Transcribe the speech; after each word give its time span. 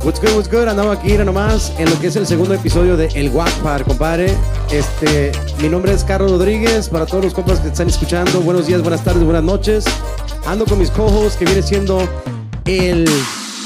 What's 0.00 0.18
good, 0.20 0.34
what's 0.34 0.48
good? 0.48 0.66
Andamos 0.68 0.98
aquí 0.98 1.12
era 1.12 1.24
nomás 1.24 1.72
en 1.78 1.88
lo 1.88 1.98
que 2.00 2.08
es 2.08 2.16
el 2.16 2.26
segundo 2.26 2.54
episodio 2.54 2.96
de 2.96 3.06
El 3.14 3.30
Guapar, 3.30 3.84
compadre. 3.84 4.36
Este, 4.70 5.30
mi 5.60 5.68
nombre 5.68 5.92
es 5.92 6.02
Carlos 6.02 6.32
Rodríguez. 6.32 6.88
Para 6.88 7.06
todos 7.06 7.22
los 7.24 7.32
compas 7.34 7.60
que 7.60 7.68
están 7.68 7.88
escuchando, 7.88 8.40
buenos 8.40 8.66
días, 8.66 8.82
buenas 8.82 9.04
tardes, 9.04 9.22
buenas 9.22 9.44
noches. 9.44 9.84
Ando 10.44 10.64
con 10.64 10.78
mis 10.80 10.90
cojos 10.90 11.36
que 11.36 11.44
viene 11.44 11.62
siendo 11.62 12.00
el, 12.64 13.08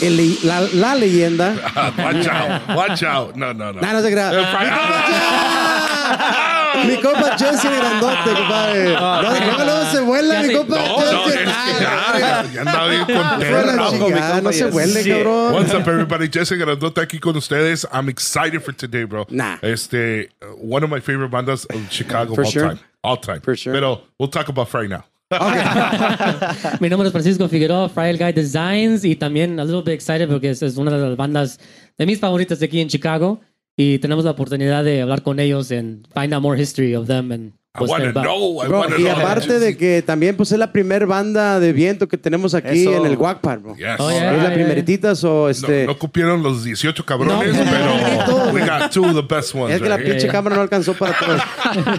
el- 0.03 0.39
la, 0.43 0.61
la 0.75 0.95
leyenda. 0.95 1.55
watch 1.99 2.27
out, 2.29 2.77
watch 2.77 3.03
out. 3.03 3.35
No, 3.35 3.55
no, 3.55 3.73
no. 3.73 3.81
Nah, 3.81 3.95
no 3.95 4.03
se 4.03 4.11
Mi 6.85 6.97
compa 7.01 7.37
Jesse 7.39 7.69
Grandote, 7.69 8.31
compadre. 8.35 8.95
No, 8.95 9.23
luego, 9.23 9.65
luego 9.65 9.85
se 9.93 10.01
vuela, 10.01 10.43
mi 10.43 10.55
compa 10.55 10.77
No, 10.77 11.13
no, 11.13 11.25
que 11.25 11.45
ya, 11.45 12.61
andaba 12.61 12.89
bien 12.89 13.05
contento. 13.05 14.43
no 14.43 14.53
se 14.53 14.67
huele, 14.67 15.05
cabrón. 15.05 15.55
What's 15.55 15.75
up, 15.75 15.89
everybody? 15.89 16.29
Jesse 16.29 16.57
Grandote 16.57 17.01
aquí 17.01 17.19
con 17.19 17.37
ustedes. 17.37 17.87
I'm 17.93 18.09
excited 18.09 18.61
for 18.63 18.75
today, 18.75 19.05
bro. 19.05 19.27
Nah. 19.31 19.59
Este, 19.63 20.31
uh, 20.43 20.47
one 20.61 20.85
of 20.85 20.91
my 20.91 21.01
favorite 21.01 21.31
bandas 21.31 21.67
of 21.67 21.91
Chicago 21.91 22.35
For 22.35 22.45
all 22.45 22.51
sure. 22.51 22.69
time. 22.69 22.79
All 23.03 23.17
time. 23.17 23.41
For 23.41 23.57
sure. 23.57 23.73
Pero 23.73 24.03
we'll 24.19 24.29
talk 24.31 24.49
about 24.49 24.69
Fry 24.69 24.87
now. 24.87 25.05
Mi 26.81 26.89
nombre 26.89 27.09
es 27.09 27.13
Francisco 27.13 27.49
Figueroa, 27.49 27.89
Friday 27.89 28.17
Guy 28.17 28.33
Designs 28.33 29.05
y 29.05 29.17
también 29.17 29.59
a 29.59 29.65
little 29.65 29.83
bit 29.83 29.95
excited 29.95 30.29
porque 30.29 30.51
es, 30.51 30.63
es 30.63 30.77
una 30.77 30.93
de 30.93 30.99
las 30.99 31.17
bandas 31.17 31.59
de 31.99 32.07
mis 32.07 32.21
favoritas 32.21 32.61
de 32.61 32.67
aquí 32.67 32.81
en 32.81 32.89
Chicago 32.89 33.41
y 33.77 33.99
tenemos 33.99 34.25
la 34.25 34.31
oportunidad 34.33 34.85
de 34.85 35.03
hablar 35.03 35.23
con 35.23 35.39
ellos 35.39 35.71
and 35.71 36.07
find 36.15 36.33
out 36.33 36.43
more 36.43 36.61
history 36.61 36.95
of 36.95 37.07
them 37.07 37.31
and 37.33 37.53
I 37.79 37.85
to 37.85 37.95
about. 38.09 38.25
know. 38.25 38.63
I 38.65 38.69
Bro, 38.69 38.85
y 38.99 39.03
know. 39.03 39.13
aparte 39.13 39.59
de 39.59 39.77
que 39.77 40.01
también 40.01 40.35
pues 40.35 40.51
es 40.51 40.59
la 40.59 40.73
primer 40.73 41.05
banda 41.07 41.61
de 41.61 41.75
viento 41.75 42.09
que 42.09 42.17
tenemos 42.17 42.55
aquí 42.55 42.81
Eso. 42.83 42.97
en 42.97 43.05
el 43.05 43.17
Guacpar, 43.19 43.59
bro. 43.59 43.77
Yes. 43.77 43.97
Oh, 43.99 44.11
yeah. 44.11 44.31
Es 44.35 44.43
la 44.43 44.49
yeah. 44.49 44.55
primeritita 44.55 45.13
o 45.13 45.25
No, 45.45 45.49
este... 45.51 45.87
no 45.87 45.99
cupieron 45.99 46.43
los 46.43 46.65
18 46.65 47.05
cabrones, 47.05 47.55
No. 47.55 47.65
pero 47.71 48.51
we 48.55 48.61
got 48.61 48.91
two 48.91 49.05
of 49.05 49.15
the 49.15 49.21
best 49.35 49.55
ones. 49.55 49.75
es 49.77 49.83
que 49.83 49.91
la 49.91 49.99
right? 49.99 50.07
pinche 50.07 50.23
yeah. 50.23 50.33
cámara 50.33 50.57
no 50.57 50.63
alcanzó 50.63 50.95
para 50.95 51.19
todos. 51.19 51.43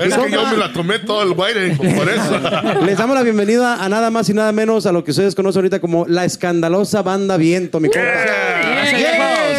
Es 0.02 0.16
que 0.17 0.31
yo 0.31 0.48
me 0.48 0.58
la 0.58 0.73
tomé 0.73 0.98
todo 0.98 1.22
el 1.22 1.33
white 1.38 1.75
por 1.95 2.09
eso. 2.09 2.39
Les 2.86 2.98
damos 2.98 3.16
la 3.16 3.22
bienvenida 3.22 3.83
a 3.83 3.88
nada 3.88 4.09
más 4.09 4.28
y 4.30 4.33
nada 4.33 4.52
menos 4.52 4.88
a 4.88 4.92
lo 4.92 5.03
que 5.03 5.11
ustedes 5.11 5.36
conocen 5.36 5.59
ahorita 5.59 5.80
como 5.80 6.08
la 6.08 6.25
escandalosa 6.25 7.03
banda 7.03 7.38
Viento, 7.38 7.80
mi 7.80 7.89
compa. 7.89 8.08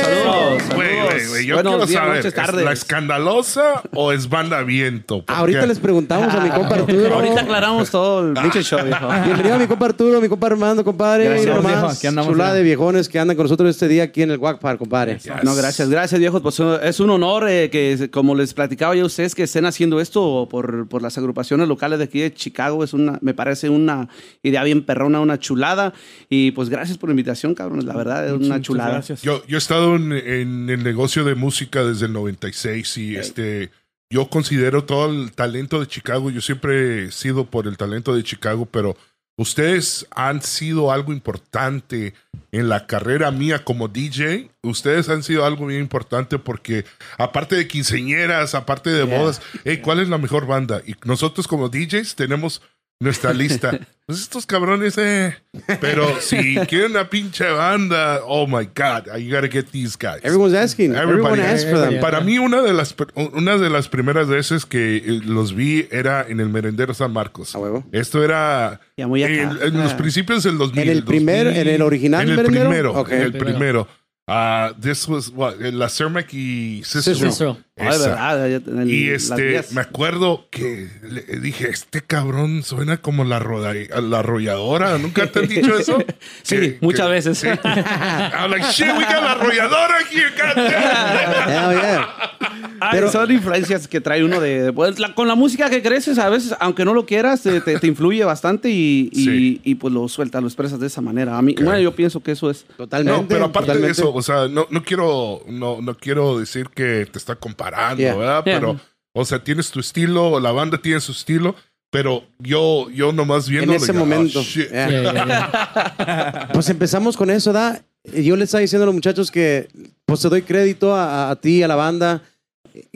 Saludos, 0.02 0.62
Güey, 0.74 0.97
güey, 1.18 1.28
güey, 1.28 1.46
Yo 1.46 1.54
Buenos 1.56 1.72
quiero 1.72 1.86
días, 1.86 1.98
saber, 2.00 2.16
noches, 2.16 2.24
¿es 2.26 2.34
tardes. 2.34 2.64
¿la 2.64 2.72
escandalosa 2.72 3.82
o 3.94 4.12
es 4.12 4.28
banda 4.28 4.62
viento? 4.62 5.18
Porque- 5.18 5.32
Ahorita 5.32 5.66
les 5.66 5.78
preguntamos 5.78 6.32
a 6.34 6.40
mi 6.40 6.50
compa 6.50 6.74
Arturo. 6.76 7.14
Ahorita 7.14 7.40
aclaramos 7.40 7.90
todo 7.90 8.28
el 8.28 8.34
pinche 8.34 8.62
show, 8.62 8.80
viejo. 8.84 9.08
Bienvenido 9.24 9.54
a 9.54 9.58
mi 9.58 9.66
compa 9.66 9.86
Arturo, 9.86 10.20
mi 10.20 10.28
compa 10.28 10.46
Armando, 10.48 10.84
compadre. 10.84 11.24
Gracias, 11.24 11.44
Mira 11.46 11.56
nomás, 11.56 11.72
viejo, 11.72 11.86
aquí 11.88 12.06
andamos 12.06 12.32
chulada 12.32 12.50
ya. 12.50 12.56
de 12.56 12.62
viejones 12.62 13.08
que 13.08 13.18
andan 13.18 13.36
con 13.36 13.44
nosotros 13.44 13.70
este 13.70 13.88
día 13.88 14.04
aquí 14.04 14.22
en 14.22 14.30
el 14.30 14.38
Guacpar, 14.38 14.78
compadre. 14.78 15.18
No, 15.42 15.54
gracias, 15.54 15.88
gracias, 15.88 16.18
viejos. 16.20 16.40
Pues 16.42 16.58
uh, 16.60 16.78
es 16.82 17.00
un 17.00 17.10
honor 17.10 17.48
eh, 17.48 17.70
que, 17.70 18.10
como 18.12 18.34
les 18.34 18.54
platicaba 18.54 18.94
yo 18.94 19.04
a 19.04 19.06
ustedes, 19.06 19.34
que 19.34 19.44
estén 19.44 19.66
haciendo 19.66 20.00
esto 20.00 20.46
por, 20.50 20.88
por 20.88 21.02
las 21.02 21.16
agrupaciones 21.18 21.68
locales 21.68 21.98
de 21.98 22.04
aquí 22.04 22.20
de 22.20 22.32
Chicago. 22.32 22.84
Es 22.84 22.92
una, 22.92 23.18
me 23.22 23.34
parece 23.34 23.68
una 23.70 24.08
idea 24.42 24.62
bien 24.64 24.84
perrona, 24.84 25.20
una 25.20 25.38
chulada. 25.38 25.92
Y 26.28 26.50
pues 26.52 26.68
gracias 26.68 26.98
por 26.98 27.08
la 27.08 27.12
invitación, 27.12 27.54
cabrones. 27.54 27.84
La 27.84 27.94
verdad, 27.96 28.26
es 28.26 28.32
una 28.32 28.60
chulada. 28.60 28.90
gracias. 28.90 29.22
Yo, 29.22 29.42
yo 29.46 29.56
he 29.56 29.58
estado 29.58 29.96
en, 29.96 30.12
en 30.12 30.70
el 30.70 30.82
negocio 30.84 31.07
de 31.08 31.34
música 31.34 31.82
desde 31.82 32.06
el 32.06 32.12
96 32.12 32.98
y 32.98 33.16
este, 33.16 33.70
yo 34.12 34.28
considero 34.28 34.84
todo 34.84 35.10
el 35.10 35.32
talento 35.32 35.80
de 35.80 35.86
Chicago. 35.86 36.30
Yo 36.30 36.40
siempre 36.40 37.04
he 37.04 37.12
sido 37.12 37.46
por 37.46 37.66
el 37.66 37.78
talento 37.78 38.14
de 38.14 38.22
Chicago, 38.22 38.66
pero 38.66 38.94
ustedes 39.38 40.06
han 40.10 40.42
sido 40.42 40.92
algo 40.92 41.12
importante 41.12 42.12
en 42.52 42.68
la 42.68 42.86
carrera 42.86 43.30
mía 43.30 43.64
como 43.64 43.88
DJ. 43.88 44.50
Ustedes 44.62 45.08
han 45.08 45.22
sido 45.22 45.46
algo 45.46 45.66
bien 45.66 45.80
importante 45.80 46.38
porque 46.38 46.84
aparte 47.16 47.56
de 47.56 47.66
quinceñeras, 47.66 48.54
aparte 48.54 48.90
de 48.90 49.04
bodas, 49.04 49.40
hey, 49.64 49.80
¿cuál 49.82 50.00
es 50.00 50.08
la 50.10 50.18
mejor 50.18 50.46
banda? 50.46 50.82
Y 50.86 50.94
nosotros 51.04 51.48
como 51.48 51.70
DJs 51.70 52.16
tenemos 52.16 52.60
nuestra 53.00 53.32
lista. 53.32 53.78
Pues 54.08 54.20
estos 54.22 54.46
cabrones, 54.46 54.96
eh. 54.96 55.36
Pero 55.82 56.18
si 56.22 56.56
quieren 56.66 56.92
una 56.92 57.10
pinche 57.10 57.44
banda, 57.50 58.20
oh 58.24 58.46
my 58.46 58.64
God, 58.74 59.18
you 59.18 59.30
gotta 59.30 59.48
get 59.50 59.66
these 59.70 59.98
guys. 59.98 60.20
Everyone's 60.24 60.54
asking. 60.54 60.94
Everyone 60.94 61.34
Everybody. 61.34 61.42
asks 61.42 61.68
for 61.70 61.78
them. 61.78 62.00
Para 62.00 62.22
mí, 62.22 62.38
una 62.38 62.62
de 62.62 62.72
las 62.72 62.96
una 63.34 63.58
de 63.58 63.68
las 63.68 63.88
primeras 63.90 64.26
veces 64.28 64.64
que 64.64 64.96
eh, 64.96 65.20
los 65.26 65.54
vi 65.54 65.88
era 65.90 66.24
en 66.26 66.40
el 66.40 66.48
Merendero 66.48 66.94
San 66.94 67.12
Marcos. 67.12 67.54
A 67.54 67.58
huevo. 67.58 67.84
Esto 67.92 68.24
era 68.24 68.80
Ya 68.96 69.06
muy 69.06 69.22
acá. 69.24 69.34
en, 69.34 69.50
en 69.60 69.74
los 69.78 69.92
Ah. 69.92 69.96
principios 69.98 70.42
del 70.42 70.56
2000. 70.56 70.82
¿En 70.84 70.88
el 70.88 71.04
primer- 71.04 71.44
2000, 71.48 71.60
en 71.68 71.74
el 71.74 71.82
original 71.82 72.22
En 72.22 72.30
el 72.30 72.36
Merendero? 72.38 72.64
primero. 72.70 72.92
Ok. 72.94 73.12
En 73.12 73.20
el 73.20 73.32
Primero. 73.32 73.58
primero. 73.58 73.88
Ah, 74.30 74.74
this 74.78 75.08
was 75.08 75.30
what, 75.30 75.56
la 75.58 75.88
Cermac 75.88 76.34
y 76.34 76.82
Cicero. 76.84 77.16
Cicero. 77.30 77.58
Ah, 77.78 77.88
Esa. 77.88 78.08
verdad, 78.10 78.48
ya 78.48 78.56
en 78.72 78.78
el- 78.80 78.90
Y 78.90 79.08
este, 79.08 79.64
me 79.72 79.80
acuerdo 79.80 80.48
que 80.50 80.90
le 81.02 81.22
dije, 81.40 81.70
este 81.70 82.02
cabrón 82.02 82.62
suena 82.62 82.98
como 82.98 83.24
la, 83.24 83.38
roda, 83.38 83.72
la 83.74 84.18
arrolladora. 84.18 84.98
¿Nunca 84.98 85.28
te 85.32 85.38
han 85.38 85.48
dicho 85.48 85.78
eso? 85.78 86.04
Sí, 86.42 86.56
Que- 86.56 86.78
muchas 86.82 87.06
que- 87.06 87.12
veces. 87.12 87.38
sí. 87.38 87.46
I'm 87.48 88.50
like, 88.50 88.66
shit, 88.70 88.88
we 88.88 89.04
got 89.04 89.22
la 89.22 89.32
arrolladora 89.32 89.96
here, 90.10 90.30
goddamn. 90.36 91.48
Hell 91.48 91.80
yeah. 91.80 92.67
Ay, 92.80 92.90
Pero- 92.92 93.10
son 93.10 93.30
influencias 93.30 93.88
que 93.88 94.00
trae 94.00 94.22
uno 94.24 94.40
de... 94.40 94.72
pues, 94.72 94.98
la- 94.98 95.14
con 95.14 95.28
la 95.28 95.34
música 95.34 95.68
que 95.70 95.82
creces, 95.82 96.18
a 96.18 96.28
veces, 96.28 96.54
aunque 96.60 96.84
no 96.84 96.94
lo 96.94 97.06
quieras, 97.06 97.42
te, 97.42 97.60
te- 97.60 97.78
te 97.78 97.86
influye 97.86 98.24
bastante 98.24 98.70
y, 98.70 99.10
y- 99.12 99.24
Sí. 99.24 99.60
y, 99.64 99.74
pues 99.76 99.92
lo 99.94 100.08
sueltas, 100.08 100.40
lo 100.42 100.48
expresas 100.48 100.78
de 100.80 100.86
esa 100.86 101.00
manera. 101.00 101.36
A 101.38 101.42
mí, 101.42 101.54
bueno, 101.56 101.78
yo 101.80 101.94
pienso 101.94 102.20
que 102.22 102.32
eso 102.32 102.50
es... 102.50 102.64
Totalmente. 102.76 103.20
No, 103.22 103.28
pero 103.28 103.44
aparte 103.46 103.72
de 103.72 103.74
totalmente. 103.78 104.00
eso, 104.02 104.12
o 104.14 104.22
sea, 104.22 104.48
no, 104.48 104.66
no 104.70 104.82
quiero, 104.82 105.42
no, 105.48 105.80
no 105.82 105.94
quiero 105.96 106.38
decir 106.38 106.68
que 106.74 107.06
te 107.10 107.18
está 107.18 107.34
comparando, 107.36 107.98
Yeah. 108.02 108.14
¿verdad? 108.14 108.44
Yeah. 108.44 108.54
Pero, 108.60 108.80
o 109.12 109.24
sea, 109.24 109.42
tienes 109.42 109.70
tu 109.70 109.80
estilo, 109.80 110.38
la 110.40 110.52
banda 110.52 110.78
tiene 110.78 111.00
su 111.00 111.12
estilo, 111.12 111.54
pero 111.90 112.24
yo, 112.38 112.90
yo 112.90 113.12
nomás 113.12 113.48
viendo. 113.48 113.72
En 113.72 113.76
ese 113.82 113.92
momento. 113.92 114.42
shit. 114.42 114.68
Yeah. 114.70 114.88
Yeah, 114.90 115.12
yeah. 115.98 116.48
Pues 116.52 116.68
empezamos 116.68 117.16
con 117.16 117.30
eso, 117.30 117.52
¿da? 117.52 117.82
Yo 118.14 118.36
les 118.36 118.44
estaba 118.48 118.60
diciendo 118.60 118.84
a 118.84 118.86
los 118.86 118.94
muchachos 118.94 119.30
que 119.30 119.68
pues 120.06 120.20
te 120.20 120.28
doy 120.28 120.42
crédito 120.42 120.94
a, 120.94 121.30
a 121.30 121.36
ti, 121.36 121.62
a 121.62 121.68
la 121.68 121.76
banda. 121.76 122.22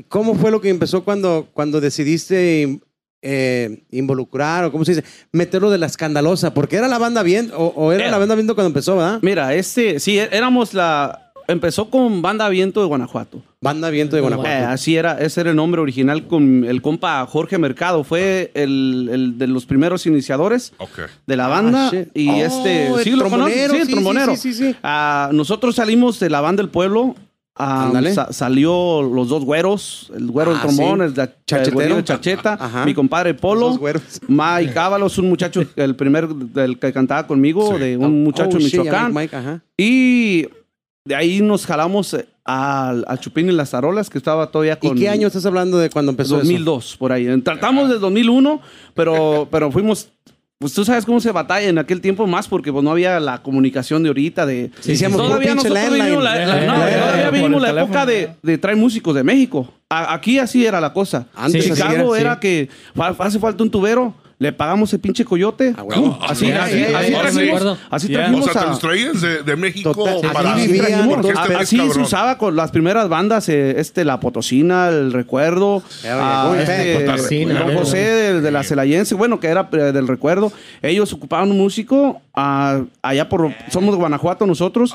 ¿Cómo 0.08 0.34
fue 0.34 0.50
lo 0.50 0.60
que 0.60 0.68
empezó 0.68 1.04
cuando, 1.04 1.48
cuando 1.52 1.80
decidiste 1.80 2.80
eh, 3.22 3.82
involucrar 3.90 4.64
o 4.64 4.72
cómo 4.72 4.84
se 4.84 4.94
dice, 4.96 5.04
meterlo 5.32 5.70
de 5.70 5.78
la 5.78 5.86
escandalosa? 5.86 6.54
Porque 6.54 6.76
era 6.76 6.88
la 6.88 6.98
banda 6.98 7.22
bien, 7.22 7.50
o, 7.56 7.66
o 7.76 7.92
era 7.92 8.04
Era. 8.04 8.10
la 8.12 8.18
banda 8.18 8.34
viendo 8.34 8.54
cuando 8.54 8.68
empezó, 8.68 8.96
¿verdad? 8.96 9.18
Mira, 9.22 9.54
este, 9.54 10.00
sí, 10.00 10.18
éramos 10.18 10.74
la... 10.74 11.18
Empezó 11.48 11.90
con 11.90 12.22
Banda 12.22 12.48
Viento 12.48 12.80
de 12.80 12.86
Guanajuato. 12.86 13.42
Banda 13.60 13.90
viento 13.90 14.14
de 14.14 14.22
Guanajuato. 14.22 14.48
Eh, 14.48 14.64
así 14.64 14.96
era, 14.96 15.18
ese 15.20 15.40
era 15.40 15.50
el 15.50 15.56
nombre 15.56 15.80
original 15.80 16.28
con 16.28 16.64
el 16.64 16.80
compa 16.80 17.26
Jorge 17.26 17.58
Mercado. 17.58 18.04
Fue 18.04 18.52
el, 18.54 19.08
el 19.12 19.38
de 19.38 19.48
los 19.48 19.66
primeros 19.66 20.06
iniciadores 20.06 20.72
de 21.26 21.36
la 21.36 21.48
banda. 21.48 21.90
Ah, 21.92 22.04
y 22.14 22.28
Oh, 22.30 22.34
este, 22.36 22.86
el 22.86 22.98
sí, 23.02 23.10
lo 23.10 23.28
conoces, 23.28 23.54
trombonero, 23.68 23.74
sí, 23.74 23.80
el 23.80 23.86
sí, 23.86 23.92
trombonero. 23.92 24.36
sí, 24.36 24.52
sí, 24.54 24.64
sí. 24.70 24.76
Ah, 24.84 25.30
nosotros 25.32 25.74
salimos 25.74 26.20
de 26.20 26.30
la 26.30 26.40
banda 26.40 26.62
del 26.62 26.70
pueblo. 26.70 27.16
Sa- 28.14 28.32
salió 28.32 29.02
los 29.02 29.28
dos 29.28 29.44
güeros, 29.44 30.10
el 30.14 30.26
güero 30.30 30.50
del 30.52 30.60
Ah, 30.60 30.62
trombón, 30.62 30.98
sí. 31.00 31.04
el, 31.04 31.14
de, 31.14 31.22
Chachetero. 31.46 31.64
el 31.68 31.72
güerillo 31.74 31.96
de 31.96 32.04
chacheta, 32.04 32.54
Ajá. 32.60 32.84
mi 32.84 32.94
compadre 32.94 33.34
Polo. 33.34 33.78
Mike 34.28 34.78
Ábalos, 34.78 35.18
un 35.18 35.28
muchacho, 35.28 35.62
el 35.76 35.94
primer 35.96 36.28
del 36.28 36.78
que 36.78 36.92
cantaba 36.92 37.26
conmigo, 37.26 37.74
Sí. 37.74 37.78
de 37.80 37.96
un 37.96 38.24
muchacho 38.24 38.56
Oh, 38.56 38.58
de 38.58 38.64
Michoacán. 38.64 39.12
Mike, 39.12 39.34
Mike, 39.34 39.36
ajá. 39.36 39.60
Y 39.76 40.46
de 41.04 41.14
ahí 41.14 41.40
nos 41.42 41.66
jalamos 41.66 42.14
eh, 42.14 42.26
al, 42.44 43.04
al 43.06 43.20
Chupín 43.20 43.48
y 43.48 43.52
las 43.52 43.70
Tarolas, 43.70 44.08
que 44.08 44.18
estaba 44.18 44.46
todavía 44.50 44.78
con... 44.78 44.96
¿Y 44.96 45.00
qué 45.00 45.08
año 45.08 45.26
estás 45.26 45.44
hablando 45.46 45.78
de 45.78 45.90
cuando 45.90 46.10
empezó 46.12 46.36
2002, 46.38 46.96
por 46.96 47.12
ahí. 47.12 47.26
Tratamos 47.42 47.88
del 47.88 48.00
2001, 48.00 48.60
pero, 48.94 49.46
pero 49.50 49.70
fuimos... 49.70 50.08
Pues 50.62 50.74
tú 50.74 50.84
sabes 50.84 51.04
cómo 51.04 51.20
se 51.20 51.32
batalla 51.32 51.68
en 51.68 51.76
aquel 51.76 52.00
tiempo 52.00 52.24
más 52.28 52.46
porque 52.46 52.70
pues, 52.72 52.84
no 52.84 52.92
había 52.92 53.18
la 53.18 53.42
comunicación 53.42 54.04
de 54.04 54.10
ahorita 54.10 54.46
de... 54.46 54.70
Sí, 54.78 54.92
decíamos, 54.92 55.18
todavía 55.18 55.56
nosotros 55.56 55.90
vivimos 55.92 56.22
la, 56.22 56.36
la- 56.46 56.60
no, 56.66 56.86
Eh, 56.86 56.92
todavía 57.00 57.30
vivimos 57.30 57.60
la 57.62 57.70
época 57.82 58.06
de, 58.06 58.30
de 58.40 58.58
traer 58.58 58.76
músicos 58.78 59.12
de 59.16 59.24
México. 59.24 59.74
A- 59.90 60.14
aquí 60.14 60.38
así 60.38 60.64
era 60.64 60.80
la 60.80 60.92
cosa. 60.92 61.26
Antes 61.34 61.64
Chicago 61.64 62.14
era, 62.14 62.38
que 62.38 62.68
hace 63.18 63.40
falta 63.40 63.64
un 63.64 63.70
tubero, 63.72 64.14
le 64.42 64.52
pagamos 64.52 64.92
el 64.92 65.00
pinche 65.00 65.24
coyote. 65.24 65.74
Ah. 65.76 66.18
Así, 66.28 66.46
Yeah, 66.46 66.64
así, 66.64 66.76
yeah, 66.78 66.98
así 66.98 67.10
yeah, 67.10 67.20
trajimos- 67.22 67.78
así. 67.90 68.14
O 68.14 68.42
sea, 68.42 68.52
te 68.52 68.58
a- 68.58 68.66
los 68.66 68.78
traías 68.80 69.20
de, 69.20 69.42
de 69.42 69.56
México 69.56 69.94
Total. 69.94 70.32
para 70.32 70.54
Así 70.54 70.76
trajimos, 70.78 71.14
porque 71.14 71.28
este 71.30 71.54
así 71.54 71.76
se 71.90 72.00
usaba 72.00 72.36
con 72.38 72.56
las 72.56 72.70
primeras 72.70 73.08
bandas, 73.08 73.48
eh, 73.48 73.74
este, 73.78 74.04
La 74.04 74.20
Potosina, 74.20 74.88
El 74.88 75.12
Recuerdo, 75.12 75.82
ah, 76.08 76.50
yeah, 76.54 76.62
este. 76.62 77.04
Potosina, 77.06 77.60
Don. 77.60 77.76
José 77.76 77.98
de, 77.98 78.40
de 78.40 78.50
la 78.50 78.62
Celayense, 78.64 79.14
bueno, 79.14 79.38
que 79.40 79.46
era 79.46 79.68
eh, 79.72 79.76
del 79.92 80.08
Recuerdo. 80.08 80.52
Ellos 80.82 81.12
ocupaban 81.12 81.50
un 81.50 81.58
músico 81.58 82.20
ah, 82.34 82.80
allá 83.02 83.28
por, 83.28 83.52
somos 83.70 83.92
de 83.94 83.98
Guanajuato 83.98 84.46
nosotros, 84.46 84.94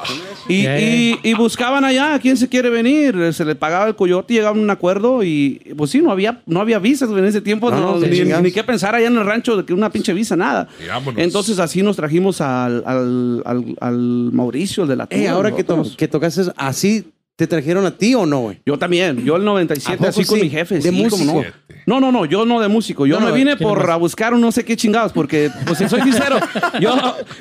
y, 0.50 0.64
Yeah, 0.64 0.80
y- 0.80 1.20
y 1.24 1.34
buscaban 1.36 1.86
allá 1.86 2.16
a 2.16 2.20
quién 2.20 2.36
se 2.36 2.50
quiere 2.50 2.70
venir, 2.70 3.32
se 3.34 3.46
le 3.46 3.56
pagaba 3.56 3.88
el 3.88 3.96
coyote, 3.96 4.34
llegaban 4.34 4.60
a 4.60 4.62
un 4.64 4.70
acuerdo 4.70 5.24
y 5.24 5.62
pues 5.78 5.92
sí, 5.92 6.02
no 6.02 6.12
había, 6.12 6.42
no 6.48 6.60
había 6.62 6.80
visas 6.80 7.10
en 7.12 7.24
ese 7.26 7.42
tiempo, 7.42 7.70
No, 7.70 8.00
no, 8.00 8.00
ni, 8.00 8.22
ni 8.22 8.52
qué 8.52 8.64
pensar 8.64 8.96
allá 8.96 9.08
en 9.08 9.16
el 9.18 9.26
rancho 9.26 9.37
rancho 9.38 9.58
de 9.58 9.66
que 9.66 9.74
una 9.74 9.90
pinche 9.90 10.14
visa, 10.14 10.36
nada. 10.36 10.68
Vámonos. 10.88 11.20
Entonces 11.22 11.60
así 11.60 11.82
nos 11.84 11.96
trajimos 11.96 12.42
al, 12.42 12.84
al, 12.86 13.42
al, 13.46 13.76
al 13.80 13.98
Mauricio, 14.34 14.84
el 14.84 14.90
de 14.90 14.96
la 14.96 15.06
tuba, 15.08 15.30
ahora 15.32 15.56
que, 15.56 15.64
to- 15.64 15.84
que 15.98 16.08
tocaste 16.08 16.42
eso, 16.42 16.54
¿así 16.58 17.12
te 17.36 17.46
trajeron 17.46 17.86
a 17.86 17.92
ti 17.92 18.16
o 18.16 18.26
no, 18.26 18.40
güey? 18.40 18.60
Yo 18.66 18.80
también, 18.80 19.24
yo 19.24 19.36
el 19.36 19.44
¿A 19.44 19.46
97 19.46 19.98
poco 19.98 20.10
así 20.10 20.26
con 20.26 20.40
sí? 20.40 20.46
mi 20.46 20.50
jefe. 20.50 20.76
¿De 20.76 20.82
sí, 20.82 20.92
músico? 20.92 21.24
no. 21.34 21.44
No, 21.86 22.02
no, 22.02 22.12
no, 22.12 22.26
yo 22.26 22.46
no 22.46 22.60
de 22.60 22.68
músico. 22.68 23.06
Yo 23.06 23.18
No, 23.20 23.28
me 23.28 23.32
vine 23.32 23.56
¿quién 23.56 23.70
por 23.70 23.80
más? 23.80 23.90
a 23.90 23.96
buscar 23.96 24.34
un 24.34 24.42
no 24.42 24.52
sé 24.52 24.66
qué 24.66 24.76
chingados, 24.76 25.14
porque, 25.14 25.50
pues 25.66 25.78
si 25.78 25.88
soy 25.88 26.02
sincero, 26.02 26.38
yo, 26.82 26.94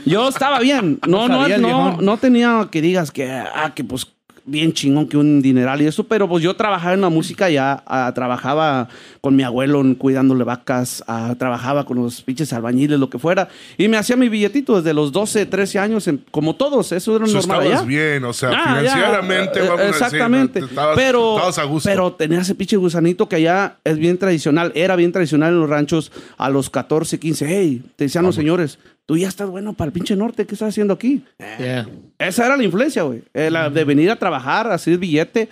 yo 0.05 0.29
estaba 0.29 0.61
bien. 0.61 1.01
No, 1.09 1.27
No 1.27 1.49
no, 1.59 1.97
no 2.01 2.17
tenía 2.19 2.69
que 2.71 2.81
digas 2.81 3.11
que, 3.11 3.29
ah, 3.29 3.73
que 3.75 3.83
pues 3.83 4.07
bien 4.47 4.73
chingón 4.73 5.09
que 5.09 5.17
un 5.17 5.43
dineral 5.43 5.83
y 5.83 5.87
eso, 5.87 6.05
pero 6.05 6.29
pues 6.29 6.43
yo 6.43 6.55
trabajaba 6.55 6.95
en 6.95 7.01
la 7.01 7.09
música 7.09 7.51
ya, 7.51 7.83
ah, 7.87 8.11
trabajaba 8.15 8.89
con 9.21 9.35
mi 9.35 9.43
abuelo 9.43 9.83
cuidándole 9.99 10.45
vacas, 10.45 11.03
ah, 11.09 11.35
trabajaba 11.39 11.85
con 11.85 11.97
los 11.97 12.23
pinches 12.23 12.53
albañiles, 12.53 12.99
lo 12.99 13.11
que 13.11 13.19
fuera, 13.19 13.49
y 13.77 13.89
me 13.89 13.97
hacía 13.97 14.17
mi 14.17 14.29
billetito 14.29 14.77
desde 14.77 14.95
los 14.95 15.11
12, 15.13 15.47
13 15.47 15.79
años, 15.81 16.07
en- 16.07 16.25
como 16.31 16.55
todos, 16.55 16.93
eso 16.93 17.17
era 17.17 17.25
normal 17.25 17.41
estabas 17.43 17.67
allá. 17.67 17.83
bien, 17.83 18.25
o 18.25 18.33
sea, 18.33 18.51
Ah, 18.55 18.77
financieramente, 18.79 19.59
ya, 19.59 19.65
eh, 19.65 19.69
vamos 19.69 19.81
a 19.81 19.85
decir. 19.87 20.03
Exactamente. 20.05 20.59
Estabas, 20.61 20.97
pero, 20.97 21.35
estabas 21.35 21.59
a 21.59 21.65
gusto. 21.65 21.89
pero 21.89 22.13
tenía 22.13 22.41
ese 22.41 22.55
pinche 22.55 22.77
gusanito 22.77 23.29
que 23.29 23.37
allá 23.37 23.77
es 23.85 23.99
bien 23.99 24.17
tradicional, 24.17 24.71
era 24.75 24.95
bien 24.97 25.11
tradicional 25.13 25.53
en 25.55 25.61
los 25.61 25.69
ranchos 25.69 26.13
a 26.39 26.49
los 26.51 26.71
14, 26.71 27.19
15. 27.19 27.47
Hey, 27.49 27.83
te 27.97 28.05
decían 28.05 28.25
los 28.25 28.35
señores, 28.37 28.79
tú 29.07 29.17
ya 29.17 29.29
estás 29.29 29.49
bueno 29.49 29.73
para 29.73 29.87
el 29.89 29.93
pinche 29.93 30.17
norte, 30.17 30.47
¿qué 30.47 30.55
estás 30.55 30.71
haciendo 30.71 30.95
aquí? 30.95 31.23
Yeah. 31.59 31.89
Esa 32.19 32.47
era 32.47 32.57
la 32.57 32.65
influencia, 32.65 33.03
güey. 33.03 33.23
Eh, 33.35 33.51
la 33.51 33.71
de 33.71 33.85
venir 33.85 34.11
a 34.11 34.17
trabajar, 34.17 34.71
hacer 34.71 34.99
billete, 34.99 35.49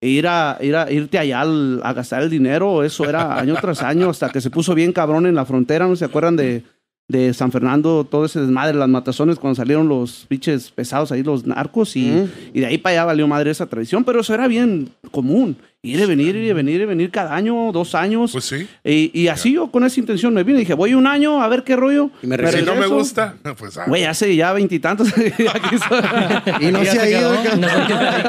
ir 0.00 0.26
a, 0.28 0.58
ir 0.60 0.76
a 0.76 0.90
irte 0.92 1.18
allá 1.18 1.40
al- 1.40 1.80
a 1.82 1.92
gastar 1.92 2.22
el 2.22 2.30
dinero. 2.30 2.84
Eso 2.84 3.08
era 3.08 3.38
año 3.38 3.54
tras 3.60 3.82
año 3.82 4.10
hasta 4.10 4.28
que 4.30 4.40
se 4.40 4.50
puso 4.50 4.74
bien 4.74 4.92
cabrón 4.92 5.26
en 5.26 5.34
la 5.34 5.44
frontera. 5.44 5.86
¿No 5.88 5.96
se 5.96 6.04
acuerdan 6.04 6.36
de, 6.36 6.62
de 7.08 7.32
San 7.34 7.50
Fernando? 7.50 8.04
Todo 8.04 8.26
ese 8.26 8.40
desmadre, 8.40 8.76
las 8.76 8.88
matazones, 8.88 9.38
cuando 9.38 9.56
salieron 9.56 9.88
los 9.88 10.26
pinches 10.28 10.70
pesados 10.70 11.10
ahí, 11.10 11.22
los 11.22 11.46
narcos. 11.46 11.96
Y, 11.96 12.28
y 12.52 12.60
de 12.60 12.66
ahí 12.66 12.78
para 12.78 12.92
allá 12.92 13.04
valió 13.06 13.26
madre 13.26 13.50
esa 13.50 13.66
tradición. 13.66 14.04
Pero 14.04 14.20
eso 14.20 14.34
era 14.34 14.46
bien 14.46 14.90
común. 15.10 15.56
Ir 15.80 16.00
y 16.00 16.06
venir, 16.06 16.34
ir 16.34 16.42
y 16.44 16.52
venir, 16.52 16.74
ir 16.74 16.80
y 16.82 16.84
venir 16.86 17.10
cada 17.12 17.36
año, 17.36 17.70
dos 17.70 17.94
años. 17.94 18.32
Pues 18.32 18.46
sí. 18.46 18.66
y, 18.84 19.12
y 19.16 19.28
así 19.28 19.52
yo 19.52 19.70
con 19.70 19.84
esa 19.84 20.00
intención 20.00 20.34
me 20.34 20.42
vine. 20.42 20.58
Dije, 20.58 20.74
voy 20.74 20.94
un 20.94 21.06
año 21.06 21.40
a 21.40 21.46
ver 21.46 21.62
qué 21.62 21.76
rollo. 21.76 22.10
Y 22.20 22.26
me 22.26 22.36
Si 22.50 22.62
no 22.62 22.74
me 22.74 22.88
gusta, 22.88 23.36
pues 23.56 23.78
ah, 23.78 23.84
Güey, 23.86 24.04
hace 24.04 24.34
ya 24.34 24.52
veintitantos. 24.52 25.08
Y 26.60 26.66
no 26.72 26.84
se 26.84 26.98
ha 27.00 27.08
ido. 27.08 27.32
No, 27.56 27.66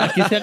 aquí 0.04 0.22
se. 0.30 0.40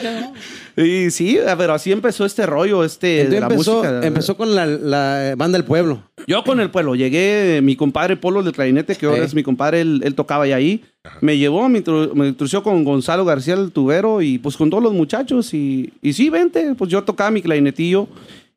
Y 0.82 1.10
sí, 1.10 1.38
pero 1.56 1.72
así 1.74 1.92
empezó 1.92 2.26
este 2.26 2.44
rollo, 2.44 2.84
este, 2.84 3.26
de 3.28 3.40
la 3.40 3.46
empezó, 3.46 3.76
música. 3.78 4.06
empezó 4.06 4.36
con 4.36 4.54
la, 4.54 4.66
la 4.66 5.34
banda 5.36 5.56
del 5.58 5.64
pueblo. 5.64 6.02
Yo 6.26 6.42
con 6.44 6.60
el 6.60 6.70
pueblo, 6.70 6.94
llegué, 6.96 7.60
mi 7.62 7.76
compadre 7.76 8.16
Polo 8.16 8.42
del 8.42 8.52
clarinete, 8.52 8.96
que 8.96 9.06
ahora 9.06 9.20
Sí. 9.20 9.24
es 9.26 9.34
mi 9.34 9.42
compadre, 9.42 9.80
él, 9.80 10.02
él 10.04 10.14
tocaba 10.14 10.46
ya 10.46 10.56
ahí. 10.56 10.84
Me 11.20 11.36
llevó, 11.38 11.68
me, 11.68 11.82
intro- 11.82 12.12
me 12.14 12.28
introdució 12.28 12.62
con 12.62 12.84
Gonzalo 12.84 13.24
García, 13.24 13.54
el 13.54 13.72
tubero, 13.72 14.22
y 14.22 14.38
pues 14.38 14.56
con 14.56 14.70
todos 14.70 14.82
los 14.82 14.92
muchachos. 14.92 15.52
Y, 15.54 15.92
y 16.02 16.12
sí, 16.12 16.30
vente, 16.30 16.74
pues 16.76 16.90
yo 16.90 17.02
tocaba 17.04 17.30
mi 17.30 17.42
clarinetillo 17.42 18.08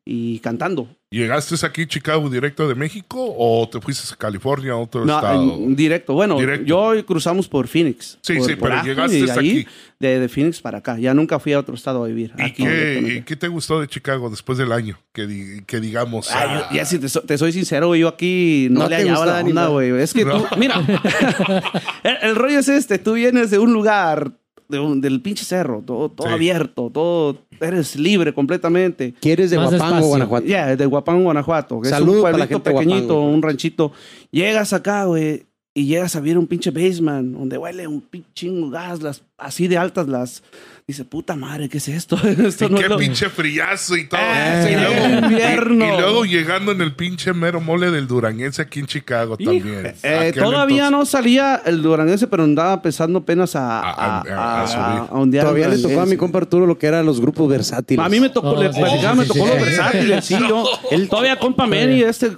y 0.04 0.38
cantando. 0.40 0.88
¿Llegaste 1.12 1.54
aquí 1.66 1.86
Chicago 1.86 2.30
directo 2.30 2.68
de 2.68 2.74
México 2.76 3.18
o 3.36 3.68
te 3.68 3.80
fuiste 3.80 4.14
a 4.14 4.16
California, 4.16 4.72
a 4.72 4.76
otro 4.76 5.04
No, 5.04 5.16
estado? 5.16 5.42
en- 5.56 5.74
directo. 5.76 6.14
Bueno, 6.14 6.38
Directo. 6.38 6.64
yo 6.64 7.04
cruzamos 7.06 7.48
por 7.48 7.66
Phoenix. 7.66 8.16
Sí, 8.22 8.34
por- 8.36 8.46
sí, 8.46 8.56
por 8.56 8.70
pero 8.70 8.82
llegaste 8.84 9.18
y 9.18 9.22
de 9.26 9.32
ahí, 9.32 9.38
aquí. 9.38 9.66
De, 9.98 10.20
de 10.20 10.28
Phoenix 10.28 10.60
para 10.60 10.78
acá. 10.78 10.98
Ya 10.98 11.12
nunca 11.12 11.38
fui 11.40 11.52
a 11.52 11.58
otro 11.58 11.74
estado 11.74 12.04
a 12.04 12.06
vivir. 12.06 12.32
¿Y 12.38 12.42
Aquí 12.42 12.62
qué, 12.64 13.14
y 13.18 13.22
qué 13.22 13.34
te 13.36 13.48
gustó 13.48 13.80
de 13.80 13.88
Chicago 13.88 14.30
después 14.30 14.56
del 14.56 14.70
año? 14.72 14.98
Que, 15.12 15.26
di- 15.26 15.62
que 15.66 15.80
digamos. 15.80 16.30
Ah, 16.32 16.68
yo- 16.70 16.76
ya 16.76 16.84
si 16.84 16.98
te, 17.00 17.08
so- 17.08 17.22
te 17.22 17.36
soy 17.36 17.52
sincero, 17.52 17.88
güey, 17.88 18.00
yo 18.02 18.08
aquí 18.08 18.68
no, 18.70 18.80
No 18.80 18.88
le 18.88 18.96
hallaba 18.96 19.26
la 19.26 19.40
onda, 19.40 19.66
güey. 19.66 19.90
Es 20.00 20.12
que 20.14 20.24
tú, 20.24 20.44
mira, 20.56 20.76
el, 22.04 22.16
el 22.22 22.36
rollo 22.36 22.58
es 22.60 22.68
este, 22.68 22.98
tú 22.98 23.14
vienes 23.14 23.50
de 23.50 23.58
un 23.58 23.72
lugar, 23.72 24.32
de 24.68 24.78
un- 24.78 25.00
del 25.00 25.20
pinche 25.20 25.44
cerro, 25.44 25.82
todo, 25.84 26.08
todo 26.10 26.28
Sí. 26.28 26.32
abierto, 26.34 26.90
todo, 26.94 27.42
eres 27.60 27.96
libre 27.96 28.32
completamente. 28.32 29.14
¿Quieres 29.20 29.50
de 29.50 29.58
Más 29.58 29.70
Guapango. 29.70 30.06
Guanajuato? 30.06 30.46
Ya, 30.46 30.76
de 30.76 30.86
Guapango, 30.86 31.22
Guanajuato. 31.24 31.80
que 31.80 31.88
es 31.88 31.94
Saludos 31.94 32.16
un 32.16 32.22
para 32.22 32.38
la 32.38 32.46
pueblito 32.46 32.62
pequeñito, 32.62 33.14
Guapango. 33.14 33.34
un 33.34 33.42
ranchito. 33.42 33.92
Llegas 34.30 34.72
acá, 34.72 35.04
güey, 35.04 35.46
y 35.74 35.86
llegas 35.86 36.16
a 36.16 36.20
ver 36.20 36.36
un 36.36 36.46
pinche 36.46 36.70
basement 36.70 37.36
donde 37.36 37.56
huele 37.56 37.86
un 37.86 38.00
pinche 38.00 38.48
gas, 38.70 39.02
las, 39.02 39.22
así 39.40 39.68
de 39.68 39.78
altas 39.78 40.06
las... 40.08 40.42
Dice, 40.86 41.04
puta 41.04 41.36
madre, 41.36 41.68
¿qué 41.68 41.78
es 41.78 41.86
esto? 41.86 42.16
esto 42.46 42.64
y 42.64 42.68
no 42.68 42.76
qué 42.78 42.82
es 42.84 42.88
lo- 42.88 42.96
pinche 42.96 43.28
friazo 43.28 43.96
y 43.96 44.08
todo. 44.08 44.18
Ah, 44.20 44.66
y, 44.68 44.74
luego, 44.74 45.28
invierno. 45.28 45.84
y- 45.84 45.88
y 45.88 46.00
luego 46.00 46.24
llegando 46.24 46.72
en 46.72 46.80
el 46.80 46.96
pinche 46.96 47.32
mero 47.32 47.60
mole 47.60 47.92
del 47.92 48.08
Duranguense 48.08 48.60
aquí 48.62 48.80
en 48.80 48.86
Chicago 48.86 49.36
también. 49.36 49.94
Eh, 50.02 50.32
todavía 50.34 50.86
entonces. 50.86 50.90
no 50.90 51.06
salía 51.06 51.62
el 51.64 51.80
duranguense, 51.82 52.26
pero 52.26 52.42
andaba 52.42 52.72
empezando 52.74 53.20
apenas 53.20 53.54
a, 53.54 53.78
A- 53.78 53.90
a, 53.92 54.20
a- 54.22 54.22
a 54.32 54.62
a- 54.62 54.66
subir. 54.66 55.10
ondear 55.12 55.44
Todavía 55.44 55.68
le 55.68 55.78
tocó 55.78 56.00
a 56.00 56.06
mi 56.06 56.16
compa 56.16 56.38
Arturo 56.38 56.66
lo 56.66 56.76
que 56.76 56.88
eran 56.88 57.06
los 57.06 57.20
grupos 57.20 57.48
versátiles. 57.48 58.04
A 58.04 58.08
mí 58.08 58.18
me 58.18 58.30
tocó, 58.30 58.48
Oh, 58.50 58.60
le 58.60 58.72
sí, 58.72 58.80
platicaba, 58.80 59.12
sí, 59.12 59.18
me 59.18 59.24
sí, 59.26 59.28
tocó 59.32 59.44
sí. 59.46 59.52
los 59.54 59.64
versátiles, 59.64 60.24
sí, 60.24 60.34
yo. 60.48 60.64
Él 60.90 61.08
todavía 61.08 61.38
compa 61.38 61.66
Manny, 61.68 62.02
este, 62.02 62.32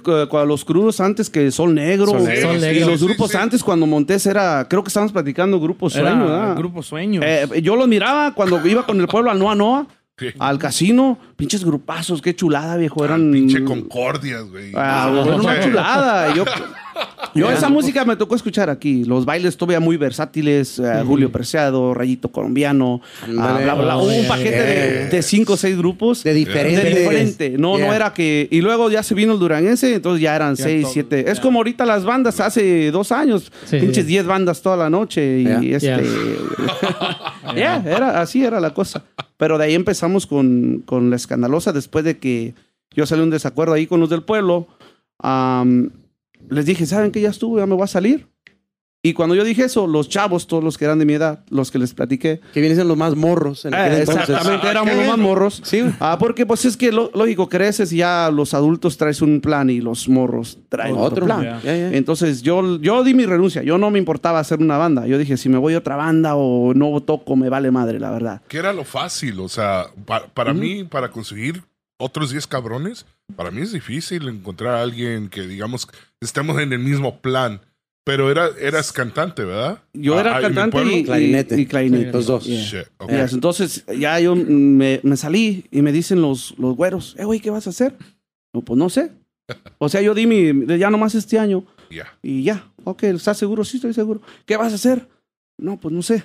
los 0.45 0.63
crudos 0.63 0.99
antes 0.99 1.27
que 1.31 1.49
Sol 1.49 1.73
Negro. 1.73 2.05
Sol 2.11 2.23
Negro, 2.23 2.49
Sol 2.49 2.55
sí, 2.59 2.61
Negro. 2.61 2.85
Y 2.87 2.91
los 2.91 3.03
grupos 3.03 3.31
sí. 3.31 3.37
antes 3.37 3.63
cuando 3.63 3.87
Montes 3.87 4.27
era, 4.27 4.67
creo 4.69 4.83
que 4.83 4.89
estábamos 4.89 5.11
platicando 5.11 5.59
Grupo 5.59 5.87
Era 5.87 6.11
Sueño, 6.11 6.25
¿verdad? 6.25 6.55
Grupo 6.55 6.83
Sueño. 6.93 7.21
Eh, 7.23 7.47
yo 7.63 7.75
los 7.75 7.87
miraba 7.87 8.35
cuando 8.35 8.63
iba 8.67 8.85
con 8.85 9.01
el 9.01 9.07
pueblo 9.07 9.31
al 9.31 9.39
Noa 9.39 9.55
Noa, 9.55 9.87
Sí. 10.15 10.27
al 10.37 10.59
casino, 10.59 11.17
pinches 11.35 11.65
grupazos, 11.65 12.21
qué 12.21 12.35
chulada, 12.35 12.77
viejo, 12.77 13.01
Ah, 13.01 13.05
eran... 13.05 13.31
pinche 13.31 13.63
Concordias, 13.63 14.43
güey. 14.47 14.71
Ah, 14.75 15.09
No, 15.11 15.37
una 15.37 15.59
chulada. 15.59 16.35
Yo, 16.35 16.45
yo 17.35 17.49
esa 17.51 17.69
música 17.69 18.05
me 18.05 18.15
tocó 18.15 18.35
escuchar 18.35 18.69
aquí. 18.69 19.05
Los 19.05 19.25
bailes 19.25 19.57
todavía 19.57 19.79
muy 19.79 19.97
versátiles. 19.97 20.77
eh, 20.79 21.03
Julio 21.05 21.31
Preciado, 21.31 21.93
Rayito 21.93 22.29
Colombiano. 22.29 23.01
ah, 23.23 23.27
bla, 23.27 23.57
bla, 23.57 23.73
bla. 23.75 23.97
Un 23.97 24.27
paquete 24.27 25.07
de, 25.09 25.21
cinco 25.23 25.53
o 25.53 25.57
seis 25.57 25.77
grupos. 25.77 26.23
De 26.23 26.33
diferentes. 26.33 26.83
De 26.83 26.89
diferente. 26.99 27.49
No, 27.57 27.73
no 27.77 27.85
Yeah. 27.85 27.95
era 27.95 28.13
que. 28.13 28.47
Y 28.51 28.61
luego 28.61 28.91
ya 28.91 29.01
se 29.03 29.15
vino 29.15 29.33
el 29.33 29.39
duranguense, 29.39 29.95
entonces 29.95 30.21
ya 30.21 30.35
eran 30.35 30.55
Ya 30.55 30.63
seis, 30.65 30.83
todo, 30.83 30.93
siete. 30.93 31.31
Es 31.31 31.39
como 31.39 31.59
ahorita 31.59 31.85
las 31.85 32.05
bandas 32.05 32.39
hace 32.39 32.91
dos 32.91 33.11
años. 33.11 33.51
Sí, 33.65 33.79
pinches 33.79 34.03
sí. 34.05 34.09
diez 34.09 34.25
bandas 34.25 34.61
toda 34.61 34.77
la 34.77 34.89
noche. 34.89 35.39
Y 35.39 35.43
Yeah. 35.43 35.75
este. 35.99 36.03
Ya, 37.55 37.83
era, 37.85 38.21
así 38.21 38.43
era 38.43 38.59
la 38.59 38.73
cosa. 38.73 39.03
Pero 39.37 39.57
de 39.57 39.65
ahí 39.65 39.73
empezamos 39.75 40.25
con, 40.25 40.81
con 40.85 41.09
la 41.09 41.15
escandalosa 41.17 41.71
después 41.71 42.03
de 42.05 42.17
que 42.17 42.53
yo 42.95 43.05
salí 43.05 43.21
un 43.21 43.29
desacuerdo 43.29 43.73
ahí 43.73 43.85
con 43.85 43.99
los 43.99 44.09
del 44.09 44.23
pueblo. 44.23 44.67
am, 45.19 45.89
les 46.49 46.65
dije, 46.65 46.85
¿saben 46.85 47.11
que 47.11 47.21
ya 47.21 47.29
estuvo? 47.29 47.57
Ya 47.59 47.65
me 47.65 47.75
voy 47.75 47.83
a 47.83 47.87
salir. 47.87 48.27
Y 49.05 49.11
cuando 49.11 49.35
yo 49.35 49.43
dije 49.43 49.65
eso, 49.65 49.85
los 49.85 50.07
chavos, 50.07 50.47
todos 50.47 50.63
los 50.63 50.77
que 50.77 50.85
eran 50.85 50.97
de 50.97 51.03
mi 51.03 51.11
edad, 51.11 51.43
los 51.49 51.71
que 51.71 51.77
les 51.77 51.93
platiqué, 51.93 52.39
Que 52.53 52.61
vienen 52.61 52.77
siendo 52.77 52.93
los 52.93 52.97
más 52.97 53.17
morros. 53.17 53.65
En 53.65 53.73
aquel 53.73 53.91
eh, 53.95 53.99
entonces. 53.99 54.29
exactamente, 54.29 54.65
Ah, 54.65 54.71
éramos 54.71 54.95
los 54.95 55.07
más 55.07 55.17
morros. 55.17 55.61
Sí. 55.65 55.81
Ah, 55.99 56.15
porque 56.17 56.45
pues 56.45 56.63
es 56.63 56.77
que 56.77 56.89
lo- 56.93 57.11
lógico, 57.13 57.49
creces 57.49 57.91
y 57.91 57.97
ya 57.97 58.31
los 58.31 58.53
adultos 58.53 58.95
traes 58.95 59.21
un 59.21 59.41
plan 59.41 59.69
y 59.69 59.81
los 59.81 60.07
morros 60.07 60.57
traen 60.69 60.93
otro, 60.93 61.05
Otro. 61.05 61.25
plan. 61.25 61.59
Entonces 61.65 62.43
yo, 62.43 62.79
yo 62.79 63.03
di 63.03 63.13
mi 63.13 63.25
renuncia. 63.25 63.61
Yo 63.61 63.77
no 63.77 63.91
me 63.91 63.99
importaba 63.99 64.39
hacer 64.39 64.59
una 64.59 64.77
banda. 64.77 65.05
Yo 65.05 65.17
dije, 65.17 65.35
si 65.35 65.49
me 65.49 65.57
voy 65.57 65.73
a 65.73 65.79
otra 65.79 65.97
banda 65.97 66.35
o 66.35 66.73
no 66.73 66.97
toco, 67.01 67.35
me 67.35 67.49
vale 67.49 67.71
madre, 67.71 67.99
la 67.99 68.09
verdad. 68.09 68.41
que 68.47 68.57
era 68.57 68.71
lo 68.71 68.85
fácil, 68.85 69.37
o 69.41 69.49
sea, 69.49 69.87
pa- 70.05 70.27
para 70.33 70.53
mí, 70.53 70.85
para 70.85 71.11
conseguir 71.11 71.61
otros 71.97 72.31
10 72.31 72.47
cabrones, 72.47 73.05
para 73.35 73.51
mí 73.51 73.61
es 73.61 73.71
difícil 73.71 74.27
encontrar 74.27 74.75
a 74.75 74.81
alguien 74.81 75.29
que, 75.29 75.41
digamos, 75.47 75.87
estemos 76.21 76.59
en 76.61 76.73
el 76.73 76.79
mismo 76.79 77.19
plan. 77.19 77.61
Pero 78.05 78.29
era, 78.29 78.49
eras 78.59 78.91
cantante, 78.91 79.45
¿verdad? 79.45 79.81
Yo 79.93 80.17
Ah, 80.17 80.19
era 80.19 80.35
ah, 80.35 80.37
el 80.39 80.43
cantante 80.43 80.83
y, 80.83 80.93
y- 80.99 81.03
Clarinete. 81.05 81.61
y 81.61 81.65
clarinete. 81.65 82.11
Los 82.11 82.25
dos. 82.25 82.43
Yeah. 82.43 82.61
Shit, 82.61 82.87
ok. 82.97 83.09
Yes, 83.11 83.31
Entonces 83.33 83.85
ya 83.97 84.19
yo 84.19 84.35
me, 84.35 84.99
me 85.03 85.15
salí 85.15 85.65
y 85.71 85.81
me 85.81 85.93
dicen 85.93 86.21
los, 86.21 86.53
los 86.57 86.75
güeros, 86.75 87.15
eh, 87.17 87.23
güey, 87.23 87.39
¿qué 87.39 87.49
vas 87.49 87.65
a 87.65 87.69
hacer? 87.69 87.95
No, 88.53 88.61
pues 88.61 88.77
no 88.77 88.89
sé. 88.89 89.11
O 89.77 89.87
sea, 89.87 90.01
yo 90.01 90.13
di 90.13 90.25
mi, 90.27 90.65
ya 90.77 90.89
nomás 90.89 91.15
este 91.15 91.39
año 91.39 91.65
Ya. 91.89 92.07
y 92.21 92.43
ya. 92.43 92.69
Ok, 92.83 93.03
¿estás 93.03 93.37
seguro? 93.37 93.63
Sí, 93.63 93.77
estoy 93.77 93.93
seguro. 93.93 94.21
¿Qué 94.45 94.57
vas 94.57 94.73
a 94.73 94.75
hacer? 94.75 95.07
No, 95.57 95.79
pues 95.79 95.93
no 95.93 96.01
sé. 96.01 96.23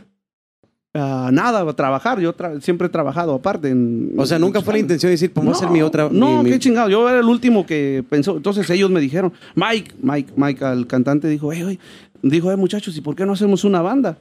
Nada, 0.99 1.61
a 1.69 1.73
trabajar. 1.75 2.21
Yo 2.21 2.35
tra- 2.37 2.61
siempre 2.61 2.87
he 2.87 2.91
trabajado 2.91 3.35
aparte. 3.35 3.69
En, 3.71 4.13
O 4.17 4.27
sea, 4.27 4.39
nunca 4.39 4.61
fue 4.61 4.75
la 4.75 4.81
intención 4.81 5.09
de 5.09 5.13
decir, 5.13 5.33
pues 5.33 5.45
voy 5.45 5.55
a 5.55 5.57
hacer 5.57 5.71
mi 5.71 5.83
otra. 5.83 6.09
No, 6.11 6.39
mi- 6.39 6.45
mi- 6.45 6.51
qué 6.51 6.59
chingado. 6.59 6.89
Yo 6.89 7.09
era 7.09 7.21
el 7.21 7.27
último 7.27 7.65
que 7.67 8.05
pensó. 8.09 8.37
Entonces 8.37 8.69
ellos 8.71 8.91
me 8.91 9.01
dijeron, 9.01 9.33
Mike, 9.55 9.95
Mike, 10.03 10.33
Mike, 10.37 10.65
el 10.65 10.87
cantante 10.87 11.29
dijo, 11.29 11.53
hey, 11.53 11.79
dijo, 12.23 12.51
eh, 12.53 12.57
muchachos, 12.57 12.97
¿y 12.97 13.01
por 13.01 13.15
qué 13.17 13.25
no 13.27 13.33
hacemos 13.33 13.65
una 13.65 13.83
banda? 13.83 14.19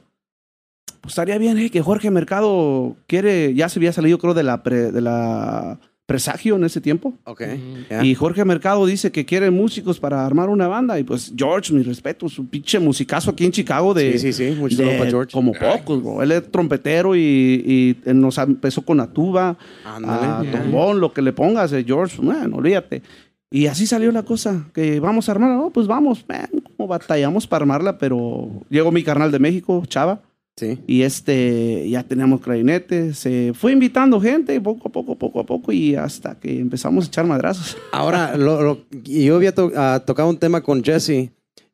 Pues 1.00 1.12
estaría 1.12 1.38
bien, 1.38 1.56
eh, 1.58 1.70
que 1.70 1.80
Jorge 1.80 2.10
Mercado 2.10 2.96
quiere, 3.06 3.54
ya 3.54 3.68
se 3.68 3.78
había 3.78 3.92
salido, 3.92 4.18
creo, 4.18 4.34
de 4.34 4.42
la, 4.42 4.62
pre- 4.62 4.90
de 4.92 5.00
la 5.00 5.78
presagio 6.08 6.56
en 6.56 6.64
ese 6.64 6.80
tiempo. 6.80 7.12
Ok. 7.24 7.42
ya. 7.90 8.02
Y 8.02 8.14
Jorge 8.14 8.42
Mercado 8.46 8.86
dice 8.86 9.12
que 9.12 9.26
quiere 9.26 9.50
músicos 9.50 10.00
para 10.00 10.24
armar 10.24 10.48
una 10.48 10.66
banda. 10.66 10.98
Y 10.98 11.04
pues 11.04 11.34
George, 11.36 11.70
mi 11.74 11.82
respeto, 11.82 12.30
su 12.30 12.46
pinche 12.48 12.78
musicazo 12.78 13.30
aquí 13.30 13.44
en 13.44 13.52
Chicago 13.52 13.92
de, 13.92 14.18
Sí, 14.18 14.32
sí, 14.32 14.32
sí. 14.32 14.56
Mucho 14.58 14.78
de- 14.78 14.96
para 14.96 15.10
George. 15.10 15.30
como 15.32 15.52
pocos, 15.52 16.02
bro. 16.02 16.22
Él 16.22 16.32
es 16.32 16.50
trompetero 16.50 17.14
y, 17.14 17.20
y 17.20 17.96
él 18.06 18.18
nos 18.20 18.38
empezó 18.38 18.80
con 18.80 18.96
la 18.96 19.06
tuba, 19.12 19.58
a 19.84 20.42
ya. 20.42 20.50
trombón, 20.50 20.98
lo 20.98 21.12
que 21.12 21.20
le 21.20 21.34
pongas, 21.34 21.72
eh, 21.74 21.84
George, 21.86 22.16
bueno, 22.22 22.56
olvídate. 22.56 23.02
Y 23.50 23.66
así 23.66 23.86
salió 23.86 24.10
la 24.10 24.22
cosa, 24.22 24.64
que 24.72 25.00
vamos 25.00 25.28
a 25.28 25.32
armarla, 25.32 25.56
no, 25.56 25.70
pues 25.70 25.86
vamos, 25.86 26.24
man, 26.26 26.48
como 26.76 26.86
batallamos 26.88 27.46
para 27.46 27.62
armarla, 27.64 27.98
pero 27.98 28.48
llegó 28.70 28.90
mi 28.92 29.02
carnal 29.02 29.30
de 29.30 29.38
México, 29.38 29.82
Chava, 29.86 30.20
Sí. 30.58 30.76
y 30.88 31.02
este, 31.02 31.88
ya 31.88 32.02
teníamos 32.02 32.40
clarinete, 32.40 33.14
se 33.14 33.52
fue 33.54 33.70
invitando 33.70 34.20
gente, 34.20 34.60
poco 34.60 34.88
a 34.88 34.90
poco, 34.92 35.16
poco 35.16 35.38
a 35.38 35.46
poco, 35.46 35.70
y 35.70 35.94
hasta 35.94 36.34
que 36.34 36.58
empezamos 36.58 37.04
a 37.04 37.08
echar 37.08 37.26
madrazos. 37.26 37.76
Ahora, 37.92 38.36
lo, 38.36 38.84
yo 39.04 39.36
había 39.36 39.54
to- 39.54 39.70
ah, 39.76 40.02
tocado 40.04 40.28
un 40.28 40.36
tema 40.38 40.60
con 40.62 40.82
Jesse. 40.82 41.30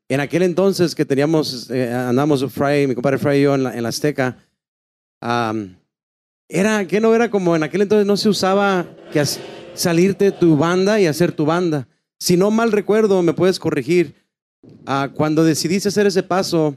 En 0.07 0.21
aquel 0.21 0.43
entonces 0.43 0.95
que 0.95 1.07
teníamos, 1.07 1.71
eh, 1.71 1.91
andamos 1.91 2.45
Fry, 2.53 2.87
mi 2.87 2.95
compadre 2.95 3.17
Fry 3.17 3.39
y 3.39 3.43
yo 3.45 3.55
en 3.55 3.63
la, 3.63 3.75
en 3.75 3.83
la 3.85 3.89
Azteca, 3.89 4.37
era, 6.49 6.87
que 6.87 7.01
no 7.01 7.15
era 7.15 7.31
como 7.31 7.57
en 7.57 7.63
aquel 7.63 7.83
entonces 7.83 8.07
no 8.07 8.17
se 8.17 8.29
usaba 8.29 8.87
que 9.13 9.21
as- 9.21 9.41
salirte 9.75 10.27
de 10.27 10.33
tu 10.33 10.57
banda 10.57 11.01
y 11.01 11.07
hacer 11.07 11.33
tu 11.33 11.47
banda. 11.47 11.89
Si 12.19 12.37
no 12.37 12.51
mal 12.51 12.71
recuerdo, 12.71 13.23
me 13.23 13.33
puedes 13.33 13.59
corregir, 13.59 14.15
ah, 14.87 15.11
cuando 15.15 15.43
decidiste 15.45 15.89
hacer 15.89 16.07
ese 16.07 16.23
paso, 16.23 16.77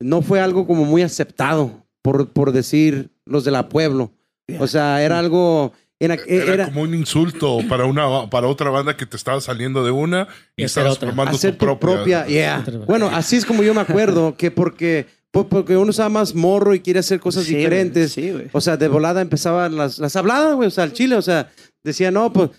no 0.00 0.22
fue 0.22 0.40
algo 0.40 0.66
como 0.66 0.84
muy 0.84 1.02
aceptado, 1.02 1.84
por, 2.02 2.28
por 2.30 2.52
decir 2.52 3.10
los 3.24 3.44
de 3.44 3.50
la 3.50 3.68
pueblo. 3.68 4.12
O 4.58 4.66
sea, 4.66 5.02
era 5.02 5.18
algo... 5.18 5.72
Era, 6.00 6.16
era, 6.26 6.66
como 6.66 6.82
un 6.82 6.92
insulto 6.94 7.60
para 7.68 7.86
una 7.86 8.28
para 8.28 8.48
otra 8.48 8.68
banda 8.68 8.96
que 8.96 9.06
te 9.06 9.16
estaba 9.16 9.40
saliendo 9.40 9.84
de 9.84 9.92
una 9.92 10.26
y 10.56 10.64
estabas 10.64 10.98
formando 10.98 11.32
hacer 11.36 11.56
tu 11.56 11.78
propia. 11.78 12.26
yeah. 12.26 12.62
Bueno, 12.86 13.08
así 13.10 13.36
es 13.36 13.46
como 13.46 13.62
yo 13.62 13.72
me 13.72 13.80
acuerdo 13.80 14.34
que 14.36 14.50
porque 14.50 15.06
po- 15.30 15.48
porque 15.48 15.76
uno 15.76 15.92
estaba 15.92 16.08
más 16.10 16.34
morro 16.34 16.74
y 16.74 16.80
quiere 16.80 16.98
hacer 16.98 17.20
cosas 17.20 17.44
Sí, 17.44 17.54
diferentes. 17.54 18.12
sí, 18.12 18.32
güey. 18.32 18.48
O 18.52 18.60
sea, 18.60 18.76
de 18.76 18.88
volada 18.88 19.22
empezaban 19.22 19.76
las, 19.76 19.98
las 19.98 20.14
habladas, 20.16 20.56
güey, 20.56 20.66
o 20.66 20.70
sea, 20.70 20.84
el 20.84 20.92
chile, 20.92 21.14
o 21.14 21.22
sea, 21.22 21.48
decía, 21.84 22.10
no, 22.10 22.30
pues, 22.32 22.50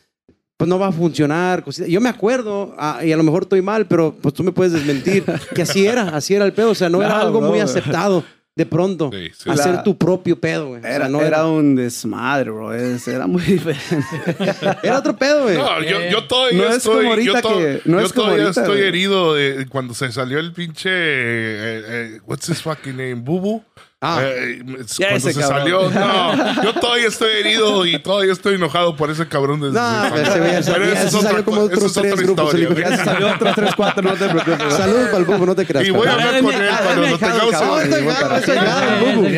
pues 0.57 0.67
no 0.69 0.79
va 0.79 0.87
a 0.87 0.91
funcionar. 0.91 1.63
cosita. 1.63 1.87
Yo 1.87 1.99
me 2.01 2.09
acuerdo, 2.09 2.75
ah, 2.77 2.99
y 3.03 3.11
a 3.11 3.17
lo 3.17 3.23
mejor 3.23 3.43
estoy 3.43 3.61
mal, 3.61 3.87
pero 3.87 4.15
pues 4.21 4.33
tú 4.33 4.43
me 4.43 4.51
puedes 4.51 4.73
desmentir, 4.73 5.23
que 5.53 5.61
así 5.63 5.85
era, 5.85 6.09
así 6.15 6.33
era 6.33 6.45
el 6.45 6.53
pedo, 6.53 6.71
o 6.71 6.75
sea, 6.75 6.89
no, 6.89 7.01
era 7.01 7.19
algo 7.21 7.41
no, 7.41 7.49
muy 7.49 7.59
aceptado 7.59 8.23
de 8.55 8.65
pronto. 8.65 9.09
Sí, 9.11 9.31
sí. 9.37 9.49
Hacer 9.49 9.73
La- 9.73 9.83
tu 9.83 9.97
propio 9.97 10.39
pedo, 10.39 10.67
güey. 10.69 10.79
O 10.79 10.83
sea, 10.83 10.95
Era, 10.95 11.09
no 11.09 11.19
era 11.21 11.45
un 11.45 11.75
desmadre, 11.75 12.51
bro, 12.51 12.73
es- 12.73 13.05
era 13.05 13.27
muy 13.27 13.41
diferente. 13.43 14.05
era 14.83 14.99
otro 14.99 15.13
pedo, 15.17 15.43
güey. 15.43 15.57
No, 15.57 15.81
yo, 15.83 15.97
yo 16.09 16.23
todavía 16.25 16.57
No 16.59 16.69
es 16.69 16.77
estoy, 16.77 16.95
como 16.95 17.09
ahorita 17.09 17.31
yo 17.33 17.41
to- 17.41 17.57
que- 17.57 17.81
no 17.83 17.99
yo 17.99 18.05
es 18.05 18.13
como 18.13 18.23
todavía 18.27 18.45
ahorita, 18.45 18.61
estoy 18.61 18.79
herido 18.81 19.33
de 19.33 19.65
cuando 19.67 19.93
se 19.93 20.09
salió 20.13 20.39
el 20.39 20.53
pinche 20.53 20.89
eh, 20.89 21.83
eh, 21.85 22.19
what's 22.25 22.47
his 22.47 22.61
fucking 22.61 22.95
name, 22.95 23.15
Bubu. 23.15 23.61
Ah. 24.07 24.19
Eh, 24.23 24.61
Ya 24.97 25.09
cuando 25.09 25.27
se 25.31 25.39
cabrón. 25.39 25.59
salió, 25.59 25.89
no, 25.91 26.63
yo 26.63 26.73
todavía 26.73 27.07
estoy 27.07 27.31
herido 27.39 27.85
y 27.85 27.99
todavía 27.99 28.33
estoy 28.33 28.55
enojado 28.55 28.95
por 28.95 29.09
ese 29.09 29.27
cabrón 29.27 29.61
de 29.61 29.71
No, 29.71 30.09
pero 30.13 30.45
ya 30.47 30.61
salió- 30.61 31.19
otra 31.19 31.43
como 31.43 31.57
co- 31.57 31.63
otros 31.65 31.93
tres 31.93 32.13
otra 32.13 32.23
grupos, 32.25 32.53
historia, 32.53 32.89
Ya 32.89 33.03
salió 33.03 33.27
otros 33.33 33.55
3, 33.55 33.71
4, 33.75 34.03
no 34.03 34.13
te 34.13 34.29
preocupes. 34.29 34.73
Saludos 34.77 35.05
para 35.07 35.17
el 35.17 35.25
Bubu, 35.25 35.45
no 35.45 35.55
te 35.55 35.65
creas. 35.65 35.87
Y 35.87 35.91
voy 35.91 36.07
a 36.07 36.13
hablar 36.13 36.41
con 36.41 36.53
él 36.53 36.69
Ah, 36.71 36.79
cuando 36.83 37.01
lo 37.07 37.17
tengamos. 37.17 37.83
Eh, 37.85 39.35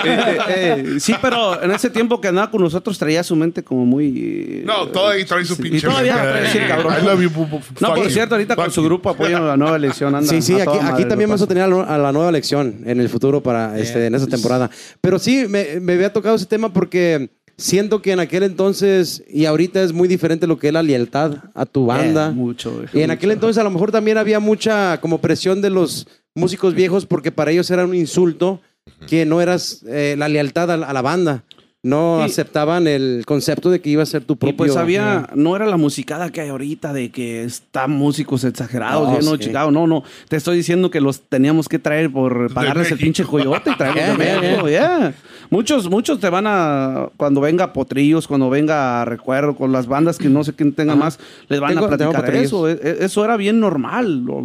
eh, 0.04 0.38
eh, 0.48 1.00
sí, 1.00 1.14
pero 1.20 1.62
en 1.62 1.70
ese 1.70 1.90
tiempo 1.90 2.20
que 2.20 2.28
andaba 2.28 2.50
con 2.50 2.60
nosotros 2.62 2.98
traía 2.98 3.22
su 3.22 3.36
mente 3.36 3.62
como 3.62 3.84
muy... 3.86 4.62
No, 4.64 4.88
todavía 4.88 5.24
trae 5.26 5.44
su 5.44 5.56
pinche. 5.56 5.78
Y 5.78 5.80
todavía 5.80 6.16
cabrón. 6.68 6.94
No, 7.80 7.94
por 7.94 8.10
cierto, 8.10 8.34
ahorita 8.34 8.56
con 8.56 8.70
su 8.70 8.82
grupo 8.82 9.10
apoyan 9.10 9.46
la 9.46 9.56
nueva 9.56 9.76
elección. 9.76 10.14
Anda 10.14 10.28
Sí, 10.30 10.42
sí, 10.42 10.60
aquí, 10.60 11.04
también 11.04 11.30
vamos 11.30 11.42
a 11.42 11.46
tener 11.46 11.64
a 11.64 11.98
la 11.98 12.12
nueva 12.12 12.28
elección 12.28 12.82
en 12.84 13.00
el 13.00 13.08
futuro 13.08 13.42
para 13.42 13.78
este, 13.78 14.09
en 14.10 14.16
esta 14.16 14.28
temporada. 14.28 14.70
Pero 15.00 15.18
sí, 15.18 15.46
me, 15.48 15.80
me 15.80 15.94
había 15.94 16.12
tocado 16.12 16.36
ese 16.36 16.46
tema 16.46 16.72
porque 16.72 17.30
siento 17.56 18.00
que 18.02 18.12
en 18.12 18.20
aquel 18.20 18.42
entonces 18.42 19.22
y 19.28 19.44
ahorita 19.44 19.82
es 19.82 19.92
muy 19.92 20.08
diferente 20.08 20.46
lo 20.46 20.58
que 20.58 20.68
es 20.68 20.72
la 20.72 20.82
lealtad 20.82 21.36
a 21.54 21.66
tu 21.66 21.86
banda. 21.86 22.28
Eh, 22.28 22.32
mucho, 22.32 22.72
güey, 22.72 22.86
y 22.92 23.02
en 23.02 23.10
aquel 23.10 23.28
mucho. 23.28 23.34
entonces 23.34 23.60
a 23.60 23.64
lo 23.64 23.70
mejor 23.70 23.92
también 23.92 24.18
había 24.18 24.40
mucha 24.40 25.00
como 25.00 25.20
presión 25.20 25.60
de 25.60 25.70
los 25.70 26.06
músicos 26.34 26.74
viejos 26.74 27.06
porque 27.06 27.32
para 27.32 27.50
ellos 27.50 27.70
era 27.70 27.84
un 27.84 27.94
insulto 27.94 28.60
que 29.06 29.24
no 29.26 29.40
eras 29.40 29.84
eh, 29.86 30.14
la 30.18 30.28
lealtad 30.28 30.70
a 30.70 30.92
la 30.92 31.02
banda. 31.02 31.44
No 31.82 32.18
Sí. 32.18 32.30
aceptaban 32.32 32.86
el 32.86 33.22
concepto 33.26 33.70
de 33.70 33.80
que 33.80 33.88
iba 33.88 34.02
a 34.02 34.06
ser 34.06 34.22
tu 34.22 34.34
Y 34.34 34.36
propio. 34.36 34.56
pues 34.58 34.76
había, 34.76 35.30
no 35.34 35.56
era 35.56 35.64
la 35.64 35.78
musicada 35.78 36.30
que 36.30 36.42
hay 36.42 36.50
ahorita 36.50 36.92
de 36.92 37.10
que 37.10 37.42
están 37.42 37.90
músicos 37.92 38.44
exagerados, 38.44 39.08
No, 39.08 39.14
llenos 39.18 39.38
de 39.38 39.44
sí. 39.44 39.48
Chicago. 39.48 39.70
No, 39.70 39.86
no. 39.86 40.04
Te 40.28 40.36
estoy 40.36 40.58
diciendo 40.58 40.90
que 40.90 41.00
los 41.00 41.22
teníamos 41.22 41.68
que 41.70 41.78
traer 41.78 42.10
por 42.12 42.52
pagarles 42.52 42.90
el 42.92 42.98
pinche 42.98 43.24
coyote 43.24 43.70
y 43.70 43.76
traerlos 43.76 44.18
de 44.18 44.24
Yeah, 44.24 44.40
yeah, 44.40 44.40
México, 44.50 44.68
yeah. 44.68 45.14
Muchos, 45.50 45.90
muchos 45.90 46.20
te 46.20 46.30
van 46.30 46.44
a, 46.46 47.08
cuando 47.16 47.40
venga 47.40 47.72
Potrillos, 47.72 48.28
cuando 48.28 48.48
venga 48.48 49.04
Recuerdo, 49.04 49.56
con 49.56 49.72
las 49.72 49.88
bandas 49.88 50.16
que 50.16 50.28
no 50.28 50.44
sé 50.44 50.54
quién 50.54 50.72
tenga 50.72 50.92
Ajá. 50.92 51.00
más, 51.04 51.18
les 51.48 51.58
van 51.58 51.74
Tengo- 51.74 51.86
a 51.86 51.88
platicar 51.88 52.34
eso. 52.36 52.68
E- 52.68 52.78
e- 52.82 52.96
Eso 53.04 53.24
era 53.24 53.36
bien 53.36 53.58
normal. 53.58 54.24
lo- 54.24 54.44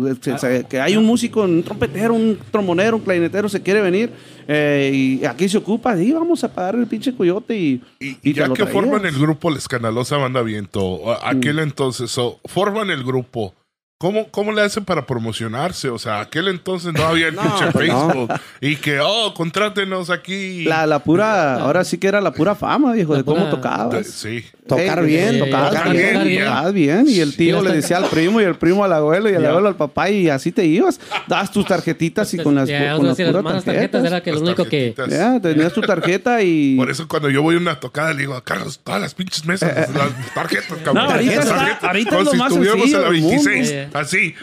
que- 0.67 0.81
hay 0.81 0.97
un 0.97 1.05
músico, 1.05 1.43
un 1.43 1.61
trompetero, 1.61 2.13
un 2.15 2.37
trombonero, 2.51 2.97
un 2.97 3.03
clarinetero, 3.03 3.47
se 3.49 3.61
quiere 3.61 3.81
venir 3.81 4.09
eh, 4.47 4.91
y 5.21 5.25
aquí 5.25 5.47
se 5.49 5.57
ocupa, 5.57 5.95
y 5.99 6.11
vamos 6.11 6.43
a 6.43 6.53
pagar 6.53 6.75
el 6.75 6.87
pinche 6.87 7.15
coyote 7.15 7.55
y, 7.57 7.81
Y, 7.99 8.07
y 8.07 8.17
y 8.23 8.33
te 8.33 8.39
ya 8.41 8.47
que 8.49 8.53
traías. 8.53 8.73
forman 8.73 9.05
el 9.05 9.15
grupo 9.17 9.49
La 9.49 9.57
Escandalosa 9.57 10.17
Banda 10.17 10.41
Viento, 10.43 11.01
aquel 11.23 11.59
entonces, 11.59 12.15
o 12.17 12.39
forman 12.45 12.89
el 12.91 13.03
grupo, 13.03 13.53
¿cómo, 13.97 14.29
¿cómo 14.29 14.51
le 14.51 14.61
hacen 14.61 14.83
para 14.85 15.05
promocionarse? 15.05 15.89
O 15.89 15.97
sea, 15.99 16.19
aquel 16.21 16.47
entonces 16.47 16.93
no 16.93 17.03
había 17.05 17.27
el 17.29 17.35
No, 17.35 17.41
pinche 17.41 17.65
pues 17.71 17.87
no. 17.89 18.07
Facebook. 18.09 18.33
Y 18.61 18.75
que, 18.77 18.99
oh, 18.99 19.33
contrátenos 19.33 20.09
aquí. 20.09 20.63
La, 20.65 20.85
la 20.85 20.99
pura, 20.99 21.55
ahora 21.55 21.83
sí 21.83 21.97
que 21.97 22.07
era 22.07 22.21
la 22.21 22.31
pura 22.31 22.55
fama, 22.55 22.93
viejo, 22.93 23.13
La 23.13 23.19
de 23.19 23.25
cómo 23.25 23.39
pura- 23.39 23.51
tocabas. 23.51 24.07
sí. 24.07 24.43
Tocar 24.67 25.05
bien, 25.05 25.35
eh, 25.35 25.37
tocar 25.37 25.69
tocar 25.69 25.91
bien. 25.91 26.23
bien. 26.23 26.43
Tocabas 26.45 26.73
bien. 26.73 27.05
Y 27.07 27.19
el 27.19 27.35
tío 27.37 27.61
le 27.61 27.71
decía 27.71 27.97
al 27.97 28.05
primo 28.05 28.41
y 28.41 28.45
el 28.45 28.55
primo 28.55 28.83
al 28.83 28.93
abuelo 28.93 29.29
y 29.29 29.33
el 29.35 29.43
Ya. 29.43 29.49
abuelo 29.49 29.67
al 29.67 29.75
papá 29.75 30.09
y 30.09 30.27
así 30.27 30.51
te 30.51 30.65
ibas. 30.65 30.99
Das 31.27 31.51
tus 31.51 31.67
tarjetitas 31.67 32.33
y 32.33 32.39
con 32.39 32.55
las, 32.55 32.67
Ya, 32.67 32.95
con 32.95 33.05
las 33.05 33.15
tarjetas. 33.15 33.63
tarjetas 33.63 34.03
era 34.05 34.23
que 34.23 34.31
lo 34.31 34.39
único 34.41 34.65
que... 34.65 34.95
Ya, 35.07 35.39
tenías 35.39 35.71
tu 35.71 35.81
tarjeta 35.81 36.41
y... 36.41 36.75
Por 36.77 36.89
eso 36.89 37.07
cuando 37.07 37.29
yo 37.29 37.43
voy 37.43 37.57
a 37.57 37.59
una 37.59 37.79
tocada 37.79 38.11
le 38.13 38.21
digo, 38.21 38.41
Carlos, 38.43 38.79
todas 38.83 38.99
las 38.99 39.13
pinches 39.13 39.45
mesas, 39.45 39.71
las 39.93 40.33
tarjetas, 40.33 40.79
cabrón. 40.83 40.95
No, 40.95 41.11
ahorita 41.11 41.43
tarjetas, 41.45 41.83
ahorita 41.83 42.09
como 42.09 42.21
es 42.21 42.25
lo 42.25 42.33
más 42.33 42.51
en 42.55 42.63
sencillo 42.63 42.99
la 43.01 43.09
del 43.11 43.21
mundo. 43.21 43.43
26. 43.45 43.87
Así. 43.99 44.33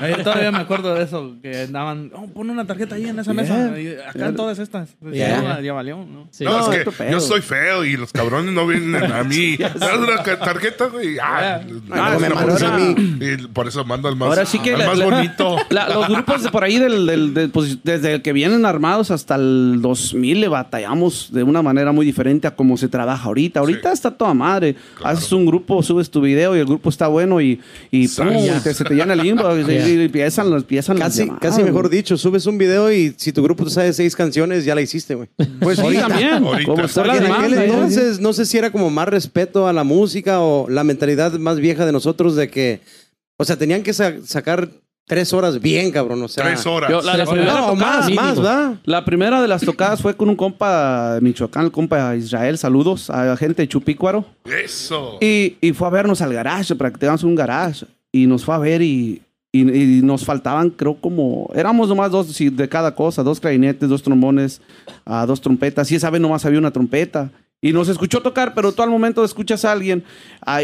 Ah, 0.00 0.08
Yo 0.08 0.16
todavía 0.24 0.50
me 0.52 0.58
acuerdo 0.58 0.94
de 0.94 1.04
eso, 1.04 1.34
que 1.42 1.62
andaban, 1.62 2.10
oh, 2.14 2.26
pon 2.28 2.50
una 2.50 2.66
tarjeta 2.66 2.94
ahí 2.96 3.06
en 3.08 3.18
esa 3.18 3.32
mesa, 3.32 3.78
y 3.80 3.88
acá 3.96 4.26
en 4.28 4.36
todas 4.36 4.58
estas. 4.58 4.90
Pues, 5.00 5.14
Yeah. 5.16 5.42
Ya, 5.56 5.60
ya 5.60 5.72
valió, 5.72 5.96
¿no? 6.04 6.28
Sí. 6.30 6.44
No, 6.44 6.58
No, 6.58 6.72
es 6.72 6.84
que 6.84 7.10
yo 7.10 7.20
soy 7.20 7.40
feo 7.40 7.84
y 7.84 7.96
los 7.96 8.12
cabrones 8.12 8.52
no 8.52 8.66
vienen 8.66 9.02
a 9.12 9.22
mí. 9.24 9.56
¿Das 9.56 9.74
una 9.98 10.22
tarjeta, 10.22 10.86
güey? 10.86 11.18
Ah, 11.18 11.60
Ah, 11.90 12.16
me 12.20 12.26
a 12.26 12.76
mí. 12.78 13.16
Y 13.20 13.36
por 13.48 13.66
eso 13.68 13.84
mando 13.84 14.08
al 14.08 14.16
más, 14.16 14.28
Ahora 14.28 14.44
sí 14.46 14.58
que 14.58 14.72
al 14.74 14.80
la- 14.80 14.86
más 14.86 14.98
la- 14.98 15.04
bonito. 15.04 15.56
La- 15.70 15.88
los 15.88 16.08
grupos 16.08 16.42
de 16.42 16.50
por 16.50 16.64
ahí 16.64 16.78
del, 16.78 17.06
del- 17.06 17.34
del- 17.34 17.50
pues, 17.50 17.78
desde 17.82 18.14
el 18.14 18.22
que 18.22 18.32
vienen 18.32 18.66
armados 18.66 19.10
hasta 19.10 19.36
el 19.36 19.78
2000 19.80 20.40
le 20.40 20.48
batallamos 20.48 21.30
de 21.32 21.42
una 21.42 21.62
manera 21.62 21.92
muy 21.92 22.04
diferente 22.06 22.46
a 22.46 22.54
cómo 22.54 22.76
se 22.76 22.88
trabaja 22.88 23.24
ahorita. 23.28 23.60
Ahorita 23.60 23.88
Sí. 23.90 23.94
está 23.94 24.10
toda 24.10 24.34
madre. 24.34 24.76
Claro. 24.96 25.16
Haces 25.16 25.32
un 25.32 25.46
grupo, 25.46 25.82
subes 25.82 26.10
tu 26.10 26.20
video 26.20 26.56
y 26.56 26.60
el 26.60 26.66
grupo 26.66 26.90
está 26.90 27.06
bueno 27.08 27.40
y, 27.40 27.60
y, 27.90 28.08
pum, 28.08 28.30
Ya. 28.32 28.38
y 28.38 28.48
te- 28.70 28.74
se 28.74 28.84
te 28.84 28.94
llena 28.94 29.12
el 29.14 29.20
limbo 29.22 29.56
y, 29.56 29.64
Ya. 29.64 29.88
y 29.88 30.02
empiezan, 30.04 30.52
empiezan 30.52 30.98
las 30.98 31.08
Casi, 31.08 31.20
llamadas, 31.20 31.40
casi 31.40 31.62
mejor 31.62 31.88
güey. 31.88 31.96
dicho, 31.98 32.16
subes 32.16 32.46
un 32.46 32.58
video 32.58 32.90
y 32.92 33.14
si 33.16 33.32
tu 33.32 33.42
grupo 33.42 33.64
te 33.64 33.70
sabe 33.70 33.92
seis 33.92 34.14
canciones, 34.16 34.64
ya 34.64 34.74
la 34.74 34.80
hiciste, 34.82 35.14
güey. 35.14 35.28
Pues 35.60 35.78
sí, 35.78 35.94
también. 35.96 36.44
Ahorita. 36.44 36.70
Como 36.70 36.82
la 37.06 37.16
en 37.16 37.26
aquel 37.32 37.54
¿eh? 37.54 37.64
entonces, 37.66 38.20
no 38.20 38.32
sé 38.32 38.44
si 38.46 38.58
era 38.58 38.70
como 38.70 38.90
más 38.90 39.08
respeto 39.08 39.66
a 39.68 39.72
la 39.72 39.84
música 39.84 40.40
o 40.40 40.68
la 40.68 40.84
mentalidad 40.84 41.32
más 41.34 41.58
vieja 41.58 41.86
de 41.86 41.92
nosotros 41.92 42.36
de 42.36 42.48
que, 42.50 42.80
o 43.38 43.44
sea, 43.44 43.56
tenían 43.56 43.82
que 43.82 43.92
sa- 43.92 44.14
sacar 44.24 44.68
tres 45.08 45.32
horas 45.32 45.60
bien, 45.60 45.92
cabrón. 45.92 46.20
O 46.22 46.26
sea, 46.26 46.42
Tres 46.44 46.66
horas. 46.66 46.90
Yo, 46.90 47.00
la, 47.00 47.16
la 47.16 47.26
primera 47.26 47.52
No, 47.52 47.70
tocada- 47.70 47.74
más, 47.76 48.04
mínimo. 48.06 48.22
más, 48.22 48.44
¿va? 48.44 48.76
La 48.84 49.04
primera 49.04 49.40
de 49.40 49.46
las 49.46 49.62
tocadas 49.62 50.02
fue 50.02 50.16
con 50.16 50.28
un 50.28 50.34
compa 50.34 51.14
de 51.14 51.20
Michoacán, 51.20 51.66
el 51.66 51.70
compa 51.70 52.16
Israel. 52.16 52.58
Saludos 52.58 53.08
a 53.10 53.36
gente 53.36 53.62
de 53.62 53.68
Chupícuaro. 53.68 54.24
Eso. 54.44 55.18
Y, 55.20 55.56
y 55.60 55.72
fue 55.74 55.86
a 55.86 55.90
vernos 55.90 56.20
al 56.22 56.32
garage, 56.32 56.74
practicamos 56.74 57.22
un 57.22 57.36
garage. 57.36 57.86
Y 58.22 58.26
nos 58.26 58.44
fue 58.44 58.54
a 58.54 58.58
ver 58.58 58.82
y, 58.82 59.22
y- 59.52 59.98
y 59.98 60.02
nos 60.02 60.24
faltaban, 60.24 60.70
creo, 60.70 60.96
como. 61.00 61.50
Éramos 61.54 61.88
nomás 61.88 62.10
dos 62.10 62.36
de 62.38 62.68
cada 62.68 62.94
cosa: 62.94 63.22
dos 63.22 63.40
clarinetes, 63.40 63.88
dos 63.88 64.02
trombones, 64.02 64.60
ah, 65.04 65.26
dos 65.26 65.40
trompetas. 65.40 65.90
Y 65.92 65.96
esa 65.96 66.10
vez 66.10 66.20
nomás 66.20 66.44
había 66.44 66.58
una 66.58 66.70
trompeta. 66.70 67.30
Y 67.62 67.72
nos 67.72 67.88
escuchó 67.88 68.20
tocar, 68.20 68.52
pero 68.54 68.70
tú 68.72 68.82
al 68.82 68.90
momento 68.90 69.24
escuchas 69.24 69.64
a 69.64 69.72
alguien, 69.72 70.04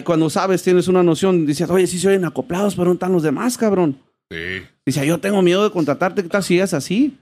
cuando 0.05 0.29
sabes, 0.29 0.63
tienes 0.63 0.89
una 0.89 1.03
noción, 1.03 1.47
dices, 1.47 1.69
oye, 1.71 1.87
sí 1.87 1.99
se 1.99 2.07
oyen 2.09 2.25
acoplados, 2.27 2.75
pero 2.75 2.89
no 2.89 2.93
están 2.93 3.13
los 3.13 3.23
demás, 3.23 3.57
cabrón. 3.57 3.97
Sí. 4.31 4.37
Dice, 4.87 5.07
yo 5.07 5.19
tengo 5.19 5.41
miedo 5.43 5.65
de 5.65 5.71
contratarte, 5.71 6.23
¿qué 6.23 6.29
tal 6.29 6.43
si 6.43 6.59
es 6.61 6.75
así? 6.75 7.17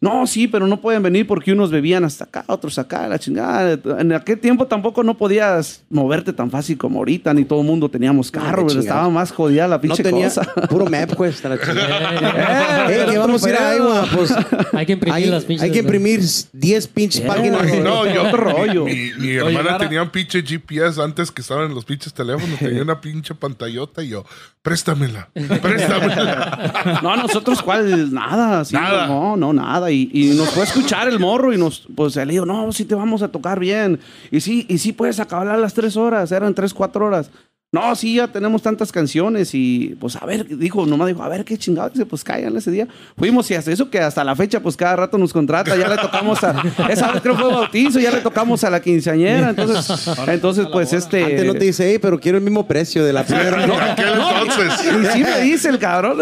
No, 0.00 0.28
sí, 0.28 0.46
pero 0.46 0.68
no 0.68 0.80
pueden 0.80 1.02
venir 1.02 1.26
porque 1.26 1.52
unos 1.52 1.72
bebían 1.72 2.04
hasta 2.04 2.22
acá, 2.24 2.44
otros 2.46 2.78
acá, 2.78 3.08
la 3.08 3.18
chingada. 3.18 3.76
En 3.98 4.12
aquel 4.12 4.38
tiempo 4.38 4.64
tampoco 4.66 5.02
no 5.02 5.16
podías 5.18 5.82
moverte 5.90 6.32
tan 6.32 6.52
fácil 6.52 6.78
como 6.78 7.00
ahorita, 7.00 7.34
ni 7.34 7.44
todo 7.44 7.62
el 7.62 7.66
mundo 7.66 7.88
teníamos 7.88 8.30
carro, 8.30 8.64
pero 8.64 8.78
estaba 8.78 9.08
más 9.10 9.32
jodida 9.32 9.66
la 9.66 9.74
No 9.76 9.80
pinche 9.82 10.04
tenía 10.04 10.26
cosa. 10.28 10.42
puro 10.70 10.86
map, 10.86 11.14
pues. 11.16 11.34
hasta 11.34 11.48
la 11.48 11.58
chingada. 11.60 12.86
Eh, 12.92 13.02
Eh, 13.02 13.06
que 13.10 13.18
vamos 13.18 13.44
a 13.44 13.48
ir 13.50 13.56
a 13.56 13.74
Iowa, 13.76 14.06
pues. 14.14 14.32
Hay 14.72 14.86
que 14.86 14.92
imprimir 14.92 15.14
Hay, 15.16 15.26
las 15.30 15.44
pinches. 15.44 15.64
hay 15.64 15.72
que 15.72 15.78
imprimir 15.80 16.20
10 16.52 16.86
pinches 16.88 17.20
páginas. 17.22 17.62
Ay, 17.62 17.80
no, 17.80 18.06
yo, 18.06 18.22
Otro 18.22 18.36
rollo. 18.36 18.84
Mi, 18.84 19.10
mi 19.18 19.30
hermana 19.32 19.62
Lara. 19.62 19.78
tenía 19.78 20.00
un 20.02 20.10
pinche 20.10 20.42
GPS 20.42 21.02
antes 21.02 21.32
que 21.32 21.42
estaban 21.42 21.66
en 21.66 21.74
los 21.74 21.84
pinches 21.84 22.14
teléfonos. 22.14 22.56
Tenía 22.60 22.82
una 22.82 23.00
pinche 23.00 23.34
pantallota 23.34 24.02
y 24.04 24.10
yo, 24.10 24.24
préstamela, 24.62 25.28
préstamela. 25.60 27.00
No, 27.02 27.16
nosotros 27.16 27.62
cuál, 27.62 28.12
nada, 28.12 28.64
sí, 28.64 28.74
Nada. 28.74 29.06
no, 29.08 29.36
no, 29.36 29.52
nada. 29.58 29.90
Y, 29.90 30.10
y 30.12 30.30
nos 30.30 30.50
fue 30.50 30.62
a 30.62 30.66
escuchar 30.66 31.08
el 31.08 31.18
morro 31.18 31.52
y 31.52 31.58
nos, 31.58 31.86
pues 31.94 32.16
le 32.16 32.26
digo, 32.26 32.46
no, 32.46 32.72
sí 32.72 32.84
te 32.84 32.94
vamos 32.94 33.22
a 33.22 33.28
tocar 33.28 33.60
bien. 33.60 34.00
Y 34.30 34.40
sí, 34.40 34.66
y 34.68 34.78
sí 34.78 34.92
puedes 34.92 35.20
acabar 35.20 35.48
a 35.48 35.56
las 35.56 35.74
tres 35.74 35.96
horas, 35.96 36.32
eran 36.32 36.54
tres, 36.54 36.72
cuatro 36.72 37.06
horas. 37.06 37.30
No, 37.70 37.94
sí, 37.94 38.14
ya 38.14 38.26
tenemos 38.28 38.62
tantas 38.62 38.90
canciones 38.90 39.50
y 39.52 39.94
pues 40.00 40.16
a 40.16 40.24
ver, 40.24 40.56
dijo, 40.56 40.86
nomás 40.86 41.08
dijo, 41.08 41.22
a 41.22 41.28
ver 41.28 41.44
qué 41.44 41.58
chingado, 41.58 41.90
dice, 41.90 42.06
pues 42.06 42.24
caigan 42.24 42.56
ese 42.56 42.70
día. 42.70 42.88
Fuimos 43.14 43.50
y 43.50 43.56
hasta 43.56 43.70
eso 43.70 43.90
que 43.90 44.00
hasta 44.00 44.24
la 44.24 44.34
fecha, 44.34 44.60
pues 44.60 44.74
cada 44.74 44.96
rato 44.96 45.18
nos 45.18 45.34
contrata, 45.34 45.76
ya 45.76 45.86
le 45.86 45.98
tocamos 45.98 46.42
a, 46.44 46.62
esa 46.88 47.12
vez 47.12 47.20
creo 47.20 47.36
que 47.36 47.42
fue 47.42 47.52
bautizo, 47.52 48.00
ya 48.00 48.10
le 48.10 48.22
tocamos 48.22 48.64
a 48.64 48.70
la 48.70 48.80
quinceañera, 48.80 49.50
entonces, 49.50 50.08
entonces 50.28 50.66
pues 50.72 50.94
este... 50.94 51.22
Antes 51.22 51.44
no 51.44 51.52
te 51.52 51.66
dice, 51.66 51.90
hey, 51.90 51.98
pero 52.00 52.18
quiero 52.18 52.38
el 52.38 52.44
mismo 52.44 52.66
precio 52.66 53.04
de 53.04 53.12
la 53.12 53.22
primera. 53.26 53.92
Aquel 53.92 54.06
entonces. 54.42 54.72
Y 54.86 55.06
sí 55.12 55.22
me 55.22 55.40
dice 55.42 55.68
el 55.68 55.78
cabrón. 55.78 56.20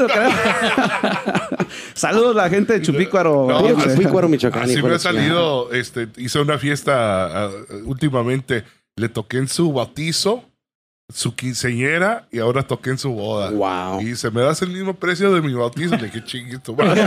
Saludos 1.97 2.37
a 2.37 2.43
la 2.43 2.51
gente 2.51 2.75
de 2.75 2.83
Chupícuaro. 2.83 3.47
No, 3.49 3.83
Chupícuaro, 3.83 4.29
Michoacán. 4.29 4.65
Así 4.65 4.83
me 4.83 4.95
ha 4.95 4.99
salido, 4.99 5.73
este, 5.73 6.09
hice 6.19 6.39
una 6.41 6.59
fiesta 6.59 7.47
ah, 7.47 7.51
últimamente. 7.85 8.65
Le 8.97 9.09
toqué 9.09 9.39
en 9.39 9.49
su 9.49 9.73
bautizo, 9.73 10.45
su 11.13 11.35
quinceñera 11.35 12.29
y 12.31 12.39
ahora 12.39 12.63
toqué 12.65 12.91
en 12.91 12.99
su 12.99 13.13
boda. 13.13 13.51
Wow. 13.51 14.03
Y 14.03 14.15
se 14.15 14.31
me 14.31 14.43
das 14.43 14.61
el 14.63 14.71
mismo 14.71 14.95
precio 14.95 15.33
de 15.33 15.41
mi 15.41 15.55
bautizo. 15.55 15.97
Le 15.97 16.05
dije, 16.05 16.23
chingue 16.25 16.59
tu 16.59 16.77
madre". 16.77 17.01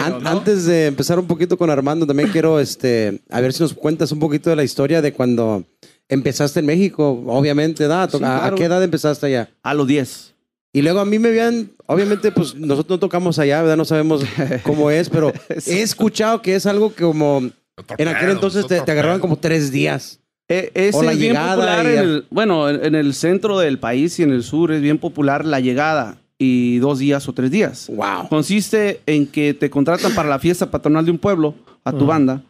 An- 0.00 0.26
Antes 0.26 0.64
de 0.64 0.86
empezar 0.86 1.18
un 1.18 1.26
poquito 1.26 1.58
con 1.58 1.68
Armando, 1.70 2.06
también 2.06 2.30
quiero 2.30 2.58
este, 2.58 3.20
a 3.30 3.40
ver 3.40 3.52
si 3.52 3.62
nos 3.62 3.74
cuentas 3.74 4.12
un 4.12 4.18
poquito 4.18 4.48
de 4.50 4.56
la 4.56 4.64
historia 4.64 5.02
de 5.02 5.12
cuando 5.12 5.64
empezaste 6.08 6.60
en 6.60 6.66
México, 6.66 7.22
obviamente, 7.26 7.86
¿da? 7.86 8.08
Sí, 8.08 8.18
¿A, 8.22 8.52
qué 8.56 8.64
edad 8.64 8.82
empezaste 8.82 9.26
allá? 9.26 9.50
A 9.62 9.74
los 9.74 9.86
10. 9.86 10.33
Y 10.74 10.82
luego 10.82 10.98
a 10.98 11.04
mí 11.04 11.20
me 11.20 11.28
habían, 11.28 11.70
obviamente, 11.86 12.32
pues 12.32 12.56
nosotros 12.56 12.96
no 12.96 12.98
tocamos 12.98 13.38
allá, 13.38 13.62
¿verdad? 13.62 13.76
No 13.76 13.84
sabemos 13.84 14.24
cómo 14.64 14.90
es, 14.90 15.08
pero 15.08 15.32
he 15.66 15.82
escuchado 15.82 16.42
que 16.42 16.56
es 16.56 16.66
algo 16.66 16.92
que 16.92 17.04
como 17.04 17.48
en 17.96 18.08
aquel 18.08 18.30
entonces 18.30 18.66
te, 18.66 18.80
te 18.80 18.90
agarraban 18.90 19.20
como 19.20 19.36
tres 19.36 19.70
días. 19.70 20.18
Eh, 20.48 20.72
ese 20.74 20.98
O 20.98 21.02
la 21.04 21.12
es 21.12 21.18
bien 21.18 21.32
llegada 21.32 21.54
popular 21.54 21.86
y 21.86 21.96
el, 21.96 22.26
bueno, 22.28 22.68
en, 22.68 22.96
el 22.96 23.14
centro 23.14 23.58
del 23.60 23.78
país 23.78 24.18
y 24.18 24.24
en 24.24 24.32
el 24.32 24.42
sur 24.42 24.72
es 24.72 24.82
bien 24.82 24.98
popular 24.98 25.44
la 25.44 25.60
llegada 25.60 26.18
y 26.38 26.78
dos 26.78 26.98
días 26.98 27.28
o 27.28 27.32
tres 27.32 27.52
días. 27.52 27.88
Wow. 27.88 28.28
Consiste 28.28 29.00
en 29.06 29.28
que 29.28 29.54
te 29.54 29.70
contratan 29.70 30.12
para 30.12 30.28
la 30.28 30.40
fiesta 30.40 30.72
patronal 30.72 31.04
de 31.04 31.12
un 31.12 31.18
pueblo, 31.18 31.54
a 31.84 31.92
tu 31.92 31.98
Ajá. 31.98 32.06
banda, 32.06 32.42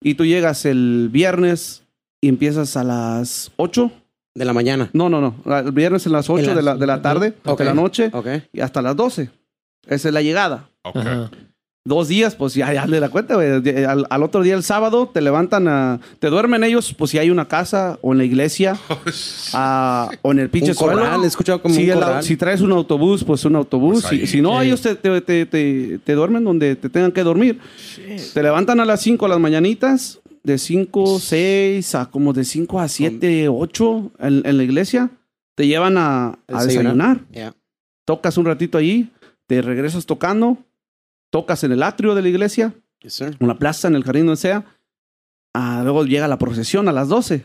y 0.00 0.14
tú 0.14 0.24
llegas 0.24 0.64
el 0.64 1.10
viernes 1.12 1.82
y 2.20 2.28
empiezas 2.28 2.76
a 2.78 2.82
las 2.82 3.52
8. 3.56 3.92
De 4.38 4.44
la 4.44 4.52
mañana. 4.52 4.88
No, 4.92 5.08
no, 5.08 5.20
no. 5.20 5.34
El 5.58 5.72
viernes 5.72 6.06
a 6.06 6.10
las 6.10 6.30
8 6.30 6.46
las- 6.46 6.56
de, 6.56 6.62
la, 6.62 6.76
de 6.76 6.86
la 6.86 7.02
tarde, 7.02 7.34
Ok. 7.44 7.58
de 7.58 7.64
la 7.64 7.74
noche, 7.74 8.10
Ok. 8.12 8.26
y 8.52 8.60
hasta 8.60 8.80
las 8.82 8.94
12. 8.96 9.30
Esa 9.86 10.08
es 10.08 10.14
la 10.14 10.22
llegada. 10.22 10.68
Ajá. 10.84 11.30
Dos 11.84 12.08
días, 12.08 12.34
pues 12.34 12.52
ya, 12.52 12.70
ya 12.74 12.86
le 12.86 13.00
da 13.00 13.08
cuenta, 13.08 13.34
güey. 13.36 13.62
De- 13.62 13.86
Al, 13.86 14.06
al 14.10 14.22
otro 14.22 14.42
día, 14.42 14.54
el 14.54 14.62
sábado, 14.62 15.08
te 15.12 15.22
levantan 15.22 15.68
a... 15.68 16.00
Te 16.18 16.28
duermen 16.28 16.62
ellos, 16.62 16.92
pues 16.92 17.10
si 17.12 17.18
hay 17.18 17.30
una 17.30 17.48
casa 17.48 17.98
o 18.02 18.12
en 18.12 18.18
la 18.18 18.24
iglesia 18.24 18.76
ah, 19.54 20.10
o 20.22 20.32
en 20.32 20.38
el 20.40 20.50
pinche 20.50 20.74
corral, 20.74 20.98
suelo. 21.08 21.24
he 21.24 21.26
escuchado 21.26 21.62
como 21.62 21.74
si, 21.74 21.84
un 21.84 21.90
el- 21.90 21.94
corral. 21.98 22.22
si 22.22 22.36
traes 22.36 22.60
un 22.60 22.72
autobús, 22.72 23.24
pues 23.24 23.44
un 23.46 23.56
autobús. 23.56 24.02
Pues 24.02 24.12
ahí. 24.12 24.20
si, 24.20 24.26
si 24.26 24.40
no, 24.42 24.60
Sí. 24.60 24.66
ellos 24.66 24.82
te, 24.82 24.94
te, 24.96 25.20
te, 25.22 25.46
te- 25.46 25.98
te 26.04 26.12
duermen 26.12 26.44
donde 26.44 26.76
te 26.76 26.88
tengan 26.90 27.12
que 27.12 27.22
dormir. 27.22 27.58
Te 28.34 28.42
levantan 28.42 28.80
a 28.80 28.84
las 28.84 29.00
5 29.00 29.24
a 29.24 29.28
las 29.30 29.40
mañanitas, 29.40 30.20
de 30.42 30.58
5, 30.58 31.18
6 31.18 31.94
a 31.94 32.06
como 32.10 32.32
de 32.32 32.44
5 32.44 32.80
a 32.80 32.88
7, 32.88 33.48
8 33.48 34.12
en, 34.20 34.42
en 34.46 34.56
la 34.56 34.62
iglesia. 34.62 35.10
Te 35.54 35.66
llevan 35.66 35.96
a, 35.98 36.38
a 36.48 36.64
desayunar. 36.64 37.20
Ya. 37.32 37.54
Tocas 38.04 38.38
un 38.38 38.46
ratito 38.46 38.78
ahí, 38.78 39.10
te 39.46 39.60
regresas 39.60 40.06
tocando, 40.06 40.58
tocas 41.30 41.64
en 41.64 41.72
el 41.72 41.82
atrio 41.82 42.14
de 42.14 42.22
la 42.22 42.28
iglesia, 42.28 42.74
Yes, 43.00 43.14
sir. 43.14 43.36
en 43.38 43.46
la 43.48 43.58
plaza, 43.58 43.88
en 43.88 43.94
el 43.96 44.04
jardín 44.04 44.26
donde 44.26 44.40
sea. 44.40 44.64
Ah, 45.54 45.80
luego 45.82 46.04
llega 46.04 46.28
la 46.28 46.38
procesión 46.38 46.88
a 46.88 46.92
las 46.92 47.08
12. 47.08 47.44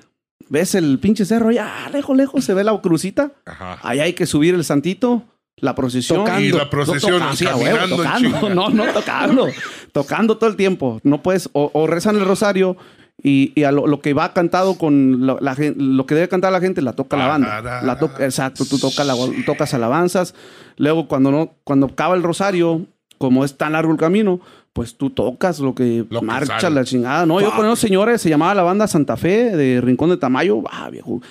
Ves 0.49 0.75
el 0.75 0.99
pinche 0.99 1.25
cerro 1.25 1.49
allá, 1.49 1.89
lejos, 1.91 2.15
lejos, 2.15 2.43
se 2.45 2.53
ve 2.53 2.63
la 2.63 2.79
crucita. 2.81 3.31
Ajá. 3.45 3.79
Allá 3.81 4.03
hay 4.03 4.13
que 4.13 4.25
subir 4.25 4.53
el 4.53 4.63
santito, 4.63 5.23
la 5.63 5.73
procesión. 5.75 6.19
Tocando. 6.19 6.41
Y 6.41 6.51
la 6.51 6.69
procesión, 6.69 7.19
No, 7.19 7.29
toca- 7.35 7.55
huevo, 7.55 7.95
tocando. 7.97 8.49
No, 8.49 8.69
no, 8.69 8.85
tocando. 8.93 9.47
tocando 9.91 10.37
todo 10.37 10.49
el 10.49 10.55
tiempo. 10.55 10.99
No 11.03 11.21
puedes, 11.23 11.49
o, 11.53 11.71
o 11.73 11.87
rezan 11.87 12.15
el 12.17 12.25
rosario 12.25 12.75
y, 13.21 13.53
y 13.55 13.63
a 13.63 13.71
lo, 13.71 13.87
lo 13.87 14.01
que 14.01 14.13
va 14.13 14.33
cantado 14.33 14.77
con 14.77 15.25
lo, 15.25 15.37
la 15.39 15.55
gen- 15.55 15.75
lo 15.95 16.05
que 16.05 16.15
debe 16.15 16.27
cantar 16.27 16.51
la 16.51 16.59
gente 16.59 16.81
la 16.81 16.93
toca 16.93 17.15
la 17.17 17.27
banda. 17.27 17.81
La 17.81 17.97
to- 17.97 18.11
exacto, 18.19 18.65
tú 18.65 18.77
tocas, 18.77 19.05
la, 19.07 19.15
tocas 19.45 19.73
alabanzas. 19.73 20.35
Luego 20.77 21.07
cuando 21.07 21.31
no, 21.31 21.53
cuando 21.63 21.85
acaba 21.87 22.15
el 22.15 22.23
rosario, 22.23 22.81
como 23.17 23.45
es 23.45 23.55
tan 23.57 23.71
largo 23.73 23.91
el 23.91 23.97
camino, 23.97 24.41
pues 24.73 24.97
tú 24.97 25.11
tocas 25.11 25.59
lo 25.59 25.75
que 25.75 26.03
Lo 26.09 26.19
que 26.21 26.25
marcha 26.25 26.59
sale. 26.59 26.75
la 26.75 26.83
chingada. 26.83 27.25
No, 27.25 27.39
yo 27.39 27.51
con 27.55 27.63
esos 27.65 27.79
señores 27.79 28.21
se 28.21 28.29
llamaba 28.29 28.53
la 28.55 28.63
banda 28.63 28.87
Santa 28.87 29.15
Fe 29.15 29.55
de 29.55 29.79
Rincón 29.79 30.09
de 30.09 30.17
Tamayo. 30.17 30.61
Ah, 30.69 30.89
viejo. 30.89 31.21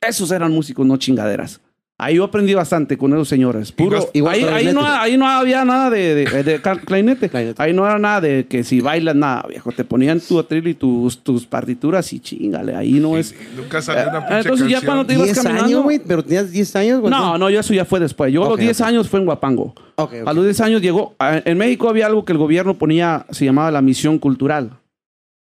Esos 0.00 0.30
eran 0.30 0.52
músicos, 0.52 0.86
no 0.86 0.96
chingaderas. 0.98 1.60
Ahí 2.04 2.16
yo 2.16 2.24
aprendí 2.24 2.52
bastante 2.52 2.98
con 2.98 3.12
esos 3.12 3.28
señores. 3.28 3.70
Puro, 3.70 4.10
Igual- 4.12 4.48
ahí, 4.52 4.72
no, 4.72 4.84
ahí 4.84 5.16
no 5.16 5.28
había 5.28 5.64
nada 5.64 5.88
de, 5.88 6.14
de, 6.16 6.42
de 6.42 6.60
cal- 6.60 6.80
clarinete. 6.80 7.28
Clarinete. 7.28 7.62
Ahí 7.62 7.72
no 7.72 7.86
era 7.86 7.98
nada 7.98 8.20
de 8.20 8.44
que 8.48 8.64
si 8.64 8.80
bailas 8.80 9.14
nada, 9.14 9.44
viejo. 9.48 9.70
Te 9.70 9.84
ponían 9.84 10.18
tu 10.20 10.38
atril 10.38 10.66
y 10.66 10.74
tus, 10.74 11.22
tus 11.22 11.46
partituras 11.46 12.12
y 12.12 12.18
chingale. 12.18 12.74
Ahí 12.74 12.94
no 12.94 13.16
es. 13.16 13.34
Nunca 13.56 13.80
salió 13.80 14.08
una 14.10 14.18
Eh, 14.18 14.22
pinche 14.22 14.38
entonces 14.40 14.68
ya 14.68 14.80
cuando 14.84 15.06
te 15.06 15.14
ibas 15.14 15.26
10 15.26 15.36
caminando. 15.38 15.64
años, 15.66 15.82
güey, 15.84 15.98
pero 16.00 16.24
tenías 16.24 16.50
10 16.50 16.76
años, 16.76 17.00
güey. 17.00 17.10
No, 17.12 17.38
no, 17.38 17.48
yo 17.50 17.60
eso 17.60 17.72
ya 17.72 17.84
fue 17.84 18.00
después. 18.00 18.32
Yo 18.32 18.44
a 18.44 18.48
los 18.48 18.58
10 18.58 18.80
ok. 18.80 18.86
años 18.88 19.08
fue 19.08 19.20
en 19.20 19.26
Guapango. 19.26 19.72
A 19.96 20.32
los 20.32 20.44
10 20.44 20.60
años 20.60 20.82
llegó. 20.82 21.14
En 21.20 21.56
México 21.56 21.88
había 21.88 22.06
algo 22.06 22.24
que 22.24 22.32
el 22.32 22.38
gobierno 22.38 22.74
ponía, 22.74 23.26
se 23.30 23.44
llamaba 23.44 23.70
la 23.70 23.80
misión 23.80 24.18
cultural. 24.18 24.70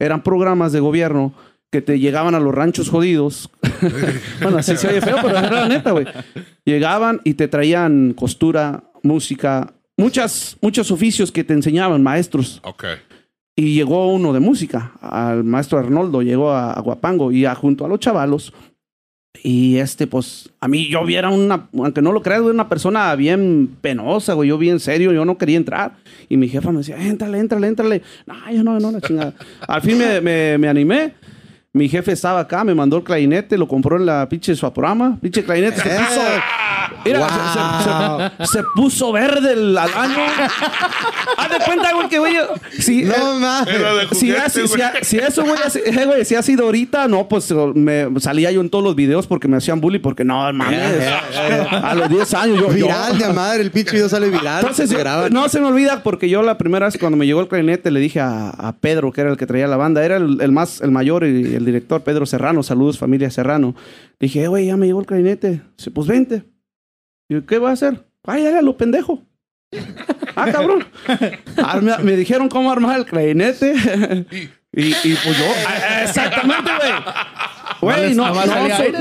Eran 0.00 0.22
programas 0.22 0.72
de 0.72 0.80
gobierno 0.80 1.34
que 1.70 1.82
te 1.82 1.98
llegaban 1.98 2.34
a 2.34 2.40
los 2.40 2.54
ranchos 2.54 2.88
jodidos. 2.88 3.50
bueno, 4.42 4.58
así 4.58 4.76
se 4.76 4.88
oye 4.88 5.00
feo, 5.00 5.16
pero 5.22 5.38
era 5.38 5.50
la 5.50 5.68
neta, 5.68 5.92
güey. 5.92 6.06
Llegaban 6.64 7.20
y 7.24 7.34
te 7.34 7.48
traían 7.48 8.14
costura, 8.14 8.84
música, 9.02 9.74
muchas, 9.96 10.56
muchos 10.60 10.90
oficios 10.90 11.30
que 11.30 11.44
te 11.44 11.52
enseñaban, 11.52 12.02
maestros. 12.02 12.60
Ok. 12.64 12.84
Y 13.54 13.74
llegó 13.74 14.12
uno 14.12 14.32
de 14.32 14.40
música, 14.40 14.92
al 15.00 15.44
maestro 15.44 15.78
Arnoldo, 15.78 16.22
llegó 16.22 16.52
a, 16.52 16.72
a 16.72 16.80
Guapango 16.80 17.32
y 17.32 17.44
a, 17.44 17.54
junto 17.54 17.84
a 17.84 17.88
los 17.88 17.98
chavalos. 17.98 18.52
Y 19.42 19.76
este, 19.76 20.06
pues, 20.06 20.50
a 20.60 20.68
mí 20.68 20.88
yo 20.88 21.04
viera 21.04 21.30
una, 21.30 21.68
aunque 21.72 22.02
no 22.02 22.12
lo 22.12 22.22
creas, 22.22 22.40
una 22.40 22.68
persona 22.68 23.14
bien 23.14 23.76
penosa, 23.80 24.34
güey, 24.34 24.48
yo 24.48 24.58
bien 24.58 24.80
serio, 24.80 25.12
yo 25.12 25.24
no 25.24 25.38
quería 25.38 25.56
entrar. 25.56 25.96
Y 26.28 26.36
mi 26.36 26.48
jefa 26.48 26.72
me 26.72 26.78
decía, 26.78 26.96
éntrale, 26.96 27.38
éntrale, 27.38 27.66
éntrale. 27.68 28.02
No, 28.26 28.34
yo 28.50 28.64
no, 28.64 28.80
no, 28.80 28.90
la 28.90 29.00
chingada. 29.00 29.34
Al 29.68 29.82
fin 29.82 29.98
me, 29.98 30.20
me, 30.20 30.58
me 30.58 30.68
animé. 30.68 31.14
Mi 31.78 31.88
jefe 31.88 32.12
estaba 32.12 32.40
acá, 32.40 32.64
me 32.64 32.74
mandó 32.74 32.96
el 32.96 33.04
clarinete, 33.04 33.56
lo 33.56 33.68
compró 33.68 33.96
en 33.96 34.04
la 34.06 34.28
pinche 34.28 34.54
Suaporama. 34.56 35.16
Pinche 35.22 35.44
clarinete 35.44 35.80
se 35.80 35.88
puso. 35.88 36.20
Mira, 37.04 37.28
se- 37.28 38.44
se, 38.44 38.46
se- 38.46 38.58
se 38.58 38.64
puso 38.74 39.12
verde 39.12 39.52
el 39.52 39.78
año. 39.78 40.16
Haz 41.36 41.50
de 41.50 41.56
cuenta, 41.64 41.92
güey, 41.94 42.08
que 42.08 42.18
güey. 42.18 42.34
Si, 42.78 43.04
No 43.04 43.12
eh, 43.66 44.06
si, 44.12 44.32
juguete, 44.66 45.04
si, 45.04 45.18
eso, 45.18 45.42
güey, 45.44 45.58
eh, 45.84 46.04
güey, 46.04 46.24
si 46.24 46.34
ha 46.34 46.42
sido 46.42 46.64
ahorita, 46.64 47.06
no, 47.08 47.28
pues 47.28 47.52
me 47.74 48.08
salía 48.20 48.50
yo 48.50 48.60
en 48.60 48.70
todos 48.70 48.82
los 48.84 48.96
videos 48.96 49.26
porque 49.26 49.46
me 49.48 49.56
hacían 49.56 49.80
bully, 49.80 49.98
porque 49.98 50.24
no, 50.24 50.52
mames. 50.52 50.80
A 51.82 51.94
los 51.94 52.08
10 52.08 52.34
años 52.34 52.58
yo. 52.60 52.68
Viral 52.68 53.18
de 53.18 53.32
madre, 53.32 53.62
el 53.62 53.70
pinche 53.70 53.92
video 53.92 54.08
sale 54.08 54.28
viral. 54.28 54.60
entonces, 54.60 54.90
yo- 54.90 54.98
no 55.30 55.48
se 55.48 55.60
me 55.60 55.66
olvida 55.66 56.02
porque 56.02 56.28
yo 56.28 56.42
la 56.42 56.58
primera 56.58 56.86
vez 56.86 56.98
cuando 56.98 57.16
me 57.16 57.26
llegó 57.26 57.40
el 57.40 57.48
clarinete 57.48 57.90
le 57.90 58.00
dije 58.00 58.20
a, 58.20 58.50
a 58.50 58.72
Pedro, 58.76 59.12
que 59.12 59.20
era 59.20 59.30
el 59.30 59.36
que 59.36 59.46
traía 59.46 59.66
la 59.68 59.76
banda, 59.76 60.04
era 60.04 60.16
el, 60.16 60.40
el 60.40 60.52
más, 60.52 60.80
el 60.80 60.90
mayor 60.90 61.24
y 61.24 61.54
el 61.54 61.64
director, 61.68 62.02
Pedro 62.02 62.26
Serrano, 62.26 62.62
saludos 62.62 62.98
familia 62.98 63.30
Serrano. 63.30 63.74
Le 64.18 64.26
dije, 64.26 64.42
"Eh, 64.44 64.48
güey, 64.48 64.66
ya 64.66 64.76
me 64.76 64.86
llegó 64.86 65.00
el 65.00 65.06
clarinete. 65.06 65.62
Dice, 65.76 65.90
pues 65.90 66.06
vente. 66.06 66.44
Yo, 67.30 67.44
¿qué 67.46 67.58
va 67.58 67.70
a 67.70 67.72
hacer? 67.74 68.06
Ay, 68.24 68.46
a 68.46 68.62
lo 68.62 68.76
pendejo. 68.76 69.22
ah, 70.36 70.50
cabrón. 70.50 70.84
Me 72.02 72.16
dijeron 72.16 72.48
cómo 72.48 72.70
armar 72.72 72.98
el 72.98 73.04
clarinete. 73.06 73.74
y, 74.72 74.86
y 74.86 74.92
pues 74.92 75.38
yo, 75.38 75.44
ah, 75.66 76.02
exactamente, 76.04 76.70
güey. 76.78 76.92
Güey, 77.80 78.14
no, 78.14 78.26
no, 78.34 78.46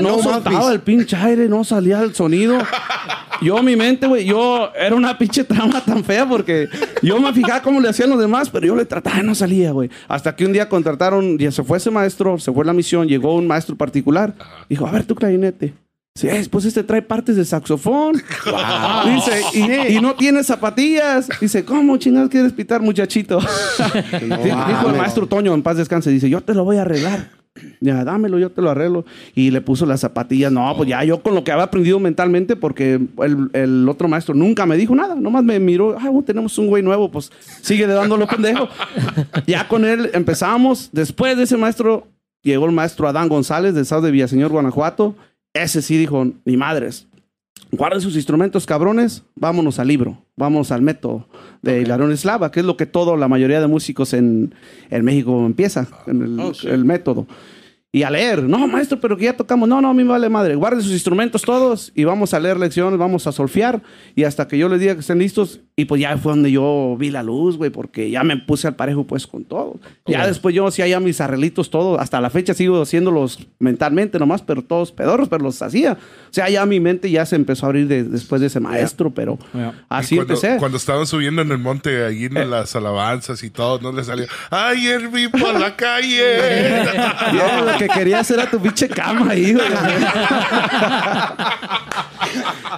no 0.00 0.22
soltaba 0.22 0.72
el 0.72 0.80
pinche 0.80 1.16
aire, 1.16 1.48
no 1.48 1.64
salía 1.64 2.00
el 2.02 2.14
sonido. 2.14 2.58
yo 3.42 3.62
mi 3.62 3.76
mente, 3.76 4.06
güey, 4.06 4.24
yo 4.24 4.70
era 4.78 4.94
una 4.94 5.16
pinche 5.18 5.44
trama 5.44 5.80
tan 5.84 6.04
fea 6.04 6.28
porque 6.28 6.68
yo 7.02 7.20
me 7.20 7.32
fijaba 7.32 7.62
cómo 7.62 7.80
le 7.80 7.88
hacían 7.88 8.10
los 8.10 8.20
demás, 8.20 8.50
pero 8.50 8.66
yo 8.66 8.76
le 8.76 8.84
trataba 8.84 9.20
y 9.20 9.22
no 9.22 9.34
salía, 9.34 9.72
güey. 9.72 9.90
Hasta 10.06 10.34
que 10.34 10.46
un 10.46 10.52
día 10.52 10.68
contrataron, 10.68 11.38
ya 11.38 11.50
se 11.50 11.62
fue 11.62 11.78
ese 11.78 11.90
maestro, 11.90 12.38
se 12.38 12.52
fue 12.52 12.64
la 12.64 12.72
misión, 12.72 13.08
llegó 13.08 13.34
un 13.34 13.46
maestro 13.46 13.76
particular. 13.76 14.34
Dijo, 14.68 14.86
a 14.86 14.92
ver 14.92 15.04
tu 15.04 15.14
clarinete. 15.14 15.74
Sí, 16.14 16.28
pues 16.50 16.64
este 16.64 16.82
trae 16.82 17.00
partes 17.00 17.36
de 17.36 17.44
saxofón. 17.44 18.14
Dice, 19.06 19.42
y, 19.54 19.96
y 19.96 20.00
no 20.00 20.14
tiene 20.14 20.42
zapatillas. 20.42 21.28
Dice, 21.40 21.64
¿cómo 21.64 21.96
chingados 21.96 22.28
quieres 22.28 22.52
pitar, 22.52 22.80
muchachito? 22.80 23.38
Dijo 23.38 24.88
el 24.88 24.96
maestro 24.96 25.26
Toño, 25.28 25.54
en 25.54 25.62
paz 25.62 25.76
descanse, 25.76 26.10
dice, 26.10 26.28
yo 26.28 26.40
te 26.40 26.54
lo 26.54 26.64
voy 26.64 26.78
a 26.78 26.82
arreglar. 26.82 27.37
Ya, 27.80 28.04
dámelo, 28.04 28.38
yo 28.38 28.50
te 28.50 28.62
lo 28.62 28.70
arreglo. 28.70 29.04
Y 29.34 29.50
le 29.50 29.60
puso 29.60 29.86
las 29.86 30.00
zapatillas. 30.00 30.52
No, 30.52 30.72
pues 30.76 30.88
ya 30.88 31.04
yo 31.04 31.22
con 31.22 31.34
lo 31.34 31.44
que 31.44 31.52
había 31.52 31.64
aprendido 31.64 32.00
mentalmente, 32.00 32.56
porque 32.56 32.94
el, 32.94 33.50
el 33.52 33.88
otro 33.88 34.08
maestro 34.08 34.34
nunca 34.34 34.66
me 34.66 34.76
dijo 34.76 34.94
nada. 34.94 35.14
Nomás 35.14 35.44
me 35.44 35.58
miró, 35.58 35.96
ah, 35.98 36.08
bueno, 36.08 36.24
tenemos 36.24 36.56
un 36.58 36.68
güey 36.68 36.82
nuevo, 36.82 37.10
pues 37.10 37.30
sigue 37.60 37.86
de 37.86 37.94
dándolo 37.94 38.26
pendejo. 38.26 38.68
ya 39.46 39.68
con 39.68 39.84
él 39.84 40.10
empezamos. 40.14 40.90
Después 40.92 41.36
de 41.36 41.44
ese 41.44 41.56
maestro, 41.56 42.06
llegó 42.42 42.66
el 42.66 42.72
maestro 42.72 43.08
Adán 43.08 43.28
González 43.28 43.74
del 43.74 43.82
estado 43.82 44.02
de 44.02 44.10
Villaseñor, 44.10 44.50
Guanajuato. 44.50 45.16
Ese 45.54 45.82
sí 45.82 45.96
dijo, 45.96 46.26
ni 46.44 46.56
madres. 46.56 47.06
Guarden 47.72 48.00
sus 48.00 48.16
instrumentos, 48.16 48.66
cabrones. 48.66 49.24
Vámonos 49.34 49.78
al 49.78 49.88
libro. 49.88 50.27
Vamos 50.38 50.70
al 50.72 50.82
método 50.82 51.26
de 51.62 51.80
Hilario 51.82 52.10
Eslava, 52.10 52.50
que 52.50 52.60
es 52.60 52.66
lo 52.66 52.76
que 52.76 52.86
todo, 52.86 53.16
la 53.16 53.26
mayoría 53.28 53.60
de 53.60 53.66
músicos 53.66 54.12
en, 54.14 54.54
en 54.90 55.04
México 55.04 55.44
empieza, 55.44 55.86
en 56.06 56.22
el, 56.22 56.40
Oh, 56.40 56.54
sí. 56.54 56.68
el 56.68 56.84
método. 56.84 57.26
Y 57.90 58.02
a 58.02 58.10
leer, 58.10 58.42
no, 58.42 58.68
maestro, 58.68 59.00
pero 59.00 59.16
que 59.16 59.24
ya 59.24 59.34
tocamos. 59.34 59.66
No, 59.66 59.80
no, 59.80 59.88
a 59.88 59.94
mí 59.94 60.04
me 60.04 60.10
vale 60.10 60.28
madre. 60.28 60.54
Guarden 60.56 60.82
sus 60.82 60.92
instrumentos 60.92 61.40
todos 61.40 61.90
y 61.94 62.04
vamos 62.04 62.34
a 62.34 62.38
leer 62.40 62.58
lecciones, 62.60 62.98
vamos 62.98 63.26
a 63.26 63.32
solfear. 63.32 63.80
Y 64.14 64.24
hasta 64.24 64.46
que 64.46 64.58
yo 64.58 64.68
les 64.68 64.78
diga 64.80 64.92
que 64.94 65.00
estén 65.00 65.18
listos. 65.18 65.60
Y 65.74 65.84
pues 65.86 66.00
ya 66.00 66.18
fue 66.18 66.32
donde 66.32 66.50
yo 66.50 66.96
vi 66.98 67.10
la 67.10 67.22
luz, 67.22 67.56
güey, 67.56 67.70
porque 67.70 68.10
ya 68.10 68.24
me 68.24 68.36
puse 68.36 68.66
al 68.66 68.74
parejo, 68.74 69.04
pues, 69.06 69.26
con 69.28 69.44
todo. 69.44 69.78
Ya 70.06 70.26
después 70.26 70.52
yo 70.54 70.66
hacía 70.66 70.88
ya 70.88 70.98
mis 71.00 71.20
arreglitos, 71.20 71.70
todo. 71.70 71.98
Hasta 72.00 72.20
la 72.20 72.30
fecha 72.30 72.52
sigo 72.52 72.82
haciéndolos 72.82 73.46
mentalmente 73.60 74.18
nomás, 74.18 74.42
pero 74.42 74.62
todos 74.62 74.90
pedorros, 74.92 75.28
pero 75.28 75.44
los 75.44 75.62
hacía. 75.62 75.92
O 75.92 76.32
sea, 76.32 76.50
ya 76.50 76.66
mi 76.66 76.80
mente 76.80 77.08
ya 77.10 77.24
se 77.24 77.36
empezó 77.36 77.64
a 77.64 77.68
abrir 77.68 77.86
de- 77.86 78.02
después 78.04 78.40
de 78.40 78.48
ese 78.48 78.58
maestro, 78.60 79.14
pero 79.14 79.38
así 79.88 80.16
cuando, 80.16 80.34
empecé. 80.34 80.56
Cuando 80.58 80.76
estaban 80.76 81.06
subiendo 81.06 81.42
en 81.42 81.52
el 81.52 81.58
monte, 81.58 82.04
allí 82.04 82.24
en 82.26 82.50
las 82.50 82.74
alabanzas 82.74 83.42
y 83.44 83.50
todo, 83.50 83.78
no 83.80 83.92
le 83.96 84.02
salía. 84.02 84.26
Ayer 84.50 85.08
vi 85.08 85.28
por 85.28 85.58
la 85.60 85.76
calle. 85.76 86.82
que 87.78 87.88
quería 87.88 88.20
hacer 88.20 88.38
era 88.38 88.50
tu 88.50 88.60
pinche 88.60 88.88
cama 88.88 89.30
ahí, 89.30 89.54
güey. 89.54 89.66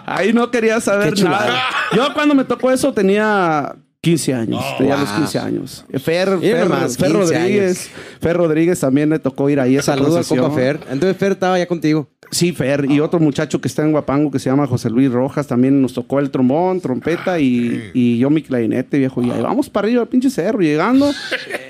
Ahí 0.06 0.32
no 0.32 0.50
quería 0.50 0.80
saber 0.80 1.18
nada. 1.22 1.60
Yo 1.94 2.12
cuando 2.14 2.34
me 2.34 2.44
tocó 2.44 2.70
eso 2.70 2.92
tenía 2.92 3.74
15 4.02 4.34
años. 4.34 4.64
tenía 4.78 4.96
los 4.96 5.08
wow. 5.08 5.18
15 5.18 5.38
años. 5.38 5.84
Fer, 6.02 6.38
Fer, 6.40 6.68
nomás, 6.68 6.96
Fer 6.96 7.12
15 7.12 7.18
Rodríguez. 7.18 7.90
Fer 8.20 8.36
Rodríguez 8.36 8.80
también 8.80 9.10
le 9.10 9.18
tocó 9.18 9.50
ir 9.50 9.60
ahí 9.60 9.76
a 9.76 9.80
esa 9.80 9.94
Saludos 9.94 10.26
compa 10.28 10.50
Fer. 10.50 10.80
Entonces 10.90 11.16
Fer 11.16 11.32
estaba 11.32 11.58
ya 11.58 11.66
contigo. 11.66 12.08
Sí, 12.30 12.52
Fer. 12.52 12.86
Y 12.88 13.00
otro 13.00 13.18
muchacho 13.18 13.60
que 13.60 13.66
está 13.66 13.82
en 13.82 13.90
Guapango 13.90 14.30
que 14.30 14.38
se 14.38 14.48
llama 14.48 14.66
José 14.66 14.88
Luis 14.88 15.10
Rojas 15.10 15.48
también 15.48 15.82
nos 15.82 15.94
tocó 15.94 16.20
el 16.20 16.30
trombón, 16.30 16.80
trompeta 16.80 17.40
y, 17.40 17.90
y 17.92 18.18
yo 18.18 18.30
mi 18.30 18.40
clarinete, 18.42 18.98
viejo. 18.98 19.22
Y 19.22 19.30
ahí 19.30 19.42
vamos 19.42 19.68
para 19.68 19.86
arriba 19.88 20.02
al 20.02 20.08
pinche 20.08 20.30
cerro, 20.30 20.60
llegando. 20.60 21.10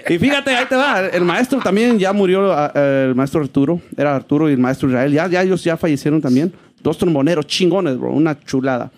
Y 0.09 0.19
fíjate, 0.19 0.51
ahí 0.51 0.67
te 0.69 0.77
va. 0.77 1.07
El 1.07 1.25
maestro 1.25 1.61
también 1.61 1.99
ya 1.99 2.13
murió, 2.13 2.53
el 2.75 3.15
maestro 3.15 3.41
Arturo. 3.41 3.81
Era 3.97 4.15
Arturo 4.15 4.51
y 4.51 4.53
el 4.53 4.59
maestro 4.59 4.89
Israel. 4.89 5.13
Ya, 5.13 5.29
ya 5.29 5.43
ellos 5.43 5.65
ya 5.65 5.77
fallecieron 5.77 6.21
también. 6.21 6.53
Dos 6.83 6.99
tromboneros 6.99 7.47
chingones, 7.47 7.99
bro. 7.99 8.13
Una 8.13 8.39
chulada. 8.39 8.91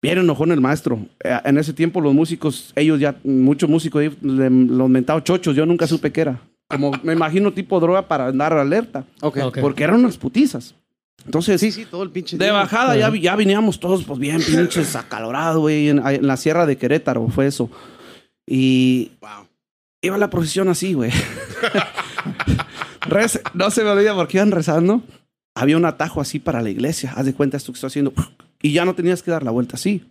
Bien 0.00 0.18
enojón 0.18 0.52
el 0.52 0.60
maestro. 0.60 1.00
Eh, 1.22 1.36
en 1.44 1.58
ese 1.58 1.72
tiempo 1.72 2.00
los 2.00 2.14
músicos, 2.14 2.72
ellos 2.76 3.00
ya, 3.00 3.16
muchos 3.24 3.68
músicos, 3.68 4.04
los 4.22 4.88
mentados 4.88 5.24
chochos, 5.24 5.56
yo 5.56 5.66
nunca 5.66 5.86
supe 5.86 6.12
qué 6.12 6.20
era. 6.20 6.40
Como 6.68 6.92
me 7.02 7.12
imagino 7.14 7.52
tipo 7.52 7.80
droga 7.80 8.06
para 8.08 8.26
andar 8.26 8.52
alerta. 8.52 9.04
Ok. 9.22 9.38
Ok. 9.44 9.58
Porque 9.60 9.84
eran 9.84 9.96
unas 10.00 10.16
putizas. 10.18 10.74
Entonces, 11.24 11.60
Sí, 11.60 11.72
sí, 11.72 11.84
todo 11.84 12.02
el 12.02 12.10
pinche 12.10 12.36
de 12.38 12.44
día. 12.44 12.52
bajada 12.52 12.96
ya, 12.96 13.12
ya 13.14 13.34
veníamos 13.36 13.80
todos 13.80 14.04
pues 14.04 14.18
bien 14.18 14.40
pinches 14.42 14.94
acalorados, 14.94 15.58
güey, 15.60 15.88
en, 15.88 16.06
en 16.06 16.26
la 16.26 16.36
sierra 16.36 16.64
de 16.66 16.76
Querétaro 16.76 17.26
fue 17.28 17.46
eso. 17.46 17.70
Y 18.46 19.10
iba 20.00 20.16
la 20.16 20.30
procesión 20.30 20.68
así, 20.68 20.94
güey. 20.94 21.10
Rez- 23.02 23.40
no 23.54 23.70
se 23.70 23.82
me 23.84 23.90
olvida 23.90 24.14
porque 24.14 24.36
iban 24.38 24.50
rezando. 24.50 25.02
Había 25.54 25.76
un 25.76 25.84
atajo 25.86 26.20
así 26.20 26.38
para 26.38 26.62
la 26.62 26.70
iglesia. 26.70 27.12
Haz 27.16 27.26
de 27.26 27.34
cuenta 27.34 27.56
esto 27.56 27.72
que 27.72 27.76
estoy 27.76 27.88
haciendo. 27.88 28.12
Y 28.62 28.72
ya 28.72 28.84
no 28.84 28.94
tenías 28.94 29.22
que 29.22 29.30
dar 29.30 29.42
la 29.42 29.50
vuelta 29.50 29.76
así. 29.76 30.04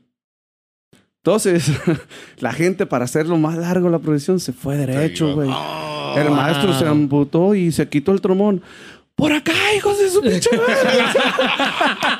Entonces, 1.28 1.70
la 2.40 2.54
gente 2.54 2.86
para 2.86 3.04
hacerlo 3.04 3.38
más 3.38 3.58
largo 3.58 3.90
la 3.90 4.00
procesión 4.00 4.40
se 4.40 4.54
fue 4.54 4.78
derecho, 4.78 5.36
güey. 5.36 5.50
El 6.16 6.32
maestro 6.32 6.74
se 6.74 6.88
amputó 6.88 7.54
y 7.54 7.74
se 7.74 7.90
quitó 7.90 8.14
el 8.14 8.22
tromón. 8.22 8.62
Por 9.18 9.34
acá, 9.34 9.52
hijos 9.76 9.98
de 9.98 10.12
su 10.12 10.22
pinche 10.22 10.48
madre. 10.56 10.76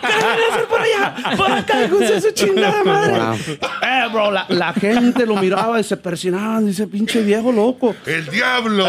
¿Qué 0.02 0.26
van 0.26 0.40
a 0.40 0.52
hacer 0.52 0.66
por 0.68 0.82
allá? 0.82 1.38
Por 1.38 1.52
acá, 1.52 1.86
hijos 1.86 2.00
de 2.00 2.20
su 2.22 2.32
chingada 2.32 2.84
madre. 2.84 3.14
Wow. 3.14 3.36
Eh, 3.84 4.08
bro, 4.12 4.32
la, 4.32 4.48
la 4.50 4.74
gente 4.74 5.28
lo 5.28 5.36
miraba 5.36 5.80
y 5.80 5.84
se 5.84 5.96
persignaban. 5.96 6.66
Dice, 6.66 6.88
pinche 6.88 7.22
viejo 7.22 7.52
loco. 7.52 7.94
¡El 8.04 8.26
diablo! 8.26 8.88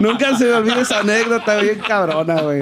Nunca 0.00 0.36
se 0.36 0.44
me 0.44 0.52
olvida 0.52 0.82
esa 0.82 0.98
anécdota 0.98 1.56
bien 1.56 1.78
cabrona, 1.78 2.42
güey. 2.42 2.60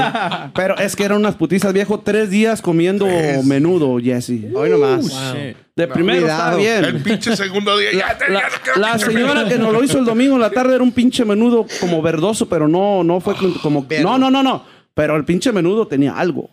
Pero 0.54 0.78
es 0.78 0.94
que 0.94 1.02
eran 1.02 1.18
unas 1.18 1.35
putizas, 1.35 1.72
viejo. 1.72 1.98
Tres 1.98 2.31
días 2.31 2.62
comiendo 2.62 3.04
menudo, 3.42 3.98
Jesse. 4.00 4.44
Hoy 4.54 4.70
nomás. 4.70 5.09
Wow. 5.11 5.54
De 5.78 5.86
primero 5.88 6.26
estaba 6.26 6.54
Cuidado. 6.56 6.58
bien. 6.82 6.96
El 6.96 7.02
pinche 7.02 7.36
segundo 7.36 7.76
día. 7.78 7.92
Ya 7.92 8.18
La, 8.28 8.40
ya 8.40 8.76
la 8.80 8.98
señora 8.98 9.48
que 9.48 9.56
nos 9.58 9.72
lo 9.72 9.82
hizo 9.84 9.98
el 9.98 10.04
domingo 10.04 10.34
en 10.34 10.40
la 10.40 10.50
tarde 10.50 10.74
era 10.74 10.82
un 10.82 10.92
pinche 10.92 11.24
menudo 11.24 11.66
como 11.80 12.02
verdoso, 12.02 12.48
pero 12.48 12.66
no, 12.68 13.04
no 13.04 13.20
fue 13.20 13.34
con- 13.36 13.52
como. 13.54 13.84
Verde. 13.84 14.02
No, 14.02 14.18
no, 14.18 14.30
no, 14.30 14.42
no. 14.42 14.64
Pero 14.94 15.16
el 15.16 15.24
pinche 15.24 15.52
menudo 15.52 15.86
tenía 15.86 16.12
algo. 16.18 16.50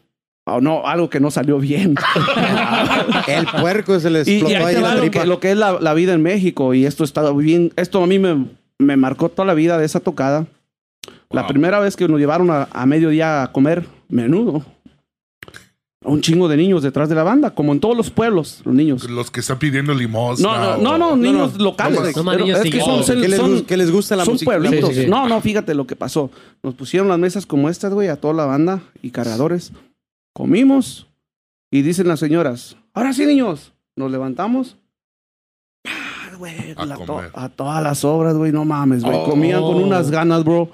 O 0.47 0.61
no, 0.61 0.85
algo 0.85 1.09
que 1.09 1.19
no 1.19 1.31
salió 1.31 1.57
bien. 1.57 1.95
El 3.27 3.47
puerco 3.47 3.99
se 3.99 4.11
le 4.11 4.21
y, 4.25 4.29
y 4.31 4.35
explotó 4.41 4.65
ahí 4.67 4.75
la 4.75 4.81
va 4.81 4.95
lo 4.95 5.09
que, 5.11 5.25
lo 5.25 5.39
que 5.39 5.51
es 5.51 5.57
la, 5.57 5.79
la 5.81 5.93
vida 5.95 6.13
en 6.13 6.21
México. 6.21 6.75
Y 6.75 6.85
esto 6.85 7.03
está 7.03 7.31
bien. 7.33 7.73
Esto 7.77 8.03
a 8.03 8.07
mí 8.07 8.19
me, 8.19 8.45
me 8.77 8.95
marcó 8.95 9.29
toda 9.29 9.45
la 9.47 9.55
vida 9.55 9.79
de 9.79 9.85
esa 9.85 9.99
tocada. 10.01 10.45
La 11.31 11.47
primera 11.47 11.79
vez 11.79 11.95
que 11.95 12.07
nos 12.07 12.19
llevaron 12.19 12.51
a, 12.51 12.67
a 12.71 12.85
mediodía 12.85 13.41
a 13.41 13.51
comer 13.51 13.85
menudo. 14.07 14.63
Un 16.05 16.21
chingo 16.21 16.47
de 16.47 16.55
niños 16.57 16.83
detrás 16.83 17.09
de 17.09 17.15
la 17.15 17.23
banda, 17.23 17.51
como 17.51 17.73
en 17.73 17.79
todos 17.79 17.97
los 17.97 18.09
pueblos, 18.11 18.61
los 18.63 18.73
niños. 18.75 19.09
Los 19.09 19.31
que 19.31 19.39
están 19.39 19.57
pidiendo 19.59 19.93
limosna. 19.93 20.47
No, 20.47 20.77
no, 20.77 20.97
no, 20.97 21.07
o- 21.07 21.15
no, 21.15 21.15
niños 21.17 21.57
no. 21.57 21.63
locales. 21.65 22.15
No 22.15 22.23
Pero 22.25 22.45
niños 22.45 22.59
es 22.63 22.71
que 22.71 22.79
son, 22.79 23.03
siguiendo. 23.03 23.21
¿Qué 23.23 23.27
les, 23.27 23.37
son- 23.39 23.65
qué 23.65 23.77
les 23.77 23.91
gusta 23.91 24.15
la 24.15 24.23
son 24.25 24.35
música? 24.35 24.51
pueblitos. 24.51 24.89
Sí, 24.89 24.95
sí, 24.95 25.01
sí. 25.03 25.09
No, 25.09 25.27
no, 25.27 25.41
fíjate 25.41 25.73
lo 25.73 25.87
que 25.87 25.95
pasó. 25.95 26.29
Nos 26.63 26.75
pusieron 26.75 27.07
las 27.09 27.17
mesas 27.19 27.45
como 27.45 27.69
estas, 27.69 27.93
güey, 27.93 28.07
a 28.09 28.15
toda 28.17 28.33
la 28.35 28.45
banda 28.45 28.81
y 29.01 29.09
cargadores. 29.09 29.71
Comimos 30.33 31.07
y 31.71 31.81
dicen 31.81 32.07
las 32.07 32.19
señoras, 32.19 32.77
ahora 32.93 33.11
sí, 33.13 33.25
niños, 33.25 33.73
nos 33.95 34.11
levantamos. 34.11 34.77
Ah, 35.87 36.35
güey, 36.37 36.73
A 36.75 36.85
la 36.85 36.95
to- 36.97 37.05
comer. 37.05 37.31
a 37.33 37.49
todas 37.49 37.81
las 37.83 38.03
obras, 38.05 38.35
güey, 38.35 38.51
no 38.51 38.65
mames, 38.65 39.03
güey. 39.03 39.17
Oh. 39.17 39.23
Comían 39.29 39.61
con 39.61 39.75
unas 39.81 40.11
ganas, 40.11 40.43
bro. 40.43 40.69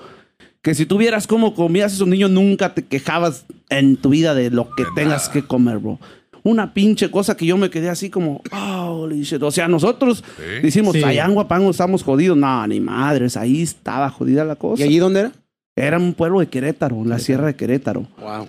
Que 0.61 0.75
si 0.75 0.85
tuvieras 0.85 1.25
cómo 1.25 1.55
comías 1.55 1.93
esos 1.93 2.07
niños, 2.07 2.29
nunca 2.29 2.73
te 2.73 2.83
quejabas 2.85 3.45
en 3.69 3.97
tu 3.97 4.09
vida 4.09 4.35
de 4.35 4.51
lo 4.51 4.69
que 4.75 4.83
De 4.83 4.89
tengas 4.95 5.23
nada. 5.27 5.33
que 5.33 5.43
comer, 5.43 5.79
bro. 5.79 5.99
Una 6.43 6.73
pinche 6.73 7.09
cosa 7.11 7.35
que 7.37 7.45
yo 7.45 7.57
me 7.57 7.69
quedé 7.69 7.89
así 7.89 8.09
como, 8.09 8.41
holy 8.51 9.23
shit. 9.23 9.41
O 9.43 9.51
sea, 9.51 9.67
nosotros 9.67 10.23
Sí. 10.37 10.61
decimos, 10.63 10.93
Sí. 10.93 11.03
allá 11.03 11.25
en 11.25 11.33
Guapango 11.33 11.69
estamos 11.71 12.03
jodidos. 12.03 12.37
No, 12.37 12.65
ni 12.67 12.79
madres, 12.79 13.37
ahí 13.37 13.61
estaba 13.61 14.09
jodida 14.09 14.43
la 14.45 14.55
cosa. 14.55 14.83
¿Y 14.83 14.87
allí 14.87 14.97
dónde 14.99 15.19
era? 15.21 15.31
Era 15.75 15.97
un 15.97 16.13
pueblo 16.13 16.39
de 16.39 16.47
Querétaro, 16.47 17.03
la 17.05 17.17
sierra 17.19 17.47
de 17.47 17.55
Querétaro. 17.55 18.05
Wow. 18.19 18.47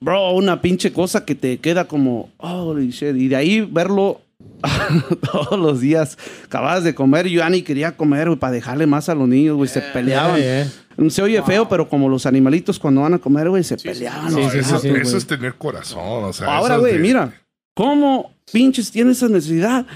Bro, 0.00 0.32
una 0.32 0.60
pinche 0.60 0.92
cosa 0.92 1.24
que 1.24 1.34
te 1.34 1.58
queda 1.58 1.86
como, 1.86 2.30
holy 2.38 2.90
shit. 2.90 3.16
Y 3.16 3.28
de 3.28 3.36
ahí 3.36 3.60
verlo 3.60 4.20
todos 5.32 5.58
los 5.58 5.80
días. 5.80 6.16
Acabas 6.46 6.84
de 6.84 6.94
comer, 6.94 7.26
yo 7.28 7.40
ya 7.40 7.50
ni 7.50 7.62
quería 7.62 7.96
comer, 7.96 8.28
güey, 8.28 8.38
para 8.38 8.52
dejarle 8.52 8.86
más 8.86 9.08
a 9.08 9.14
los 9.14 9.28
niños, 9.28 9.56
güey. 9.56 9.68
Se 9.68 9.80
peleaban. 9.80 10.36
Yeah, 10.40 10.64
yeah. 10.96 11.10
Se 11.10 11.22
oye 11.22 11.42
feo, 11.42 11.68
pero 11.68 11.88
como 11.88 12.08
los 12.08 12.24
animalitos 12.26 12.78
cuando 12.78 13.00
van 13.02 13.14
a 13.14 13.18
comer, 13.18 13.48
güey, 13.50 13.64
se 13.64 13.76
peleaban. 13.76 14.30
Sí, 14.32 14.40
No, 14.40 14.50
sí, 14.50 14.58
eso, 14.58 14.78
sí, 14.78 14.88
eso 14.88 15.00
güey. 15.02 15.16
es 15.16 15.26
tener 15.26 15.54
corazón. 15.54 16.24
O 16.24 16.32
sea, 16.32 16.56
Ahora, 16.56 16.76
güey, 16.76 16.94
de- 16.94 16.98
mira, 17.00 17.32
¿cómo 17.74 18.32
pinches 18.52 18.90
tienes 18.90 19.16
esa 19.18 19.28
necesidad? 19.28 19.86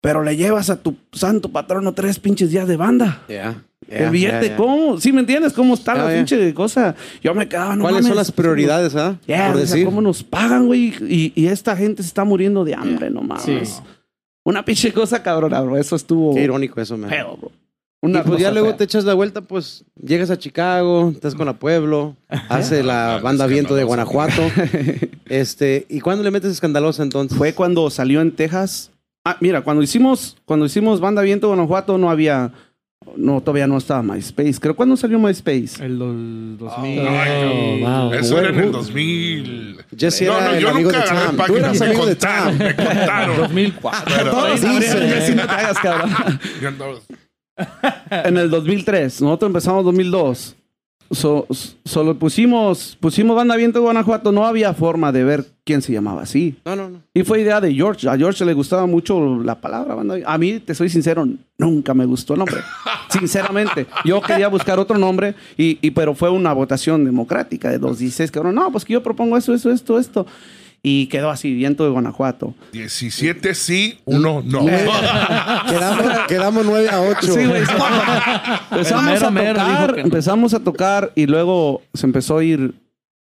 Pero 0.00 0.22
le 0.22 0.36
llevas 0.36 0.68
a 0.70 0.76
tu 0.76 0.96
santo 1.12 1.48
patrono 1.50 1.94
tres 1.94 2.18
pinches 2.18 2.50
días 2.50 2.68
de 2.68 2.76
banda. 2.76 3.22
Ya. 3.28 3.62
El 3.88 4.10
billete, 4.10 4.54
¿cómo? 4.56 4.98
¿Sí 5.00 5.12
me 5.12 5.20
entiendes? 5.20 5.52
¿Cómo 5.52 5.74
está 5.74 5.94
la 5.94 6.14
pinche 6.14 6.52
cosa? 6.54 6.94
Yo 7.22 7.34
me 7.34 7.48
quedaba, 7.48 7.76
no 7.76 7.82
¿Cuáles 7.82 8.02
mames, 8.02 8.08
son 8.08 8.16
las 8.16 8.32
prioridades, 8.32 8.94
ah? 8.96 9.16
Por 9.26 9.34
o 9.34 9.36
sea, 9.36 9.54
decir. 9.54 9.84
¿cómo 9.84 10.00
nos 10.00 10.22
pagan, 10.22 10.66
güey? 10.66 10.92
Y, 11.08 11.32
y 11.34 11.46
esta 11.46 11.76
gente 11.76 12.02
se 12.02 12.08
está 12.08 12.24
muriendo 12.24 12.64
de 12.64 12.74
hambre, 12.74 13.10
no 13.10 13.22
mames. 13.22 13.44
Sí. 13.68 13.82
Una 14.44 14.64
pinche 14.64 14.92
cosa 14.92 15.22
cabrona, 15.22 15.60
bro. 15.60 15.76
Eso 15.76 15.96
estuvo 15.96 16.34
Qué 16.34 16.42
irónico 16.42 16.80
eso, 16.80 16.96
man. 16.98 17.08
feo, 17.10 17.36
bro. 17.36 17.50
Una 18.02 18.20
y 18.20 18.22
pues 18.24 18.40
ya 18.40 18.50
luego 18.50 18.68
fea. 18.68 18.76
te 18.76 18.84
echas 18.84 19.04
la 19.04 19.14
vuelta, 19.14 19.40
pues 19.40 19.82
llegas 20.02 20.30
a 20.30 20.38
Chicago, 20.38 21.10
estás 21.14 21.34
con 21.34 21.46
la 21.46 21.54
Pueblo, 21.54 22.16
hace 22.50 22.82
la 22.82 23.14
Ah, 23.16 23.18
banda 23.20 23.46
Viento 23.46 23.74
de. 23.74 23.84
Guanajuato. 23.84 24.42
este, 25.26 25.86
¿y 25.88 26.00
cuándo 26.00 26.22
le 26.22 26.30
metes 26.30 26.52
escandalosa 26.52 27.02
entonces? 27.02 27.36
Fue 27.38 27.54
cuando 27.54 27.88
salió 27.90 28.20
en 28.20 28.32
Texas. 28.32 28.90
Ah, 29.24 29.38
mira, 29.40 29.62
cuando 29.62 29.82
hicimos, 29.82 30.36
cuando 30.44 30.66
hicimos 30.66 31.00
Banda 31.00 31.22
Viento 31.22 31.48
Guanajuato 31.48 31.96
no 31.96 32.10
había, 32.10 32.52
no, 33.16 33.40
todavía 33.40 33.66
no 33.66 33.76
estaba 33.78 34.02
MySpace. 34.02 34.54
Creo, 34.60 34.74
¿cuándo 34.76 34.96
salió 34.96 35.18
MySpace? 35.18 35.84
El 35.84 35.98
do- 35.98 36.12
2000. 36.66 37.00
Oh, 37.00 37.78
wow. 37.80 38.12
Eso 38.14 38.38
era 38.38 38.48
en 38.48 38.54
el 38.56 38.62
Bueno, 38.62 38.78
2000. 38.78 39.76
Jesse 39.96 40.22
no, 40.22 40.36
era 40.38 40.44
no, 40.48 40.54
el 40.54 40.60
yo 40.62 40.68
amigo 40.70 40.90
nunca 40.92 41.04
de 41.04 41.10
agarré 41.10 41.26
Tam. 41.26 41.30
Tú 41.30 41.36
páginas. 41.42 41.60
eras 41.62 41.80
Me 41.80 41.86
amigo 41.86 42.06
de 42.06 42.12
contaron, 42.16 42.58
Tam. 42.58 42.66
me 42.66 42.74
contaron. 42.76 43.36
2004. 43.38 44.14
Pero- 44.16 44.30
Todos 44.30 44.60
sí. 44.60 44.66
si 45.26 45.34
no 45.34 45.46
te 45.46 45.52
hagas, 45.52 45.78
cabrón. 45.78 46.10
Yo 46.60 46.68
andaba- 46.68 46.94
En 48.24 48.36
el 48.36 48.50
2003, 48.50 49.22
nosotros 49.22 49.48
empezamos 49.48 49.80
en 49.80 49.84
2002. 49.86 50.56
So- 51.10 51.46
solo 51.84 52.18
pusimos, 52.18 52.96
pusimos 52.98 53.36
Banda 53.36 53.56
Viento 53.56 53.80
Guanajuato, 53.82 54.32
no 54.32 54.46
había 54.46 54.72
forma 54.74 55.12
de 55.12 55.22
ver 55.24 55.44
quién 55.64 55.82
se 55.82 55.92
llamaba 55.92 56.22
así. 56.22 56.56
No, 56.64 56.76
no, 56.76 56.88
no. 56.88 57.00
Y 57.14 57.22
fue 57.22 57.40
idea 57.40 57.60
de 57.60 57.74
George. 57.74 58.08
A 58.08 58.16
George 58.16 58.44
le 58.44 58.52
gustaba 58.52 58.86
mucho 58.86 59.38
la 59.42 59.60
palabra 59.60 59.94
banda. 59.94 60.16
A 60.26 60.38
mí, 60.38 60.60
te 60.60 60.74
soy 60.74 60.88
sincero, 60.88 61.26
nunca 61.58 61.94
me 61.94 62.04
gustó 62.04 62.34
el 62.34 62.40
nombre. 62.40 62.58
Sinceramente. 63.08 63.86
Yo 64.04 64.20
quería 64.20 64.48
buscar 64.48 64.78
otro 64.78 64.98
nombre, 64.98 65.34
y, 65.56 65.78
y- 65.80 65.90
pero 65.90 66.14
fue 66.14 66.28
una 66.30 66.52
votación 66.52 67.04
democrática 67.04 67.70
de 67.70 67.78
los 67.78 67.98
16 67.98 68.30
que 68.30 68.40
no, 68.40 68.70
pues 68.70 68.84
que 68.84 68.92
yo 68.92 69.02
propongo 69.02 69.36
eso, 69.36 69.54
eso, 69.54 69.70
esto, 69.70 69.98
esto. 69.98 70.26
Y 70.86 71.06
quedó 71.06 71.30
así, 71.30 71.54
viento 71.54 71.82
de 71.84 71.88
Guanajuato. 71.88 72.52
17 72.72 73.54
sí, 73.54 73.98
uno 74.04 74.42
no. 74.44 74.66
Quedamos, 75.68 76.04
quedamos 76.28 76.66
9 76.66 76.88
a 76.90 77.00
8. 77.00 77.18
Sí, 77.22 77.30
güey. 77.46 77.62
empezamos, 78.70 79.32
mero, 79.32 79.60
a 79.62 79.64
tocar, 79.64 79.92
no. 79.96 80.02
empezamos 80.02 80.52
a 80.52 80.60
tocar 80.60 81.10
y 81.14 81.26
luego 81.26 81.80
se 81.94 82.04
empezó 82.04 82.36
a 82.36 82.44
ir 82.44 82.74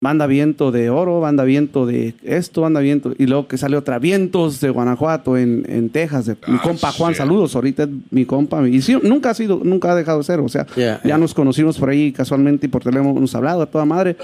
banda 0.05 0.27
viento 0.27 0.71
de 0.71 0.91
oro, 0.91 1.19
banda 1.19 1.43
viento 1.45 1.87
de 1.87 2.15
esto, 2.23 2.61
banda 2.61 2.81
viento. 2.81 3.15
Y 3.19 3.27
luego 3.27 3.49
que 3.49 3.57
sale 3.59 3.77
otra 3.77 3.99
vientos 3.99 4.61
de 4.61 4.69
Guanajuato 4.69 5.37
en, 5.39 5.65
en 5.69 5.89
Texas. 5.89 6.27
De, 6.27 6.35
mi 6.47 6.59
Ah, 6.59 6.61
compa 6.63 6.93
Juan, 6.93 7.13
shit. 7.13 7.19
saludos. 7.19 7.57
Ahorita 7.57 7.85
es 7.85 7.89
mi 8.11 8.25
compa. 8.27 8.69
Y 8.69 8.83
sí, 8.83 8.97
nunca 9.03 9.31
ha 9.31 9.35
sido, 9.35 9.61
nunca 9.65 9.91
ha 9.91 9.95
dejado 9.97 10.19
de 10.19 10.25
ser. 10.25 10.41
O 10.41 10.49
sea, 10.49 10.67
Yeah, 10.77 10.99
ya 10.99 11.03
yeah. 11.03 11.19
nos 11.19 11.33
conocimos 11.35 11.79
por 11.79 11.89
ahí 11.89 12.13
casualmente 12.13 12.67
y 12.67 12.69
por 12.69 12.83
teléfono 12.85 13.17
hemos 13.17 13.35
hablado 13.35 13.63
a 13.63 13.67
toda 13.67 13.85
madre. 13.87 14.17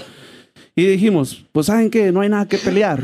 Y 0.75 0.85
dijimos, 0.85 1.43
pues 1.51 1.65
¿saben 1.65 1.89
qué? 1.89 2.11
No 2.11 2.21
hay 2.21 2.29
nada 2.29 2.47
que 2.47 2.57
pelear. 2.57 3.01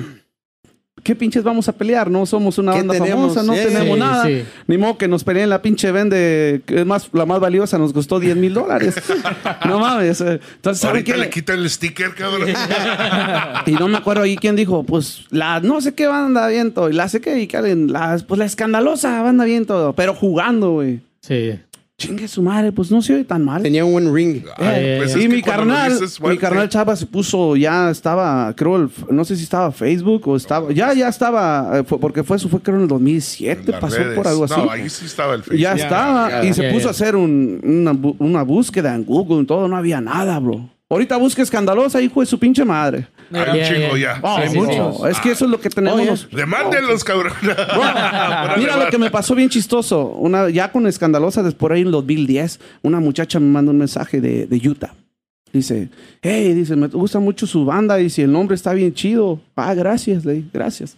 ¿Qué 1.04 1.16
pinches 1.16 1.44
vamos 1.44 1.70
a 1.70 1.72
pelear? 1.74 2.10
No 2.12 2.26
somos 2.26 2.58
una 2.58 2.74
¿Qué 2.74 2.80
banda 2.80 2.94
tenemos? 2.96 3.34
famosa, 3.36 3.44
no 3.44 3.54
tenemos 3.54 3.94
Sí, 3.96 4.00
nada. 4.00 4.26
sí. 4.26 4.44
Ni 4.68 4.78
modo 4.78 4.98
que 4.98 5.08
nos 5.08 5.24
peleen 5.24 5.50
la 5.50 5.62
pinche 5.62 5.92
vende, 5.92 6.62
que 6.66 6.82
es 6.82 6.86
más, 6.86 7.10
la 7.14 7.26
más 7.26 7.40
valiosa, 7.40 7.78
nos 7.78 7.94
costó 7.94 8.20
10 8.20 8.36
mil 8.36 8.54
dólares. 8.54 8.96
no 9.66 9.80
mames. 9.80 10.20
eh. 10.22 10.40
Entonces, 10.56 10.82
¿saben 10.82 10.98
Ahorita 10.98 11.14
qué? 11.14 11.20
le 11.20 11.30
quitan 11.30 11.60
el 11.60 11.70
sticker, 11.70 12.14
cabrón. 12.16 12.50
Y 13.68 13.72
no 13.72 13.88
me 13.88 13.98
acuerdo 13.98 14.24
ahí 14.24 14.36
quién 14.38 14.56
dijo, 14.56 14.84
pues 14.84 15.26
la 15.30 15.60
no 15.60 15.82
sé 15.82 15.94
qué 15.94 16.08
banda 16.08 16.48
viento, 16.48 16.90
y 16.90 16.94
la 16.94 17.08
sé 17.10 17.22
qué, 17.22 17.40
y 17.42 17.56
alguien, 17.56 17.92
la, 17.92 18.18
pues 18.28 18.40
la 18.40 18.46
escandalosa 18.46 19.22
banda 19.22 19.46
viento, 19.46 19.94
pero 19.96 20.14
jugando, 20.14 20.72
güey. 20.72 21.02
Sí. 21.22 21.60
Chingue 22.00 22.28
su 22.28 22.44
madre, 22.44 22.72
pues 22.72 22.92
no 22.92 23.02
se 23.02 23.16
oye 23.16 23.24
tan 23.24 23.44
mal. 23.44 23.64
Tenía 23.64 23.84
un 23.84 23.92
buen 23.92 24.14
ring. 24.14 24.44
Ay, 24.58 24.98
pues 25.00 25.16
y 25.16 25.28
mi 25.28 25.42
carnal, 25.42 25.94
dices, 25.94 26.22
mi 26.22 26.38
carnal 26.38 26.70
Chava 26.70 26.96
se 26.96 27.08
puso, 27.08 27.56
ya 27.56 27.90
estaba, 27.90 28.54
creo, 28.56 28.76
el- 28.76 28.90
no 29.10 29.26
sé 29.26 29.36
si 29.36 29.42
estaba 29.42 29.72
Facebook 29.72 30.28
o 30.28 30.36
estaba, 30.36 30.72
ya, 30.72 30.94
ya 30.94 31.08
estaba, 31.08 31.80
eh, 31.80 31.84
fue- 31.84 32.00
porque 32.00 32.24
fue 32.24 32.38
eso 32.38 32.50
fue 32.50 32.60
creo 32.62 32.76
en 32.76 32.84
el 32.84 32.88
2007, 32.88 33.72
en 33.72 33.80
pasó 33.80 33.98
redes. 33.98 34.16
por 34.16 34.28
algo 34.28 34.44
así. 34.44 34.54
No, 34.56 34.70
ahí 34.70 34.88
sí 34.92 35.06
estaba 35.08 35.34
el 35.34 35.42
Facebook. 35.42 35.58
Ya 35.60 35.74
estaba. 35.74 36.46
y 36.46 36.54
se 36.54 36.72
puso 36.72 36.88
a 36.88 36.92
hacer 36.92 37.16
un- 37.16 37.60
una, 37.64 37.98
una 38.20 38.44
búsqueda 38.44 38.94
en 38.94 39.04
Google 39.04 39.42
y 39.42 39.46
todo. 39.48 39.68
No 39.68 39.76
había 39.76 40.00
nada, 40.00 40.38
bro. 40.38 40.70
Ahorita 40.92 41.18
busca 41.18 41.42
escandalosa, 41.42 42.00
hijo 42.00 42.20
de 42.20 42.28
su 42.28 42.38
pinche 42.38 42.64
madre. 42.64 43.08
Hay 43.32 43.50
un 43.50 43.56
Yeah, 43.56 43.68
chingo 43.68 43.98
yeah. 43.98 44.16
ya. 44.16 44.20
Oh, 44.24 44.42
Sí, 44.42 44.50
sí, 44.50 44.58
muchos. 44.58 44.98
sí. 44.98 45.04
Es 45.10 45.20
que 45.20 45.32
eso 45.32 45.46
es 45.46 45.52
lo 45.52 45.60
que 45.60 45.70
tenemos. 45.70 46.02
Oh, 46.02 46.06
los- 46.06 46.30
Demándenlos, 46.32 47.04
cabrón. 47.04 47.34
Mira 48.58 48.78
lo 48.78 48.90
que 48.90 48.98
me 48.98 49.12
pasó 49.12 49.36
bien 49.36 49.50
chistoso. 49.50 50.06
Una, 50.08 50.50
ya 50.50 50.72
con 50.72 50.88
escandalosa, 50.88 51.44
después 51.44 51.60
por 51.60 51.72
ahí 51.74 51.82
en 51.82 51.88
el 51.88 51.92
2010, 51.92 52.60
una 52.84 53.00
muchacha 53.00 53.40
me 53.40 53.48
mandó 53.48 53.72
un 53.72 53.78
mensaje 53.80 54.22
de, 54.22 54.46
de 54.48 54.70
Utah. 54.70 54.94
Dice, 55.52 55.90
hey, 56.22 56.54
dice, 56.54 56.76
me 56.76 56.88
gusta 56.88 57.20
mucho 57.20 57.48
su 57.48 57.66
banda 57.66 58.00
y 58.00 58.10
si 58.10 58.22
el 58.22 58.32
nombre 58.32 58.56
está 58.56 58.74
bien 58.74 58.94
chido. 58.94 59.40
Ah, 59.56 59.74
gracias, 59.74 60.24
le 60.26 60.34
dije, 60.34 60.48
gracias. 60.54 60.96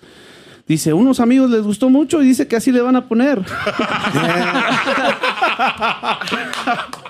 Dice, 0.67 0.93
unos 0.93 1.19
amigos 1.19 1.49
les 1.49 1.61
gustó 1.63 1.89
mucho 1.89 2.21
y 2.21 2.25
dice 2.25 2.47
que 2.47 2.55
así 2.55 2.71
le 2.71 2.81
van 2.81 2.95
a 2.95 3.07
poner. 3.07 3.39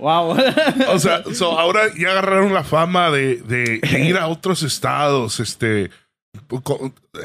Wow. 0.00 0.36
O 0.88 0.98
sea, 0.98 1.22
so 1.34 1.58
ahora 1.58 1.82
ya 1.96 2.10
agarraron 2.10 2.52
la 2.54 2.64
fama 2.64 3.10
de, 3.10 3.36
de- 3.36 3.80
ir 4.06 4.16
a 4.16 4.26
otros 4.28 4.62
estados, 4.62 5.38
este, 5.40 5.90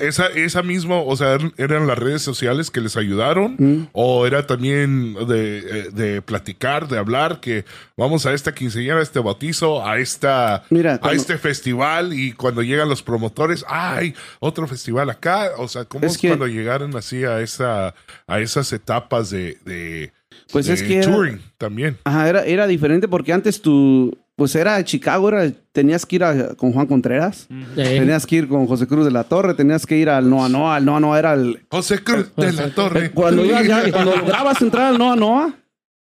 esa, 0.01 0.27
esa 0.27 0.63
misma, 0.63 0.95
o 0.97 1.15
sea, 1.15 1.37
eran 1.57 1.85
las 1.87 1.97
redes 1.97 2.21
sociales 2.23 2.71
que 2.71 2.81
les 2.81 2.97
ayudaron, 2.97 3.55
Mm. 3.57 3.87
o 3.93 4.25
era 4.25 4.47
también 4.47 5.13
de, 5.27 5.57
eh, 5.59 5.89
de 5.91 6.21
platicar, 6.23 6.87
de 6.87 6.97
hablar, 6.97 7.39
que 7.39 7.65
vamos 7.95 8.25
a 8.25 8.33
esta 8.33 8.53
quinceañera, 8.53 8.97
a 8.99 9.03
este 9.03 9.19
bautizo, 9.19 9.85
a 9.87 9.99
esta, 9.99 10.63
Mira, 10.71 10.95
a 10.95 10.99
cuando- 10.99 11.21
este 11.21 11.37
festival, 11.37 12.13
y 12.13 12.31
cuando 12.33 12.61
llegan 12.63 12.89
los 12.89 13.03
promotores, 13.03 13.63
ay, 13.67 14.15
otro 14.39 14.67
festival 14.67 15.09
acá, 15.11 15.51
o 15.57 15.67
sea, 15.67 15.85
¿cómo 15.85 16.05
Es 16.05 16.13
es, 16.13 16.17
que- 16.17 16.27
cuando 16.29 16.47
llegaron 16.47 16.95
así 16.95 17.23
a 17.25 17.41
esa, 17.41 17.93
a 18.27 18.39
esas 18.39 18.73
etapas 18.73 19.29
de, 19.29 19.57
de, 19.65 20.11
Pues 20.51 20.67
de 20.67 20.73
es 20.73 20.83
que 20.83 20.97
era- 20.99 21.11
touring 21.11 21.41
también? 21.57 21.97
Ajá, 22.03 22.29
era, 22.29 22.43
era 22.45 22.67
diferente 22.67 23.07
porque 23.07 23.33
antes 23.33 23.61
tú, 23.61 24.17
pues 24.35 24.53
era 24.55 24.83
Chicago, 24.83 25.29
era, 25.29 25.49
tenías 25.71 26.05
que 26.05 26.15
ir 26.17 26.23
a- 26.23 26.55
con 26.55 26.71
Juan 26.73 26.87
Contreras, 26.87 27.47
Eh, 27.77 27.97
tenías 27.99 28.25
que 28.25 28.35
ir 28.37 28.47
con 28.47 28.67
José 28.67 28.87
Cruz 28.87 29.05
de 29.05 29.11
la 29.11 29.23
Torre, 29.23 29.53
tenías 29.53 29.85
que 29.85 29.97
ir 29.97 30.09
al 30.09 30.29
Noa 30.29 30.49
Noa, 30.49 30.75
al 30.77 30.85
Noa 30.85 30.99
Noa 30.99 31.19
era 31.19 31.33
el... 31.33 31.61
José 31.69 31.99
Cruz 32.03 32.33
de 32.35 32.51
la 32.53 32.69
Torre. 32.69 33.05
Eh, 33.05 33.11
Cuando, 33.13 33.43
ibas 33.45 33.65
ya- 33.67 33.83
cuando 33.91 34.15
lograbas 34.15 34.61
entrar 34.61 34.87
al 34.93 34.97
Noa 34.97 35.15
Noa, 35.15 35.53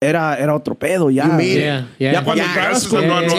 era, 0.02 0.36
era 0.36 0.54
otro 0.54 0.76
pedo 0.76 1.10
ya. 1.10 1.26
It. 1.40 1.56
yeah, 1.56 1.88
yeah. 1.98 2.12
Ya 2.12 2.24
cuando 2.26 2.44
Ya, 2.44 2.50
entrabas 2.50 2.88
con... 2.88 3.04
a 3.06 3.08
no, 3.08 3.22
no, 3.22 3.30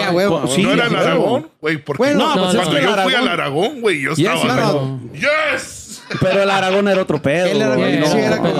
Sí, 0.48 0.62
no 0.62 0.70
Sí, 0.70 0.74
era 0.78 0.86
el. 0.86 0.96
Aragón, 0.96 1.48
güey, 1.60 1.76
porque 1.76 1.98
Bueno, 1.98 2.20
cuando 2.24 2.42
pues 2.44 2.54
es 2.54 2.64
yo 2.72 2.94
que 2.96 3.02
fui 3.02 3.14
al 3.14 3.28
Aragón, 3.28 3.80
güey, 3.82 4.00
yo 4.00 4.14
Yes, 4.14 4.28
estaba 4.34 4.98
yes. 5.12 5.83
Pero 6.20 6.42
el 6.42 6.50
Aragón 6.50 6.86
era 6.88 7.02
otro 7.02 7.20
pedo. 7.20 7.46
El 7.46 7.62
Aragón 7.62 7.78
güey, 7.88 8.04
sí 8.06 8.18
era 8.18 8.38
como 8.38 8.50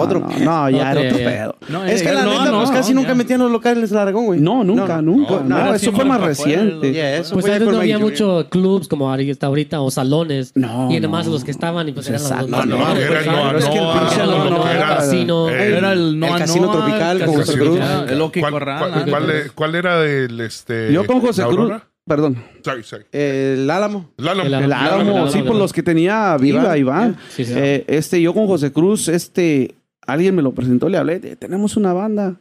otro. 0.00 0.20
No, 0.20 0.38
no, 0.38 0.70
ya 0.70 0.90
Otro, 0.90 1.00
era 1.00 1.08
otro 1.10 1.18
ya. 1.18 1.24
pedo. 1.30 1.56
No, 1.68 1.84
Es 1.84 2.02
que 2.02 2.08
eh, 2.08 2.12
la 2.14 2.24
no, 2.24 2.30
neta, 2.32 2.50
no, 2.50 2.58
pues 2.58 2.70
casi 2.70 2.94
no, 2.94 3.00
nunca 3.00 3.14
metían 3.14 3.40
los 3.40 3.50
locales 3.50 3.90
en 3.92 3.98
Aragón, 3.98 4.26
güey. 4.26 4.40
No, 4.40 4.64
nunca, 4.64 5.00
nunca. 5.00 5.34
no, 5.34 5.40
No, 5.44 5.64
no, 5.64 5.70
eso 5.74 5.78
siempre 5.78 6.00
fue 6.02 6.04
más 6.08 6.20
reciente. 6.20 6.92
Yeah, 6.92 7.16
eso 7.18 7.34
Pues 7.34 7.46
fue 7.46 7.54
antes 7.54 7.68
no 7.68 7.78
había 7.78 7.98
muchos 7.98 8.44
clubs 8.46 8.88
como 8.88 9.12
ahí 9.12 9.30
está 9.30 9.46
ahorita 9.46 9.80
o 9.80 9.90
salones. 9.90 10.52
No, 10.54 10.90
Y 10.90 10.96
además 10.96 11.26
no. 11.26 11.32
los 11.32 11.44
que 11.44 11.50
estaban 11.52 11.88
y 11.88 11.92
pues 11.92 12.08
eran 12.08 12.22
los 12.22 12.30
Exacto. 12.30 12.48
No, 12.50 12.64
no, 12.66 12.96
era 12.96 13.20
el 13.20 13.26
Noa 13.26 13.54
es 13.58 13.64
que 13.66 13.76
el 13.78 13.82
Noa, 13.84 14.00
pinche 14.00 14.16
Noa 14.26 14.50
Noa 14.50 14.70
el 14.70 14.76
era- 14.76 14.96
casino. 14.96 15.48
eh, 15.48 15.76
Era 15.78 15.92
el, 15.92 16.18
Noa 16.18 16.38
Casino 16.38 16.66
Noa, 16.66 16.72
Tropical 16.76 17.20
el 17.20 17.26
con 17.26 17.36
Casino 17.36 17.46
José 17.46 17.58
Cruz. 17.58 17.76
Tropical, 17.78 18.10
El 18.10 18.20
Oki 18.22 18.40
¿Cuál, 18.40 18.52
Corral. 18.52 18.78
cuál- 18.78 18.92
antes. 18.94 19.10
cuál 19.14 19.52
cuál 19.54 19.74
era 19.74 20.04
el 20.04 20.40
este? 20.40 20.92
Yo 20.92 21.06
con 21.06 21.20
José 21.20 21.42
la 21.42 21.46
Cruz, 21.48 21.58
Aurora? 21.60 21.82
Perdón. 22.06 22.42
Sorry, 22.64 22.82
sorry. 22.82 23.04
El 23.12 23.70
Álamo. 23.70 24.10
El 24.18 24.24
El 24.24 24.28
Álamo, 24.30 24.54
Álamo, 24.54 25.10
Álamo, 25.10 25.30
sí, 25.30 25.42
por 25.42 25.56
los 25.56 25.72
que 25.72 25.82
tenía 25.82 26.36
Viva, 26.38 26.76
Iván. 26.76 26.78
Iván. 26.78 27.16
Sí, 27.30 27.44
sí. 27.44 27.52
Eh, 27.56 27.84
este, 27.88 28.20
yo 28.20 28.34
con 28.34 28.46
José 28.46 28.72
Cruz, 28.72 29.08
este, 29.08 29.74
alguien 30.06 30.34
me 30.34 30.42
lo 30.42 30.52
presentó, 30.52 30.88
le 30.88 30.98
hablé, 30.98 31.20
de, 31.20 31.36
tenemos 31.36 31.76
una 31.76 31.92
banda. 31.92 32.36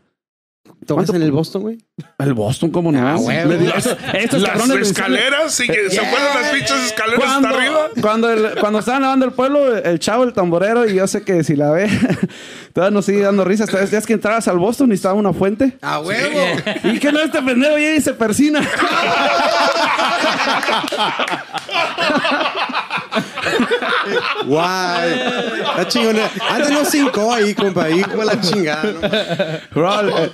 ¿Tocas 0.86 1.06
¿Cuánto- 1.06 1.16
en 1.16 1.22
el 1.24 1.32
Boston, 1.32 1.62
güey? 1.64 1.78
El 2.20 2.34
Boston, 2.34 2.72
¿cómo 2.72 2.92
no? 2.92 3.08
Ah, 3.08 3.18
huevo. 3.18 3.50
Le 3.52 3.58
digo, 3.58 3.74
estos- 3.76 4.42
Las 4.42 4.70
escaleras, 4.70 5.54
sí, 5.54 5.68
que 5.68 5.90
¿se 5.90 6.00
acuerdan 6.00 6.42
las 6.42 6.52
pinches 6.52 6.78
escaleras 6.86 7.20
Cuando, 7.20 7.48
hasta 7.50 7.60
arriba? 7.60 7.80
cuando, 8.02 8.30
el- 8.32 8.56
cuando 8.60 8.80
estaban 8.80 9.02
lavando 9.02 9.26
el 9.26 9.32
pueblo, 9.34 9.76
el 9.78 10.00
chavo, 10.00 10.24
el 10.24 10.34
tamborero, 10.34 10.88
y 10.90 10.96
yo 10.96 11.06
sé 11.08 11.24
que 11.24 11.44
si 11.44 11.56
la 11.56 11.72
ve, 11.72 11.88
todavía 12.74 12.94
nos 12.94 13.06
sigue 13.06 13.22
dando 13.22 13.44
risas. 13.46 13.70
Todavía 13.70 14.00
es 14.00 14.06
que 14.06 14.14
entrabas 14.14 14.48
al 14.48 14.58
Boston 14.58 14.92
y 14.92 14.96
estaba 14.96 15.14
una 15.16 15.34
fuente. 15.34 15.78
¡A 15.82 16.00
huevo! 16.00 16.40
Y 16.86 16.98
que 17.00 17.12
no 17.12 17.20
este 17.20 17.42
pendejo 17.42 17.78
llega 17.78 17.96
y 17.96 18.02
se 18.02 18.14
persina. 18.14 18.62
¡Guay! 24.46 25.20
La 25.78 25.88
chingona. 25.88 26.30
Antes 26.50 26.72
no 26.72 26.86
cinco 26.86 27.34
ahí, 27.34 27.54
compa. 27.54 27.86
Ahí 27.86 28.02
fue 28.04 28.26
la 28.26 28.40
chingada. 28.40 29.62
eh, 29.76 30.30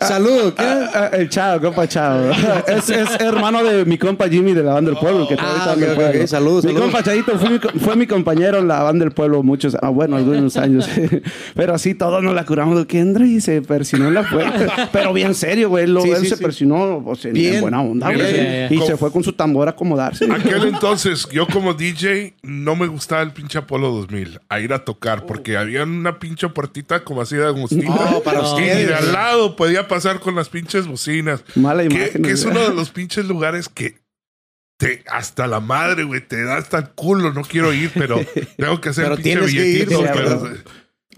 Salud. 0.00 0.52
¿Qué? 0.54 0.62
ah, 0.64 1.10
el 1.12 1.28
chavo, 1.28 1.60
compa 1.66 1.86
chavo. 1.88 2.30
Es, 2.66 2.88
es 2.90 3.08
hermano 3.20 3.62
de 3.64 3.84
mi 3.84 3.98
compa 3.98 4.28
Jimmy 4.28 4.52
de 4.54 4.62
la 4.62 4.74
banda 4.74 4.90
del 4.90 4.98
pueblo. 5.00 5.26
Que 5.26 5.34
está 5.34 5.46
Ah, 5.46 5.70
ahorita 5.70 5.74
en 5.74 5.82
el 5.82 5.84
ok, 5.84 5.90
ok, 5.90 5.96
pueblo. 6.04 6.20
ok. 6.22 6.26
Saludos, 6.28 6.64
Mi 6.64 6.70
saludos. 6.72 6.90
compa 6.92 7.02
Chayito 7.02 7.38
fue 7.38 7.50
mi, 7.50 7.58
fue 7.80 7.96
mi 7.96 8.06
compañero 8.06 8.58
en 8.58 8.68
la 8.68 8.82
banda 8.82 9.04
del 9.04 9.12
pueblo 9.12 9.42
muchos, 9.42 9.76
ah, 9.80 9.88
bueno, 9.88 10.16
algunos 10.16 10.56
años. 10.56 10.88
Pero 11.54 11.74
así 11.74 11.94
todos 11.94 12.22
nos 12.22 12.34
la 12.34 12.44
curamos. 12.44 12.84
Que 12.86 12.98
entra 13.00 13.26
y 13.26 13.40
se 13.40 13.62
persinó 13.62 14.08
en 14.08 14.14
la 14.14 14.22
puerta. 14.28 14.88
Pero 14.92 15.12
bien 15.12 15.34
serio, 15.34 15.68
güey. 15.68 15.86
Lo- 15.86 16.00
Sí, 16.02 16.10
él 16.10 16.20
sí, 16.22 16.28
se 16.30 16.36
sí. 16.36 16.42
persinó 16.42 17.02
pues, 17.04 17.24
en, 17.26 17.32
Bien. 17.34 17.54
en 17.56 17.60
buena 17.62 17.82
onda, 17.82 18.08
Bien, 18.08 18.20
güey. 18.20 18.32
bien, 18.32 18.66
Y 18.70 18.76
bien. 18.76 18.86
se 18.86 18.96
fue 18.96 19.10
con 19.12 19.22
su 19.24 19.32
tambor 19.32 19.68
a 19.68 19.72
acomodarse. 19.72 20.26
Aquel 20.32 20.64
entonces, 20.68 21.26
yo 21.32 21.46
como 21.46 21.74
DJ, 21.74 22.34
no 22.42 22.74
me 22.76 22.86
gustaba 22.86 23.19
el 23.22 23.32
pinche 23.32 23.58
Apolo 23.58 23.90
2000 23.90 24.40
a 24.48 24.60
ir 24.60 24.72
a 24.72 24.84
tocar 24.84 25.26
porque 25.26 25.56
había 25.56 25.82
una 25.84 26.18
pinche 26.18 26.48
puertita 26.48 27.04
como 27.04 27.22
así 27.22 27.36
de 27.36 27.46
agustita. 27.46 27.86
Oh, 28.14 28.22
para 28.22 28.40
y 28.58 28.84
de 28.86 28.94
al 28.94 29.12
lado 29.12 29.56
podía 29.56 29.88
pasar 29.88 30.20
con 30.20 30.34
las 30.34 30.48
pinches 30.48 30.86
bocinas. 30.86 31.44
Mala 31.54 31.86
Que, 31.86 31.94
imagen. 31.94 32.22
que 32.22 32.30
es 32.30 32.44
uno 32.44 32.60
de 32.60 32.74
los 32.74 32.90
pinches 32.90 33.26
lugares 33.26 33.68
que 33.68 34.00
te, 34.78 35.04
hasta 35.10 35.46
la 35.46 35.60
madre, 35.60 36.04
güey, 36.04 36.26
te 36.26 36.42
da 36.42 36.56
hasta 36.56 36.78
el 36.78 36.88
culo. 36.90 37.32
No 37.32 37.42
quiero 37.42 37.72
ir, 37.72 37.90
pero 37.94 38.16
tengo 38.56 38.80
que 38.80 38.88
hacer 38.90 39.04
Pero 39.04 39.16
pinche 39.16 39.30
tienes 39.32 39.52
que 39.52 39.68
ir, 39.68 39.88
billetito. 39.88 40.48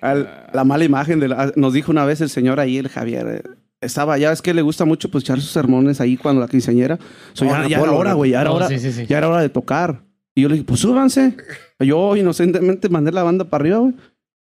Al- 0.00 0.48
la 0.52 0.64
mala 0.64 0.84
imagen 0.84 1.20
de 1.20 1.28
la- 1.28 1.52
nos 1.56 1.72
dijo 1.72 1.92
una 1.92 2.04
vez 2.04 2.20
el 2.20 2.28
señor 2.30 2.58
ahí, 2.60 2.78
el 2.78 2.88
Javier. 2.88 3.26
eh, 3.28 3.42
Estaba, 3.80 4.16
ya 4.16 4.30
es 4.30 4.42
que 4.42 4.54
le 4.54 4.62
gusta 4.62 4.84
mucho 4.84 5.10
pues 5.10 5.24
echar 5.24 5.40
sus 5.40 5.50
sermones 5.50 6.00
ahí 6.00 6.16
cuando 6.16 6.40
la 6.40 6.46
quinceañera. 6.48 6.98
So, 7.32 7.44
ya, 7.44 7.62
Oh, 7.64 7.68
ya 7.68 7.78
era 7.80 7.92
hora, 7.92 8.10
¿no? 8.10 8.16
güey, 8.16 8.30
ya 8.30 8.40
era 8.42 8.50
Oh, 8.52 8.54
hora. 8.56 8.68
sí, 8.68 8.78
sí, 8.78 8.92
sí. 8.92 9.06
Ya 9.06 9.18
era 9.18 9.28
hora 9.28 9.40
de 9.40 9.48
tocar. 9.48 10.02
Y 10.34 10.42
yo 10.42 10.48
le 10.48 10.54
dije, 10.54 10.64
pues 10.64 10.80
súbanse. 10.80 11.36
Yo 11.78 12.16
inocentemente 12.16 12.88
mandé 12.88 13.12
la 13.12 13.22
banda 13.22 13.44
para 13.44 13.62
arriba, 13.62 13.78
güey. 13.78 13.94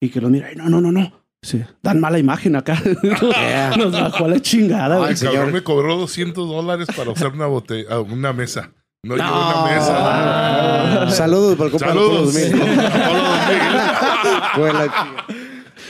Y 0.02 0.10
que 0.10 0.22
lo 0.22 0.30
mira, 0.30 0.50
no, 0.56 0.70
no, 0.70 0.80
no, 0.82 0.92
no. 0.92 1.24
Sí, 1.42 1.62
dan 1.82 2.00
mala 2.00 2.20
imagen 2.20 2.56
acá. 2.56 2.82
Nos 3.78 3.92
bajó 3.92 4.26
a 4.26 4.28
la 4.30 4.40
chingada, 4.42 4.96
Ay, 4.96 5.00
güey. 5.02 5.12
el 5.12 5.18
cabrón 5.20 5.34
señor. 5.40 5.52
me 5.52 5.62
cobró 5.64 5.98
200 5.98 6.48
dólares 6.48 6.88
para 6.96 7.12
usar 7.12 7.34
una, 7.34 7.48
bote 7.48 7.86
ah, 7.90 8.00
una 8.00 8.32
mesa. 8.32 8.72
No, 9.06 9.18
No. 9.18 9.24
una 9.26 9.74
mesa. 9.74 11.12
Saludos 11.12 11.56
para 11.58 11.66
el 11.66 11.72
compa 11.72 11.88
Saludos. 11.88 12.34
Apolo 12.34 12.54
2000. 12.54 12.62
Apolo 14.54 14.74
2000. 14.74 15.43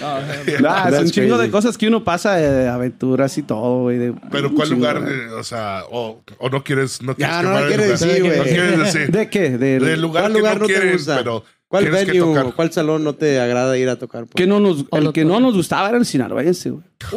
Nah, 0.62 0.90
es 0.90 1.00
un 1.00 1.10
chingo 1.12 1.36
crazy. 1.36 1.44
de 1.46 1.52
cosas 1.52 1.78
que 1.78 1.88
uno 1.88 2.04
pasa, 2.04 2.36
de 2.36 2.68
aventuras 2.68 3.38
y 3.38 3.44
todo, 3.44 3.82
güey. 3.84 3.98
de- 3.98 4.14
Pero 4.32 4.54
¿cuál 4.54 4.68
chingo, 4.70 4.80
lugar? 4.82 5.04
eh, 5.12 5.28
o 5.30 5.44
sea, 5.44 5.84
o, 5.90 6.22
o 6.40 6.50
no 6.50 6.64
quieres, 6.64 7.02
no 7.02 7.16
quieres 7.16 7.36
Ya, 7.36 7.42
no 7.42 7.50
quemar 7.50 7.62
la 7.62 7.62
el 7.62 7.68
quieres 7.76 8.02
lugar? 8.02 8.10
decir, 8.10 8.24
güey. 8.24 8.38
No 8.38 8.44
quieres 8.44 8.80
decir. 8.94 9.12
¿De 9.12 9.30
qué? 9.30 9.50
Del- 9.58 9.84
Del 9.86 10.02
lugar 10.02 10.24
¿Cuál 10.24 10.34
que 10.34 10.40
lugar 10.40 10.54
no, 10.56 10.60
no 10.62 10.68
te 10.68 10.74
quieres, 10.74 10.94
gusta? 10.98 11.18
pero 11.18 11.44
¿Cuál 11.74 11.90
venue, 11.90 12.20
tocar. 12.20 12.54
cuál 12.54 12.72
salón 12.72 13.04
no 13.04 13.14
te 13.16 13.40
agrada 13.40 13.76
ir 13.80 13.90
a 13.90 13.96
tocar? 13.98 14.26
pues? 14.26 14.36
que 14.36 14.46
no 14.46 14.60
nos, 14.60 14.86
el 14.92 15.12
que 15.12 15.26
no 15.26 15.40
nos 15.40 15.56
gustaba 15.56 15.90
era 15.90 15.98
el 15.98 16.06
sinaloense, 16.06 16.70
güey. 16.70 16.84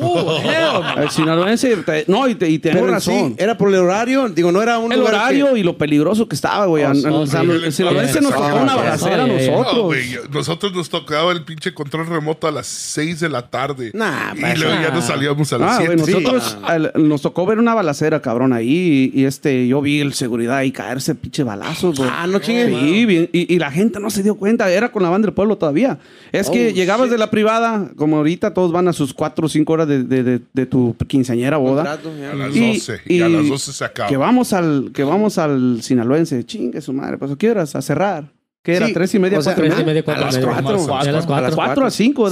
El 0.96 1.10
sinaloense, 1.10 1.76
no, 2.08 2.26
y, 2.28 2.34
te, 2.34 2.48
y 2.50 2.58
tengo 2.58 2.86
razón. 2.86 3.30
sí, 3.30 3.34
era 3.38 3.56
por 3.56 3.68
el 3.68 3.76
horario, 3.76 4.28
digo, 4.28 4.50
no 4.50 4.60
era 4.62 4.78
un 4.78 4.90
el 4.92 4.98
lugar 4.98 5.14
horario 5.14 5.56
y 5.56 5.62
lo 5.62 5.76
peligroso 5.78 6.26
que 6.28 6.34
estaba, 6.34 6.66
güey. 6.66 6.82
Oh, 6.84 6.88
An- 6.88 7.04
oh, 7.06 7.22
el 7.22 7.72
sinaloense 7.72 8.20
nos 8.20 8.32
tocó 8.34 8.46
Oh, 8.56 8.62
una 8.62 8.74
balacera 8.74 9.22
a 9.22 9.26
Oh, 9.26 9.28
nosotros. 9.28 9.96
Nosotros 10.32 10.72
nos 10.74 10.88
tocaba 10.88 11.30
el 11.32 11.44
pinche 11.44 11.72
control 11.72 12.06
remoto 12.06 12.48
a 12.48 12.50
las 12.50 12.66
6 12.66 13.20
de 13.20 13.28
la 13.28 13.48
tarde. 13.48 13.90
Nah, 13.94 14.34
y 14.34 14.40
pues, 14.40 14.58
luego 14.58 14.74
ya 14.82 14.90
nos 14.90 15.04
salíamos 15.04 15.52
a 15.52 15.58
las 15.58 15.72
Ah, 15.72 15.76
7. 15.78 15.94
güey, 16.02 16.06
nosotros 16.22 16.58
al- 16.64 16.92
nos 16.96 17.22
tocó 17.22 17.46
ver 17.46 17.58
una 17.58 17.74
balacera, 17.74 18.20
cabrón, 18.20 18.52
ahí. 18.52 19.10
Y, 19.14 19.20
y, 19.20 19.24
este, 19.24 19.68
yo 19.68 19.80
vi 19.80 20.00
el 20.00 20.14
seguridad 20.14 20.56
ahí 20.56 20.72
caerse 20.72 21.14
pinche 21.14 21.44
balazos, 21.44 21.96
güey. 21.98 22.10
Ah, 22.12 22.26
no 22.26 22.40
chingues. 22.40 22.68
Sí, 22.80 23.04
bien, 23.06 23.30
y, 23.32 23.54
y 23.54 23.58
la 23.60 23.70
gente 23.70 24.00
no 24.00 24.10
se 24.10 24.22
dio 24.24 24.34
cuenta. 24.34 24.45
Era 24.50 24.90
con 24.92 25.02
la 25.02 25.10
banda 25.10 25.26
del 25.26 25.34
pueblo 25.34 25.56
todavía. 25.58 25.98
Es 26.32 26.48
que 26.50 26.68
Oh, 26.68 26.70
llegabas 26.70 27.06
shit. 27.06 27.12
de 27.12 27.18
la 27.18 27.30
privada, 27.30 27.90
como 27.96 28.16
ahorita 28.18 28.54
todos 28.54 28.72
van 28.72 28.88
a 28.88 28.92
sus 28.92 29.12
cuatro 29.14 29.46
o 29.46 29.48
cinco 29.48 29.72
horas 29.74 29.88
de, 29.88 30.04
de- 30.04 30.22
de- 30.22 30.40
de 30.52 30.66
tu 30.66 30.94
quinceañera 31.06 31.56
boda. 31.56 31.82
A 31.92 32.34
las 32.34 32.54
Y- 32.56 32.74
12. 32.74 33.00
Y, 33.06 33.20
a 33.22 33.28
las 33.28 33.48
12 33.48 33.72
se 33.72 33.84
acaba. 33.84 34.08
Que 34.08 34.16
vamos 34.16 34.52
al, 34.52 34.90
que 34.94 35.04
vamos 35.04 35.38
al 35.38 35.82
sinaloense. 35.82 36.44
Chingue 36.44 36.80
su 36.80 36.92
madre. 36.92 37.18
Pues, 37.18 37.30
¿a 37.32 37.36
qué 37.36 37.50
horas? 37.50 37.74
A 37.76 37.82
cerrar. 37.82 38.32
¿Qué 38.62 38.74
era? 38.74 38.86
Sí, 38.88 38.92
¿Tres 38.92 39.14
y 39.14 39.18
media? 39.20 39.38
o 39.38 39.42
sea, 39.42 39.52
cuatro 39.54 39.66
y 39.66 39.68
Tres 39.68 39.78
y 39.80 39.84
media? 39.84 39.90
media, 39.92 40.04
cuatro 40.04 40.22
A 40.22 40.26
las 40.26 40.38
cuatro. 40.38 40.86
Ya 41.04 41.10
a 41.10 41.12
las 41.12 41.26
A 41.26 41.40
las 41.40 41.54
cuatro. 41.54 41.54
Cuatro 41.56 41.86
a 41.86 41.90
cinco. 41.90 42.28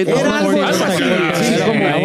Era 0.00 0.38
algo 0.38 0.62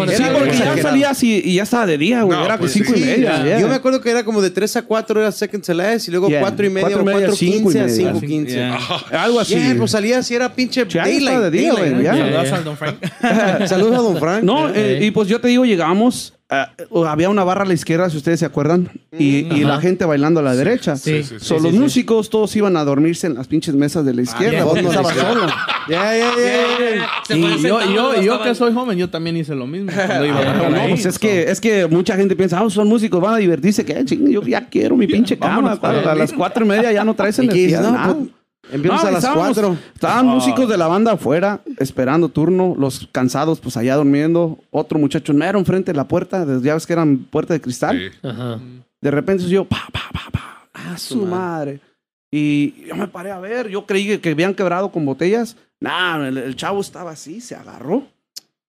así. 0.04 0.16
Sí, 0.16 0.24
porque 0.34 0.58
ya 0.58 0.78
salías 0.82 1.24
y, 1.24 1.42
y 1.44 1.54
ya 1.56 1.64
estaba 1.64 1.86
de 1.86 1.98
día, 1.98 2.24
güey. 2.24 2.44
Era 2.44 2.58
pues 2.58 2.72
cinco 2.72 2.94
y 2.96 3.02
media. 3.02 3.60
Yo 3.60 3.68
me 3.68 3.76
acuerdo 3.76 4.02
que 4.02 4.10
era 4.10 4.24
como 4.24 4.42
de 4.42 4.50
3 4.50 4.78
a 4.78 4.82
4 4.84 5.22
era 5.22 5.32
Second 5.32 5.64
Celeste 5.64 6.10
y 6.10 6.12
luego 6.12 6.30
Yeah. 6.32 6.40
4 6.42 6.66
y 6.66 6.70
media 6.70 6.82
Cuatro 6.88 7.00
o 7.00 7.02
y 7.02 7.06
media, 7.06 7.28
4 7.28 7.36
cinco 7.36 7.72
y 7.72 7.74
15 7.74 7.80
a 7.80 7.84
media. 7.84 8.14
5 8.14 8.20
15. 8.22 8.54
Yeah. 8.54 8.80
Algo 9.24 9.40
así. 9.40 9.58
Pues 9.78 9.92
salía 9.92 10.24
si 10.24 10.36
era 10.36 10.54
pinche 10.54 10.86
daylight. 10.86 11.54
Saludos 12.06 12.52
al 12.52 12.64
Don 12.64 12.78
Frank. 12.78 12.96
Saludos 13.68 13.96
a 13.98 14.02
Don 14.02 14.18
Frank. 14.18 14.44
No, 14.44 14.70
eh, 14.74 15.00
y 15.02 15.12
pues 15.12 15.28
yo 15.28 15.42
te 15.42 15.48
digo, 15.50 15.66
llegamos, 15.66 16.34
ah, 16.52 16.70
había 17.08 17.30
una 17.30 17.44
barra 17.44 17.64
a 17.64 17.66
la 17.66 17.74
izquierda, 17.74 18.10
si 18.10 18.18
ustedes 18.18 18.40
se 18.40 18.46
acuerdan, 18.46 18.90
y, 19.18 19.48
y 19.54 19.64
la 19.64 19.80
gente 19.82 20.06
bailando 20.06 20.40
a 20.42 20.44
la 20.44 20.56
derecha. 20.56 20.96
Sí, 20.96 21.24
sí, 21.24 21.40
sí. 21.40 21.46
So, 21.46 21.58
los 21.60 21.74
músicos 21.74 22.30
todos 22.30 22.56
iban 22.56 22.78
a 22.78 22.84
dormirse 22.84 23.26
en 23.28 23.34
las 23.36 23.48
pinches 23.48 23.74
mesas 23.74 24.06
de 24.06 24.14
la 24.14 24.22
izquierda. 24.22 24.52
yeah. 24.58 24.64
vos 24.66 24.82
no 24.82 24.90
estabas 24.90 25.16
yeah. 25.16 25.24
solo. 25.34 25.48
Ya, 25.90 26.18
ya, 26.18 26.32
ya. 27.30 27.36
Y 27.36 27.62
yo, 27.64 27.80
yo, 27.94 28.22
yo 28.22 28.44
que 28.44 28.54
soy 28.54 28.74
joven, 28.74 28.98
yo 28.98 29.10
también 29.10 29.38
hice 29.38 29.56
lo 29.56 29.66
mismo. 29.66 29.92
Cuando 29.96 30.26
iba 30.26 30.40
a 30.40 30.70
No, 30.70 30.76
ahí. 30.78 30.90
pues 30.90 31.06
es 31.06 31.16
So, 31.16 31.20
que, 31.22 31.44
es 31.44 31.60
que 31.62 31.88
mucha 31.88 32.16
gente 32.16 32.36
piensa, 32.36 32.60
ah, 32.60 32.70
son 32.70 32.88
músicos, 32.88 33.20
van 33.22 33.34
a 33.36 33.38
divertirse. 33.38 33.84
que 33.86 34.04
ching, 34.06 34.30
yo 34.30 34.42
ya 34.44 34.68
quiero 34.70 34.96
mi 34.96 35.08
pinche 35.08 35.38
cama. 35.38 35.80
a 35.82 36.16
las 36.16 36.34
cuatro 36.34 36.66
y 36.66 36.68
media 36.68 36.92
ya 36.92 37.04
no 37.04 37.14
traes 37.16 37.40
¿Y 37.40 37.48
qué 37.48 37.70
energía. 37.70 37.82
No, 37.82 38.28
Empiezas 38.72 39.02
No, 39.04 39.08
a 39.08 39.12
las 39.12 39.24
estábamos- 39.24 39.54
4. 39.58 39.78
Estaban 39.96 40.28
músicos 40.28 40.70
de 40.70 40.78
la 40.78 40.88
banda 40.88 41.14
afuera, 41.14 41.62
esperando 41.78 42.30
turno, 42.30 42.76
los 42.78 43.08
cansados, 43.12 43.60
pues 43.60 43.76
allá 43.78 43.96
durmiendo. 43.96 44.60
Otro 44.70 45.00
muchacho 45.00 45.34
mero 45.34 45.58
enfrente 45.60 45.92
de 45.92 45.98
la 45.98 46.08
puerta, 46.08 46.46
ya 46.62 46.74
ves 46.76 46.86
que 46.86 46.94
eran 46.94 47.18
puerta 47.18 47.54
de 47.54 47.62
cristal. 47.62 47.98
Sí. 48.12 48.18
Ajá. 48.28 48.60
De 49.02 49.12
repente 49.12 49.48
yo, 49.50 49.66
pa, 49.66 49.88
pa, 49.92 50.02
pa, 50.14 50.30
pa, 50.32 50.92
a 50.94 50.98
su 50.98 51.26
madre. 51.26 51.80
Y 52.30 52.86
yo 52.86 52.96
me 52.96 53.08
paré 53.08 53.32
a 53.32 53.40
ver, 53.40 53.68
yo 53.68 53.86
creí 53.86 54.08
que, 54.08 54.22
que 54.22 54.30
habían 54.30 54.54
quebrado 54.54 54.92
con 54.92 55.06
botellas. 55.06 55.58
Nah, 55.80 56.28
el, 56.28 56.38
el 56.38 56.56
chavo 56.56 56.80
estaba 56.80 57.12
así, 57.12 57.42
se 57.42 57.56
agarró. 57.56 58.06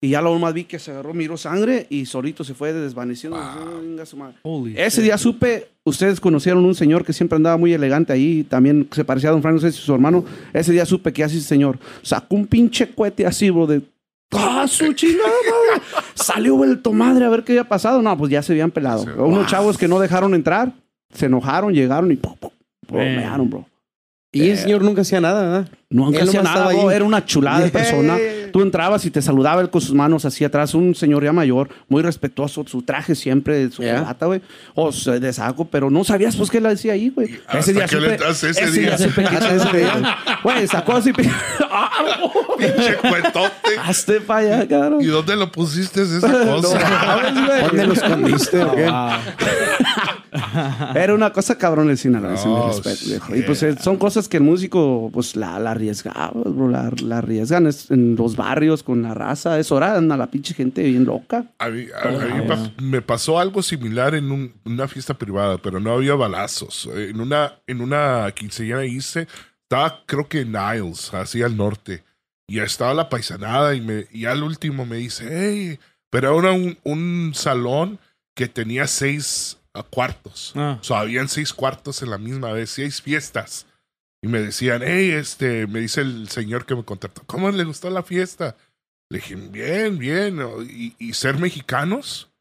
Y 0.01 0.09
ya 0.09 0.21
lo 0.21 0.37
más 0.41 0.53
vi 0.53 0.65
que 0.65 0.81
se 0.81 0.91
agarró, 0.91 1.15
miró 1.15 1.37
sangre 1.37 1.87
y 1.91 2.07
solito 2.07 2.43
se 2.43 2.55
fue 2.55 2.73
desvaneciendo. 2.73 3.39
Venga 3.81 4.05
su 4.05 4.17
madre. 4.17 4.37
Holy 4.43 4.75
Ese 4.77 4.97
shit. 4.97 5.05
día 5.05 5.17
supe, 5.19 5.69
ustedes 5.85 6.21
conocieron 6.21 6.65
un 6.65 6.75
señor 6.75 7.05
que 7.05 7.13
siempre 7.13 7.37
andaba 7.37 7.57
muy 7.57 7.73
elegante 7.73 8.13
ahí, 8.13 8.45
también 8.45 8.89
se 8.93 9.05
parecía 9.05 9.31
a 9.31 9.33
Don 9.33 9.43
Frank, 9.43 9.55
no 9.55 9.61
sé 9.61 9.73
si 9.73 9.79
su 9.81 9.93
hermano. 9.95 10.25
Ese 10.53 10.73
día 10.73 10.87
supe 10.87 11.13
que 11.13 11.25
así 11.25 11.39
ese 11.39 11.47
señor 11.49 11.79
sacó 12.03 12.37
un 12.37 12.47
pinche 12.47 12.89
cohete 12.95 13.27
así, 13.27 13.51
bro, 13.51 13.67
de. 13.67 13.83
¡Ah, 14.35 14.65
su 14.67 14.93
chingada 14.95 15.29
madre! 15.29 15.83
Salió 16.15 16.57
vuelto 16.57 16.93
madre 16.93 17.25
a 17.27 17.29
ver 17.29 17.45
qué 17.45 17.53
había 17.53 17.65
pasado. 17.69 18.01
No, 18.01 18.17
pues 18.17 18.31
ya 18.31 18.43
se 18.43 18.53
habían 18.53 18.71
pelado. 18.71 19.03
Sí. 19.05 19.11
Unos 19.19 19.47
chavos 19.47 19.77
que 19.77 19.89
no 19.89 19.99
dejaron 20.01 20.35
entrar, 20.35 20.73
se 21.13 21.27
enojaron, 21.27 21.75
llegaron 21.75 22.11
y 22.13 22.17
¡pum, 22.17 22.35
pum! 22.39 22.51
bromearon, 22.89 23.51
bro. 23.51 23.67
Y 24.35 24.49
el 24.49 24.57
señor 24.57 24.83
nunca 24.83 25.03
hacía 25.03 25.21
nada, 25.21 25.43
¿verdad? 25.43 25.69
Nunca 25.91 26.21
Él 26.21 26.29
hacía 26.29 26.43
nada, 26.43 26.69
bro. 26.73 26.89
ahí. 26.89 26.97
Era 26.97 27.05
una 27.05 27.23
chulada 27.27 27.59
de 27.61 27.65
Yeah. 27.71 27.73
persona. 27.73 28.17
Tú 28.53 28.63
entrabas 28.63 29.05
y 29.07 29.11
te 29.11 29.23
saludaba 29.23 29.61
él 29.63 29.71
con 29.71 29.81
sus 29.81 29.95
manos 29.95 30.25
así 30.25 30.45
atrás. 30.45 30.75
Un 30.75 30.95
señor 30.95 31.25
ya 31.25 31.33
mayor, 31.33 31.69
muy 31.89 32.03
respetuoso. 32.03 32.65
Su 32.67 32.83
traje 32.83 33.15
siempre, 33.15 33.71
su 33.71 33.83
Yeah. 33.83 33.99
corbata, 33.99 34.27
güey. 34.27 34.43
O 34.75 34.93
sea, 34.93 35.19
de 35.19 35.33
saco, 35.33 35.65
pero 35.67 35.91
no 35.91 36.05
sabías 36.05 36.37
pues 36.37 36.51
qué 36.51 36.61
le 36.61 36.69
decía 36.69 36.93
ahí, 36.93 37.09
güey. 37.11 37.41
ese 37.53 37.73
día. 37.73 37.89
supe 37.89 38.17
que- 38.19 38.25
Hasta 38.25 38.49
ese 38.51 38.67
día. 39.79 40.17
Güey, 40.43 40.67
sacó 40.67 40.97
así. 40.97 41.13
¡Ah! 41.71 41.91
Pinche 42.59 42.97
cuetote. 42.97 43.51
Hazte 43.83 44.21
para 44.21 44.41
allá, 44.41 44.69
cabrón. 44.69 45.01
¿Y 45.01 45.07
dónde 45.07 45.37
lo 45.37 45.51
pusiste 45.53 46.03
esa 46.03 46.27
No 46.45 46.61
cosa? 46.61 46.79
¿Dónde 47.69 47.87
lo 47.87 47.93
escondiste. 47.95 48.61
Era 50.95 51.15
una 51.15 51.31
cosa 51.33 51.57
cabrón 51.59 51.91
el 51.91 51.99
sinaloense, 51.99 52.47
mi 52.49 52.55
Oh, 52.55 52.69
respeto, 52.69 53.05
viejo. 53.07 53.37
Y 53.37 53.43
pues 53.43 53.63
eh, 53.63 53.77
son 53.81 53.97
cosas 53.97 54.29
que 54.29 54.37
el 54.39 54.43
músico, 54.43 55.11
pues 55.13 55.37
la, 55.37 55.59
la 55.59 55.73
arriesgaba, 55.73 56.31
bro, 56.35 56.69
la, 56.69 56.91
la 57.05 57.19
arriesgan 57.19 57.67
es- 57.67 57.91
en 57.91 58.17
los 58.17 58.37
barrios 58.43 58.83
con 58.83 59.03
la 59.03 59.15
raza. 59.15 59.59
Es 59.59 59.71
hora, 59.73 59.97
anda 59.97 60.17
la 60.17 60.27
pinche 60.31 60.55
gente 60.55 60.83
bien 60.83 61.05
loca. 61.05 61.45
A 61.59 61.69
mí, 61.71 61.87
a- 61.95 62.09
a 62.09 62.11
mí 62.13 62.35
me 62.35 62.43
pa- 62.43 62.73
me 62.83 63.03
pasó 63.03 63.39
algo 63.39 63.63
similar 63.63 64.15
en 64.15 64.31
un- 64.31 64.53
una 64.65 64.89
fiesta 64.89 65.15
privada, 65.15 65.59
pero 65.59 65.81
no 65.81 65.93
había 65.93 66.15
balazos. 66.15 66.89
En 66.95 67.21
una, 67.21 67.55
en 67.67 67.81
una 67.81 68.31
quinceañera 68.35 68.85
hice, 68.85 69.27
estaba 69.63 70.03
creo 70.07 70.29
que 70.29 70.41
en 70.41 70.53
Niles, 70.53 71.13
así 71.15 71.43
al 71.43 71.57
norte. 71.57 72.03
Y 72.49 72.59
estaba 72.59 72.93
la 72.93 73.09
paisanada 73.09 73.75
y, 73.75 73.81
me, 73.81 74.07
y 74.13 74.27
al 74.27 74.43
último 74.43 74.85
me 74.85 74.97
dice, 74.97 75.27
hey, 75.31 75.79
pero 76.11 76.39
era 76.39 76.53
un, 76.53 76.77
un 76.83 77.33
salón 77.35 77.99
que 78.35 78.49
tenía 78.49 78.87
seis 78.87 79.59
ah, 79.75 79.83
cuartos. 79.83 80.53
Ah. 80.57 80.77
O 80.81 80.85
sea, 80.85 81.01
habían 81.01 81.29
seis 81.29 81.53
cuartos 81.53 82.03
en 82.03 82.11
la 82.11 82.19
misma 82.19 82.53
vez, 82.53 82.71
seis 82.71 83.01
fiestas. 83.01 83.67
Y 84.23 84.29
me 84.29 84.41
decían, 84.41 84.83
hey, 84.85 85.11
este, 85.11 85.67
me 85.67 85.81
dice 85.81 86.01
el 86.01 86.29
señor 86.29 86.65
que 86.65 86.77
me 86.77 86.85
contrató, 86.85 87.23
¿cómo 87.27 87.51
le 87.51 87.65
gustó 87.65 87.91
la 87.91 88.05
fiesta? 88.05 88.57
Le 89.11 89.19
dije, 89.19 89.35
bien, 89.35 89.99
bien. 89.99 90.41
Y, 90.71 90.95
y 90.99 91.13
ser 91.15 91.39
mexicanos, 91.39 92.33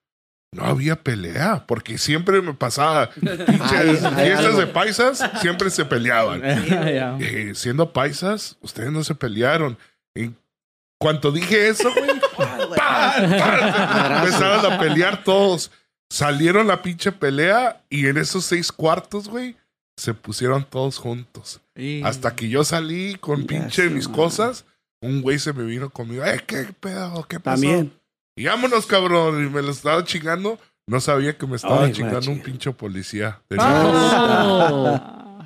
no 0.54 0.66
había 0.66 0.98
pelea, 0.98 1.66
porque 1.66 1.98
siempre 1.98 2.42
me 2.42 2.54
pasaba, 2.54 3.10
pinches 3.12 4.00
fiestas 4.00 4.58
de 4.58 4.68
paisas, 4.68 5.24
siempre 5.42 5.70
se 5.70 5.86
peleaban. 5.86 6.42
Eh, 7.22 7.54
siendo 7.56 7.92
paisas, 7.94 8.58
ustedes 8.62 8.92
no 8.92 9.04
se 9.04 9.16
pelearon. 9.16 9.78
En 10.14 10.38
cuanto 11.00 11.32
dije 11.32 11.70
eso, 11.70 11.92
güey, 11.94 12.10
empezaron 14.20 14.72
a 14.72 14.78
pelear 14.80 15.24
todos. 15.24 15.72
Salieron 16.10 16.68
la 16.68 16.82
pinche 16.82 17.12
pelea 17.12 17.82
y 17.90 18.08
en 18.08 18.18
esos 18.18 18.46
seis 18.46 18.72
cuartos, 18.72 19.30
güey, 19.30 19.56
se 19.96 20.14
pusieron 20.14 20.66
todos 20.66 20.98
juntos. 20.98 21.62
Y- 21.76 22.04
Hasta 22.04 22.36
que 22.36 22.50
yo 22.50 22.64
salí 22.64 23.16
con 23.16 23.46
pinche 23.46 23.90
mis 23.90 24.08
man. 24.08 24.16
cosas, 24.16 24.66
un 25.02 25.22
güey 25.22 25.40
se 25.40 25.54
me 25.54 25.64
vino 25.64 25.90
conmigo. 25.90 26.24
Eh, 26.26 26.42
¿qué 26.46 26.68
pedo? 26.80 27.26
¿Qué 27.28 27.40
pasó? 27.40 27.62
También. 27.62 27.94
Y 28.36 28.46
vámonos, 28.46 28.86
cabrón. 28.86 29.46
Y 29.46 29.50
me 29.50 29.62
lo 29.62 29.72
estaba 29.72 30.04
chingando. 30.04 30.60
No 30.88 31.00
sabía 31.00 31.38
que 31.38 31.48
me 31.48 31.56
estaba 31.56 31.86
Ay, 31.86 31.92
chingando 31.94 32.32
un 32.32 32.42
pinche 32.42 32.72
policía. 32.72 33.40
de 33.50 33.58
Oh. 33.60 35.00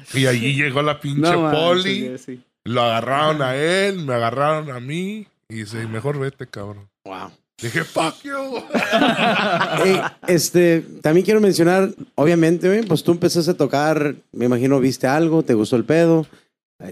Y 0.14 0.28
allí 0.28 0.54
llegó 0.56 0.82
la 0.82 1.00
pinche 1.00 1.32
No, 1.32 1.52
poli. 1.52 2.18
sí, 2.18 2.18
sí. 2.18 2.44
Lo 2.64 2.82
agarraron 2.84 3.42
a 3.42 3.56
él, 3.56 4.00
me 4.06 4.14
agarraron 4.14 4.72
a 4.72 4.80
mí. 4.80 5.28
Y 5.50 5.56
dice, 5.56 5.86
mejor 5.88 6.20
vete, 6.20 6.48
cabrón. 6.48 6.90
Wow. 7.06 7.32
Dije, 7.62 7.84
fuck 7.86 8.16
you. 8.24 8.34
Ey, 9.86 10.02
este, 10.28 10.82
también 11.02 11.24
quiero 11.26 11.40
mencionar, 11.40 11.90
obviamente, 12.16 12.84
pues 12.84 13.04
tú 13.04 13.12
empezaste 13.14 13.52
a 13.52 13.58
tocar, 13.58 14.16
me 14.34 14.46
imagino 14.46 14.80
viste 14.80 15.08
algo, 15.08 15.44
te 15.44 15.54
gustó 15.54 15.76
el 15.78 15.86
pedo. 15.86 16.26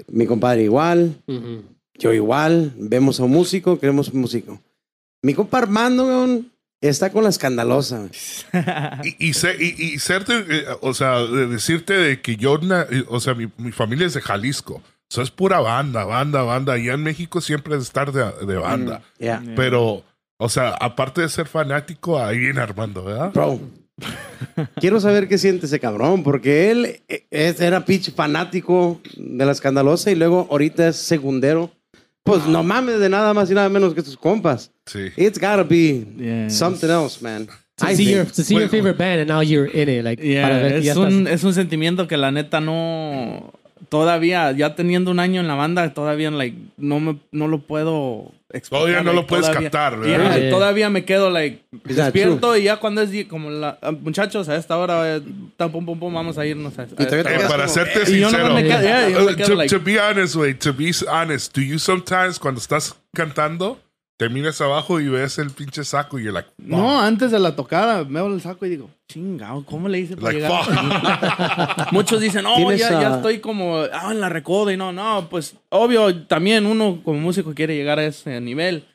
Mi 0.08 0.26
compadre 0.26 0.64
igual, 0.64 1.16
Ujú. 1.28 1.64
yo 1.96 2.14
igual, 2.14 2.72
vemos 2.78 3.20
a 3.20 3.24
un 3.26 3.32
músico, 3.32 3.78
queremos 3.80 4.08
un 4.10 4.22
músico. 4.22 4.62
Mi 5.22 5.34
compa 5.34 5.58
Armando, 5.58 6.06
güey, 6.06 6.46
está 6.80 7.12
con 7.12 7.24
la 7.24 7.30
escandalosa. 7.30 8.08
y, 9.04 9.28
y, 9.30 9.34
se- 9.34 9.58
y- 9.62 9.76
y 9.94 10.00
serte, 10.00 10.46
eh, 10.50 10.64
o 10.82 10.94
sea, 10.94 11.20
de 11.20 11.48
decirte 11.48 11.94
de 11.94 12.22
que 12.22 12.38
yo, 12.38 12.58
na- 12.60 12.88
eh, 12.90 13.04
o 13.10 13.20
sea, 13.20 13.34
mi, 13.34 13.50
mi 13.58 13.74
familia 13.74 14.08
es 14.08 14.14
de 14.14 14.22
Jalisco. 14.22 14.76
O 14.76 15.14
sea, 15.14 15.24
es 15.26 15.32
pura 15.32 15.60
banda, 15.60 16.06
banda, 16.06 16.42
banda. 16.44 16.78
Y 16.78 16.88
en 16.90 17.04
México 17.04 17.40
siempre 17.42 17.76
es 17.76 17.84
estar 17.84 18.12
de, 18.14 18.24
de 18.46 18.56
banda. 18.56 19.02
Ya. 19.20 19.44
Pero, 19.56 20.04
o 20.44 20.50
sea, 20.50 20.70
aparte 20.80 21.22
de 21.22 21.30
ser 21.30 21.48
fanático, 21.48 22.20
ahí 22.20 22.38
viene 22.38 22.60
Armando, 22.62 23.04
¿verdad? 23.04 23.32
Bro, 23.34 23.60
quiero 24.80 25.00
saber 25.00 25.28
qué 25.28 25.38
siente 25.38 25.66
ese 25.66 25.80
cabrón, 25.80 26.24
porque 26.24 26.72
él 26.72 27.00
eh, 27.08 27.26
es- 27.32 27.60
era 27.62 27.86
pitch 27.86 28.14
fanático 28.14 29.00
de 29.16 29.46
la 29.46 29.52
escandalosa 29.52 30.12
y 30.12 30.16
luego 30.16 30.48
ahorita 30.50 30.88
es 30.90 30.96
segundero. 30.98 31.72
Pues 32.24 32.46
no 32.46 32.64
mames 32.64 33.00
de 33.00 33.10
nada 33.10 33.34
más 33.34 33.52
y 33.52 33.54
nada 33.54 33.68
menos 33.68 33.94
que 33.94 34.02
tus 34.02 34.16
compas. 34.16 34.72
Sí. 34.86 35.08
It's 35.18 35.38
gotta 35.38 35.64
be 35.64 36.06
Yes. 36.18 36.56
something 36.56 36.88
else, 36.90 37.22
man. 37.22 37.48
To 37.78 37.86
I 37.90 37.96
see, 37.96 38.06
think. 38.06 38.16
your, 38.16 38.26
to 38.28 38.44
see 38.44 38.54
your 38.54 38.70
Bueno. 38.70 38.72
favorite 38.72 38.98
band 38.98 39.20
and 39.22 39.30
now 39.30 39.42
you're 39.42 39.68
in 39.70 39.90
it. 39.90 40.04
Like, 40.06 40.24
Yeah, 40.26 40.44
para 40.44 40.58
ver 40.60 40.74
es, 40.74 40.86
ya 40.86 40.98
un, 40.98 41.08
estás- 41.28 41.34
es 41.34 41.44
un 41.44 41.54
sentimiento 41.54 42.08
que 42.08 42.16
la 42.18 42.32
neta 42.32 42.62
no. 42.62 43.52
Todavía, 43.94 44.52
ya 44.54 44.74
teniendo 44.74 45.12
un 45.12 45.20
año 45.20 45.40
en 45.40 45.48
la 45.48 45.54
banda, 45.54 45.94
todavía 45.94 46.32
like, 46.32 46.58
no, 46.78 47.00
me, 47.00 47.20
no 47.32 47.48
lo 47.48 47.60
puedo 47.60 48.32
explicar. 48.50 48.80
Todavía 48.88 49.04
no 49.04 49.12
like, 49.14 49.16
lo 49.22 49.28
puedes 49.28 49.46
todavía- 49.46 49.70
captar, 49.70 50.00
Yeah, 50.04 50.18
¿verdad? 50.18 50.38
Yeah. 50.40 50.50
Todavía 50.50 50.90
me 50.90 51.06
quedo 51.06 51.30
like, 51.30 51.62
despierto 51.84 52.58
y 52.58 52.64
ya 52.64 52.78
cuando 52.78 53.04
es 53.04 53.12
como 53.28 53.52
la. 53.52 53.78
ah, 53.84 53.92
Muchachos, 53.92 54.50
a 54.50 54.56
esta 54.56 54.80
hora, 54.80 55.18
eh, 55.18 55.22
tan, 55.58 55.72
pum, 55.72 55.86
pum, 55.86 56.00
pum, 56.00 56.12
vamos 56.12 56.40
a 56.40 56.46
irnos. 56.48 56.74
A, 56.80 56.82
a 56.82 56.86
Y 56.86 56.90
Eh, 57.04 57.24
para 57.24 57.66
como, 57.66 57.68
serte 57.68 58.04
sincero, 58.08 58.50
no 58.50 58.56
quedo- 58.56 58.82
yeah, 58.82 59.10
uh, 59.10 59.36
quedo 59.36 59.48
to, 59.50 59.56
like- 59.56 59.70
to 59.78 59.80
be 59.84 60.00
honest, 60.00 60.36
wait, 60.38 60.58
to 60.60 60.74
be 60.74 60.92
honest, 61.08 61.56
do 61.56 61.62
you 61.62 61.78
sometimes 61.78 62.40
cuando 62.40 62.60
estás 62.60 62.96
cantando 63.14 63.78
te 64.18 64.30
miras 64.30 64.62
abajo 64.62 65.00
y 65.00 65.10
ves 65.10 65.38
el 65.40 65.50
pinche 65.50 65.84
saco 65.84 66.20
y 66.20 66.24
you're 66.24 66.34
like, 66.34 66.50
fuck. 66.50 66.68
No, 66.68 67.02
antes 67.02 67.32
de 67.32 67.40
la 67.40 67.56
tocada 67.56 68.04
me 68.04 68.22
veo 68.22 68.34
el 68.34 68.42
saco 68.42 68.66
y 68.66 68.70
digo, 68.70 68.90
chingado, 69.08 69.66
¿cómo 69.66 69.90
le 69.90 70.00
hice 70.00 70.16
para 70.16 70.34
like 70.34 70.42
llegar? 70.42 70.64
fuck. 70.64 70.74
aquí?" 70.74 71.90
Muchos 71.96 72.22
dicen, 72.22 72.46
oh, 72.46 72.72
ya, 72.72 72.90
ya 72.90 73.14
ah, 73.14 73.16
estoy 73.16 73.40
como 73.40 73.78
ah, 73.92 74.12
en 74.12 74.20
la 74.20 74.30
recoda 74.30 74.72
y 74.72 74.78
no, 74.78 74.94
no, 74.94 75.28
pues 75.30 75.56
obvio, 75.70 76.26
también 76.26 76.66
uno 76.66 77.02
como 77.04 77.20
músico 77.20 77.54
quiere 77.54 77.76
llegar 77.76 78.00
a 78.00 78.06
ese 78.06 78.40
nivel. 78.40 78.86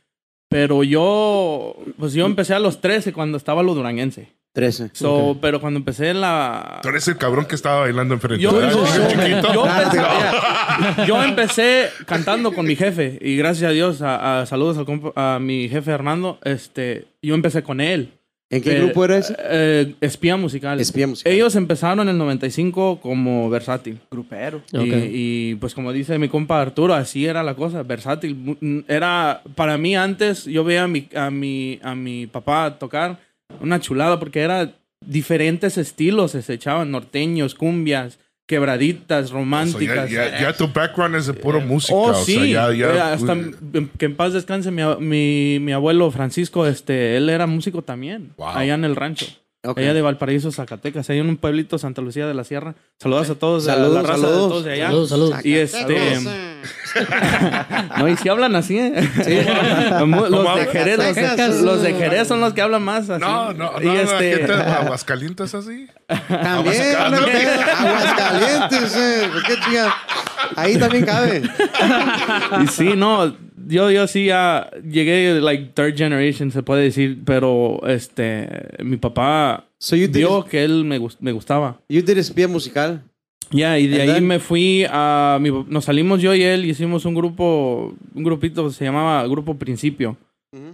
Pero 0.49 0.83
yo, 0.83 1.77
pues 1.99 2.15
yo 2.15 2.25
empecé 2.25 2.55
a 2.55 2.59
los 2.59 2.81
13 2.81 3.13
cuando 3.13 3.37
estaba 3.37 3.63
lo 3.63 3.75
duranguense. 3.75 4.33
13. 4.59 4.91
So, 4.93 5.39
Pero 5.41 5.61
cuando 5.61 5.79
empecé 5.79 6.11
en 6.11 6.21
la... 6.21 6.81
Tú 6.83 6.89
eres 6.89 7.07
el 7.07 7.17
cabrón 7.17 7.45
que 7.47 7.55
estaba 7.55 7.83
bailando 7.83 8.15
enfrente. 8.15 8.43
Yo, 8.43 8.51
yo- 8.61 8.71
yo- 8.71 8.85
empecé, 8.85 9.41
te- 10.97 11.07
yo 11.07 11.23
empecé 11.23 11.89
cantando 12.07 12.53
con 12.53 12.67
mi 12.67 12.75
jefe 12.75 13.19
y 13.23 13.37
gracias 13.37 13.71
a 13.71 13.73
Dios, 13.73 14.03
a, 14.03 14.41
a- 14.41 14.47
saludos 14.47 14.77
al 14.77 14.85
compa- 14.85 15.13
a 15.15 15.39
mi 15.39 15.69
jefe 15.69 15.93
Armando, 15.93 16.39
este, 16.43 17.07
yo 17.23 17.35
empecé 17.37 17.63
con 17.63 17.81
él. 17.81 18.15
¿En 18.51 18.63
qué 18.63 18.79
Eh, 18.79 18.81
grupo 18.83 19.05
era 19.05 19.19
ese? 19.19 19.37
eh, 19.39 19.95
espía 20.01 20.37
musical. 20.39 20.81
Espía 20.81 21.07
musical. 21.07 21.31
Ellos 21.33 21.55
empezaron 21.55 22.01
en 22.01 22.09
el 22.09 22.19
95 22.19 22.99
como 23.01 23.49
versátil. 23.51 24.01
Grupero. 24.11 24.63
Y- 24.73 24.77
Ok. 24.79 24.87
Y, 25.13 25.55
pues 25.57 25.75
como 25.75 25.93
dice 25.93 26.19
mi 26.19 26.29
compa 26.29 26.61
Arturo, 26.61 26.95
así 26.95 27.27
era 27.27 27.43
la 27.43 27.55
cosa, 27.55 27.83
versátil. 27.85 28.57
Era, 28.89 29.43
para 29.55 29.77
mí 29.79 29.95
antes, 29.95 30.47
yo 30.47 30.65
veía 30.65 30.85
a 30.85 30.89
mi, 30.89 31.09
a 31.15 31.31
mi, 31.31 31.79
a 31.83 31.95
mi 31.95 32.27
papá 32.27 32.77
tocar 32.79 33.19
una 33.61 33.81
chulada 33.81 34.19
porque 34.19 34.41
era 34.41 34.73
diferentes 35.05 35.79
estilos, 35.79 36.33
se 36.33 36.53
echaban 36.53 36.91
norteños, 36.91 37.55
cumbias, 37.55 38.19
quebraditas, 38.47 39.27
O 39.27 39.29
sea, 39.29 39.37
románticas. 39.37 40.11
ya, 40.11 40.31
ya- 40.31 40.41
ya 40.41 40.53
tu 40.57 40.69
background 40.69 41.17
es 41.17 41.27
de 41.27 41.35
puro 41.35 41.61
música. 41.61 41.95
Oh, 41.95 42.11
o 42.11 42.15
sí. 42.25 42.51
ya, 42.53 42.73
ya- 42.73 42.95
Eh, 42.95 43.01
hasta 43.01 43.37
que 43.99 44.07
en 44.07 44.17
paz 44.17 44.33
descanse 44.33 44.71
mi, 44.71 44.83
mi, 45.01 45.59
mi 45.61 45.73
abuelo 45.73 46.11
Francisco, 46.11 46.67
este, 46.67 47.17
él 47.17 47.29
era 47.29 47.47
músico 47.47 47.83
también, 47.83 48.33
Wow. 48.37 48.49
allá 48.49 48.75
en 48.75 48.85
el 48.85 48.97
rancho. 48.97 49.27
Allá 49.65 49.93
de 49.93 50.03
Valparaíso, 50.03 50.53
Zacatecas, 50.53 51.11
ahí 51.11 51.19
en 51.19 51.29
un 51.29 51.37
pueblito 51.37 51.79
Santa 51.79 52.01
Lucía 52.01 52.29
de 52.29 52.35
la 52.35 52.45
Sierra. 52.45 52.77
Saludos 53.01 53.29
a 53.29 53.35
todos, 53.35 53.67
a 53.67 53.75
Saludos, 53.75 53.95
la 53.95 54.03
raza 54.03 54.21
saludos. 54.21 54.43
de 54.43 54.49
todos 54.49 54.65
de 54.65 54.73
allá. 54.73 54.87
Saludos, 54.87 55.09
saludos. 55.09 55.45
Y 55.45 55.55
este, 55.57 56.21
no, 57.99 58.09
y 58.09 58.17
si 58.17 58.29
hablan 58.29 58.55
así, 58.55 58.79
¿eh? 58.79 58.93
Los, 59.91 60.31
¿Cómo 60.31 60.57
de? 60.57 60.67
Jerez, 60.67 61.61
los, 61.61 61.83
de 61.83 61.93
Jerez 61.93 62.29
son 62.29 62.41
los 62.41 62.55
que 62.55 62.63
hablan 62.63 62.83
más 62.83 63.11
así. 63.11 63.21
No, 63.21 63.53
no, 63.53 63.73
no. 63.81 63.83
Y 63.83 63.97
este. 63.97 64.45
Aguascalientes 64.53 65.53
así. 65.53 65.89
También, 66.07 66.97
Aguascalientes. 66.97 67.67
¿no? 67.67 67.89
Aguascalientes, 67.89 68.97
eh. 68.97 69.31
¿Qué? 69.71 69.87
Ahí 70.55 70.77
también 70.79 71.05
cabe. 71.05 71.43
y 72.63 72.67
sí, 72.69 72.93
no, 72.97 73.35
yo, 73.69 73.91
yo 73.91 74.07
sí 74.07 74.27
ya 74.27 74.71
llegué, 74.83 75.41
like, 75.41 75.71
third 75.75 75.97
generation, 75.97 76.51
se 76.51 76.63
puede 76.63 76.83
decir, 76.85 77.19
pero 77.25 77.81
este, 77.87 78.49
mi 78.83 78.97
papá 78.97 79.65
So 79.79 79.95
you 79.97 80.07
did, 80.09 80.17
vio 80.19 80.45
que 80.45 80.65
él 80.65 80.85
me, 80.85 80.99
gus- 80.99 81.19
me 81.21 81.33
gustaba. 81.33 81.81
you 81.89 82.03
did 82.03 82.19
espía 82.19 82.49
musical. 82.49 83.03
Ya, 83.51 83.79
y 83.79 83.87
de 83.87 84.03
And 84.03 84.11
ahí 84.11 84.15
then- 84.17 84.27
me 84.27 84.41
fui 84.41 84.85
a... 84.91 85.39
mi- 85.41 85.65
nos 85.69 85.85
salimos 85.87 86.21
yo 86.21 86.35
y 86.35 86.43
él 86.43 86.65
y 86.67 86.71
hicimos 86.71 87.05
un 87.07 87.15
grupo, 87.15 87.95
un 88.15 88.23
grupito 88.25 88.67
que 88.69 88.75
se 88.75 88.85
llamaba 88.85 89.27
Grupo 89.27 89.55
Principio. 89.57 90.17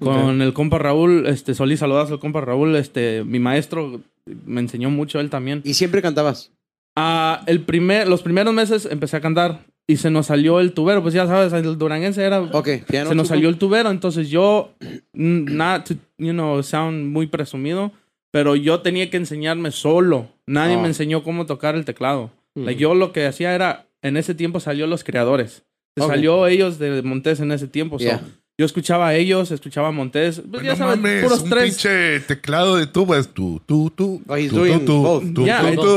Con 0.00 0.40
el 0.40 0.52
compa 0.52 0.78
Raúl, 0.78 1.26
este, 1.26 1.52
Solís, 1.54 1.80
saludas 1.80 2.08
al 2.10 2.20
compa 2.20 2.40
Raúl, 2.40 2.76
este, 2.76 3.24
mi 3.24 3.40
maestro 3.40 4.00
me 4.46 4.60
enseñó 4.60 4.88
mucho 4.88 5.18
él 5.20 5.30
también. 5.30 5.62
Y 5.64 5.74
siempre 5.74 6.00
cantabas. 6.00 6.52
Ah, 6.96 7.42
el 7.46 7.60
primer, 7.60 8.06
los 8.06 8.22
primeros 8.22 8.54
meses 8.54 8.86
empecé 8.90 9.16
a 9.16 9.20
cantar 9.20 9.64
y 9.86 9.96
se 9.98 10.10
nos 10.10 10.26
salió 10.26 10.60
el 10.60 10.72
tubero, 10.72 11.02
pues 11.02 11.12
ya 11.14 11.26
sabes, 11.26 11.52
el 11.52 11.76
duranguense 11.78 12.22
era... 12.22 12.40
Ok, 12.40 12.68
piano. 12.88 13.08
se 13.10 13.14
nos 13.14 13.28
salió 13.28 13.48
el 13.48 13.58
tubero, 13.58 13.90
entonces 13.90 14.30
yo, 14.30 14.72
mm, 15.12 15.54
not 15.56 15.84
to, 15.86 15.94
you 16.18 16.32
know, 16.32 16.62
sound 16.62 17.06
muy 17.12 17.26
presumido, 17.26 17.92
pero 18.32 18.56
yo 18.56 18.80
tenía 18.80 19.10
que 19.10 19.16
enseñarme 19.18 19.70
solo. 19.70 20.28
Nadie 20.46 20.76
Oh. 20.76 20.80
me 20.80 20.88
enseñó 20.88 21.22
cómo 21.22 21.46
tocar 21.46 21.74
el 21.74 21.84
teclado. 21.84 22.30
Mm. 22.54 22.64
Like, 22.64 22.80
yo 22.80 22.94
lo 22.94 23.12
que 23.12 23.26
hacía 23.26 23.54
era, 23.54 23.86
en 24.02 24.16
ese 24.16 24.34
tiempo 24.34 24.58
salió 24.60 24.86
Los 24.86 25.04
Creadores. 25.04 25.64
Se 25.96 26.02
Ok. 26.02 26.10
Salió 26.10 26.46
ellos 26.46 26.78
de 26.78 27.02
Montés 27.02 27.40
en 27.40 27.52
ese 27.52 27.68
tiempo. 27.68 27.98
so, 27.98 28.04
Yeah. 28.04 28.22
Yo 28.56 28.64
escuchaba 28.66 29.08
a 29.08 29.14
ellos, 29.14 29.50
escuchaba 29.50 29.88
a 29.88 29.90
Montés. 29.90 30.40
Pues, 30.48 30.62
ya 30.62 30.76
sabes, 30.76 30.96
mames, 30.96 31.24
puros 31.24 31.40
un 31.40 31.50
tres. 31.50 31.64
pinche 31.64 32.20
teclado 32.20 32.76
de 32.76 32.86
tuba 32.86 33.18
es 33.18 33.34
tú, 33.34 33.60
tú, 33.66 33.90
tú. 33.90 34.22
Eh, 34.28 34.48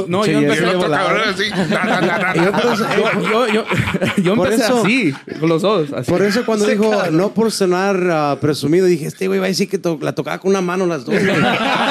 no, 0.08 0.26
yo 0.26 0.40
empecé, 0.40 0.66
yo 4.24 4.34
eh, 4.34 4.36
empecé 4.36 4.64
así, 4.64 5.14
con 5.40 5.50
los 5.50 5.62
dos. 5.62 5.94
Así. 5.94 6.10
por 6.10 6.24
eso 6.24 6.48
cuando 6.48 6.66
dijo, 6.66 7.12
no 7.12 7.30
por 7.30 7.52
sonar 7.52 7.96
ah, 8.12 8.38
presumido, 8.42 8.88
dije, 8.88 9.06
este 9.06 9.28
güey 9.28 9.40
va 9.40 9.46
a 9.46 9.50
decir 9.50 9.70
que 9.70 9.78
to- 9.78 10.00
la 10.02 10.16
tocaba 10.16 10.40
con 10.40 10.50
una 10.50 10.62
mano 10.62 10.88
las 10.88 11.06
dos. 11.06 11.14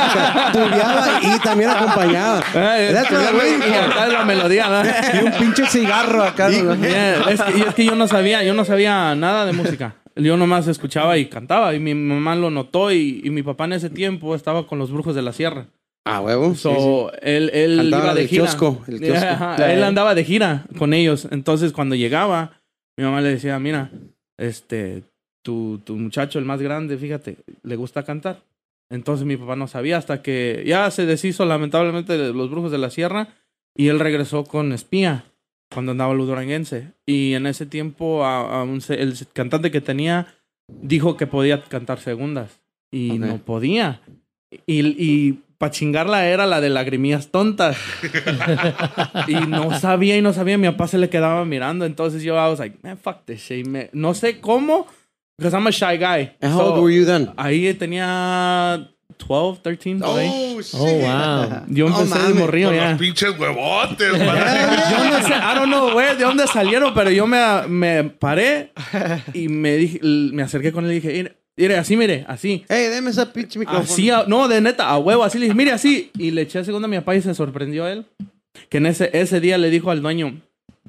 O 0.06 0.12
sea, 0.12 0.50
tubeaba 0.52 1.20
y 1.22 1.38
también 1.40 1.70
acompañaba. 1.70 2.42
Eh, 2.54 2.94
for. 3.08 3.18
acá 3.18 4.06
es 4.06 4.12
la 4.12 4.24
melodía, 4.24 4.68
¿verdad? 4.68 5.14
Y 5.14 5.24
un 5.24 5.32
pinche 5.32 5.66
cigarro 5.66 6.22
acá. 6.24 6.48
que, 6.48 6.56
y 7.56 7.62
es 7.62 7.74
que 7.74 7.84
yo 7.84 7.94
no 7.94 8.08
sabía, 8.08 8.42
yo 8.42 8.54
no 8.54 8.64
sabía 8.64 9.14
nada 9.14 9.46
de 9.46 9.52
música. 9.52 9.94
Yo 10.16 10.36
nomás 10.36 10.66
escuchaba 10.66 11.18
y 11.18 11.26
cantaba 11.26 11.74
y 11.74 11.80
mi 11.80 11.94
mamá 11.94 12.34
lo 12.36 12.50
notó 12.50 12.90
y, 12.90 13.20
y 13.22 13.30
mi 13.30 13.42
papá 13.42 13.66
en 13.66 13.74
ese 13.74 13.90
tiempo 13.90 14.34
estaba 14.34 14.66
con 14.66 14.78
los 14.78 14.90
brujos 14.90 15.14
de 15.14 15.22
la 15.22 15.32
sierra. 15.32 15.66
Ah, 16.06 16.20
huevo. 16.20 16.54
Sí, 16.54 16.60
So, 16.62 17.12
él, 17.20 17.50
él 17.52 17.76
Cantaba 17.76 18.04
iba 18.04 18.14
de 18.14 18.20
del 18.20 18.28
gira. 18.28 18.44
kiosco, 18.44 18.82
el 18.88 19.00
kiosco. 19.00 19.20
Yeah, 19.20 19.72
él 19.74 19.82
andaba 19.82 20.14
de 20.14 20.24
gira 20.24 20.64
con 20.78 20.94
ellos. 20.94 21.28
Entonces, 21.30 21.72
cuando 21.72 21.94
llegaba, 21.96 22.60
mi 22.96 23.04
mamá 23.04 23.20
le 23.20 23.28
decía, 23.30 23.58
mira, 23.58 23.90
este, 24.38 25.02
tu, 25.42 25.80
tu 25.84 25.96
muchacho, 25.96 26.38
el 26.38 26.44
más 26.44 26.62
grande, 26.62 26.96
fíjate, 26.96 27.36
le 27.62 27.76
gusta 27.76 28.02
cantar. 28.04 28.40
Entonces 28.88 29.26
mi 29.26 29.36
papá 29.36 29.56
no 29.56 29.66
sabía 29.66 29.96
hasta 29.96 30.22
que 30.22 30.62
ya 30.64 30.88
se 30.92 31.06
deshizo 31.06 31.44
lamentablemente 31.44 32.16
de 32.16 32.32
los 32.32 32.48
brujos 32.50 32.70
de 32.70 32.78
la 32.78 32.88
sierra 32.90 33.28
y 33.76 33.88
él 33.88 33.98
regresó 33.98 34.44
con 34.44 34.72
espía 34.72 35.24
cuando 35.72 35.92
andaba 35.92 36.12
el 36.12 36.18
duranguense. 36.18 36.92
Y 37.06 37.34
en 37.34 37.46
ese 37.46 37.66
tiempo 37.66 38.24
a, 38.24 38.60
a 38.60 38.62
un 38.62 38.80
el 38.88 39.14
cantante 39.32 39.70
que 39.70 39.80
tenía 39.80 40.26
dijo 40.68 41.16
que 41.16 41.26
podía 41.26 41.62
cantar 41.62 42.00
segundas 42.00 42.60
y 42.90 43.18
no 43.18 43.38
podía. 43.38 44.00
Y, 44.66 44.86
y 44.86 45.32
para 45.58 45.70
chingarla 45.72 46.26
era 46.28 46.46
la 46.46 46.60
de 46.60 46.70
lagrimillas 46.70 47.28
tontas. 47.30 47.76
y 49.28 49.34
no 49.34 49.78
sabía 49.78 50.16
y 50.16 50.22
no 50.22 50.32
sabía. 50.32 50.58
Mi 50.58 50.68
papá 50.68 50.88
se 50.88 50.98
le 50.98 51.08
quedaba 51.08 51.44
mirando. 51.44 51.84
Entonces 51.84 52.22
yo 52.22 52.34
I 52.34 52.50
was 52.50 52.58
like, 52.58 52.78
man, 52.82 52.98
fuck 52.98 53.24
this 53.24 53.40
shit. 53.40 53.66
Me- 53.66 53.90
no 53.92 54.14
sé 54.14 54.40
cómo, 54.40 54.86
because 55.38 55.54
I'm 55.56 55.66
a 55.66 55.70
shy 55.70 55.96
guy. 55.98 56.36
And 56.40 56.52
how 56.52 56.58
So, 56.58 56.74
old 56.74 56.82
were 56.84 56.94
you 56.94 57.04
then? 57.04 57.30
Ahí 57.36 57.72
tenía 57.74 58.88
12, 59.26 59.60
13, 59.62 59.94
por 59.96 60.18
ahí. 60.18 60.30
Oh, 60.32 60.60
shit. 60.60 60.74
Oh, 60.74 60.84
wow. 60.84 61.62
Yo 61.68 61.86
empecé 61.86 62.04
de 62.14 62.20
mames. 62.20 62.34
morrillo 62.36 62.72
ya. 62.72 62.90
los 62.90 62.98
pinches 62.98 63.38
huevotes. 63.38 64.12
Yo 64.12 64.18
no 64.18 65.22
sé, 65.26 65.34
I 65.34 65.54
don't 65.54 65.66
know, 65.66 65.92
güey, 65.92 66.16
de 66.16 66.24
dónde 66.24 66.46
salieron, 66.46 66.92
pero 66.94 67.10
yo 67.10 67.26
me, 67.26 67.38
me 67.68 68.04
paré 68.04 68.72
y 69.32 69.48
me 69.48 69.76
dije, 69.76 70.00
me 70.02 70.42
acerqué 70.42 70.70
con 70.72 70.84
él 70.84 70.92
y 70.92 71.00
dije, 71.00 71.34
mire, 71.56 71.76
así, 71.76 71.96
mire, 71.96 72.24
así. 72.28 72.64
Hey, 72.68 72.88
deme 72.90 73.10
esa 73.10 73.32
pinche 73.32 73.58
micrófono. 73.58 73.84
Así, 73.84 74.10
a- 74.10 74.24
no, 74.26 74.48
de 74.48 74.60
neta, 74.60 74.88
a 74.88 74.98
huevo, 74.98 75.24
así 75.24 75.38
le 75.38 75.46
dije, 75.46 75.56
mire, 75.56 75.72
así. 75.72 76.10
Y 76.18 76.30
le 76.32 76.42
eché 76.42 76.58
a 76.58 76.64
segunda 76.64 76.86
a 76.86 76.90
mi 76.90 76.96
papá 76.98 77.14
y 77.16 77.22
se 77.22 77.34
sorprendió 77.34 77.86
él. 77.88 78.04
Que 78.68 78.78
en 78.78 78.86
ese, 78.86 79.10
ese 79.12 79.40
día 79.40 79.56
le 79.58 79.70
dijo 79.70 79.90
al 79.90 80.02
dueño, 80.02 80.40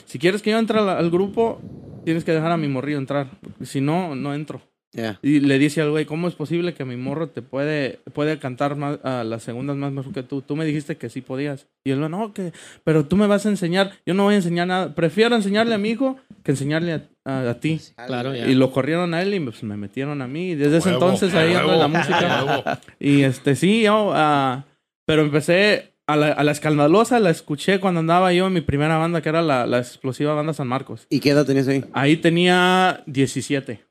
si 0.05 0.19
quieres 0.19 0.41
que 0.41 0.51
yo 0.51 0.57
entre 0.59 0.79
al, 0.79 0.89
al 0.89 1.09
grupo, 1.11 1.61
tienes 2.03 2.23
que 2.23 2.31
dejar 2.33 2.51
a 2.51 2.57
mi 2.57 2.67
morrillo 2.67 2.97
entrar. 2.97 3.27
Si 3.63 3.79
no, 3.81 4.15
no 4.15 4.33
entro. 4.33 4.61
Yeah. 4.93 5.19
Y 5.21 5.41
le 5.41 5.59
dice 5.59 5.81
al 5.81 5.91
güey, 5.91 6.05
¿cómo 6.05 6.27
es 6.27 6.33
posible 6.33 6.73
que 6.73 6.85
mi 6.85 6.95
morro 6.95 7.29
te 7.29 7.41
puede, 7.41 7.99
puede 8.13 8.39
cantar 8.39 8.75
más, 8.77 8.97
a 9.03 9.23
las 9.23 9.43
segundas 9.43 9.75
más 9.75 9.91
mejor 9.91 10.13
que 10.13 10.23
tú? 10.23 10.41
Tú 10.41 10.55
me 10.55 10.65
dijiste 10.65 10.97
que 10.97 11.09
sí 11.09 11.21
podías. 11.21 11.67
Y 11.83 11.91
él, 11.91 11.99
no, 12.09 12.33
que, 12.33 12.51
pero 12.83 13.05
tú 13.05 13.15
me 13.17 13.27
vas 13.27 13.45
a 13.45 13.49
enseñar. 13.49 13.91
Yo 14.05 14.13
no 14.13 14.23
voy 14.23 14.33
a 14.33 14.37
enseñar 14.37 14.67
nada. 14.67 14.95
Prefiero 14.95 15.35
enseñarle 15.35 15.75
a 15.75 15.77
mi 15.77 15.89
hijo 15.89 16.17
que 16.43 16.51
enseñarle 16.51 16.93
a, 16.93 17.03
a- 17.25 17.49
a 17.51 17.59
ti. 17.59 17.79
Claro, 18.07 18.33
ya. 18.33 18.47
Y 18.47 18.55
lo 18.55 18.71
corrieron 18.71 19.13
a 19.13 19.21
él 19.21 19.33
y 19.33 19.39
pues, 19.41 19.61
me 19.61 19.77
metieron 19.77 20.21
a 20.21 20.27
mí. 20.27 20.51
Y 20.51 20.55
desde 20.55 20.77
ese 20.77 20.89
Huevo, 20.89 21.03
entonces 21.03 21.33
ahí 21.35 21.53
ando 21.53 21.73
en 21.73 21.79
la 21.79 21.87
música. 21.89 22.81
Y 22.99 23.21
este, 23.23 23.55
sí, 23.55 23.83
yo, 23.83 24.11
ah, 24.15 24.65
pero 25.05 25.21
empecé 25.21 25.93
a 26.07 26.15
la, 26.15 26.27
a 26.31 26.43
la 26.45 26.51
escandalosa, 26.53 27.19
la 27.19 27.29
escuché 27.29 27.79
cuando 27.81 27.99
andaba 27.99 28.31
yo 28.31 28.47
en 28.47 28.53
mi 28.53 28.61
primera 28.61 28.97
banda, 28.97 29.21
que 29.21 29.27
era 29.29 29.41
la, 29.41 29.67
la 29.67 29.79
explosiva 29.79 30.33
banda 30.33 30.53
San 30.53 30.67
Marcos. 30.69 31.05
¿Y 31.09 31.19
qué 31.19 31.31
edad 31.31 31.45
tenías 31.45 31.67
ahí? 31.67 31.83
Ahí 31.93 32.15
tenía 32.17 33.03
17. 33.05 33.81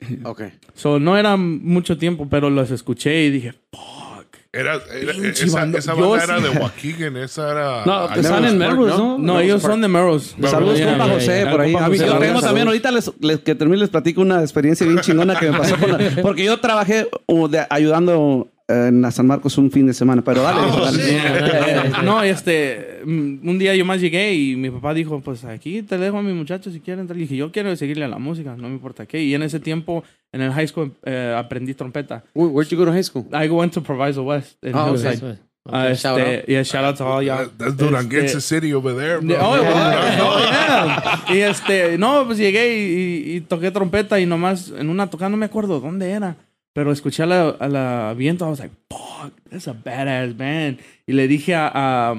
Ok. 0.24 0.42
So, 0.74 0.98
no 0.98 1.16
era 1.16 1.36
mucho 1.36 1.96
tiempo, 1.98 2.28
pero 2.28 2.50
los 2.50 2.70
escuché 2.70 3.24
y 3.24 3.30
dije, 3.30 3.52
fuck. 3.72 4.04
Era, 4.52 4.74
era- 4.92 5.12
Pinche 5.14 5.46
esa, 5.46 5.58
banda. 5.58 5.78
esa 5.80 5.96
Yo 5.96 6.10
banda 6.10 6.26
sí. 6.26 6.30
era 6.32 6.40
de 6.40 6.58
Joaquín, 6.60 7.16
esa 7.16 7.50
era... 7.50 7.84
No, 7.84 8.08
que 8.12 8.20
están 8.20 8.44
en 8.44 8.56
Melrose 8.56 8.96
¿no? 8.96 9.18
No, 9.18 9.40
ellos 9.40 9.60
son 9.60 9.80
de 9.80 9.88
Melrose. 9.88 10.36
Saludos, 10.48 10.78
Ya, 10.78 10.90
compa 10.90 11.08
José, 11.12 11.42
ya. 11.44 11.50
por 11.50 11.60
ahí. 11.60 11.74
A 11.74 11.88
mí- 11.88 11.98
yo 11.98 12.18
tengo 12.18 12.40
también, 12.40 12.68
ahorita 12.68 12.92
les, 12.92 13.10
les- 13.20 13.40
que 13.40 13.56
termine 13.56 13.78
les 13.80 13.88
platico 13.88 14.20
una 14.20 14.42
experiencia 14.42 14.86
bien 14.86 15.00
chingona 15.00 15.36
que 15.36 15.50
me 15.50 15.58
pasó 15.58 15.76
con 15.76 15.90
la- 15.90 15.98
porque 16.22 16.44
yo 16.44 16.56
trabajé 16.60 17.08
uh, 17.26 17.48
de- 17.48 17.66
ayudando 17.68 18.48
en 18.68 19.02
la 19.02 19.10
San 19.10 19.26
Marcos 19.26 19.58
un 19.58 19.70
fin 19.70 19.86
de 19.86 19.92
semana, 19.92 20.22
pero 20.22 20.42
dale, 20.42 20.60
Oh, 20.72 20.80
dale. 20.84 21.02
sí. 21.02 21.10
Eh, 21.16 21.92
no, 22.04 22.22
este, 22.22 23.00
mm, 23.04 23.46
un 23.48 23.58
día 23.58 23.74
yo 23.74 23.84
más 23.84 24.00
llegué 24.00 24.32
y 24.34 24.56
mi 24.56 24.70
papá 24.70 24.94
dijo, 24.94 25.20
pues 25.20 25.44
aquí 25.44 25.82
te 25.82 25.98
dejo 25.98 26.18
a 26.18 26.22
mi 26.22 26.32
muchacho 26.32 26.70
si 26.70 26.80
quiere 26.80 27.00
entrar. 27.02 27.16
Y 27.18 27.22
dije, 27.22 27.36
yo 27.36 27.52
quiero 27.52 27.74
seguirle 27.76 28.04
a 28.06 28.08
la 28.08 28.18
música, 28.18 28.56
no 28.56 28.68
me 28.68 28.74
importa 28.74 29.04
qué. 29.06 29.22
Y 29.22 29.34
en 29.34 29.42
ese 29.42 29.60
tiempo, 29.60 30.02
en 30.32 30.40
el 30.40 30.52
high 30.52 30.66
school, 30.68 30.92
eh, 31.04 31.34
aprendí 31.36 31.74
trompeta. 31.74 32.24
Where- 32.34 32.50
Where'd 32.50 32.70
you 32.70 32.78
go 32.78 32.84
to 32.86 32.92
high 32.92 33.04
school? 33.04 33.26
I 33.32 33.48
went 33.48 33.74
to 33.74 33.82
Proviso 33.82 34.22
West 34.22 34.56
in 34.64 34.72
Ah, 34.74 34.88
Hillside. 34.88 35.14
Eso 35.14 35.30
es. 35.30 35.38
Ah, 35.66 35.84
Okay, 35.84 35.94
shout 35.96 36.18
este, 36.18 36.52
yeah, 36.52 36.62
shout 36.62 36.84
out 36.84 36.96
to 36.98 37.04
all 37.06 37.22
y'all. 37.24 37.38
That- 37.46 37.52
That's 37.56 37.76
Duranguense 37.78 38.36
Este, 38.36 38.40
City 38.42 38.74
over 38.74 38.94
there, 38.94 39.18
bro. 39.18 39.36
Oh, 39.40 39.54
oh, 39.54 40.38
yeah. 40.38 41.24
Y 41.34 41.38
este, 41.38 41.96
no, 41.96 42.24
pues 42.26 42.36
llegué 42.38 42.76
y, 42.76 43.32
y- 43.32 43.36
y 43.36 43.40
toqué 43.40 43.70
trompeta 43.70 44.20
y 44.20 44.26
nomás 44.26 44.70
en 44.78 44.90
una 44.90 45.08
tocada, 45.08 45.30
no 45.30 45.38
me 45.38 45.46
acuerdo 45.46 45.80
dónde 45.80 46.10
era, 46.10 46.36
pero 46.74 46.92
escuché 46.92 47.22
a 47.22 47.26
la, 47.26 47.48
a 47.48 47.68
la 47.68 48.14
viento, 48.14 48.44
I 48.44 48.50
was 48.50 48.58
like, 48.58 48.74
fuck, 48.90 49.32
that's 49.48 49.66
a 49.68 49.72
badass 49.72 50.36
band. 50.36 50.78
Y 51.06 51.14
le 51.14 51.26
dije 51.26 51.54
a, 51.54 51.68
a- 51.72 52.10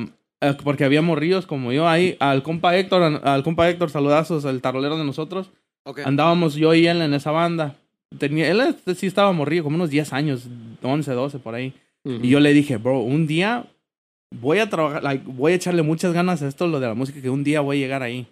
a- 0.42 0.58
porque 0.64 0.84
había 0.86 1.04
morrillos 1.04 1.46
como 1.46 1.72
yo 1.72 1.88
ahí, 1.88 2.16
al 2.20 2.42
compa 2.42 2.76
Héctor, 2.76 3.22
al 3.24 3.44
compa 3.44 3.70
Héctor, 3.70 3.92
saludazos, 3.92 4.44
el 4.46 4.62
tarolero 4.62 4.98
de 4.98 5.06
nosotros, 5.06 5.52
Okay. 5.88 6.04
andábamos 6.04 6.56
yo 6.56 6.74
y 6.74 6.88
él 6.88 7.00
en 7.04 7.14
esa 7.14 7.30
banda. 7.30 7.76
Tenía, 8.18 8.50
él 8.50 8.76
sí 8.98 9.06
estaba 9.06 9.32
morrillo, 9.34 9.64
como 9.64 9.76
unos 9.76 9.92
10 9.92 10.14
años, 10.14 10.48
11, 10.82 11.12
12 11.12 11.38
por 11.38 11.54
ahí. 11.54 11.74
Y 12.04 12.28
yo 12.30 12.40
le 12.40 12.54
dije, 12.54 12.78
bro, 12.78 13.02
un 13.02 13.28
día 13.28 13.68
voy 14.32 14.58
a 14.60 14.68
trabajar, 14.70 15.04
like, 15.04 15.24
voy 15.28 15.52
a 15.52 15.56
echarle 15.56 15.84
muchas 15.84 16.12
ganas 16.14 16.42
a 16.42 16.48
esto, 16.48 16.66
lo 16.68 16.80
de 16.80 16.88
la 16.88 16.96
música, 16.96 17.22
que 17.22 17.30
un 17.30 17.44
día 17.44 17.62
voy 17.62 17.78
a 17.78 17.80
llegar 17.82 18.02
ahí. 18.02 18.26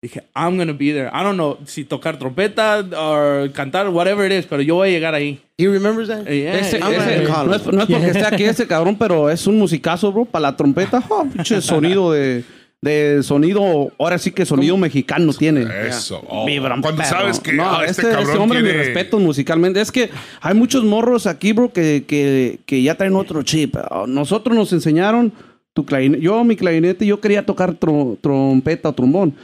Dije, 0.00 0.22
I'm 0.36 0.56
gonna 0.56 0.72
be 0.74 0.92
there. 0.92 1.08
I 1.12 1.24
don't 1.24 1.34
know 1.34 1.58
si 1.66 1.84
tocar 1.84 2.18
trompeta 2.20 2.84
o 2.96 3.50
cantar, 3.52 3.88
whatever 3.88 4.30
it 4.30 4.38
is, 4.38 4.46
pero 4.46 4.62
yo 4.62 4.76
voy 4.76 4.90
a 4.90 4.92
llegar 4.92 5.12
ahí. 5.14 5.40
He 5.58 5.66
remembers 5.66 6.06
that? 6.08 6.24
Yeah, 6.24 6.56
Ese- 6.56 6.78
yeah. 6.78 6.90
ese- 6.90 7.24
yeah. 7.26 7.42
no, 7.44 7.52
es, 7.54 7.66
no 7.66 7.82
es 7.82 7.86
porque 7.88 8.06
esté 8.06 8.24
aquí 8.24 8.44
ese 8.44 8.66
cabrón, 8.68 8.94
pero 8.96 9.28
es 9.28 9.44
un 9.48 9.58
musicazo, 9.58 10.12
bro, 10.12 10.24
para 10.24 10.42
la 10.42 10.56
trompeta. 10.56 11.02
Oh, 11.10 11.24
pinche 11.24 11.60
sonido 11.60 12.12
de, 12.12 12.44
de 12.80 13.24
sonido, 13.24 13.90
ahora 13.98 14.18
sí 14.18 14.30
que 14.30 14.46
sonido 14.46 14.76
mexicano 14.76 15.32
tiene. 15.32 15.66
Eso. 15.88 16.22
Oh, 16.28 16.46
Vibran, 16.46 16.80
Cuando 16.80 17.02
perro. 17.02 17.10
sabes 17.18 17.40
que 17.40 17.52
No, 17.54 17.64
ah, 17.68 17.80
este, 17.84 18.02
este, 18.02 18.12
cabrón 18.12 18.26
este 18.28 18.38
hombre, 18.38 18.60
tiene... 18.62 18.72
mi 18.78 18.84
respeto 18.84 19.18
musicalmente. 19.18 19.80
Es 19.80 19.90
que 19.90 20.10
hay 20.40 20.54
muchos 20.54 20.84
morros 20.84 21.26
aquí, 21.26 21.52
bro, 21.52 21.72
que, 21.72 22.04
que, 22.06 22.60
que 22.66 22.80
ya 22.84 22.94
traen 22.94 23.16
otro 23.16 23.42
chip. 23.42 23.74
Ah, 23.76 24.04
Nosotros 24.06 24.54
nos 24.54 24.72
enseñaron 24.72 25.32
tu 25.74 25.84
clarinete. 25.84 26.22
Yo, 26.22 26.44
mi 26.44 26.54
clarinete, 26.54 27.04
yo 27.04 27.18
quería 27.20 27.44
tocar 27.44 27.74
tro- 27.74 28.16
trompeta 28.20 28.90
o 28.90 28.92
trombón. 28.92 29.34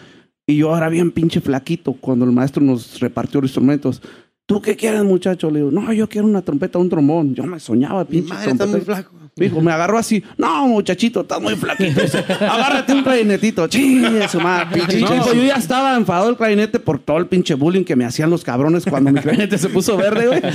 Y 0.47 0.59
yo 0.59 0.76
era 0.76 0.90
bien 0.90 1.11
pinche 1.11 1.40
flaquito 1.40 1.95
cuando 1.95 2.26
el 2.26 2.32
maestro 2.32 2.62
nos 2.62 3.01
repartió 3.01 3.40
los 3.40 3.51
instrumentos. 3.51 4.03
¿Tú 4.47 4.61
qué 4.61 4.76
quieres, 4.76 5.03
muchacho? 5.05 5.51
Le 5.51 5.61
digo, 5.61 5.70
no, 5.70 5.90
yo 5.95 6.07
quiero 6.09 6.26
una 6.26 6.42
trompeta 6.42 6.78
un 6.78 6.90
trombón. 6.90 7.34
Yo 7.34 7.45
me 7.45 7.59
soñaba, 7.59 8.01
Mi 8.05 8.20
pinche 8.20 8.34
madre 8.34 8.51
está 8.53 8.66
muy 8.66 8.80
flaco. 8.82 9.11
Dijo, 9.36 9.61
me 9.61 9.72
agarró 9.72 9.99
así. 9.99 10.22
No, 10.36 10.68
muchachito, 10.68 11.22
estás 11.22 11.40
muy 11.40 11.57
flaquito. 11.57 12.03
Agárrate 12.40 12.92
un 12.92 13.03
clarinetito. 13.03 13.66
Chingue 13.66 14.28
su 14.28 14.38
madre. 14.40 14.66
Pinche 14.80 15.01
No. 15.01 15.09
chico. 15.09 15.32
Yo 15.34 15.42
ya 15.42 15.55
estaba 15.57 15.97
enfadado 15.97 16.28
el 16.30 16.36
clarinete 16.36 16.78
por 16.78 17.01
todo 17.01 17.16
el 17.16 17.26
pinche 17.26 17.55
bullying 17.55 17.82
que 17.84 17.97
me 17.97 18.05
hacían 18.05 18.30
los 18.30 18.45
cabrones 18.45 18.84
cuando 18.88 19.11
mi 19.11 19.18
clarinete 19.20 19.59
se 19.59 19.70
puso 19.70 19.97
verde, 19.97 20.26
güey. 20.28 20.40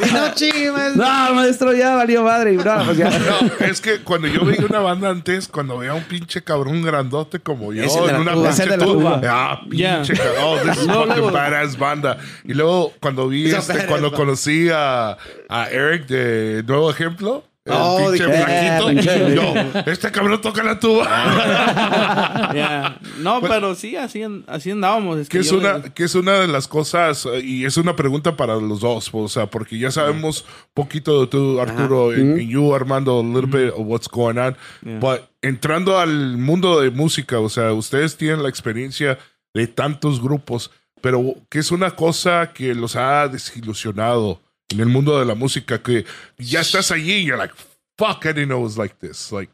Y 0.00 0.12
no 0.12 0.34
chingues. 0.34 0.96
No, 0.96 1.34
maestro, 1.34 1.72
ya 1.74 1.94
valió 1.94 2.24
madre. 2.24 2.52
No, 2.54 2.84
pues 2.86 2.96
ya. 2.96 3.10
No, 3.10 3.66
es 3.66 3.80
que 3.80 3.98
cuando 4.00 4.26
yo 4.26 4.44
veía 4.44 4.64
una 4.68 4.80
banda 4.80 5.10
antes, 5.10 5.46
cuando 5.48 5.78
veía 5.78 5.94
un 5.94 6.02
pinche 6.04 6.42
cabrón 6.42 6.82
grandote 6.82 7.38
como 7.40 7.72
yo 7.72 7.82
en 8.08 8.16
una 8.16 8.32
pinche 8.32 8.66
tuba, 8.78 9.20
ah, 9.28 9.60
Yeah. 9.70 9.96
pinche 10.02 10.14
cabrón, 10.14 10.58
this 10.66 10.78
is 10.80 10.86
No, 10.86 10.94
fucking 10.94 11.08
luego- 11.16 11.30
badass 11.30 11.78
banda. 11.82 12.18
Y 12.44 12.54
luego 12.54 12.92
cuando 13.00 13.28
vi 13.28 13.50
este, 13.54 13.86
cuando 13.86 14.10
conocí 14.12 14.68
a, 14.72 15.16
a 15.48 15.68
Eric 15.70 16.06
de 16.06 16.62
Nuevo 16.66 16.90
Ejemplo, 16.90 17.44
el 17.64 17.72
Oh, 17.76 18.10
pinche 18.10 18.26
pinche- 18.26 19.34
yo, 19.36 19.82
este 19.92 20.10
cabrón 20.10 20.40
toca 20.40 20.64
la 20.64 20.80
tuba. 20.80 21.06
Yeah. 22.52 22.98
No, 23.18 23.40
pero 23.40 23.74
sí, 23.74 23.96
así, 23.96 24.22
así 24.46 24.70
andábamos. 24.72 25.18
Es 25.18 25.28
que 25.28 25.38
que 25.38 25.40
es 25.42 25.50
yo- 25.50 25.58
una 25.58 25.82
que 25.94 26.04
es 26.04 26.14
una 26.14 26.32
de 26.40 26.48
las 26.48 26.68
cosas 26.68 27.26
y 27.42 27.64
es 27.64 27.76
una 27.76 27.94
pregunta 27.96 28.36
para 28.36 28.56
los 28.56 28.80
dos 28.80 29.10
o 29.12 29.28
sea 29.28 29.46
porque 29.46 29.78
ya 29.78 29.90
sabemos 29.90 30.44
poquito 30.74 31.20
de 31.20 31.26
tú 31.28 31.60
Arturo 31.60 32.12
en, 32.12 32.38
en 32.40 32.48
you 32.48 32.74
Armando 32.74 33.20
a 33.20 33.22
little 33.22 33.46
bit 33.46 33.72
of 33.72 33.86
what's 33.86 34.08
going 34.08 34.36
on 34.38 34.56
Yeah. 34.84 34.98
but 34.98 35.20
entrando 35.40 35.98
al 35.98 36.36
mundo 36.36 36.80
de 36.80 36.90
música 36.90 37.38
o 37.38 37.48
sea 37.48 37.72
ustedes 37.72 38.16
tienen 38.16 38.42
la 38.42 38.48
experiencia 38.48 39.18
de 39.54 39.66
tantos 39.66 40.20
grupos 40.20 40.70
pero 41.02 41.34
que 41.50 41.58
es 41.58 41.70
una 41.70 41.90
cosa 41.94 42.52
que 42.54 42.74
los 42.74 42.96
ha 42.96 43.28
desilusionado 43.28 44.40
en 44.70 44.80
el 44.80 44.86
mundo 44.86 45.18
de 45.18 45.26
la 45.26 45.34
música 45.34 45.82
que 45.82 46.06
ya 46.38 46.60
estás 46.60 46.90
allí 46.90 47.12
y 47.12 47.24
you're 47.26 47.36
like 47.36 47.52
fuck 47.98 48.24
I 48.24 48.28
didn't 48.28 48.46
know 48.46 48.60
it 48.60 48.64
was 48.64 48.78
like 48.78 48.94
this. 49.00 49.30
Like 49.30 49.52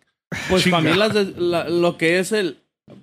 Pues 0.49 0.69
para 0.69 0.83
mí 0.83 0.95
las 0.97 1.13
des- 1.15 1.37
la- 1.37 1.69
lo 1.69 1.97
que 1.99 2.19
es 2.21 2.31
el... 2.33 2.59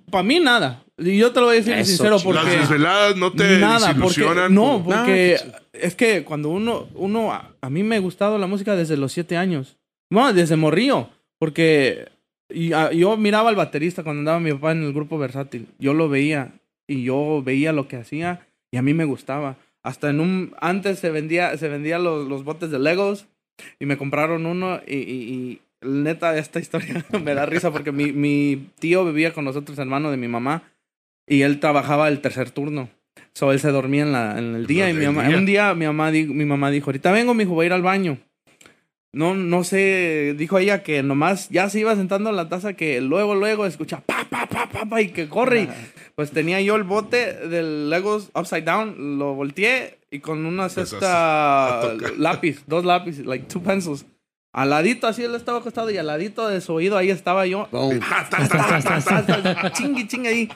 Para 0.09 0.23
mí 0.23 0.39
nada. 0.39 0.83
Y 0.97 1.17
yo 1.17 1.31
te 1.33 1.39
lo 1.41 1.47
voy 1.47 1.55
a 1.55 1.59
decir 1.59 1.73
Eso, 1.73 1.85
sincero 1.89 2.11
las 2.15 2.23
porque... 2.23 2.49
desveladas 2.57 3.15
no 3.17 3.31
te 3.33 3.57
Nada, 3.59 3.87
porque 3.93 4.01
desilusionan 4.01 4.53
no, 4.53 4.81
porque 4.83 5.37
No, 5.45 5.51
es 5.73 5.95
que 5.95 6.23
cuando 6.23 6.49
uno, 6.49 6.87
uno, 6.95 7.33
a, 7.33 7.51
a 7.59 7.69
mí 7.69 7.83
me 7.83 7.97
ha 7.97 7.99
gustado 7.99 8.37
la 8.37 8.47
música 8.47 8.75
desde 8.75 8.95
los 8.95 9.11
siete 9.11 9.35
años, 9.37 9.75
bueno, 10.09 10.31
desde 10.33 10.55
morrío, 10.55 11.09
porque 11.37 12.07
y, 12.49 12.71
a- 12.73 12.91
yo 12.93 13.17
miraba 13.17 13.49
al 13.49 13.55
baterista 13.55 14.03
cuando 14.03 14.19
andaba 14.21 14.39
mi 14.39 14.53
papá 14.53 14.71
en 14.71 14.83
el 14.83 14.93
grupo 14.93 15.17
versátil, 15.17 15.67
yo 15.79 15.93
lo 15.93 16.07
veía 16.07 16.53
y 16.87 17.03
yo 17.03 17.41
veía 17.43 17.71
lo 17.73 17.87
que 17.87 17.97
hacía 17.97 18.47
y 18.71 18.77
a 18.77 18.81
mí 18.81 18.93
me 18.93 19.05
gustaba. 19.05 19.57
Hasta 19.83 20.09
en 20.09 20.19
un 20.19 20.53
antes 20.59 20.99
se 20.99 21.09
vendía, 21.11 21.55
se 21.57 21.67
vendía 21.69 21.99
los, 21.99 22.27
los 22.27 22.43
botes 22.43 22.71
de 22.71 22.79
Legos 22.79 23.27
y 23.79 23.85
me 23.85 23.97
compraron 23.97 24.45
uno 24.45 24.81
y, 24.87 24.95
y- 24.97 25.01
y 25.81 25.87
neta 25.87 26.35
esta 26.37 26.59
historia 26.65 27.05
me 27.23 27.35
da 27.35 27.45
risa 27.45 27.71
porque 27.71 27.91
mi, 27.91 28.11
mi 28.11 28.69
tío 28.79 29.05
vivía 29.05 29.33
con 29.33 29.45
nosotros, 29.45 29.77
hermano 29.77 30.09
de 30.11 30.17
mi 30.17 30.27
mamá, 30.27 30.63
y 31.27 31.41
él 31.43 31.59
trabajaba 31.59 32.07
el 32.07 32.21
tercer 32.21 32.49
turno. 32.51 32.89
So 33.33 33.51
él 33.51 33.59
se 33.59 33.69
dormía 33.71 34.03
en, 34.03 34.11
la, 34.11 34.37
en 34.39 34.55
el 34.55 34.65
día 34.67 34.89
y 34.89 34.93
mi 34.93 35.05
mamá, 35.05 35.27
día. 35.27 35.37
un 35.37 35.45
día 35.45 35.73
mi 35.75 35.85
mamá, 35.85 36.11
mi 36.11 36.45
mamá 36.45 36.71
dijo, 36.71 36.87
ahorita 36.89 37.11
vengo, 37.11 37.33
mi 37.33 37.43
hijo, 37.43 37.53
voy 37.53 37.65
a 37.65 37.67
ir 37.67 37.73
al 37.73 37.81
baño. 37.81 38.17
No, 39.15 39.33
no 39.33 39.63
sé, 39.63 40.35
dijo 40.37 40.59
ella 40.59 40.83
que 40.83 41.01
nomás 41.01 41.47
ya 41.47 41.69
se 41.69 41.79
iba 41.79 41.95
sentando 41.95 42.31
en 42.31 42.35
la 42.35 42.49
taza 42.49 42.73
que 42.73 42.99
luego, 42.99 43.33
luego 43.33 43.65
escucha 43.65 44.01
pa, 44.01 44.27
pa, 44.29 44.45
pa, 44.45 44.67
pa, 44.67 44.83
pa, 44.83 45.01
y 45.01 45.07
que 45.07 45.29
corre. 45.29 45.61
Y, 45.61 45.69
pues 46.15 46.31
tenía 46.31 46.59
yo 46.59 46.75
el 46.75 46.83
bote 46.83 47.47
del 47.47 47.89
Legos 47.89 48.29
Upside 48.35 48.63
Down, 48.63 49.17
lo 49.17 49.33
volteé 49.33 49.99
y 50.11 50.19
con 50.19 50.45
una 50.45 50.67
cesta 50.67 51.79
tocar. 51.81 52.17
lápiz, 52.17 52.63
dos 52.67 52.83
lápices, 52.83 53.25
like 53.25 53.45
two 53.45 53.63
pencils. 53.63 54.05
Al 54.51 54.69
ladito, 54.69 55.07
así 55.07 55.23
él 55.23 55.33
estaba 55.35 55.59
acostado 55.59 55.89
y 55.91 55.97
al 55.97 56.07
ladito 56.07 56.49
de 56.49 56.59
su 56.59 56.73
oído 56.73 56.97
ahí 56.97 57.09
estaba 57.09 57.45
yo. 57.45 57.69
Chingui, 59.71 60.07
chingue 60.07 60.27
ahí. 60.27 60.49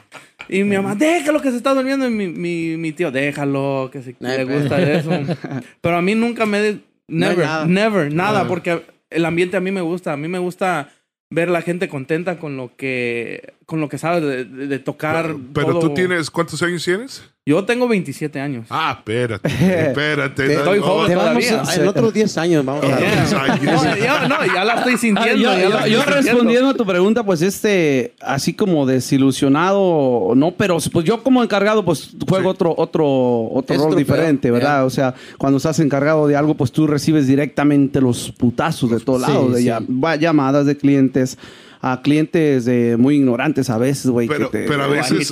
Y 0.50 0.64
mi 0.64 0.76
mamá, 0.76 0.96
déjalo 0.96 1.42
que 1.42 1.52
se 1.52 1.58
está 1.58 1.74
durmiendo. 1.74 2.08
Y 2.08 2.10
mi, 2.10 2.28
mi, 2.28 2.76
mi 2.76 2.92
tío, 2.92 3.10
déjalo, 3.10 3.90
que 3.92 4.02
si 4.02 4.16
Ay, 4.22 4.38
le 4.40 4.44
gusta 4.46 4.82
eso. 4.82 5.12
Pero 5.82 5.98
a 5.98 6.02
mí 6.02 6.16
nunca 6.16 6.46
me, 6.46 6.80
No 7.10 7.28
Never, 7.28 7.46
nada. 7.46 7.66
never, 7.66 8.14
nada, 8.14 8.48
porque 8.48 8.84
el 9.10 9.26
ambiente 9.26 9.58
a 9.58 9.62
mí 9.62 9.72
me 9.72 9.82
gusta. 9.82 10.14
A 10.14 10.18
mí 10.18 10.28
me 10.28 10.40
gusta 10.40 10.90
ver 11.30 11.50
la 11.50 11.62
gente 11.62 11.90
contenta 11.90 12.38
con 12.38 12.58
lo 12.58 12.76
que, 12.76 13.54
con 13.70 13.80
lo 13.80 13.88
que 13.88 13.98
sabes 14.00 14.24
de, 14.24 14.44
de- 14.46 14.68
de 14.68 14.80
tocar. 14.80 15.26
Pero, 15.28 15.40
pero 15.54 15.68
todo. 15.68 15.80
tú 15.82 15.94
tienes, 15.94 16.30
¿cuántos 16.32 16.62
años 16.64 16.84
tienes? 16.84 17.24
Yo 17.46 17.64
tengo 17.66 17.88
27 17.88 18.40
años. 18.40 18.68
Ah, 18.70 18.96
espérate, 19.00 19.48
espérate. 19.48 20.48
Te- 20.48 20.54
Estoy 20.56 20.80
no, 20.80 20.86
joven 20.86 21.08
Te 21.08 21.16
vamos 21.16 21.46
todavía. 21.48 21.72
a- 21.72 21.76
en 21.76 21.88
otros 21.88 22.14
10 22.14 22.38
años 22.38 22.66
vamos 22.66 22.84
a 22.84 23.00
Yeah. 23.00 23.26
No, 23.32 23.96
ya, 23.96 24.28
no, 24.28 24.46
ya 24.54 24.66
la 24.66 24.74
estoy 24.76 24.94
Ah, 24.96 24.98
sintiendo. 24.98 25.36
yo, 25.36 25.58
yo- 25.58 25.70
la 25.70 25.78
estoy 25.78 25.92
yo 25.92 25.98
sintiendo. 26.02 26.12
respondiendo 26.32 26.70
a 26.70 26.74
tu 26.76 26.86
pregunta, 26.86 27.24
pues 27.24 27.42
este, 27.42 28.14
así 28.22 28.54
como 28.54 28.86
desilusionado, 28.86 30.34
no, 30.36 30.52
pero 30.52 30.78
pues 30.92 31.06
yo 31.06 31.24
como 31.24 31.44
encargado, 31.44 31.84
pues 31.84 32.12
juego 32.28 32.44
Sí. 32.52 32.56
otro, 32.56 32.74
otro, 32.78 33.06
otro 33.52 33.76
Es 33.76 33.82
rol 33.82 33.96
diferente, 33.96 34.52
¿verdad? 34.52 34.80
ya. 34.82 34.86
O 34.86 34.90
sea, 34.90 35.16
cuando 35.38 35.58
estás 35.58 35.80
encargado 35.80 36.28
de 36.28 36.36
algo, 36.36 36.56
pues 36.56 36.72
tú 36.72 36.88
recibes 36.88 37.28
directamente 37.28 38.02
los 38.02 38.32
putazos 38.32 38.92
de 38.92 39.00
todos 39.00 39.24
Sí, 39.24 39.32
lados, 39.32 39.54
de 39.56 39.62
sí. 39.62 39.70
va- 39.70 40.16
llamadas 40.18 40.66
de 40.66 40.78
clientes, 40.78 41.38
a 41.82 42.02
clientes 42.02 42.66
de 42.66 42.98
muy 42.98 43.16
ignorantes 43.16 43.70
a 43.70 43.78
veces, 43.78 44.08
güey. 44.12 44.28
Pero, 44.28 44.52
que 44.52 44.60
te- 44.60 44.68
pero 44.68 44.84
a 44.84 44.88
veces 44.88 45.32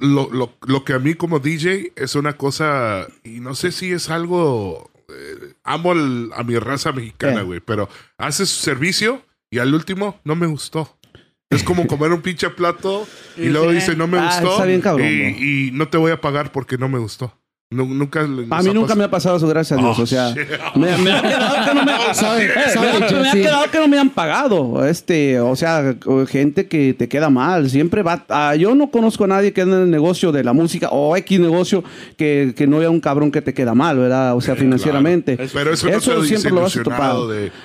lo, 0.00 0.30
lo, 0.32 0.54
lo 0.66 0.84
que 0.84 0.92
a 0.92 0.98
mí 0.98 1.14
como 1.14 1.38
DJ 1.40 1.92
es 1.96 2.14
una 2.14 2.36
cosa, 2.36 3.06
y 3.24 3.40
no 3.40 3.54
sé 3.54 3.72
si 3.72 3.90
es 3.92 4.08
algo, 4.10 4.90
eh, 5.08 5.54
amo 5.64 5.92
a 5.92 6.42
mi 6.44 6.58
raza 6.58 6.92
mexicana, 6.92 7.40
Eh. 7.40 7.44
güey, 7.44 7.60
pero 7.60 7.88
haces 8.18 8.48
servicio 8.48 9.22
y 9.50 9.58
al 9.58 9.74
último 9.74 10.20
no 10.24 10.36
me 10.36 10.46
gustó. 10.46 10.94
Es 11.50 11.62
como 11.62 11.86
comer 11.86 12.12
un 12.12 12.20
pinche 12.20 12.50
plato 12.50 13.08
y 13.36 13.46
luego 13.48 13.72
dice 13.72 13.96
no 13.96 14.06
me 14.06 14.18
Ah, 14.18 14.26
gustó 14.26 14.52
está 14.52 14.64
bien 14.66 14.80
cabrón, 14.82 15.06
y, 15.08 15.68
y 15.68 15.70
no 15.72 15.88
te 15.88 15.96
voy 15.96 16.12
a 16.12 16.20
pagar 16.20 16.52
porque 16.52 16.76
no 16.78 16.88
me 16.90 16.98
gustó. 16.98 17.32
Nu- 17.70 17.84
nunca 17.84 18.22
les 18.22 18.50
A 18.50 18.62
mí 18.62 18.70
nunca 18.72 18.94
me 18.94 19.04
ha 19.04 19.10
pasado 19.10 19.36
eso, 19.36 19.46
gracias 19.46 19.78
a 19.78 19.82
Dios. 19.82 19.98
Oh, 19.98 20.02
o 20.02 20.06
sea, 20.06 20.34
me, 20.74 20.96
me 20.96 21.12
ha 21.12 21.20
quedado 21.20 21.54
que 21.68 21.74
no 21.74 21.84
me, 21.84 21.92
¿Sabe- 22.14 22.44
Eh, 22.46 22.50
sabe, 22.72 22.98
me 22.98 23.04
ha- 23.04 23.08
yo 23.10 23.20
me 23.20 23.28
ha 23.28 23.32
sí. 23.32 23.42
quedado 23.42 23.70
que 23.70 23.78
no 23.78 23.88
me 23.88 23.98
han 23.98 24.08
pagado. 24.08 24.86
Este, 24.86 25.38
o 25.38 25.54
sea, 25.54 25.94
gente 26.28 26.66
que 26.66 26.94
te 26.94 27.08
queda 27.08 27.28
mal. 27.28 27.68
Siempre 27.68 28.02
va. 28.02 28.24
ah, 28.30 28.54
yo 28.56 28.74
no 28.74 28.90
conozco 28.90 29.24
a 29.24 29.26
nadie 29.26 29.52
que 29.52 29.60
ande 29.60 29.76
en 29.76 29.82
el 29.82 29.90
negocio 29.90 30.32
de 30.32 30.44
la 30.44 30.54
música 30.54 30.88
o 30.90 31.14
X 31.18 31.38
negocio 31.40 31.84
que, 32.16 32.54
que 32.56 32.66
no 32.66 32.78
haya 32.78 32.88
un 32.88 33.00
cabrón 33.00 33.30
que 33.30 33.42
te 33.42 33.52
queda 33.52 33.74
mal, 33.74 33.98
¿verdad? 33.98 34.34
O 34.34 34.40
sea, 34.40 34.56
financieramente. 34.56 35.36
Pero 35.52 35.70
eso, 35.74 35.90
no 35.90 35.98
te 36.22 36.26
siempre 36.26 36.50
lo 36.52 36.62
vas 36.62 36.74
a 36.74 36.82
topar. 36.82 37.16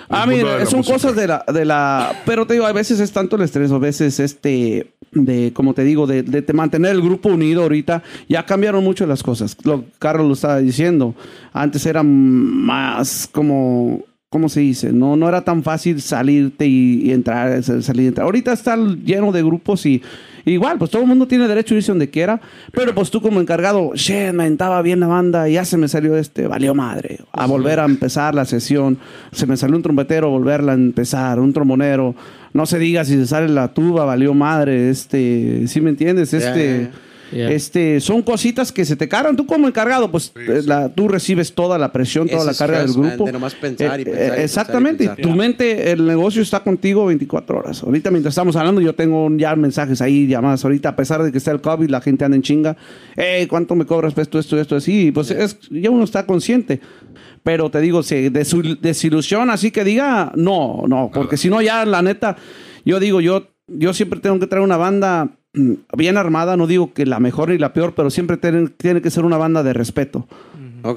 Ah, 0.09 0.25
mira, 0.27 0.65
son 0.65 0.79
música. 0.79 0.95
cosas 0.95 1.15
de 1.15 1.27
la, 1.27 1.45
de 1.47 1.63
la. 1.63 2.11
Pero 2.25 2.45
te 2.45 2.55
digo, 2.55 2.65
a 2.65 2.73
veces 2.73 2.99
es 2.99 3.13
tanto 3.13 3.37
el 3.37 3.43
estrés, 3.43 3.71
a 3.71 3.77
veces 3.77 4.19
este. 4.19 4.87
De, 5.13 5.51
como 5.53 5.73
te 5.73 5.83
digo, 5.83 6.07
de, 6.07 6.23
de 6.23 6.41
te 6.41 6.53
mantener 6.53 6.91
el 6.91 7.01
grupo 7.01 7.29
unido 7.29 7.63
ahorita, 7.63 8.03
ya 8.27 8.45
cambiaron 8.45 8.83
mucho 8.83 9.05
las 9.05 9.23
cosas. 9.23 9.55
Lo, 9.63 9.85
Carlos 9.99 10.27
lo 10.27 10.33
estaba 10.33 10.59
diciendo. 10.59 11.15
Antes 11.53 11.85
era 11.85 12.03
más 12.03 13.29
como. 13.31 14.01
¿Cómo 14.29 14.49
se 14.49 14.61
dice? 14.61 14.91
No, 14.91 15.15
no 15.15 15.29
era 15.29 15.43
tan 15.43 15.61
fácil 15.61 16.01
salirte 16.01 16.65
y, 16.65 17.03
y 17.03 17.11
entrar, 17.11 17.61
sal- 17.61 17.83
salir 17.83 18.05
y 18.05 18.07
entrar. 18.07 18.25
Ahorita 18.25 18.51
está 18.53 18.75
lleno 18.75 19.31
de 19.31 19.43
grupos 19.43 19.85
y 19.85 20.01
igual, 20.45 20.77
pues 20.77 20.91
todo 20.91 21.01
el 21.01 21.07
mundo 21.07 21.27
tiene 21.27 21.47
derecho 21.47 21.73
a 21.73 21.77
irse 21.77 21.91
donde 21.91 22.09
quiera. 22.09 22.41
Pero 22.71 22.93
pues 22.93 23.11
tú 23.11 23.21
como 23.21 23.39
encargado, 23.39 23.91
shit, 23.95 24.33
me 24.33 24.47
estaba 24.47 24.81
bien 24.81 24.99
la 24.99 25.07
banda 25.07 25.49
y 25.49 25.53
ya 25.53 25.65
se 25.65 25.77
me 25.77 25.87
salió 25.87 26.17
este, 26.17 26.47
valió 26.47 26.73
madre. 26.75 27.19
A 27.31 27.45
volver 27.45 27.79
a 27.79 27.85
empezar 27.85 28.35
la 28.35 28.45
sesión. 28.45 28.97
Se 29.31 29.45
me 29.45 29.57
salió 29.57 29.75
un 29.75 29.83
trompetero, 29.83 30.29
volverla 30.29 30.73
a 30.73 30.75
empezar. 30.75 31.39
Un 31.39 31.53
trombonero. 31.53 32.15
No 32.53 32.65
se 32.65 32.79
diga 32.79 33.05
si 33.05 33.13
se 33.15 33.27
sale 33.27 33.49
la 33.49 33.73
tuba, 33.73 34.05
valió 34.05 34.33
madre. 34.33 34.89
Este, 34.89 35.67
¿sí 35.67 35.81
me 35.81 35.89
entiendes? 35.89 36.33
Este... 36.33 36.89
Yeah. 37.33 37.51
Este, 37.51 37.99
son 37.99 38.21
cositas 38.21 38.71
que 38.71 38.85
se 38.85 38.95
te 38.95 39.07
cargan. 39.09 39.35
Tú 39.35 39.45
como 39.45 39.67
encargado, 39.67 40.11
pues 40.11 40.31
eh, 40.35 40.61
la- 40.65 40.89
tú 40.89 41.07
recibes 41.07 41.53
toda 41.53 41.77
la 41.77 41.91
presión, 41.91 42.27
toda 42.27 42.43
Ese 42.43 42.51
la 42.51 42.57
carga 42.67 42.85
del 42.85 42.97
man, 42.97 43.09
grupo. 43.09 43.25
de 43.25 43.31
nomás 43.31 43.55
pensar 43.55 43.99
y 43.99 44.03
Eh, 44.03 44.05
pensar 44.05 44.19
y 44.19 44.21
eh, 44.21 44.25
pensar 44.27 44.39
y 44.39 44.41
exactamente. 44.43 45.05
pensar. 45.07 45.21
Tu 45.23 45.29
mente, 45.31 45.91
el 45.91 46.05
negocio 46.05 46.41
está 46.41 46.59
contigo 46.61 47.05
24 47.07 47.57
horas. 47.59 47.81
Ahorita 47.83 48.11
mientras 48.11 48.33
estamos 48.33 48.55
hablando, 48.55 48.81
yo 48.81 48.93
tengo 48.93 49.27
ya 49.35 49.55
mensajes 49.55 50.01
ahí, 50.01 50.27
llamadas. 50.27 50.63
Ahorita, 50.63 50.89
a 50.89 50.95
pesar 50.95 51.23
de 51.23 51.31
que 51.31 51.37
está 51.39 51.51
el 51.51 51.61
COVID, 51.61 51.89
la 51.89 52.01
gente 52.01 52.23
anda 52.25 52.35
en 52.35 52.43
chinga. 52.43 52.77
Hey, 53.15 53.47
¿cuánto 53.47 53.75
me 53.75 53.85
cobras 53.85 54.17
esto, 54.17 54.37
esto, 54.39 54.59
esto? 54.59 54.75
Así, 54.75 55.11
pues 55.11 55.31
es, 55.31 55.57
ya 55.71 55.89
uno 55.89 56.03
está 56.03 56.25
consciente. 56.25 56.79
Pero 57.41 57.69
te 57.69 57.81
digo, 57.81 58.03
se 58.03 58.29
desilusiona, 58.29 59.53
así 59.53 59.71
que 59.71 59.83
diga, 59.83 60.31
no, 60.35 60.83
no, 60.87 61.11
porque 61.13 61.35
si 61.37 61.49
no, 61.49 61.61
ya 61.61 61.85
la 61.85 62.01
neta, 62.01 62.37
yo 62.85 62.99
digo, 62.99 63.21
yo, 63.21 63.47
yo 63.67 63.93
siempre 63.93 64.19
tengo 64.19 64.39
que 64.39 64.47
traer 64.47 64.63
una 64.63 64.77
banda 64.77 65.31
bien 65.53 66.17
armada, 66.17 66.57
no 66.57 66.65
digo 66.67 66.93
que 66.93 67.05
la 67.05 67.19
mejor 67.19 67.49
ni 67.49 67.57
la 67.57 67.73
peor, 67.73 67.93
pero 67.95 68.09
siempre 68.09 68.37
tiene, 68.37 68.69
tiene 68.69 69.01
que 69.01 69.11
ser 69.11 69.23
una 69.25 69.37
banda 69.37 69.61
de 69.63 69.73
respeto. 69.73 70.27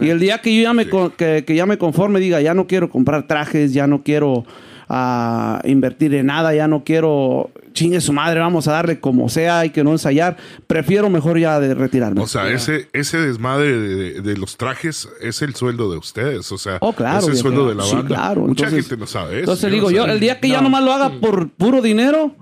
Y 0.01 0.09
el 0.09 0.19
día 0.19 0.39
que 0.41 0.55
yo 0.57 0.63
ya 0.63 0.73
me, 0.73 0.89
con- 0.89 1.11
que, 1.13 1.45
que 1.47 1.55
ya 1.55 1.65
me 1.67 1.79
conforme, 1.79 2.19
diga, 2.19 2.41
ya 2.41 2.55
no 2.55 2.67
quiero 2.67 2.91
comprar 2.91 3.27
trajes, 3.29 3.73
ya 3.73 3.87
no 3.87 4.03
quiero 4.03 4.45
ah, 4.89 5.61
invertir 5.65 6.13
en 6.15 6.27
nada, 6.27 6.53
ya 6.55 6.67
no 6.67 6.83
quiero, 6.83 7.51
chingue 7.73 8.01
su 8.01 8.13
madre, 8.13 8.41
vamos 8.41 8.67
a 8.67 8.73
darle 8.73 8.99
como 8.99 9.29
sea, 9.29 9.61
hay 9.61 9.71
que 9.71 9.85
no 9.85 9.93
ensayar, 9.93 10.37
prefiero 10.67 11.09
mejor 11.09 11.39
ya 11.39 11.61
de 11.61 11.75
retirarme. 11.75 12.21
O 12.21 12.27
sea, 12.27 12.51
ese, 12.51 12.89
ese 12.95 13.19
desmadre 13.19 13.79
de, 13.79 13.95
de- 14.15 14.21
de 14.23 14.37
los 14.37 14.57
trajes 14.57 15.09
es 15.21 15.41
el 15.43 15.55
sueldo 15.55 15.89
de 15.91 15.99
ustedes. 15.99 16.51
O 16.51 16.59
sea, 16.59 16.79
Oh, 16.81 16.93
claro, 16.93 17.19
es 17.21 17.29
el 17.29 17.37
sueldo 17.37 17.69
de 17.69 17.75
la 17.77 17.85
Sí, 17.85 17.95
banda. 17.95 18.09
claro. 18.09 18.41
Mucha 18.41 18.65
Entonces- 18.65 18.89
gente 18.89 19.01
no 19.01 19.07
sabe 19.07 19.33
eso. 19.35 19.41
Entonces 19.41 19.69
no 19.69 19.75
digo, 19.75 19.91
yo, 19.93 20.07
el 20.07 20.19
día 20.19 20.41
que 20.41 20.49
ya 20.49 20.57
No. 20.57 20.63
nomás 20.65 20.83
lo 20.83 20.93
haga 20.93 21.11
por 21.21 21.49
puro 21.51 21.81
dinero, 21.81 22.35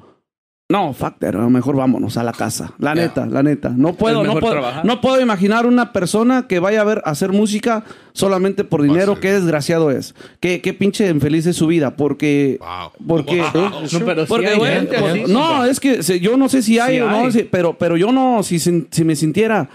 no, 0.71 0.95
fuck 0.95 1.19
that, 1.19 1.35
mejor 1.35 1.77
vámonos 1.77 2.17
a 2.17 2.25
la 2.25 2.33
casa. 2.33 2.73
La 2.79 2.95
neta, 2.95 3.27
la 3.27 3.43
neta. 3.43 3.69
No 3.77 3.93
puedo, 3.95 4.25
no 4.25 4.33
puedo, 4.41 4.53
trabajar. 4.53 4.85
no 4.85 5.01
puedo 5.03 5.21
imaginar 5.21 5.67
una 5.67 5.93
persona 5.93 6.47
que 6.49 6.59
vaya 6.59 6.81
a 6.81 6.85
ver 6.85 7.03
a 7.05 7.11
hacer 7.11 7.33
música 7.33 7.85
solamente 8.15 8.65
por 8.65 8.83
dinero. 8.83 9.15
sí. 9.15 9.21
Qué 9.21 9.33
desgraciado 9.33 9.91
es. 9.91 10.15
Qué, 10.41 10.63
qué 10.63 10.73
pinche 10.73 11.07
infeliz 11.11 11.45
es 11.47 11.57
su 11.57 11.67
vida. 11.67 11.97
Porque, 11.97 12.59
Wow. 12.61 12.91
porque, 13.07 13.37
No, 13.37 13.73
pero 14.07 14.23
sí 14.23 14.29
porque, 14.29 14.49
hay 14.49 14.57
güey, 14.59 14.73
gente 14.73 14.99
por- 14.99 15.11
así. 15.11 15.25
no, 15.29 15.65
es 15.67 15.81
que 15.81 16.03
se- 16.03 16.19
yo 16.21 16.37
no 16.39 16.49
sé 16.49 16.63
si 16.63 16.79
hay 16.79 16.95
Sí 16.97 17.01
o 17.03 17.11
no, 17.11 17.25
hay. 17.27 17.33
si- 17.33 17.43
pero, 17.45 17.77
pero 17.77 17.99
yo 17.99 18.11
no, 18.11 18.43
si 18.43 19.05
me 19.05 19.17
sintiera, 19.17 19.69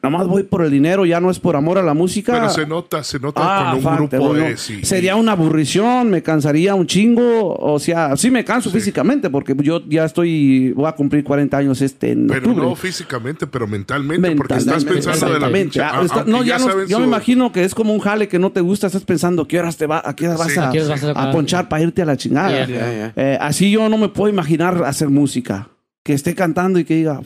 nomás 0.00 0.26
voy 0.26 0.42
por 0.44 0.64
el 0.64 0.70
dinero, 0.70 1.04
ya 1.06 1.20
no 1.20 1.30
es 1.30 1.38
por 1.38 1.54
amor 1.54 1.78
a 1.78 1.82
la 1.82 1.94
música. 1.94 2.32
Pero 2.32 2.48
se 2.50 2.66
nota, 2.66 3.04
se 3.04 3.20
nota 3.20 3.40
Ah, 3.42 3.76
cuando 3.80 3.90
un 3.90 3.96
grupo 4.08 4.28
bueno, 4.28 4.46
es. 4.46 4.68
y- 4.70 4.84
Sería 4.84 5.14
una 5.14 5.32
aburrición, 5.32 6.10
me 6.10 6.22
cansaría 6.22 6.74
un 6.74 6.86
chingo. 6.88 7.54
O 7.56 7.78
sea, 7.78 8.16
sí 8.16 8.30
me 8.30 8.44
canso 8.44 8.70
físicamente 8.70 9.30
porque 9.30 9.54
yo 9.62 9.80
ya 9.88 10.04
estoy, 10.04 10.72
voy 10.72 10.86
a 10.86 10.92
cumplir 10.92 11.22
40 11.22 11.56
años 11.56 11.80
este 11.82 12.12
en 12.12 12.26
Pero 12.26 12.48
octubre. 12.48 12.66
no 12.68 12.74
físicamente, 12.74 13.46
pero 13.46 13.66
mentalmente, 13.68 14.32
porque 14.34 14.54
estás 14.54 14.76
Mentalmente, 14.84 15.08
pensando 15.08 15.34
de 15.34 15.40
la 15.40 15.52
pinche. 15.52 15.80
Ah, 15.80 16.00
está- 16.04 16.24
no, 16.24 16.42
ya 16.42 16.58
no- 16.58 16.84
yo 16.86 16.98
me 16.98 17.06
imagino 17.06 17.52
que 17.52 17.62
es 17.62 17.74
como 17.74 17.92
un 17.92 18.00
jale 18.00 18.26
que 18.26 18.38
no 18.40 18.50
te 18.50 18.60
gusta, 18.60 18.88
estás 18.88 19.04
pensando 19.04 19.46
qué 19.46 19.60
horas 19.60 19.76
te 19.76 19.86
va, 19.86 20.02
a 20.04 20.16
qué 20.16 20.26
horas 20.26 20.38
vas 20.40 20.52
Sí. 20.52 20.58
a, 20.58 20.68
¿A 20.68 20.72
qué 20.72 20.78
horas 20.78 20.88
vas 20.90 21.04
a 21.04 21.10
a 21.10 21.14
tocar? 21.14 21.32
ponchar 21.32 21.68
para 21.68 21.82
irte 21.82 22.02
a 22.02 22.06
la 22.06 22.16
chingada. 22.16 22.66
Yeah. 22.66 23.12
Eh, 23.14 23.38
así 23.40 23.70
yo 23.70 23.88
no 23.88 23.98
me 23.98 24.08
puedo 24.08 24.32
imaginar 24.32 24.82
hacer 24.84 25.10
música. 25.10 25.68
Que 26.04 26.14
esté 26.14 26.34
cantando 26.34 26.80
y 26.80 26.84
que 26.84 26.96
diga, 26.96 27.20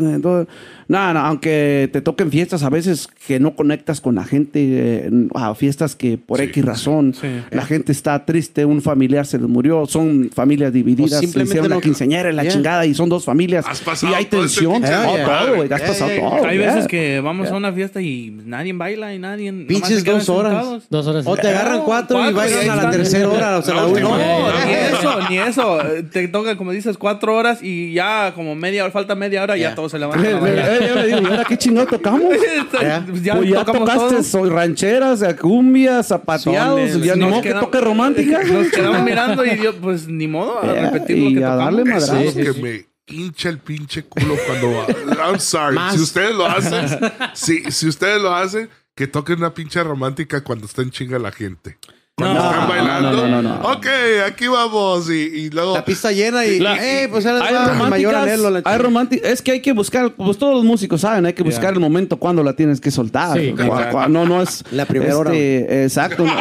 entonces, 0.00 0.52
nada, 0.88 1.12
nada, 1.14 1.28
aunque 1.28 1.88
te 1.92 2.00
toquen 2.00 2.30
fiestas 2.30 2.62
a 2.62 2.70
veces 2.70 3.08
que 3.26 3.40
no 3.40 3.54
conectas 3.56 4.00
con 4.00 4.14
la 4.14 4.24
gente, 4.24 4.60
eh, 5.06 5.10
a 5.34 5.54
fiestas 5.54 5.96
que 5.96 6.18
por 6.18 6.38
Sí, 6.38 6.44
X 6.44 6.64
razón 6.64 7.14
sí. 7.14 7.26
la 7.50 7.64
gente 7.64 7.92
está 7.92 8.24
triste, 8.24 8.64
un 8.64 8.82
familiar 8.82 9.26
se 9.26 9.38
les 9.38 9.48
murió, 9.48 9.86
son 9.86 10.30
familias 10.34 10.72
divididas, 10.72 11.10
se 11.12 11.18
simplemente 11.20 11.50
hicieron 11.52 11.68
no- 11.70 11.74
la 11.76 11.80
quinceañera 11.80 12.30
y 12.30 12.32
la 12.34 12.42
Yeah. 12.42 12.52
chingada 12.52 12.86
y 12.86 12.94
son 12.94 13.08
dos 13.08 13.24
familias 13.24 13.64
Has 13.66 14.02
y 14.02 14.06
hay 14.06 14.22
ese 14.22 14.30
tensión, 14.30 14.76
Oh, 14.76 14.80
desmadre. 14.80 15.24
todo, 15.24 15.56
güey, 15.56 15.72
has 15.72 15.80
Yeah, 15.80 15.88
pasado 15.88 16.10
yeah, 16.12 16.20
todo. 16.30 16.46
Hay 16.46 16.58
yeah. 16.58 16.66
veces 16.74 16.86
que 16.88 17.20
vamos 17.20 17.50
a 17.50 17.56
una 17.56 17.72
fiesta 17.72 18.00
y 18.00 18.30
nadie 18.44 18.72
baila 18.72 19.14
y 19.14 19.18
nadie. 19.18 19.52
Pinches 19.52 20.04
dos 20.04 20.28
horas. 20.28 20.52
sentados. 20.52 20.86
Dos 20.90 21.06
horas. 21.06 21.26
O 21.26 21.36
te 21.36 21.48
agarran 21.48 21.80
cuatro, 21.84 22.30
y 22.30 22.32
bailan 22.32 22.70
a 22.70 22.76
la 22.84 22.90
tercera 22.90 23.28
hora, 23.28 23.58
o 23.58 23.62
sea, 23.62 23.74
La 23.74 23.80
la 23.82 23.86
última. 23.88 24.10
última. 24.10 24.26
No, 24.26 24.66
ni 24.66 24.72
eso, 24.72 25.28
ni 25.30 25.38
eso. 25.38 25.78
Te 26.12 26.28
toca, 26.28 26.56
como 26.56 26.70
dices, 26.72 26.96
cuatro 26.98 27.34
horas 27.34 27.60
y 27.62 27.92
ya 27.92 28.32
como 28.34 28.54
media 28.54 28.84
hora, 28.84 28.92
falta 28.92 29.14
media 29.14 29.42
hora, 29.42 29.56
Yeah. 29.56 29.70
ya 29.70 29.74
todos 29.74 29.90
se 29.92 29.96
Eh, 29.96 30.00
levantan 30.00 30.75
yo 30.80 30.94
le 30.94 31.06
digo, 31.06 31.20
¿y 31.20 31.24
ahora 31.26 31.44
qué 31.44 31.56
chingado 31.58 31.86
tocamos? 31.86 32.22
Ya. 32.72 33.04
ya 33.04 33.04
pues 33.06 33.22
ya 33.22 33.64
tocamos 33.64 33.88
tocaste 33.88 34.14
todo. 34.16 34.22
soy 34.22 34.50
rancheras, 34.50 35.24
cumbias, 35.40 36.08
zapateados, 36.08 36.90
Sones. 36.90 37.06
ya 37.06 37.14
ni 37.14 37.20
Nos 37.20 37.30
modo 37.30 37.42
que 37.42 37.52
toque 37.54 37.80
romántica. 37.80 38.42
Nos 38.42 38.68
quedamos 38.68 39.02
mirando 39.02 39.44
y 39.44 39.58
yo, 39.58 39.74
pues 39.76 40.06
ni 40.08 40.26
modo, 40.28 40.58
a 40.62 40.72
Yeah, 40.72 40.90
repetir 40.90 41.18
lo 41.18 41.30
y 41.30 41.34
que 41.34 41.44
a 41.44 41.52
tocamos. 41.52 41.64
darle 41.76 41.82
Eso 41.96 42.12
madrazo. 42.12 42.28
es 42.28 42.36
lo 42.46 42.54
que 42.54 42.62
me 42.62 42.86
hincha 43.08 43.48
el 43.48 43.58
pinche 43.58 44.02
culo 44.04 44.34
cuando. 44.46 44.86
I'm 45.22 45.38
sorry. 45.38 45.74
Más. 45.76 45.94
Si 45.94 46.00
ustedes 46.02 46.34
lo 46.34 46.46
hacen, 46.46 46.86
si, 47.34 47.70
si 47.70 47.86
ustedes 47.88 48.20
lo 48.20 48.34
hacen, 48.34 48.68
que 48.94 49.06
toquen 49.06 49.38
una 49.38 49.54
pinche 49.54 49.82
romántica 49.82 50.42
cuando 50.42 50.66
está 50.66 50.82
en 50.82 50.90
chinga 50.90 51.18
la 51.18 51.30
gente. 51.32 51.78
No, 52.18 52.24
cuando 52.24 52.40
No, 52.42 52.48
están 52.50 52.62
no, 52.62 52.68
bailando. 52.70 53.12
no, 53.12 53.28
no, 53.28 53.42
no, 53.42 53.58
no. 53.58 53.68
Ok, 53.72 53.86
aquí 54.26 54.46
vamos. 54.46 55.10
Y, 55.10 55.12
y 55.12 55.50
luego. 55.50 55.74
La 55.74 55.84
pista 55.84 56.10
llena 56.12 56.46
y, 56.46 56.58
La- 56.60 56.76
eh, 56.82 57.08
pues 57.10 57.26
ahora 57.26 57.44
hay 57.44 57.52
va 57.54 57.64
el 57.64 57.66
mayor 57.90 58.14
románticas, 58.14 58.22
anhelo. 58.22 58.50
la 58.50 58.62
hay 58.64 59.20
es 59.22 59.42
que 59.42 59.52
hay 59.52 59.60
que 59.60 59.72
buscar, 59.74 60.10
pues 60.12 60.38
todos 60.38 60.54
los 60.54 60.64
músicos 60.64 61.02
saben, 61.02 61.26
hay 61.26 61.34
que 61.34 61.42
buscar 61.42 61.74
el 61.74 61.78
momento 61.80 62.16
cuando 62.16 62.42
la 62.42 62.54
tienes 62.54 62.80
que 62.80 62.90
soltar. 62.90 63.38
Sí, 63.38 63.52
Cu- 63.52 63.60
exacto. 63.64 63.98
cu- 63.98 64.08
no, 64.08 64.24
no 64.24 64.40
es 64.40 64.64
La 64.70 64.86
primera 64.86 65.14
hora. 65.18 65.30
este, 65.34 65.82
Exacto. 65.84 66.24
no. 66.24 66.32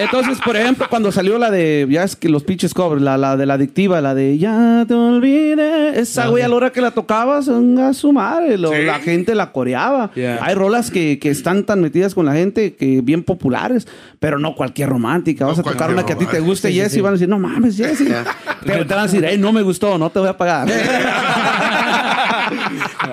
Entonces, 0.00 0.38
por 0.42 0.56
ejemplo, 0.56 0.86
cuando 0.88 1.12
salió 1.12 1.36
la 1.36 1.50
de, 1.50 1.86
ya 1.90 2.04
es 2.04 2.16
que 2.16 2.30
los 2.30 2.42
pinches 2.44 2.72
covers, 2.72 3.02
la, 3.02 3.18
la 3.18 3.36
de 3.36 3.44
la 3.44 3.52
adictiva, 3.54 4.00
la 4.00 4.14
de 4.14 4.38
Ya 4.38 4.86
te 4.88 4.94
olvidé, 4.94 6.00
esa 6.00 6.28
güey 6.28 6.42
a 6.42 6.48
la 6.48 6.54
hora 6.56 6.72
que 6.72 6.80
la 6.80 6.92
tocabas, 6.92 7.50
a 7.50 7.92
su 7.92 8.14
madre, 8.14 8.56
lo- 8.56 8.70
Sí. 8.72 8.80
la 8.86 8.98
gente 9.00 9.34
la 9.34 9.52
coreaba. 9.52 10.10
Yeah. 10.14 10.38
Hay 10.40 10.54
rolas 10.54 10.90
que, 10.90 11.18
que 11.18 11.28
están 11.28 11.64
tan 11.64 11.82
metidas 11.82 12.14
con 12.14 12.24
la 12.24 12.32
gente 12.32 12.76
que 12.76 13.02
bien 13.02 13.22
populares, 13.24 13.86
pero 14.18 14.38
no 14.38 14.54
cualquier 14.54 14.88
romántica. 14.88 15.01
Vas 15.02 15.56
No 15.58 15.60
a 15.60 15.64
tocar 15.64 15.90
una 15.90 16.04
que 16.06 16.12
a 16.12 16.16
ti 16.16 16.24
te 16.26 16.32
romántica. 16.32 16.46
guste, 16.46 16.68
Sí, 16.68 16.74
Jesse, 16.74 16.92
sí. 16.92 16.98
y 16.98 17.02
van 17.02 17.10
a 17.10 17.12
decir, 17.12 17.28
no 17.28 17.38
mames, 17.38 17.76
Jesse. 17.76 18.04
Pero 18.64 18.86
te 18.86 18.94
van 18.94 19.00
a 19.04 19.06
decir, 19.06 19.24
hey, 19.28 19.36
no 19.38 19.52
me 19.52 19.62
gustó, 19.62 19.98
no 19.98 20.10
te 20.10 20.18
voy 20.20 20.28
a 20.28 20.36
pagar. 20.36 20.68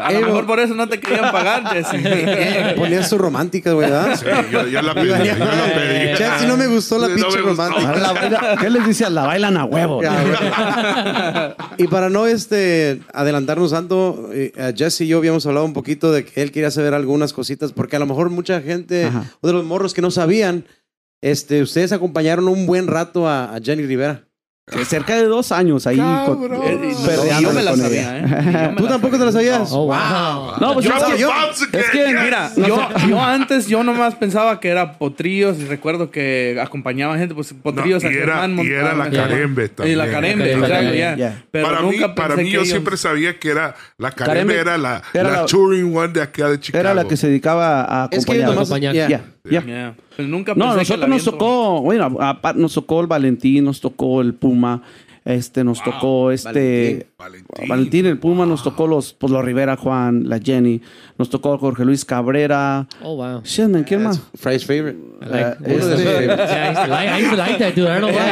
A 0.02 0.12
lo 0.12 0.22
mejor 0.22 0.46
por 0.46 0.60
eso 0.60 0.74
no 0.76 0.88
te 0.88 1.00
querían 1.00 1.32
pagar, 1.32 1.64
Jesse. 1.74 2.74
Ponías 2.76 3.10
sus 3.10 3.20
románticas, 3.20 3.74
güey, 3.74 3.90
¿verdad? 3.90 4.16
Sí, 4.20 4.26
yo, 4.52 4.68
yo 4.68 4.82
la 4.82 4.94
pedí. 4.94 5.08
Yo 5.08 5.16
la 5.16 5.74
pedí. 5.74 6.16
Che, 6.18 6.26
si 6.40 6.46
no 6.46 6.58
me 6.58 6.68
gustó 6.68 6.98
la 6.98 7.08
No 7.10 7.16
pinche 7.16 7.38
romántica. 7.40 7.96
La 7.96 8.14
baila- 8.14 8.58
¿Qué 8.60 8.70
les 8.70 8.86
dice? 8.86 9.10
La 9.10 9.26
bailan 9.26 9.58
a 9.58 9.66
huevo. 9.66 10.02
Y 11.78 11.88
para 11.88 12.10
no 12.10 12.28
este 12.28 13.02
adelantarnos 13.14 13.72
tanto, 13.72 14.30
eh, 14.34 14.52
Jesse 14.76 15.02
y 15.02 15.08
yo 15.08 15.18
habíamos 15.18 15.46
hablado 15.46 15.66
un 15.66 15.74
poquito 15.74 16.12
de 16.12 16.26
que 16.26 16.42
él 16.42 16.52
quería 16.52 16.72
saber 16.72 16.94
algunas 16.94 17.34
cositas, 17.34 17.72
porque 17.72 17.96
a 17.96 18.00
lo 18.00 18.06
mejor 18.06 18.30
mucha 18.30 18.62
gente, 18.62 19.06
Ajá. 19.06 19.24
o 19.42 19.48
de 19.48 19.54
los 19.54 19.66
morros 19.66 19.94
que 19.94 20.02
no 20.02 20.12
sabían, 20.12 20.66
este, 21.22 21.62
ustedes 21.62 21.92
acompañaron 21.92 22.48
un 22.48 22.66
buen 22.66 22.88
rato 22.88 23.28
a, 23.28 23.56
a 23.56 23.60
Jenny 23.62 23.84
Rivera. 23.86 24.24
Que 24.72 24.86
cerca 24.86 25.16
de 25.16 25.24
dos 25.26 25.52
años 25.52 25.88
ahí. 25.88 25.98
con-. 25.98 26.44
Eh, 26.64 26.94
y 27.40 27.42
yo 27.42 27.52
me 27.54 27.64
la 27.64 27.76
sabía. 27.76 28.20
¿eh? 28.20 28.74
¿Tú 28.78 28.86
tampoco 28.86 29.18
te 29.18 29.26
la 29.26 29.32
sabías? 29.32 29.72
Oh, 29.72 29.86
wow. 29.88 30.58
No, 30.62 30.74
pues 30.76 30.86
yo, 30.86 30.92
the 31.12 31.18
yo- 31.18 31.32
es 31.74 31.90
que, 31.90 31.98
yes. 31.98 32.22
Mira, 32.24 32.52
No 32.56 32.68
yo, 32.68 32.88
yo 33.08 33.20
antes, 33.20 33.66
yo 33.66 33.84
nomás 33.84 34.14
pensaba 34.14 34.60
que 34.60 34.70
era 34.70 35.00
potrillos 35.00 35.58
y 35.58 35.66
recuerdo 35.66 36.12
que 36.12 36.60
acompañaba 36.62 37.18
gente, 37.18 37.34
pues 37.34 37.52
potrillos 37.64 38.04
No, 38.04 38.12
y, 38.12 38.14
a 38.14 38.18
era, 38.22 38.42
Germán 38.42 38.60
y 38.64 38.70
era 38.70 38.94
la 38.94 39.10
carembe 39.10 39.66
Y 39.66 39.70
también. 39.70 39.98
la 39.98 40.12
carembe, 40.12 40.56
La 40.56 40.68
carembe, 40.68 40.98
ya. 41.00 41.16
ya. 41.18 41.44
Pero 41.50 41.66
para 41.68 41.82
mí, 41.82 41.90
nunca 41.90 42.14
para 42.14 42.28
pensé 42.36 42.44
mí 42.44 42.50
que 42.50 42.54
yo 42.54 42.60
ellos- 42.60 42.70
siempre 42.70 42.96
sabía 42.98 43.40
que 43.40 43.50
era 43.50 43.74
la 43.98 44.12
carembe, 44.12 44.56
era 44.56 44.78
la, 44.78 45.02
era 45.16 45.24
la, 45.32 45.32
la- 45.42 45.46
touring 45.48 45.98
one 45.98 46.14
de 46.14 46.22
acá 46.22 46.48
de 46.48 46.60
Chicago. 46.60 46.80
era 46.80 46.94
la 46.94 47.08
que 47.08 47.18
se 47.18 47.26
dedicaba 47.26 48.04
a 48.04 48.06
Es 48.12 48.24
que 48.24 48.34
acompañar. 48.34 48.50
nomás, 48.52 48.68
Acompañar. 48.70 48.94
ya. 49.10 49.24
Ya. 49.44 49.96
Pero 50.16 50.28
nunca 50.28 50.54
No, 50.56 50.76
pensé 50.76 50.94
que 50.96 51.08
nosotros 51.08 51.10
nos 51.10 51.24
tocó, 51.24 51.82
bueno, 51.82 52.18
aparte 52.20 52.60
nos 52.60 52.74
tocó 52.74 53.02
el 53.02 53.08
Valentín, 53.08 53.64
nos 53.64 53.80
tocó 53.80 54.22
el 54.22 54.34
Puma, 54.34 54.82
este, 55.26 55.64
nos 55.64 55.84
tocó 55.84 56.32
este 56.32 57.08
Valentín. 57.18 57.68
Valentín, 57.70 58.06
el 58.06 58.18
Puma, 58.18 58.46
nos 58.46 58.64
tocó 58.64 58.88
los, 58.88 59.14
pues 59.14 59.32
los 59.32 59.44
Rivera 59.44 59.76
Juan, 59.78 60.28
la 60.28 60.40
Jenny, 60.40 60.82
nos 61.18 61.30
tocó 61.30 61.58
Jorge 61.58 61.86
Luis 61.86 62.04
Cabrera. 62.04 62.88
Oh, 63.02 63.16
wow. 63.16 63.42
Shit, 63.44 63.68
man, 63.68 63.84
¿quién 63.84 64.04
más? 64.04 64.22
Fry's 64.36 64.66
favorite. 64.66 64.98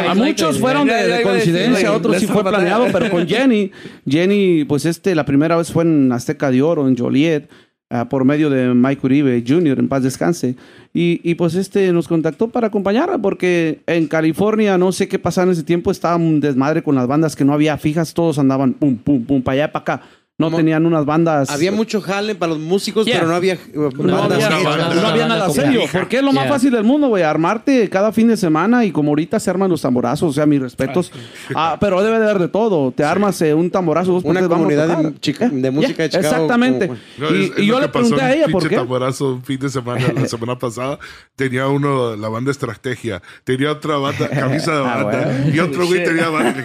A 0.08 0.16
muchos 0.16 0.60
fueron 0.60 0.88
de, 0.88 0.94
de 1.08 1.16
a 1.16 1.24
coincidencia, 1.24 1.94
otros 1.94 2.18
sí 2.18 2.28
fue 2.28 2.44
planeado, 2.44 2.88
pero 2.92 3.10
con 3.10 3.28
Jenny, 3.28 3.72
Jenny, 4.08 4.66
pues 4.66 4.86
este, 4.86 5.16
la 5.16 5.26
primera 5.26 5.56
vez 5.58 5.72
fue 5.72 5.84
en 5.84 6.12
Azteca 6.12 6.52
de 6.52 6.62
Oro, 6.62 6.88
en 6.88 6.98
Joliet, 6.98 7.50
ah, 7.90 8.10
por 8.10 8.26
medio 8.26 8.50
de 8.50 8.74
Mike 8.74 9.06
Uribe 9.06 9.44
Jr., 9.46 9.80
en 9.80 9.88
paz 9.88 10.04
descanse. 10.04 10.56
Y, 10.94 11.22
y 11.24 11.36
pues 11.36 11.56
este 11.56 11.92
nos 11.92 12.08
contactó 12.08 12.50
para 12.50 12.68
acompañarla, 12.68 13.18
porque 13.18 13.82
en 13.88 14.08
California, 14.08 14.78
no 14.78 14.92
sé 14.92 15.08
qué 15.08 15.20
pasaba 15.20 15.46
en 15.46 15.52
ese 15.52 15.64
tiempo, 15.64 15.92
estaba 15.92 16.16
un 16.16 16.40
desmadre 16.40 16.84
con 16.84 16.96
las 16.96 17.08
bandas 17.08 17.36
que 17.36 17.46
no 17.46 17.54
había 17.54 17.78
fijas, 17.78 18.14
todos 18.14 18.40
andaban 18.40 18.74
pum, 18.74 18.98
pum, 18.98 19.24
pum, 19.24 19.42
para 19.42 19.64
allá, 19.64 19.72
para 19.72 19.82
acá. 19.82 20.02
No 20.40 20.52
tenían 20.52 20.86
unas 20.86 21.04
bandas. 21.04 21.50
Había 21.50 21.72
mucho 21.72 22.00
jale 22.00 22.36
para 22.36 22.52
los 22.52 22.60
músicos, 22.62 23.08
Yeah. 23.08 23.16
pero 23.22 23.30
no 23.32 23.36
había 23.36 23.54
eh, 23.56 23.60
No 23.74 23.90
bandas 23.90 24.44
había, 24.44 24.70
banda, 24.70 24.94
no 24.94 25.08
había 25.08 25.28
nada 25.28 25.50
serio, 25.50 25.82
porque 25.92 26.18
es 26.18 26.22
lo 26.24 26.32
más 26.32 26.44
Yeah. 26.44 26.54
fácil 26.54 26.72
del 26.74 26.84
mundo, 26.84 27.08
güey, 27.08 27.24
armarte 27.24 27.90
cada 27.90 28.12
fin 28.12 28.28
de 28.28 28.38
semana 28.38 28.86
y 28.86 28.92
como 28.92 29.10
ahorita 29.10 29.40
se 29.40 29.50
arman 29.50 29.68
los 29.72 29.82
tamborazos, 29.82 30.30
o 30.30 30.34
sea, 30.34 30.46
mis 30.46 30.62
respetos. 30.62 31.12
Ah, 31.56 31.78
pero 31.82 32.04
debe 32.04 32.20
de 32.20 32.26
haber 32.26 32.38
de 32.38 32.48
todo, 32.50 32.92
te 32.92 33.04
armas 33.04 33.42
eh, 33.42 33.56
un 33.56 33.72
tamborazo, 33.72 34.12
dos 34.12 34.24
Una 34.26 34.48
comunidad 34.48 35.00
de 35.00 35.20
chica- 35.20 35.50
de 35.52 35.72
música 35.72 36.04
de 36.04 36.10
Chicago, 36.12 36.28
Exactamente. 36.28 36.88
como- 36.88 37.00
No, 37.18 37.36
y 37.36 37.44
es- 37.46 37.52
es 37.54 37.58
y 37.58 37.62
lo 37.62 37.74
yo 37.74 37.80
le 37.80 37.88
pregunté 37.88 38.22
a 38.22 38.34
ella 38.36 38.44
por 38.46 38.62
pinche 38.62 38.70
qué. 38.70 38.76
tamborazo 38.76 39.34
un 39.34 39.44
fin 39.44 39.60
de 39.60 39.70
semana, 39.70 40.06
la 40.14 40.28
semana 40.28 40.60
pasada, 40.60 41.00
tenía 41.36 41.68
uno, 41.68 42.16
la 42.16 42.30
banda 42.30 42.52
Estrategia, 42.52 43.24
tenía 43.44 43.72
otra 43.72 43.98
banda, 43.98 44.30
camisa 44.30 44.72
de 44.72 44.78
Ah, 44.88 45.04
banda, 45.04 45.46
y 45.52 45.58
otro 45.60 45.88
güey 45.88 46.04
tenía 46.04 46.30
banda. 46.30 46.64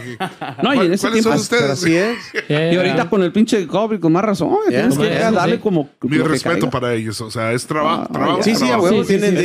No, 0.62 0.74
y 0.74 0.76
en 0.76 0.76
"¿Cuál- 0.76 0.92
ese 0.92 1.06
¿Cuáles 1.08 1.24
son 1.24 1.36
ustedes? 1.36 1.86
Y 2.50 2.76
ahorita 2.76 3.08
con 3.08 3.22
el 3.22 3.32
pinche 3.32 3.61
Con 3.66 4.12
más 4.12 4.24
razón, 4.24 4.56
Yeah. 4.68 4.88
tienes 4.88 4.98
que 4.98 5.18
darle 5.18 5.60
como. 5.60 5.88
Mi 6.02 6.18
respeto 6.18 6.68
para 6.70 6.94
ellos, 6.94 7.20
o 7.20 7.30
sea, 7.30 7.52
es 7.52 7.66
trabajo, 7.66 8.04
Ah, 8.08 8.12
trabajo, 8.12 8.42
Sí, 8.42 8.54
sí, 8.54 8.70
a 8.70 8.78
huevo, 8.78 9.04
tienen 9.04 9.36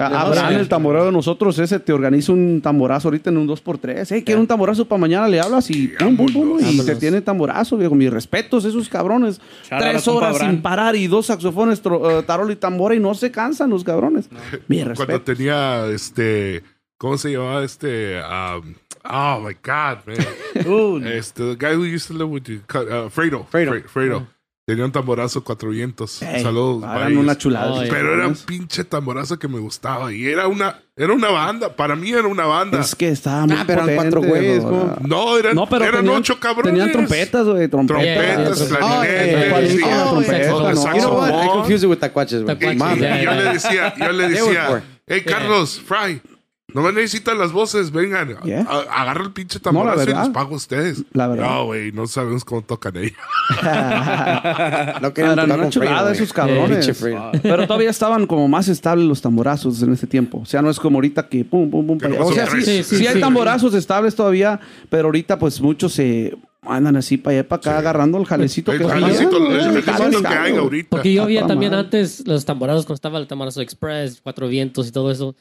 Abraham, 0.00 0.54
el 0.54 0.68
tamborero 0.68 1.06
de 1.06 1.12
nosotros, 1.12 1.58
ese 1.58 1.78
te 1.80 1.92
organiza 1.92 2.32
un 2.32 2.60
tamborazo 2.62 3.08
ahorita 3.08 3.30
en 3.30 3.38
un 3.38 3.46
2x3. 3.48 4.06
Hey, 4.10 4.22
quiero 4.24 4.40
un 4.40 4.46
tamborazo 4.46 4.86
para 4.86 5.00
mañana, 5.00 5.28
le 5.28 5.40
hablas 5.40 5.70
y 5.70 5.88
pum, 5.88 6.16
pum, 6.16 6.32
pum, 6.32 6.58
y 6.60 6.62
Vámonos. 6.62 6.86
te 6.86 6.96
tiene 6.96 7.20
tamborazo, 7.20 7.76
viejo. 7.76 7.94
Mis 7.94 8.10
respetos, 8.10 8.64
esos 8.64 8.88
cabrones. 8.88 9.40
Tres 9.68 10.06
horas 10.08 10.38
sin 10.38 10.62
parar 10.62 10.96
y 10.96 11.06
dos 11.06 11.26
saxofones, 11.26 11.82
tro- 11.82 12.20
eh, 12.20 12.22
tarol 12.22 12.50
y 12.50 12.56
tambora 12.56 12.94
y 12.94 13.00
no 13.00 13.14
se 13.14 13.30
cansan 13.30 13.70
los 13.70 13.84
cabrones. 13.84 14.28
Mi 14.68 14.78
Cuando 14.82 14.94
respeto. 14.94 15.22
tenía 15.22 15.86
este, 15.86 16.62
¿cómo 16.98 17.18
se 17.18 17.32
llamaba 17.32 17.64
este? 17.64 18.18
Um, 18.20 18.74
oh 19.04 19.40
my 19.40 19.54
God, 19.62 19.98
man. 20.06 20.26
Uh, 20.66 20.98
Este, 21.06 21.42
the 21.42 21.56
guy 21.56 21.74
who 21.74 21.84
used 21.84 22.06
to 22.08 22.14
live 22.14 22.28
with 22.30 22.44
you, 22.48 22.60
uh, 22.74 23.08
Fredo. 23.08 23.46
Fredo. 23.50 23.72
Fre- 23.72 23.88
Fredo. 23.88 24.26
Tenía 24.64 24.84
un 24.84 24.92
tamborazo 24.92 25.42
cuatro 25.42 25.70
vientos. 25.70 26.22
Ey, 26.22 26.40
Saludos. 26.42 26.82
bye. 26.82 27.16
una 27.16 27.36
chulada. 27.36 27.72
Oh, 27.72 27.80
Pero 27.80 27.96
era 27.96 28.28
un 28.28 28.34
cabrones. 28.34 28.42
pinche 28.44 28.84
tamborazo 28.84 29.36
que 29.36 29.48
me 29.48 29.58
gustaba. 29.58 30.12
Y 30.12 30.26
era 30.28 30.46
una, 30.46 30.80
era 30.94 31.12
una 31.12 31.30
banda. 31.30 31.74
Para 31.74 31.96
mí 31.96 32.10
era 32.12 32.28
una 32.28 32.44
banda. 32.46 32.80
Es 32.80 32.94
que 32.94 33.08
estaba 33.08 33.44
muy 33.46 33.56
Ah, 33.56 33.64
pero 33.66 33.82
eran 33.82 33.96
cuatro 33.96 34.22
güeyes, 34.22 34.62
¿no? 34.62 34.96
No, 35.00 35.36
eran, 35.36 35.56
No, 35.56 35.68
pero 35.68 35.84
eran 35.86 36.02
tenían, 36.02 36.20
ocho 36.20 36.38
cabrones. 36.38 36.72
tenían 36.74 36.92
trompetas, 36.92 37.44
güey. 37.44 37.66
Trompetas. 37.66 38.62
Clarinetes. 38.68 39.76
Yeah. 39.78 40.12
no. 40.12 40.20
I 40.20 40.76
Saxofón. 40.76 41.48
confuse 41.48 41.84
it 41.84 41.90
with 41.90 41.98
tacuaches, 41.98 42.42
güey. 42.44 42.56
Y 42.56 43.24
yo 43.24 43.32
le 43.32 43.44
decía, 43.52 43.94
yo 43.98 44.12
le 44.12 44.28
decía, 44.28 44.82
hey 45.08 45.22
Carlos, 45.26 45.80
Fry, 45.84 46.20
no 46.74 46.82
me 46.82 46.92
necesitan 46.92 47.38
las 47.38 47.52
voces, 47.52 47.90
vengan, 47.90 48.36
Yeah. 48.44 48.62
agarra 48.90 49.24
el 49.24 49.32
pinche 49.32 49.58
No, 49.58 49.62
tamborazo 49.62 50.04
la 50.06 50.10
y 50.10 50.14
los 50.14 50.28
pago 50.30 50.54
a 50.54 50.56
ustedes. 50.56 51.02
La 51.12 51.28
verdad. 51.28 51.46
No, 51.48 51.64
güey, 51.66 51.92
no 51.92 52.06
sabemos 52.06 52.44
cómo 52.44 52.62
tocan 52.62 52.96
ellos. 52.96 53.12
No 55.02 55.12
querían 55.14 55.32
Eran 55.32 55.46
tocar 55.48 55.58
una 55.58 55.62
con 55.64 55.72
Fredo, 55.72 56.08
esos 56.10 56.32
cabrones. 56.32 57.02
Pero 57.42 57.66
todavía 57.66 57.90
estaban 57.90 58.26
como 58.26 58.48
más 58.48 58.68
estables 58.68 59.06
los 59.06 59.20
tamborazos 59.20 59.82
en 59.82 59.92
ese 59.92 60.06
tiempo. 60.06 60.40
O 60.42 60.46
sea, 60.46 60.62
no 60.62 60.70
es 60.70 60.78
como 60.78 60.98
ahorita 60.98 61.28
que 61.28 61.44
pum, 61.44 61.70
pum, 61.70 61.86
pum. 61.86 61.98
O 62.20 62.32
sea, 62.32 62.46
sí, 62.46 62.62
sí, 62.62 62.82
Sí, 62.82 62.96
sí, 62.98 63.06
hay 63.06 63.14
sí. 63.14 63.20
tamborazos 63.20 63.74
estables 63.74 64.14
todavía, 64.14 64.60
pero 64.90 65.06
ahorita 65.08 65.38
pues 65.38 65.60
muchos 65.60 65.92
se 65.92 66.36
andan 66.64 66.96
así 66.96 67.16
para 67.16 67.38
allá 67.38 67.48
para 67.48 67.58
acá 67.60 67.78
agarrando 67.78 68.18
el 68.18 68.24
jalecito 68.24 68.70
El 68.72 68.78
que 68.78 68.84
jalecito, 68.88 69.36
Ah, 69.36 69.48
el 69.50 69.82
jale, 69.82 69.82
jalecito 69.82 70.22
que 70.22 70.28
hay 70.34 70.56
ahorita. 70.56 70.88
Porque 70.90 71.12
yo 71.12 71.22
Ah, 71.22 71.26
veía 71.26 71.40
toda 71.40 71.48
también 71.48 71.74
antes 71.74 72.26
los 72.26 72.44
tamborazos 72.44 72.84
cuando 72.86 72.94
estaba 72.94 73.18
el 73.18 73.26
tamborazo 73.26 73.60
express, 73.60 74.20
cuatro 74.22 74.48
vientos 74.48 74.86
y 74.88 74.92
todo 74.92 75.10
eso. 75.10 75.34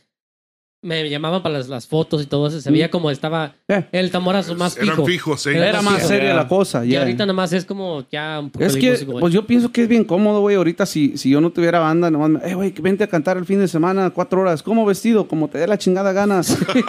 Me 0.83 1.07
llamaban 1.09 1.43
para 1.43 1.59
las, 1.59 1.67
las 1.69 1.85
fotos 1.85 2.23
y 2.23 2.25
todo 2.25 2.47
eso. 2.47 2.59
Se 2.59 2.71
veía 2.71 2.89
como 2.89 3.11
estaba 3.11 3.53
Eh. 3.67 3.85
el 3.91 4.09
tamborazo 4.09 4.55
más 4.55 4.75
Eran 4.77 4.89
fijo. 4.95 5.05
fijos, 5.05 5.45
eh. 5.45 5.55
Era 5.55 5.69
Era 5.69 5.81
más 5.83 6.07
seria 6.07 6.33
la 6.33 6.47
cosa. 6.47 6.83
Y 6.83 6.89
ya. 6.89 7.01
ahorita 7.01 7.23
nada 7.25 7.33
más 7.33 7.53
es 7.53 7.65
como 7.65 8.03
ya 8.11 8.39
un 8.39 8.49
poco 8.49 8.65
Es 8.65 8.73
de 8.73 8.79
que, 8.79 9.05
güey. 9.05 9.19
pues 9.19 9.31
yo 9.31 9.45
pienso 9.45 9.71
que 9.71 9.83
es 9.83 9.87
bien 9.87 10.03
cómodo, 10.03 10.39
güey. 10.41 10.55
Ahorita, 10.55 10.87
si, 10.87 11.17
si 11.19 11.29
yo 11.29 11.39
no 11.39 11.51
tuviera 11.51 11.79
banda, 11.79 12.09
nomás, 12.09 12.29
me- 12.31 12.49
eh, 12.49 12.55
güey, 12.55 12.73
vente 12.81 13.03
a 13.03 13.07
cantar 13.07 13.37
el 13.37 13.45
fin 13.45 13.59
de 13.59 13.67
semana, 13.67 14.09
cuatro 14.09 14.41
horas. 14.41 14.63
¿Cómo 14.63 14.83
vestido? 14.83 15.27
Como 15.27 15.49
te 15.49 15.59
dé 15.59 15.67
la 15.67 15.77
chingada 15.77 16.13
gana. 16.13 16.41
¿Qué, 16.73 16.83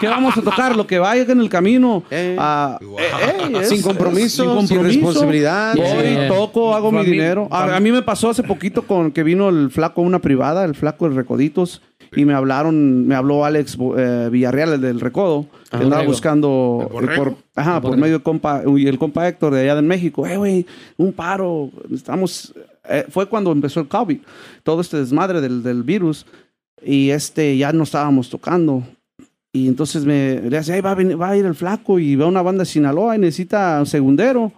qué 0.00 0.08
vamos 0.08 0.34
a 0.38 0.40
tocar? 0.40 0.74
Lo 0.74 0.86
que 0.86 0.98
vaya 0.98 1.24
en 1.30 1.38
el 1.40 1.50
camino. 1.50 2.04
Eh. 2.10 2.36
Ah, 2.38 2.78
Wow. 2.80 2.98
eh, 2.98 3.02
eh, 3.52 3.58
es- 3.60 3.68
Sin 3.68 3.82
compromiso, 3.82 4.44
sin 4.60 4.66
sin 4.68 4.76
compromiso. 4.78 4.98
responsabilidad. 5.00 5.74
Voy, 5.76 5.86
Sí. 5.86 6.16
toco, 6.28 6.74
hago 6.74 6.90
mi 6.90 7.00
Fami- 7.00 7.04
dinero. 7.04 7.48
A, 7.50 7.76
a 7.76 7.80
mí 7.80 7.92
me 7.92 8.00
pasó 8.00 8.30
hace 8.30 8.42
poquito 8.42 8.82
con 8.86 9.12
que 9.12 9.22
vino 9.22 9.50
el 9.50 9.70
flaco 9.70 10.00
a 10.00 10.04
una 10.04 10.20
privada, 10.20 10.64
el 10.64 10.74
flaco 10.74 11.06
de 11.10 11.16
Recoditos, 11.16 11.82
y 12.14 12.24
me 12.24 12.34
hablaron, 12.34 13.06
me 13.06 13.14
habló 13.14 13.44
Alex 13.44 13.76
eh, 13.96 14.28
Villarreal, 14.30 14.74
el 14.74 14.80
del 14.80 15.00
Recodo, 15.00 15.46
que 15.70 15.76
andaba 15.76 15.96
Borrego. 15.96 16.12
buscando 16.12 16.78
¿El 16.86 16.92
Borrego? 16.92 17.24
por, 17.24 17.34
ajá, 17.54 17.80
por 17.80 17.96
medio 17.96 18.14
del 18.14 18.22
compa, 18.22 18.62
y 18.76 18.86
el 18.86 18.98
compa 18.98 19.26
Héctor 19.28 19.54
de 19.54 19.62
allá 19.62 19.74
de 19.76 19.82
México, 19.82 20.26
eh, 20.26 20.36
güey, 20.36 20.66
un 20.96 21.12
paro, 21.12 21.70
estamos, 21.92 22.54
eh, 22.88 23.04
fue 23.10 23.26
cuando 23.26 23.50
empezó 23.52 23.80
el 23.80 23.88
COVID, 23.88 24.18
todo 24.62 24.80
este 24.80 24.98
desmadre 24.98 25.40
del, 25.40 25.62
del 25.62 25.82
virus, 25.82 26.26
y 26.84 27.10
este, 27.10 27.56
ya 27.56 27.72
no 27.72 27.82
estábamos 27.84 28.28
tocando. 28.30 28.82
Y 29.52 29.68
entonces 29.68 30.04
me 30.04 30.42
le 30.50 30.58
hace, 30.58 30.74
"Ay, 30.74 30.82
va, 30.82 30.90
a 30.90 30.94
venir- 30.94 31.18
va 31.20 31.30
a 31.30 31.36
ir 31.36 31.46
el 31.46 31.54
flaco 31.54 31.98
y 31.98 32.14
va 32.14 32.26
una 32.26 32.42
banda 32.42 32.60
de 32.60 32.66
Sinaloa 32.66 33.16
y 33.16 33.18
necesita 33.18 33.78
un 33.80 33.86
segundero. 33.86 34.52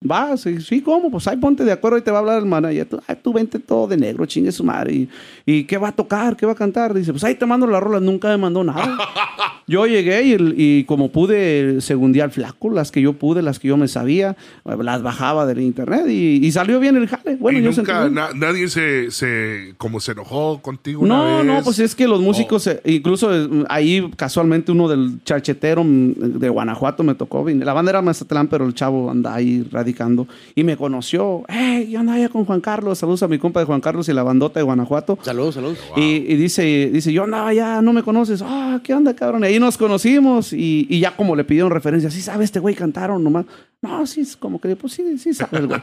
Va, 0.00 0.36
sí, 0.36 0.60
sí, 0.60 0.80
¿cómo? 0.80 1.10
Pues 1.10 1.26
ahí 1.26 1.36
ponte 1.38 1.64
de 1.64 1.72
acuerdo 1.72 1.98
y 1.98 2.02
te 2.02 2.12
va 2.12 2.18
a 2.18 2.20
hablar 2.20 2.38
el 2.38 2.46
manager. 2.46 2.86
Tú, 2.86 3.00
ay, 3.08 3.16
tú 3.20 3.32
vente 3.32 3.58
todo 3.58 3.88
de 3.88 3.96
negro, 3.96 4.26
chingue 4.26 4.52
su 4.52 4.62
madre. 4.62 4.92
¿Y, 4.94 5.08
¿Y 5.44 5.64
qué 5.64 5.76
va 5.76 5.88
a 5.88 5.92
tocar? 5.92 6.36
¿Qué 6.36 6.46
va 6.46 6.52
a 6.52 6.54
cantar? 6.54 6.94
Dice, 6.94 7.10
pues 7.10 7.24
ahí 7.24 7.34
te 7.34 7.44
mando 7.46 7.66
la 7.66 7.80
rola. 7.80 7.98
Nunca 7.98 8.28
me 8.28 8.36
mandó 8.36 8.62
nada. 8.62 8.96
yo 9.66 9.86
llegué 9.86 10.22
y, 10.56 10.84
como 10.84 11.10
pude, 11.10 11.80
segundía 11.80 12.22
al 12.22 12.30
flaco, 12.30 12.70
las 12.70 12.92
que 12.92 13.02
yo 13.02 13.14
pude, 13.14 13.42
las 13.42 13.58
que 13.58 13.66
yo 13.66 13.76
me 13.76 13.88
sabía, 13.88 14.36
las 14.64 15.02
bajaba 15.02 15.46
del 15.46 15.60
internet 15.62 16.04
y, 16.08 16.46
y 16.46 16.52
salió 16.52 16.78
bien 16.78 16.96
el 16.96 17.08
jale. 17.08 17.34
Bueno, 17.34 17.58
y 17.58 17.62
yo 17.64 17.72
sentí 17.72 17.90
nunca 17.90 18.08
na- 18.08 18.30
nadie 18.36 18.68
se, 18.68 19.10
se 19.10 19.74
como 19.78 19.98
se 19.98 20.12
enojó 20.12 20.62
contigo 20.62 21.02
una 21.02 21.16
No, 21.16 21.36
vez. 21.38 21.44
no, 21.46 21.62
pues 21.64 21.80
es 21.80 21.96
que 21.96 22.06
los 22.06 22.20
músicos, 22.20 22.68
eh, 22.68 22.80
incluso 22.84 23.34
eh, 23.34 23.64
ahí 23.68 24.08
casualmente 24.16 24.70
uno 24.70 24.86
del 24.86 25.24
charchetero 25.24 25.82
mm, 25.82 26.38
de 26.38 26.48
Guanajuato 26.48 27.02
me 27.02 27.16
tocó. 27.16 27.44
La 27.48 27.72
banda 27.72 27.90
era 27.90 28.00
Mazatlán, 28.00 28.46
pero 28.46 28.64
el 28.64 28.74
chavo 28.74 29.10
anda 29.10 29.34
ahí 29.34 29.66
radicando 29.88 30.28
y 30.54 30.64
me 30.64 30.76
conoció. 30.76 31.42
¡Hey! 31.48 31.88
Yo 31.90 32.00
andaba 32.00 32.18
allá 32.18 32.28
con 32.28 32.44
Juan 32.44 32.60
Carlos. 32.60 32.98
Saludos 32.98 33.22
a 33.22 33.28
mi 33.28 33.38
compa 33.38 33.60
de 33.60 33.66
Juan 33.66 33.80
Carlos 33.80 34.08
y 34.08 34.12
la 34.12 34.22
bandota 34.22 34.60
de 34.60 34.64
Guanajuato. 34.64 35.18
Saludos, 35.22 35.54
saludos. 35.54 35.78
Y, 35.96 36.02
y 36.02 36.36
dice, 36.36 36.90
dice, 36.92 37.12
yo 37.12 37.24
andaba 37.24 37.48
allá, 37.48 37.80
no 37.80 37.92
me 37.92 38.02
conoces. 38.02 38.42
Ah, 38.44 38.80
¿qué 38.84 38.92
onda, 38.94 39.14
cabrón? 39.14 39.42
Y 39.44 39.46
ahí 39.46 39.58
nos 39.58 39.78
conocimos 39.78 40.52
y, 40.52 40.86
y 40.90 41.00
ya 41.00 41.16
como 41.16 41.34
le 41.34 41.44
pidieron 41.44 41.70
referencia, 41.70 42.10
¿sí 42.10 42.20
sabe 42.20 42.44
este 42.44 42.60
güey 42.60 42.74
cantaron 42.74 43.22
nomás? 43.24 43.46
No, 43.80 44.04
sí, 44.08 44.22
es 44.22 44.36
como 44.36 44.60
que, 44.60 44.74
pues 44.74 44.92
sí, 44.92 45.18
sí 45.18 45.32
sabe 45.32 45.58
el 45.58 45.66
güey. 45.68 45.80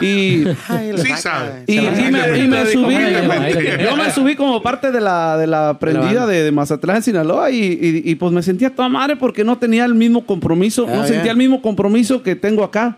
Y... 0.00 0.44
Sí 0.96 1.12
sabe. 1.16 1.62
Y, 1.68 1.78
y 1.78 2.10
me, 2.10 2.38
y 2.38 2.48
me 2.48 2.66
subí, 2.66 2.94
yo 3.84 3.96
me 3.96 4.10
subí 4.10 4.34
como 4.34 4.60
parte 4.62 4.90
de 4.90 5.00
la, 5.00 5.36
de 5.38 5.46
la 5.46 5.78
prendida 5.78 6.26
de, 6.26 6.42
de 6.42 6.50
Mazatlán, 6.52 7.02
Sinaloa, 7.02 7.50
y, 7.52 7.58
y- 7.62 8.02
y, 8.10 8.14
pues 8.16 8.32
me 8.32 8.42
sentía 8.42 8.74
toda 8.74 8.88
madre 8.88 9.14
porque 9.16 9.44
no 9.44 9.58
tenía 9.58 9.84
el 9.84 9.94
mismo 9.94 10.26
compromiso, 10.26 10.86
Ah, 10.88 10.96
no 10.96 11.06
sentía 11.06 11.30
el 11.30 11.36
mismo 11.38 11.62
compromiso 11.62 12.22
que 12.22 12.34
tengo 12.34 12.64
acá. 12.64 12.96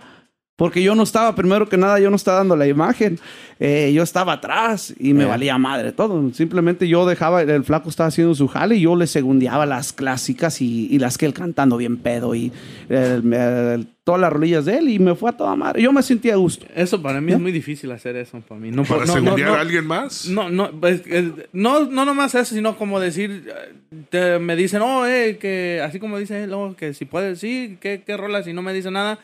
Porque 0.57 0.83
yo 0.83 0.95
no 0.95 1.03
estaba, 1.03 1.35
primero 1.35 1.69
que 1.69 1.77
nada, 1.79 1.99
yo 1.99 2.11
no 2.11 2.17
estaba 2.17 2.39
dando 2.39 2.57
la 2.57 2.67
imagen. 2.69 3.19
Eh, 3.59 3.93
yo 3.95 4.03
estaba 4.03 4.35
atrás 4.35 4.95
y 4.99 5.15
me 5.15 5.25
valía 5.25 5.57
madre 5.57 5.93
todo. 5.93 6.33
Simplemente 6.35 6.87
yo 6.89 7.07
dejaba, 7.07 7.43
el 7.43 7.65
flaco 7.65 7.89
estaba 7.89 8.09
haciendo 8.09 8.35
su 8.35 8.49
jale 8.49 8.77
y 8.77 8.83
yo 8.83 8.95
le 8.95 9.07
segundeaba 9.07 9.67
las 9.67 9.93
clásicas 9.93 10.61
y, 10.61 10.89
y 10.91 10.99
las 10.99 11.17
que 11.17 11.27
él 11.27 11.33
cantando 11.33 11.77
bien 11.79 11.97
pedo 11.97 12.35
y 12.35 12.53
eh, 12.91 13.85
todas 14.05 14.21
las 14.21 14.33
rolillas 14.33 14.65
de 14.65 14.79
él 14.79 14.89
y 14.89 14.99
me 14.99 15.15
fue 15.15 15.31
a 15.31 15.33
toda 15.33 15.57
madre. 15.57 15.81
Yo 15.83 15.93
me 15.93 16.03
sentía 16.03 16.35
a 16.35 16.37
gusto. 16.37 16.67
Eso 16.75 17.01
para 17.01 17.21
mí 17.21 17.33
es 17.33 17.41
muy 17.41 17.53
difícil 17.53 17.91
hacer 17.93 18.17
eso 18.17 18.41
para 18.41 18.61
mí. 18.61 18.71
No, 18.71 18.85
¿Para 18.85 19.01
no, 19.01 19.07
no, 19.07 19.13
segundear 19.15 19.49
no, 19.51 19.55
a 19.57 19.61
alguien 19.61 19.87
más? 19.87 20.27
No, 20.29 20.51
no, 20.51 20.71
pues, 20.73 21.03
eh, 21.07 21.33
no, 21.53 21.85
no 21.87 22.05
nomás 22.05 22.35
eso, 22.35 22.55
sino 22.55 22.77
como 22.77 23.01
decir, 23.01 23.49
eh, 23.49 23.75
te- 24.11 24.39
me 24.39 24.55
dicen, 24.57 24.83
oh, 24.83 25.07
eh, 25.07 25.39
que 25.41 25.81
así 25.85 25.99
como 25.99 26.19
dice 26.19 26.45
él, 26.45 26.53
oh, 26.53 26.75
que 26.77 26.95
si 26.95 27.05
puedes, 27.05 27.39
sí, 27.39 27.79
¿qué, 27.81 28.03
qué 28.05 28.17
rola? 28.17 28.43
Si 28.43 28.53
no 28.53 28.63
me 28.63 28.73
dice 28.75 28.91
nada, 28.91 29.19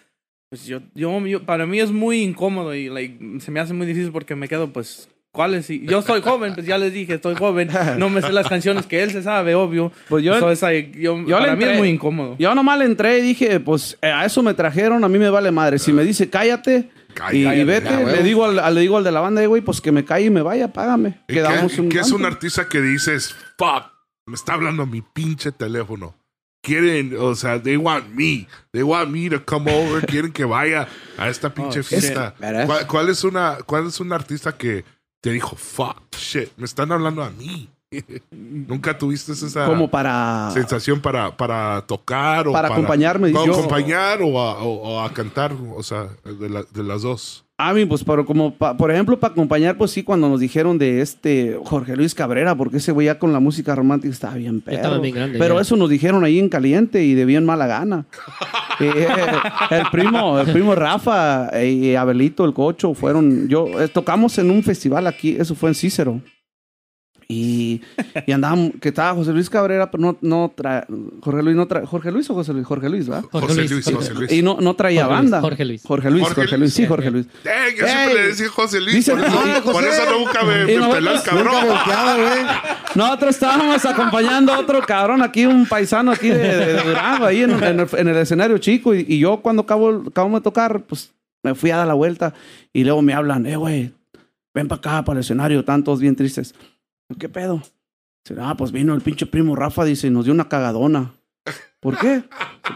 pues 0.48 0.64
yo, 0.66 0.80
yo, 0.94 1.26
yo- 1.26 1.44
para 1.44 1.66
mí 1.66 1.78
es 1.80 1.90
muy 1.90 2.22
incómodo 2.22 2.74
y 2.74 2.88
like, 2.88 3.18
se 3.40 3.50
me 3.50 3.60
hace 3.60 3.74
muy 3.74 3.86
difícil 3.86 4.10
porque 4.12 4.34
me 4.34 4.48
quedo, 4.48 4.72
pues, 4.72 5.08
¿cuáles? 5.30 5.68
Y 5.68 5.84
yo 5.86 6.00
soy 6.02 6.20
joven, 6.22 6.54
pues 6.54 6.66
ya 6.66 6.78
les 6.78 6.92
dije, 6.92 7.14
estoy 7.14 7.34
joven, 7.34 7.68
no 7.98 8.08
me 8.08 8.22
sé 8.22 8.32
las 8.32 8.48
canciones 8.48 8.86
que 8.86 9.02
él 9.02 9.10
se 9.10 9.22
sabe, 9.22 9.54
obvio. 9.54 9.92
Pues 10.08 10.24
yo- 10.24 10.38
So, 10.40 10.50
es 10.50 10.62
like, 10.62 10.98
yo- 10.98 11.22
para 11.26 11.54
mí 11.54 11.64
es 11.64 11.78
muy 11.78 11.88
incómodo. 11.90 12.36
Yo 12.38 12.54
nomás 12.54 12.78
le 12.78 12.86
entré 12.86 13.18
y 13.18 13.22
dije, 13.22 13.60
pues 13.60 13.98
eh, 14.00 14.06
a 14.10 14.24
eso 14.24 14.42
me 14.42 14.54
trajeron, 14.54 15.04
a 15.04 15.08
mí 15.08 15.18
me 15.18 15.28
vale 15.30 15.50
madre. 15.50 15.78
Si 15.78 15.92
me 15.92 16.02
dice 16.02 16.30
cállate, 16.30 16.88
y, 17.32 17.38
y 17.46 17.64
vete, 17.64 18.04
le, 18.06 18.22
digo 18.22 18.44
al, 18.44 18.74
le 18.74 18.80
digo 18.80 18.96
al 18.96 19.02
de 19.04 19.10
la 19.10 19.20
banda, 19.20 19.42
"Eh, 19.42 19.46
güey, 19.46 19.60
pues 19.60 19.80
que 19.80 19.90
me 19.92 20.04
calle 20.04 20.26
y 20.26 20.30
me 20.30 20.40
vaya, 20.42 20.72
págame. 20.72 21.18
¿Y 21.28 21.34
Quedamos 21.34 21.72
¿Qué, 21.72 21.80
un 21.80 21.88
qué 21.88 21.98
es 22.00 22.12
un 22.12 22.24
artista 22.24 22.68
que 22.68 22.80
dices, 22.80 23.34
fuck, 23.58 23.84
me 24.26 24.34
está 24.34 24.54
hablando 24.54 24.86
mi 24.86 25.02
pinche 25.02 25.50
teléfono? 25.52 26.14
Quieren, 26.68 27.16
o 27.18 27.34
sea, 27.34 27.60
they 27.62 27.76
want 27.76 28.08
me. 28.14 28.46
They 28.72 28.82
want 28.82 29.10
me 29.10 29.28
to 29.30 29.44
come 29.44 29.70
over. 29.72 30.06
Quieren 30.06 30.32
que 30.32 30.44
vaya 30.44 30.86
a 31.16 31.28
esta 31.28 31.52
pinche 31.52 31.80
Oh, 31.80 31.84
fiesta. 31.84 32.34
¿verdad? 32.38 32.66
¿Cuál, 32.66 32.86
cuál 32.86 33.08
es 33.08 33.24
una, 33.24 33.58
¿Cuál 33.66 33.86
es 33.88 33.98
un 34.00 34.12
artista 34.12 34.52
que 34.56 34.84
te 35.20 35.30
dijo, 35.30 35.56
fuck, 35.56 36.14
shit, 36.16 36.50
me 36.56 36.64
están 36.64 36.92
hablando 36.92 37.22
a 37.22 37.30
mí? 37.30 37.68
¿Nunca 38.30 38.98
tuviste 38.98 39.32
esa 39.32 39.64
Como 39.64 39.90
para... 39.90 40.50
sensación 40.52 41.00
para, 41.00 41.36
para 41.36 41.80
tocar 41.86 42.46
o 42.46 42.52
Para 42.52 42.68
acompañarme, 42.68 43.30
Para 43.30 43.46
yo- 43.46 43.52
acompañar 43.54 44.20
o 44.22 44.38
a, 44.40 44.62
o- 44.62 44.82
o 44.96 45.00
a 45.00 45.12
cantar, 45.14 45.52
o 45.74 45.82
sea, 45.82 46.08
de, 46.24 46.50
la- 46.50 46.64
de 46.64 46.82
las 46.82 47.00
dos. 47.02 47.44
A 47.60 47.74
mí, 47.74 47.84
pues, 47.86 48.04
pero 48.04 48.24
como, 48.24 48.54
pa- 48.54 48.76
por 48.76 48.92
ejemplo, 48.92 49.18
para 49.18 49.32
acompañar, 49.32 49.76
pues 49.76 49.90
sí, 49.90 50.04
cuando 50.04 50.28
nos 50.28 50.38
dijeron 50.38 50.78
de 50.78 51.00
este 51.00 51.58
Jorge 51.64 51.96
Luis 51.96 52.14
Cabrera, 52.14 52.54
porque 52.54 52.76
ese 52.76 52.92
güey 52.92 53.06
ya 53.06 53.18
con 53.18 53.32
la 53.32 53.40
música 53.40 53.74
romántica 53.74 54.12
estaba 54.12 54.34
bien 54.34 54.60
pedo. 54.60 54.76
estaba 54.76 54.98
bien 54.98 55.14
grande, 55.16 55.38
Pero 55.40 55.56
ya. 55.56 55.62
eso 55.62 55.74
nos 55.76 55.90
dijeron 55.90 56.22
ahí 56.24 56.38
en 56.38 56.48
caliente 56.48 57.02
y 57.04 57.14
de 57.14 57.24
bien 57.24 57.44
mala 57.44 57.66
gana. 57.66 58.06
Eh, 58.80 59.08
el 59.72 59.82
primo, 59.90 60.38
el 60.38 60.52
primo 60.52 60.72
Rafa 60.72 61.50
y 61.64 61.96
Abelito, 61.96 62.44
el 62.44 62.52
cocho, 62.54 62.94
fueron, 62.94 63.48
yo, 63.48 63.66
eh, 63.82 63.88
tocamos 63.88 64.38
en 64.38 64.52
un 64.52 64.62
festival 64.62 65.08
aquí, 65.08 65.34
eso 65.36 65.56
fue 65.56 65.70
en 65.70 65.74
Cícero. 65.74 66.20
Y, 67.30 67.82
y 68.26 68.32
andábamos, 68.32 68.70
que 68.80 68.88
estaba 68.88 69.12
José 69.14 69.32
Luis 69.34 69.50
Cabrera, 69.50 69.90
pero 69.90 70.02
no, 70.02 70.18
no 70.22 70.54
Jorge 71.20 71.42
Luis 71.42 71.56
no 71.56 71.68
trae, 71.68 71.84
Jorge 71.84 72.10
Luis 72.10 72.30
o 72.30 72.34
José 72.34 72.54
Luis, 72.54 72.66
Jorge 72.66 72.88
Luis, 72.88 73.06
¿verdad? 73.06 73.24
José 73.30 73.68
Luis, 73.68 73.84
José 73.84 74.14
Luis. 74.14 74.32
Y 74.32 74.40
no, 74.40 74.56
no 74.62 74.74
traía 74.74 75.04
Jorge 75.04 75.14
banda. 75.16 75.40
Jorge 75.42 75.64
Luis. 75.66 75.82
Jorge 75.86 76.10
Luis, 76.10 76.24
Jorge, 76.26 76.56
Luis, 76.56 76.72
sí, 76.72 76.86
Jorge 76.86 77.10
Luis. 77.10 77.26
Dang, 77.44 77.54
yo 77.78 77.84
Ey. 77.84 77.90
siempre 77.92 78.14
le 78.14 78.28
decía 78.28 78.48
José 78.48 78.80
Luis. 78.80 78.94
Dice- 78.94 79.12
por, 79.12 79.20
eso, 79.24 79.38
Ah, 79.44 79.60
por 79.62 79.74
José. 79.74 79.88
eso 79.90 80.18
nunca 80.18 80.42
me, 80.42 80.64
me 80.64 80.76
Nunca 80.76 81.22
cabrón. 81.22 81.54
güey. 81.66 82.46
Nosotros 82.94 83.30
estábamos 83.34 83.84
acompañando 83.84 84.54
a 84.54 84.60
otro 84.60 84.80
cabrón 84.80 85.20
aquí, 85.22 85.44
un 85.44 85.66
paisano 85.66 86.12
aquí 86.12 86.28
de, 86.30 86.38
de- 86.38 86.66
de 86.72 86.82
Durango, 86.82 87.26
ahí 87.26 87.42
en, 87.42 87.50
en 87.62 87.80
el, 87.80 87.88
en 87.92 88.08
el 88.08 88.16
escenario 88.16 88.56
chico. 88.56 88.94
Y, 88.94 89.04
y 89.06 89.18
yo 89.18 89.42
cuando 89.42 89.60
acabo, 89.64 90.02
acabamos 90.08 90.40
de 90.40 90.44
tocar, 90.44 90.80
pues 90.84 91.12
me 91.42 91.54
fui 91.54 91.70
a 91.72 91.76
dar 91.76 91.86
la 91.86 91.92
vuelta. 91.94 92.32
Y 92.72 92.84
luego 92.84 93.02
me 93.02 93.12
hablan, 93.12 93.44
eh, 93.44 93.56
güey, 93.56 93.92
ven 94.54 94.66
para 94.66 94.78
acá, 94.78 95.04
para 95.04 95.18
el 95.18 95.24
escenario, 95.24 95.60
están 95.60 95.84
todos 95.84 96.00
bien 96.00 96.16
tristes. 96.16 96.54
¿Qué 97.16 97.28
pedo? 97.28 97.62
Dice, 98.24 98.40
ah, 98.40 98.54
pues 98.56 98.70
vino 98.70 98.94
el 98.94 99.00
pinche 99.00 99.26
primo 99.26 99.56
Rafa, 99.56 99.84
dice, 99.84 100.10
nos 100.10 100.24
dio 100.24 100.34
una 100.34 100.48
cagadona. 100.48 101.14
¿Por 101.80 101.96
qué? 101.96 102.22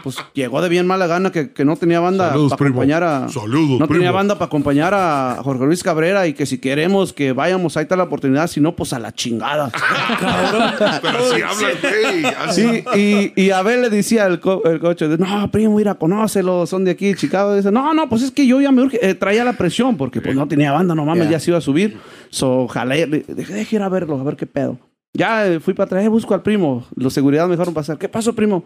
Pues 0.01 0.15
llegó 0.33 0.61
de 0.61 0.69
bien 0.69 0.87
mala 0.87 1.07
gana 1.07 1.29
que, 1.31 1.51
que 1.51 1.65
no 1.65 1.75
tenía 1.75 1.99
banda 1.99 2.29
Saludos, 2.29 2.53
para 2.57 2.69
acompañar 2.69 3.03
a... 3.03 3.27
Saludos, 3.27 3.79
No 3.81 3.87
tenía 3.87 4.11
banda 4.11 4.35
para 4.35 4.45
acompañar 4.45 4.93
a 4.95 5.39
Jorge 5.43 5.65
Luis 5.65 5.83
Cabrera 5.83 6.25
y 6.25 6.33
que 6.33 6.45
si 6.45 6.57
queremos 6.57 7.11
que 7.11 7.33
vayamos, 7.33 7.75
ahí 7.75 7.83
está 7.83 7.97
la 7.97 8.03
oportunidad, 8.03 8.47
si 8.47 8.61
no, 8.61 8.75
pues 8.77 8.93
a 8.93 8.99
la 8.99 9.11
chingada. 9.13 9.69
Pero 11.01 11.19
así 11.19 11.41
habla 11.41 11.69
el 11.71 12.21
güey. 12.21 12.25
así. 12.33 12.83
Sí, 12.93 13.33
y, 13.35 13.41
y 13.43 13.49
Abel 13.51 13.81
le 13.81 13.89
decía 13.89 14.25
al 14.25 14.39
co- 14.39 14.63
el 14.65 14.79
coche, 14.79 15.07
no, 15.17 15.51
primo, 15.51 15.75
mira, 15.75 15.95
conócelo, 15.95 16.65
son 16.65 16.85
de 16.85 16.91
aquí, 16.91 17.07
de 17.07 17.15
Chicago. 17.15 17.55
Dice, 17.55 17.71
no, 17.71 17.93
no, 17.93 18.07
pues 18.09 18.23
es 18.23 18.31
que 18.31 18.47
yo 18.47 18.61
ya 18.61 18.71
me 18.71 18.81
urge. 18.83 19.05
Eh, 19.07 19.15
traía 19.15 19.43
la 19.43 19.53
presión 19.53 19.97
porque 19.97 20.21
pues 20.21 20.35
no 20.35 20.47
tenía 20.47 20.71
banda, 20.71 20.95
no 20.95 21.05
mames, 21.05 21.25
Ya. 21.25 21.31
ya 21.31 21.39
se 21.39 21.51
iba 21.51 21.57
a 21.57 21.61
subir. 21.61 21.97
So, 22.29 22.67
jalé, 22.67 23.05
dije, 23.05 23.53
deje 23.53 23.75
ir 23.75 23.81
a 23.81 23.89
verlo, 23.89 24.19
a 24.19 24.23
ver 24.23 24.35
qué 24.37 24.45
pedo. 24.45 24.79
Ya 25.13 25.45
eh, 25.45 25.59
fui 25.59 25.73
para 25.73 25.85
atrás, 25.85 26.03
eh, 26.05 26.07
busco 26.07 26.33
al 26.33 26.41
primo. 26.41 26.85
Los 26.95 27.13
seguridad 27.13 27.45
me 27.45 27.51
dejaron 27.51 27.73
pasar. 27.73 27.97
¿Qué 27.97 28.09
pasó, 28.09 28.33
primo? 28.33 28.63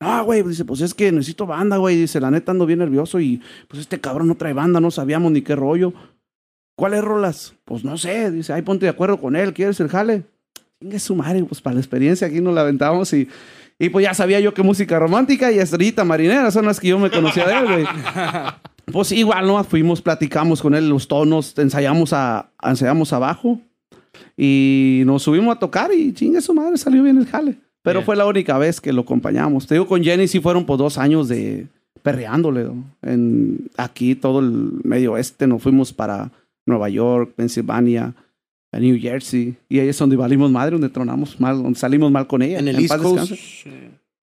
No, 0.00 0.24
güey, 0.24 0.42
dice, 0.42 0.64
pues 0.64 0.82
es 0.82 0.92
que 0.92 1.10
necesito 1.10 1.46
banda, 1.46 1.78
güey. 1.78 1.96
Dice, 1.96 2.20
la 2.20 2.30
neta 2.30 2.52
ando 2.52 2.66
bien 2.66 2.80
nervioso 2.80 3.18
y 3.20 3.40
pues 3.68 3.80
este 3.80 4.00
cabrón 4.00 4.28
no 4.28 4.36
trae 4.36 4.52
banda, 4.52 4.80
no 4.80 4.90
sabíamos 4.90 5.32
ni 5.32 5.42
qué 5.42 5.56
rollo. 5.56 5.94
¿Cuáles 6.76 7.02
rolas? 7.02 7.54
Pues 7.64 7.84
no 7.84 7.96
sé, 7.96 8.30
dice, 8.30 8.52
ahí 8.52 8.60
ponte 8.60 8.84
de 8.84 8.90
acuerdo 8.90 9.18
con 9.18 9.34
él, 9.34 9.54
¿quieres 9.54 9.80
el 9.80 9.88
jale? 9.88 10.24
Chingue 10.78 10.98
su 10.98 11.16
madre, 11.16 11.42
pues 11.44 11.62
para 11.62 11.74
la 11.74 11.80
experiencia 11.80 12.26
aquí 12.26 12.42
nos 12.42 12.54
la 12.54 12.60
aventamos 12.60 13.10
y, 13.14 13.28
y 13.78 13.88
pues 13.88 14.04
ya 14.04 14.12
sabía 14.12 14.40
yo 14.40 14.52
que 14.52 14.62
música 14.62 14.98
romántica 14.98 15.50
y 15.50 15.58
estrellita 15.58 16.04
marinera 16.04 16.50
son 16.50 16.66
las 16.66 16.78
que 16.78 16.88
yo 16.88 16.98
me 16.98 17.10
conocía 17.10 17.46
de 17.46 17.58
él, 17.58 17.64
güey. 17.66 17.84
Pues 18.92 19.10
igual, 19.10 19.48
¿no? 19.48 19.62
Fuimos, 19.64 20.00
platicamos 20.00 20.62
con 20.62 20.72
él 20.72 20.88
los 20.88 21.08
tonos, 21.08 21.58
ensayamos, 21.58 22.12
a, 22.12 22.52
ensayamos 22.62 23.12
abajo 23.12 23.60
y 24.36 25.02
nos 25.06 25.24
subimos 25.24 25.56
a 25.56 25.58
tocar 25.58 25.92
y 25.92 26.12
chingue 26.14 26.40
su 26.40 26.54
madre, 26.54 26.78
salió 26.78 27.02
bien 27.02 27.18
el 27.18 27.26
jale. 27.26 27.58
Pero 27.86 28.00
Bien. 28.00 28.04
fue 28.06 28.16
la 28.16 28.26
única 28.26 28.58
vez 28.58 28.80
que 28.80 28.92
lo 28.92 29.02
acompañamos. 29.02 29.66
Te 29.66 29.74
digo, 29.76 29.86
con 29.86 30.02
Jenny 30.02 30.26
sí 30.28 30.40
fueron 30.40 30.66
por 30.66 30.76
dos 30.78 30.98
años 30.98 31.28
de 31.28 31.66
perreándole. 32.02 32.64
¿no? 32.64 32.84
En, 33.02 33.70
aquí 33.76 34.14
todo 34.14 34.40
el 34.40 34.72
medio 34.84 35.12
oeste 35.12 35.46
nos 35.46 35.62
fuimos 35.62 35.92
para 35.92 36.30
Nueva 36.66 36.88
York, 36.88 37.32
Pensilvania, 37.36 38.12
a 38.72 38.78
New 38.80 38.98
Jersey. 39.00 39.54
Y 39.68 39.78
ahí 39.78 39.88
es 39.88 39.98
donde 39.98 40.16
valimos 40.16 40.50
madre, 40.50 40.72
donde 40.72 40.88
tronamos 40.88 41.38
mal, 41.40 41.62
donde 41.62 41.78
salimos 41.78 42.10
mal 42.10 42.26
con 42.26 42.42
ella. 42.42 42.58
En 42.58 42.68
el 42.68 42.76
East 42.76 42.88
paz 42.88 43.00
Coast. 43.00 43.32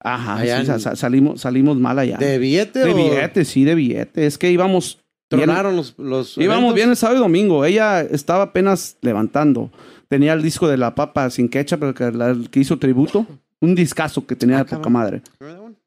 Ajá, 0.03 0.41
sí, 0.41 0.49
en- 0.49 0.65
sa- 0.65 0.79
sa- 0.79 0.95
salimos, 0.95 1.41
salimos 1.41 1.77
mal 1.77 1.99
allá. 1.99 2.17
¿De 2.17 2.39
billete 2.39 2.79
De 2.79 2.91
o 2.91 2.95
billete, 2.95 3.45
sí, 3.45 3.63
de 3.63 3.75
billete. 3.75 4.25
Es 4.25 4.37
que 4.39 4.51
íbamos. 4.51 4.97
tronaron 5.29 5.75
los, 5.75 5.93
los 5.97 6.37
íbamos 6.37 6.75
el 6.77 6.95
sábado 6.95 7.19
y 7.19 7.21
domingo. 7.21 7.63
Ella 7.63 8.01
estaba 8.01 8.45
apenas 8.45 8.97
levantando. 9.01 9.69
Tenía 10.09 10.33
el 10.33 10.41
disco 10.41 10.67
de 10.67 10.77
La 10.77 10.93
Papa 10.95 11.29
sin 11.29 11.47
quecha, 11.47 11.77
pero 11.77 11.93
que, 11.93 12.11
la- 12.11 12.35
que 12.49 12.59
hizo 12.59 12.77
tributo. 12.79 13.25
Un 13.61 13.75
discazo 13.75 14.25
que 14.25 14.35
tenía 14.35 14.57
Ah, 14.59 14.63
de 14.63 14.75
poca 14.75 14.89
madre. 14.89 15.21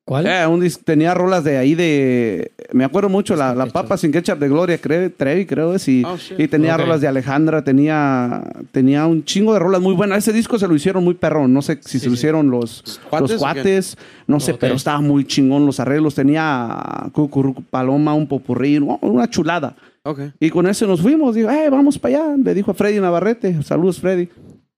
¿Cuál? 0.05 0.27
Eh, 0.27 0.47
un 0.47 0.61
dis- 0.61 0.79
tenía 0.85 1.13
rolas 1.15 1.43
de 1.45 1.57
ahí 1.57 1.75
de. 1.75 2.53
Me 2.73 2.85
acuerdo 2.85 3.09
mucho, 3.09 3.35
la, 3.37 3.55
la 3.55 3.67
Papa 3.67 3.97
sin 3.97 4.13
ketchup 4.13 4.39
de 4.39 4.49
Gloria 4.49 4.81
Cre- 4.81 5.13
Trevi, 5.17 5.45
creo 5.47 5.75
es. 5.75 5.89
Y, 5.89 6.05
Oh, 6.05 6.17
y 6.39 6.47
tenía 6.47 6.77
rolas 6.77 7.01
de 7.01 7.09
Alejandra, 7.09 7.65
tenía, 7.65 8.45
tenía 8.71 9.07
un 9.07 9.25
chingo 9.25 9.55
de 9.55 9.59
rolas 9.59 9.81
muy 9.81 9.95
buenas. 9.95 10.19
Ese 10.19 10.33
disco 10.33 10.59
se 10.59 10.69
lo 10.69 10.75
hicieron 10.77 11.03
muy 11.03 11.15
perrón. 11.15 11.53
No 11.53 11.63
sé 11.63 11.79
si 11.81 11.99
se 11.99 12.07
lo 12.07 12.13
sí. 12.13 12.19
hicieron 12.19 12.51
los 12.51 13.01
¿Cuates 13.11 13.31
los 13.31 13.41
cuates. 13.41 13.97
No 14.27 14.39
sé, 14.41 14.55
pero 14.55 14.75
estaba 14.75 15.01
muy 15.01 15.25
chingón 15.25 15.67
los 15.67 15.81
arreglos. 15.81 16.15
Tenía 16.15 17.09
Cucurruco 17.13 17.63
Paloma, 17.71 18.15
un 18.15 18.29
popurrí, 18.29 18.77
una 18.79 19.29
chulada. 19.29 19.75
Ok. 20.05 20.21
Y 20.39 20.51
con 20.51 20.67
eso 20.69 20.87
nos 20.87 21.01
fuimos. 21.01 21.35
Digo, 21.35 21.51
eh, 21.51 21.71
vamos 21.71 21.99
para 21.99 22.19
allá. 22.27 22.37
Le 22.37 22.55
dijo 22.55 22.71
a 22.71 22.75
Freddy 22.75 23.01
Navarrete. 23.01 23.63
Saludos, 23.63 24.01
Freddy. 24.01 24.29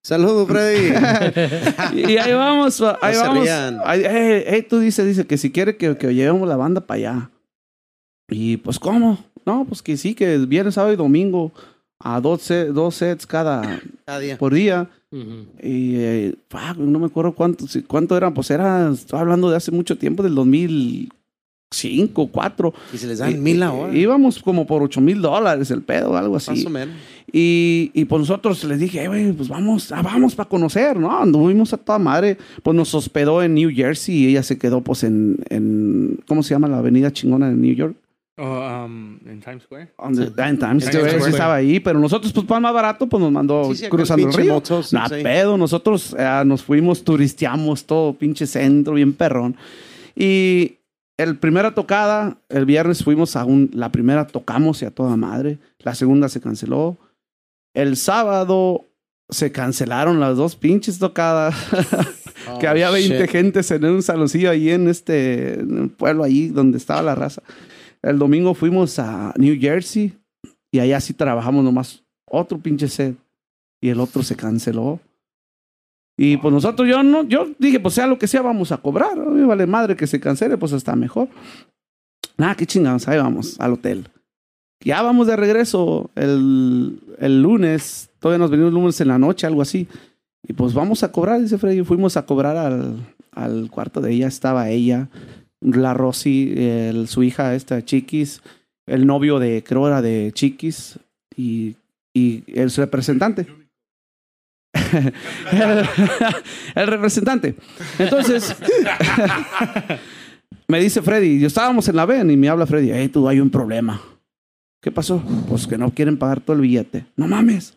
Saludos, 0.07 0.46
Freddy. 0.46 0.92
Y 1.96 2.16
ahí 2.16 2.32
vamos, 2.32 2.80
ahí 3.02 3.16
vamos. 3.16 3.42
rían. 3.42 3.80
Ahí, 3.84 4.02
eh, 4.04 4.57
eh, 4.57 4.62
tú 4.62 4.78
dices, 4.78 5.04
dice 5.04 5.26
que 5.26 5.36
si 5.36 5.50
quiere 5.50 5.76
que, 5.76 5.96
que 5.96 6.14
llevemos 6.14 6.48
la 6.48 6.54
banda 6.54 6.80
para 6.80 6.98
allá. 6.98 7.30
Y 8.28 8.59
pues, 8.59 8.78
¿cómo? 8.78 9.18
No, 9.44 9.64
pues 9.64 9.82
que 9.82 9.96
sí, 9.96 10.14
que 10.14 10.38
viernes, 10.38 10.74
sábado 10.74 10.92
y 10.92 10.96
domingo 10.96 11.50
a 11.98 12.20
dos, 12.20 12.48
dos 12.72 12.94
sets 12.94 13.26
cada 13.26 13.80
Cada 14.04 14.20
día. 14.20 14.38
por 14.38 14.54
día. 14.54 14.88
Y 15.11 15.96
eh, 15.96 16.34
fuck, 16.50 16.76
no 16.76 17.00
me 17.00 17.07
acuerdo 17.07 17.34
cuánto, 17.34 17.64
cuánto 17.88 18.16
eran, 18.16 18.32
pues 18.32 18.48
era, 18.52 18.88
estaba 18.92 19.22
hablando 19.22 19.50
de 19.50 19.57
hace 19.57 19.72
mucho 19.72 19.98
tiempo, 19.98 20.22
del 20.22 20.36
2005, 21.70 22.28
4. 22.28 22.74
Y 22.92 22.98
se 22.98 23.06
les 23.06 23.18
dan 23.18 23.42
mil 23.42 23.60
la 23.60 23.72
hora. 23.72 23.94
Íbamos 23.96 24.40
como 24.40 24.66
por 24.66 24.82
8 24.82 25.00
mil 25.00 25.20
dólares 25.20 25.70
el 25.70 25.82
pedo, 25.82 26.16
algo 26.16 26.36
así. 26.36 26.50
Más 26.52 26.66
o 26.66 26.70
menos. 26.70 26.94
Y, 27.32 27.90
y 27.92 28.04
pues 28.04 28.20
nosotros 28.20 28.62
les 28.64 28.78
dije, 28.78 29.02
"Eh, 29.02 29.08
güey, 29.08 29.32
pues 29.32 29.48
vamos, 29.48 29.90
ah, 29.90 30.00
vamos 30.00 30.34
para 30.36 30.48
conocer, 30.48 30.96
¿no? 30.96 31.18
Anduvimos 31.18 31.72
a 31.72 31.76
toda 31.76 31.98
madre. 31.98 32.38
Pues 32.62 32.76
nos 32.76 32.94
hospedó 32.94 33.42
en 33.42 33.54
New 33.54 33.70
Jersey 33.74 34.14
y 34.14 34.28
ella 34.28 34.42
se 34.42 34.58
quedó 34.58 34.80
pues 34.80 35.02
en, 35.02 35.38
en 35.50 36.20
¿cómo 36.26 36.42
se 36.42 36.50
llama 36.54 36.68
la 36.68 36.78
avenida 36.78 37.12
chingona 37.12 37.48
de 37.50 37.56
New 37.56 37.74
York? 37.74 37.96
Oh, 38.38 38.84
um, 38.84 39.18
en 39.26 39.40
Times 39.40 39.62
Square. 39.64 39.92
Ah, 39.98 40.08
en 40.48 40.58
Times 40.58 40.84
Square, 40.84 41.20
sí 41.22 41.30
estaba 41.30 41.54
ahí, 41.54 41.80
pero 41.80 41.98
nosotros 41.98 42.32
pues 42.34 42.46
para 42.46 42.60
más 42.60 42.74
barato 42.74 43.08
pues 43.08 43.20
nos 43.22 43.32
mandó 43.32 43.64
Sí, 43.74 43.84
sí, 43.84 43.88
cruzando 43.88 44.28
el 44.28 44.34
río. 44.34 44.62
Nah, 44.92 45.06
ahí. 45.10 45.22
pedo, 45.22 45.56
nosotros 45.56 46.14
eh, 46.18 46.42
nos 46.44 46.62
fuimos, 46.62 47.02
turisteamos 47.02 47.86
todo, 47.86 48.12
pinche 48.12 48.46
centro, 48.46 48.92
bien 48.92 49.14
perrón. 49.14 49.56
Y 50.14 50.74
el 51.18 51.38
primera 51.38 51.74
tocada, 51.74 52.38
el 52.48 52.66
viernes 52.66 53.02
fuimos 53.02 53.36
a 53.36 53.44
un, 53.44 53.70
la 53.72 53.90
primera 53.90 54.26
tocamos 54.26 54.82
y 54.82 54.84
a 54.84 54.90
toda 54.90 55.16
madre, 55.16 55.58
la 55.78 55.94
segunda 55.94 56.28
se 56.28 56.40
canceló. 56.40 56.98
El 57.74 57.96
sábado 57.96 58.84
se 59.28 59.50
cancelaron 59.52 60.20
las 60.20 60.36
dos 60.36 60.56
pinches 60.56 60.98
tocadas, 60.98 61.54
que 62.60 62.66
Oh, 62.66 62.70
había 62.70 62.90
20 62.90 63.18
shit. 63.22 63.30
gentes 63.30 63.70
en 63.70 63.84
un 63.86 64.02
saloncillo 64.02 64.50
ahí 64.50 64.70
en 64.70 64.88
este 64.88 65.60
en 65.60 65.88
pueblo 65.88 66.22
ahí 66.22 66.48
donde 66.48 66.78
estaba 66.78 67.02
la 67.02 67.14
raza. 67.14 67.42
El 68.02 68.18
domingo 68.18 68.54
fuimos 68.54 68.98
a 68.98 69.34
New 69.36 69.56
Jersey 69.58 70.12
y 70.70 70.78
allá 70.78 71.00
sí 71.00 71.12
trabajamos 71.12 71.64
nomás 71.64 72.04
otro 72.24 72.58
pinche 72.58 72.88
set 72.88 73.16
y 73.80 73.88
el 73.88 74.00
otro 74.00 74.22
se 74.22 74.36
canceló. 74.36 75.00
Y 76.16 76.38
pues 76.38 76.52
nosotros, 76.52 76.88
yo 76.88 77.02
no, 77.02 77.24
yo 77.24 77.48
dije, 77.58 77.78
pues 77.80 77.94
sea 77.94 78.06
lo 78.06 78.18
que 78.18 78.26
sea, 78.26 78.40
vamos 78.42 78.72
a 78.72 78.78
cobrar. 78.78 79.16
vale 79.18 79.66
madre 79.66 79.96
que 79.96 80.06
se 80.06 80.18
cancele, 80.20 80.56
pues 80.56 80.72
está 80.72 80.96
mejor. 80.96 81.28
Nada, 82.38 82.54
qué 82.54 82.66
chingados, 82.66 83.06
ahí 83.08 83.18
vamos, 83.18 83.58
al 83.60 83.74
hotel. 83.74 84.08
Ya 84.84 85.02
vamos 85.02 85.26
de 85.26 85.36
regreso 85.36 86.10
el, 86.14 87.00
el 87.18 87.42
lunes, 87.42 88.10
todavía 88.18 88.38
nos 88.38 88.50
venimos 88.50 88.68
el 88.70 88.74
lunes 88.74 89.00
en 89.00 89.08
la 89.08 89.18
noche, 89.18 89.46
algo 89.46 89.62
así. 89.62 89.88
Y 90.46 90.52
pues 90.52 90.74
vamos 90.74 91.02
a 91.02 91.10
cobrar, 91.12 91.40
dice 91.40 91.58
Freddy. 91.58 91.82
Fuimos 91.82 92.16
a 92.16 92.24
cobrar 92.24 92.56
al, 92.56 92.96
al 93.32 93.70
cuarto 93.70 94.00
de 94.00 94.12
ella, 94.12 94.28
estaba 94.28 94.68
ella, 94.70 95.08
la 95.60 95.92
Rosy, 95.94 96.54
el- 96.56 97.08
su 97.08 97.22
hija, 97.22 97.54
esta 97.54 97.84
Chiquis, 97.84 98.42
el 98.86 99.06
novio 99.06 99.38
de, 99.38 99.64
creo 99.66 99.86
era 99.88 100.02
de 100.02 100.30
Chiquis, 100.32 100.98
y, 101.36 101.74
y 102.14 102.44
el 102.54 102.70
representante. 102.70 103.46
el, 106.74 106.87
representante. 106.87 107.55
Entonces, 107.99 108.57
me 110.68 110.81
dice 110.81 111.03
Freddy, 111.03 111.41
yo 111.41 111.47
estábamos 111.47 111.89
en 111.89 111.97
la 111.97 112.07
VEN 112.07 112.31
y 112.31 112.37
me 112.37 112.49
habla 112.49 112.66
Freddy, 112.66 112.91
hey, 112.93 113.09
tú 113.09 113.29
hay 113.29 113.41
un 113.41 113.51
problema. 113.51 114.01
¿Qué 114.81 114.93
pasó? 114.93 115.22
Pues 115.49 115.66
que 115.66 115.79
no 115.79 115.93
quieren 115.93 116.16
pagar 116.16 116.41
todo 116.41 116.57
el 116.57 116.62
billete. 116.62 117.07
No 117.16 117.27
mames. 117.27 117.74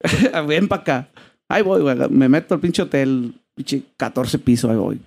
Ven 0.48 0.68
para 0.68 0.82
acá. 0.82 1.08
Ahí 1.48 1.62
voy, 1.62 1.82
güey. 1.82 1.96
Me 2.10 2.28
meto 2.28 2.54
al 2.54 2.60
pinche 2.60 2.82
hotel, 2.82 3.34
pinche 3.54 3.82
14 3.96 4.38
pisos, 4.38 4.70
ahí 4.70 4.76
voy. 4.76 5.00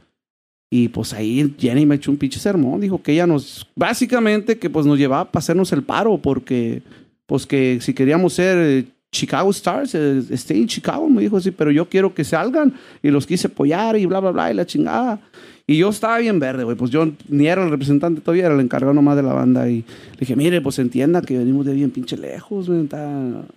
Y 0.70 0.90
pues 0.90 1.14
ahí 1.14 1.56
Jenny 1.58 1.86
me 1.86 1.96
echó 1.96 2.12
un 2.12 2.18
pinche 2.18 2.40
sermón. 2.40 2.82
Dijo 2.82 3.02
que 3.02 3.14
ella 3.14 3.28
nos, 3.28 3.70
básicamente, 3.76 4.58
que 4.58 4.70
pues 4.70 4.86
nos 4.86 4.98
llevaba 4.98 5.32
para 5.32 5.40
hacernos 5.40 5.72
el 5.72 5.84
paro, 5.84 6.18
porque, 6.18 6.82
pues 7.26 7.46
que 7.46 7.80
si 7.82 7.94
queríamos 7.94 8.34
ser 8.34 8.58
eh, 8.58 8.86
Chicago 9.18 9.50
Stars, 9.50 9.96
eh, 9.96 10.22
stay 10.32 10.62
en 10.62 10.68
Chicago, 10.68 11.10
me 11.10 11.22
dijo 11.22 11.38
así, 11.38 11.50
pero 11.50 11.72
yo 11.72 11.90
quiero 11.90 12.14
que 12.14 12.24
salgan. 12.24 12.74
Y 13.02 13.10
los 13.10 13.26
quise 13.26 13.48
apoyar 13.48 13.98
y 13.98 14.06
bla, 14.06 14.20
bla, 14.20 14.32
bla, 14.32 14.52
y 14.52 14.54
la 14.54 14.66
chingada. 14.66 15.20
Y 15.66 15.78
yo 15.78 15.90
estaba 15.90 16.20
bien 16.20 16.40
verde, 16.40 16.64
güey. 16.64 16.78
Pues 16.78 16.92
yo 16.92 17.10
ni 17.28 17.48
era 17.48 17.64
el 17.64 17.72
representante 17.72 18.22
todavía, 18.22 18.46
era 18.46 18.56
el 18.56 18.62
encargado 18.62 18.94
nomás 18.94 19.18
de 19.18 19.24
la 19.24 19.34
banda. 19.34 19.68
Y 19.68 19.78
le 19.78 20.20
dije, 20.20 20.36
mire, 20.36 20.62
pues 20.62 20.78
entienda 20.80 21.22
que 21.22 21.38
venimos 21.38 21.66
de 21.66 21.74
bien 21.74 21.90
pinche 21.90 22.16
lejos, 22.16 22.70
güey. 22.70 22.88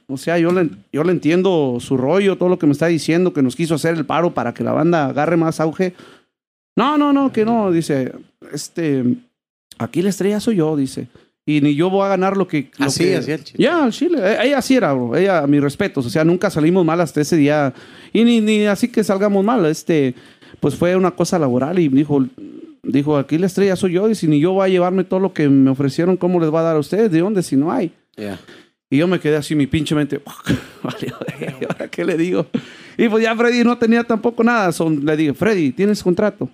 O 0.09 0.17
sea, 0.17 0.39
yo 0.39 0.51
le, 0.51 0.71
yo 0.93 1.05
le 1.05 1.13
entiendo 1.13 1.77
su 1.79 1.97
rollo, 1.97 2.37
todo 2.37 2.49
lo 2.49 2.59
que 2.59 2.67
me 2.67 2.73
está 2.73 2.87
diciendo, 2.87 3.33
que 3.33 3.43
nos 3.43 3.55
quiso 3.55 3.75
hacer 3.75 3.97
el 3.97 4.07
paro 4.07 4.33
para 4.33 4.55
que 4.55 4.65
la 4.65 4.73
banda 4.73 5.07
agarre 5.07 5.37
más 5.37 5.61
auge. 5.61 5.95
No, 6.75 6.97
no, 6.97 7.13
no, 7.13 7.31
que 7.31 7.45
no. 7.45 7.71
Dice, 7.71 8.13
este, 8.53 9.05
aquí 9.79 10.03
la 10.03 10.09
estrella 10.09 10.41
soy 10.41 10.57
yo, 10.57 10.77
dice. 10.77 11.07
Y 11.57 11.61
ni 11.61 11.75
yo 11.75 11.91
voy 11.91 12.05
a 12.05 12.09
ganar 12.09 12.37
lo 12.37 12.47
que... 12.47 12.71
lo 12.79 12.87
Así, 12.87 13.05
que- 13.05 13.17
así 13.17 13.33
el 13.33 13.45
chile. 13.45 13.65
ya, 13.65 13.85
al 13.85 13.93
Chile. 13.93 14.19
Eh, 14.23 14.37
Ella 14.45 14.63
sí 14.63 14.77
era, 14.77 14.93
bro. 14.93 15.17
Ella, 15.17 15.47
mis 15.47 15.61
respetos. 15.63 16.07
O 16.07 16.11
sea, 16.11 16.25
nunca 16.25 16.51
salimos 16.51 16.85
mal 16.85 17.01
hasta 17.01 17.21
ese 17.21 17.37
día. 17.37 17.73
Y 18.13 18.25
ni, 18.25 18.41
ni 18.41 18.67
así 18.67 18.89
que 18.89 19.03
salgamos 19.03 19.45
mal. 19.45 19.65
Este, 19.67 20.15
pues 20.61 20.75
fue 20.75 20.95
una 20.97 21.11
cosa 21.13 21.39
laboral 21.39 21.79
y 21.79 21.89
dijo, 21.89 22.25
dijo, 22.83 23.17
aquí 23.17 23.39
la 23.39 23.47
estrella 23.47 23.75
soy 23.77 23.93
yo. 23.93 24.09
Y 24.09 24.15
si 24.15 24.27
ni 24.29 24.39
yo 24.41 24.53
voy 24.53 24.67
a 24.67 24.73
llevarme 24.73 25.05
todo 25.05 25.21
lo 25.21 25.33
que 25.33 25.49
me 25.49 25.71
ofrecieron, 25.71 26.17
¿cómo 26.17 26.39
les 26.41 26.53
va 26.53 26.61
a 26.61 26.65
dar 26.65 26.77
a 26.77 26.81
ustedes? 26.81 27.11
¿De 27.11 27.21
dónde 27.21 27.43
si 27.43 27.57
no 27.57 27.73
hay? 27.73 27.93
Yeah. 28.17 28.39
Y 28.91 28.99
yo 28.99 29.07
me 29.07 29.19
quedé 29.21 29.37
así, 29.37 29.55
mi 29.55 29.67
pinche 29.67 29.95
mente. 29.95 30.21
Vale, 30.83 31.13
¿y 31.61 31.65
¿ahora 31.65 31.89
qué 31.89 32.05
le 32.05 32.17
digo? 32.17 32.47
Y 32.99 33.09
pues 33.09 33.23
ya 33.23 33.35
Freddy 33.37 33.65
no 33.65 33.79
tenía 33.79 34.05
tampoco 34.05 34.43
nada. 34.45 34.73
Son, 34.73 35.05
le 35.05 35.17
dije, 35.17 35.33
Freddy, 35.35 35.73
¿tienes 35.73 36.03
contrato? 36.03 36.49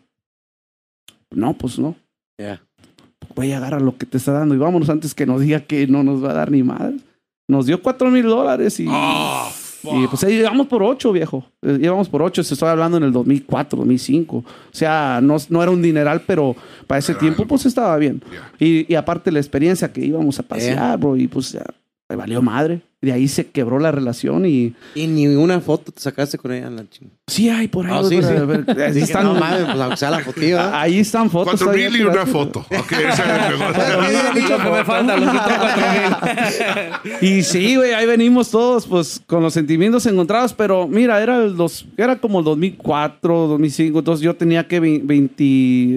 No, 1.30 1.54
pues 1.56 1.78
no. 1.78 1.96
Yeah. 2.38 2.62
Güey, 3.36 3.52
agarra 3.52 3.78
lo 3.78 3.96
que 3.96 4.06
te 4.06 4.16
está 4.16 4.32
dando 4.32 4.54
y 4.54 4.58
vámonos 4.58 4.88
antes 4.88 5.14
que 5.14 5.26
nos 5.26 5.40
diga 5.42 5.60
que 5.60 5.86
no 5.86 6.02
nos 6.02 6.24
va 6.24 6.30
a 6.30 6.34
dar 6.34 6.50
ni 6.50 6.62
madre. 6.62 6.96
Nos 7.48 7.66
dio 7.66 7.80
cuatro 7.82 8.10
mil 8.10 8.24
dólares 8.24 8.80
y, 8.80 8.86
Ah, 8.88 9.48
y 9.84 10.06
pues 10.08 10.24
ahí 10.24 10.34
íbamos 10.34 10.66
por 10.66 10.82
ocho, 10.82 11.12
viejo. 11.12 11.44
Eh, 11.62 11.78
Íbamos 11.82 12.08
por 12.08 12.20
ocho, 12.22 12.42
se 12.42 12.54
estaba 12.54 12.72
hablando 12.72 12.96
en 12.96 13.04
el 13.04 13.12
2004, 13.12 13.76
2005. 13.78 14.36
O 14.38 14.44
sea, 14.72 15.20
no, 15.22 15.36
no 15.50 15.62
era 15.62 15.70
un 15.70 15.80
dineral, 15.80 16.22
pero 16.26 16.56
para 16.88 16.98
ese 16.98 17.12
Pero 17.12 17.20
tiempo 17.20 17.42
algo. 17.42 17.50
pues 17.50 17.66
estaba 17.66 17.96
bien. 17.98 18.20
Yeah. 18.28 18.52
Y, 18.58 18.92
y 18.92 18.96
aparte 18.96 19.30
la 19.30 19.38
experiencia 19.38 19.92
que 19.92 20.00
íbamos 20.04 20.40
a 20.40 20.42
pasear, 20.42 20.74
Yeah. 20.76 20.96
bro, 20.96 21.16
y 21.16 21.28
pues 21.28 21.52
ya, 21.52 21.64
me 22.08 22.16
valió 22.16 22.42
madre. 22.42 22.80
De 23.02 23.12
ahí 23.12 23.28
se 23.28 23.46
quebró 23.46 23.78
la 23.78 23.92
relación 23.92 24.46
y 24.46 24.74
Y 24.94 25.06
ni 25.06 25.26
una 25.26 25.60
foto 25.60 25.92
te 25.92 26.00
sacaste 26.00 26.38
con 26.38 26.50
ella. 26.52 26.70
La 26.70 26.88
chingada. 26.88 27.16
sí 27.26 27.48
hay 27.50 27.68
por 27.68 27.86
ahí. 27.86 27.92
Ah, 27.94 28.00
güey, 28.00 28.22
sí, 28.22 28.26
sí. 28.26 28.80
ahí 28.82 28.98
están, 29.02 29.24
no 29.24 29.34
mames, 29.34 29.64
pues 29.66 29.80
aunque 29.80 29.96
sea 29.98 30.10
la 30.10 30.20
fotiva. 30.20 30.80
ahí 30.80 30.98
están 31.00 31.30
fotos. 31.30 31.60
Cuatro 31.62 31.72
mil 31.78 31.94
y 31.94 32.02
una 32.02 32.24
foto. 32.26 32.60
Ok, 32.60 32.92
era 32.92 33.48
el 33.50 33.58
mejor. 33.58 34.50
Lo 34.50 34.64
que 34.64 34.70
me 34.70 34.84
falta, 34.84 35.16
los 35.16 35.28
otros 35.28 35.52
cuatro 35.58 35.82
mil. 35.92 37.16
Y 37.20 37.42
sí, 37.42 37.76
güey, 37.76 37.92
ahí 37.92 38.06
venimos 38.06 38.50
todos, 38.50 38.86
pues, 38.86 39.20
con 39.26 39.42
los 39.42 39.52
sentimientos 39.52 40.04
encontrados, 40.06 40.52
pero 40.54 40.88
mira, 40.88 41.22
era 41.22 41.44
el 41.44 41.56
dos, 41.56 41.86
era 41.96 42.16
como 42.18 42.38
el 42.40 42.44
2004, 42.46 43.46
2005, 43.48 43.98
entonces 43.98 44.22
yo 44.24 44.34
tenía 44.34 44.66
que 44.66 44.80
ve- 44.80 45.00
20, 45.04 45.44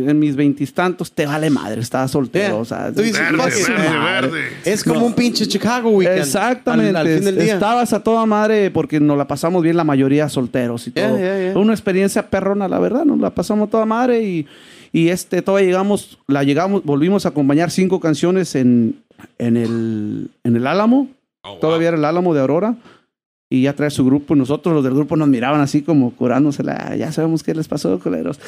en 0.09 0.19
mis 0.19 0.35
veintitantos, 0.35 1.11
te 1.11 1.25
vale 1.25 1.49
madre, 1.49 1.81
estaba 1.81 2.07
soltero, 2.07 2.39
Yeah. 2.39 2.55
o 2.55 2.65
sea, 2.65 2.91
Tú 2.93 3.01
dices, 3.01 3.19
Verde, 3.19 3.37
verde, 3.37 3.89
madre. 3.97 4.27
verde. 4.27 4.47
Es 4.65 4.83
como 4.83 5.05
un 5.05 5.13
pinche 5.13 5.47
Chicago 5.47 5.89
weekend. 5.89 6.19
Exactamente, 6.19 6.88
Al, 6.95 7.07
al 7.07 7.15
fin 7.15 7.25
del 7.25 7.37
día. 7.39 7.53
estabas 7.53 7.93
a 7.93 8.03
toda 8.03 8.25
madre 8.25 8.71
porque 8.71 8.99
nos 8.99 9.17
la 9.17 9.27
pasamos 9.27 9.63
bien 9.63 9.77
la 9.77 9.83
mayoría 9.83 10.29
solteros 10.29 10.87
y 10.87 10.91
todo. 10.91 11.17
yeah, 11.17 11.51
yeah. 11.51 11.57
Una 11.57 11.73
experiencia 11.73 12.29
perrona, 12.29 12.67
la 12.67 12.79
verdad, 12.79 13.05
nos 13.05 13.19
la 13.19 13.29
pasamos 13.29 13.69
toda 13.69 13.85
madre 13.85 14.23
y, 14.23 14.47
y 14.91 15.09
este, 15.09 15.41
todavía 15.41 15.67
llegamos, 15.67 16.17
la 16.27 16.43
llegamos, 16.43 16.83
volvimos 16.83 17.25
a 17.25 17.29
acompañar 17.29 17.71
cinco 17.71 17.99
canciones 17.99 18.55
en, 18.55 19.01
en, 19.37 19.57
el, 19.57 20.29
en 20.43 20.55
el 20.55 20.67
Álamo. 20.67 21.07
Oh, 21.43 21.51
wow. 21.51 21.59
Todavía 21.59 21.89
era 21.89 21.97
el 21.97 22.05
Álamo 22.05 22.33
de 22.33 22.41
Aurora. 22.41 22.75
Y 23.51 23.63
ya 23.63 23.73
trae 23.73 23.89
su 23.89 24.05
grupo. 24.05 24.35
Y 24.35 24.37
nosotros, 24.37 24.75
los 24.75 24.83
del 24.83 24.93
grupo, 24.93 25.15
nos 25.15 25.27
miraban 25.27 25.59
así 25.59 25.81
como 25.81 26.11
curándosela. 26.11 26.95
Ya 26.95 27.11
sabemos 27.11 27.41
qué 27.41 27.55
les 27.55 27.67
pasó, 27.67 27.99
culeros. 27.99 28.39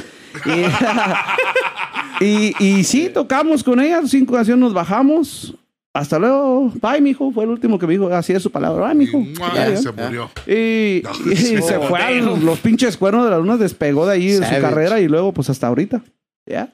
Y, 2.22 2.24
y, 2.24 2.54
y 2.60 2.84
sí, 2.84 3.10
tocamos 3.12 3.64
con 3.64 3.80
ella. 3.80 4.02
Cinco 4.06 4.34
canciones 4.36 4.62
nos 4.62 4.74
bajamos. 4.76 5.56
Hasta 5.94 6.20
luego. 6.20 6.72
Bye, 6.82 7.02
mijo. 7.02 7.32
Fue 7.32 7.44
el 7.44 7.50
último 7.50 7.78
que 7.78 7.86
me 7.86 7.94
dijo. 7.94 8.08
Así 8.08 8.34
es 8.34 8.42
su 8.42 8.52
palabra. 8.52 8.88
Bye, 8.88 8.96
mijo. 8.96 9.20
Mua, 9.20 9.54
Ya, 9.54 9.70
ya. 9.70 9.78
Se 9.78 9.92
murió. 9.92 10.30
Y, 10.48 11.04
y 11.30 11.36
se 11.62 11.80
fue 11.80 12.00
a 12.00 12.12
los 12.12 12.60
pinches 12.60 12.96
cuernos 12.98 13.26
de 13.26 13.32
la 13.32 13.38
luna. 13.38 13.58
Despegó 13.58 14.06
de 14.06 14.14
ahí 14.14 14.28
de 14.28 14.46
su 14.46 14.62
carrera. 14.62 15.00
Y 15.02 15.08
luego, 15.08 15.34
pues 15.34 15.50
hasta 15.50 15.68
ahorita. 15.68 16.02
Ya. 16.46 16.74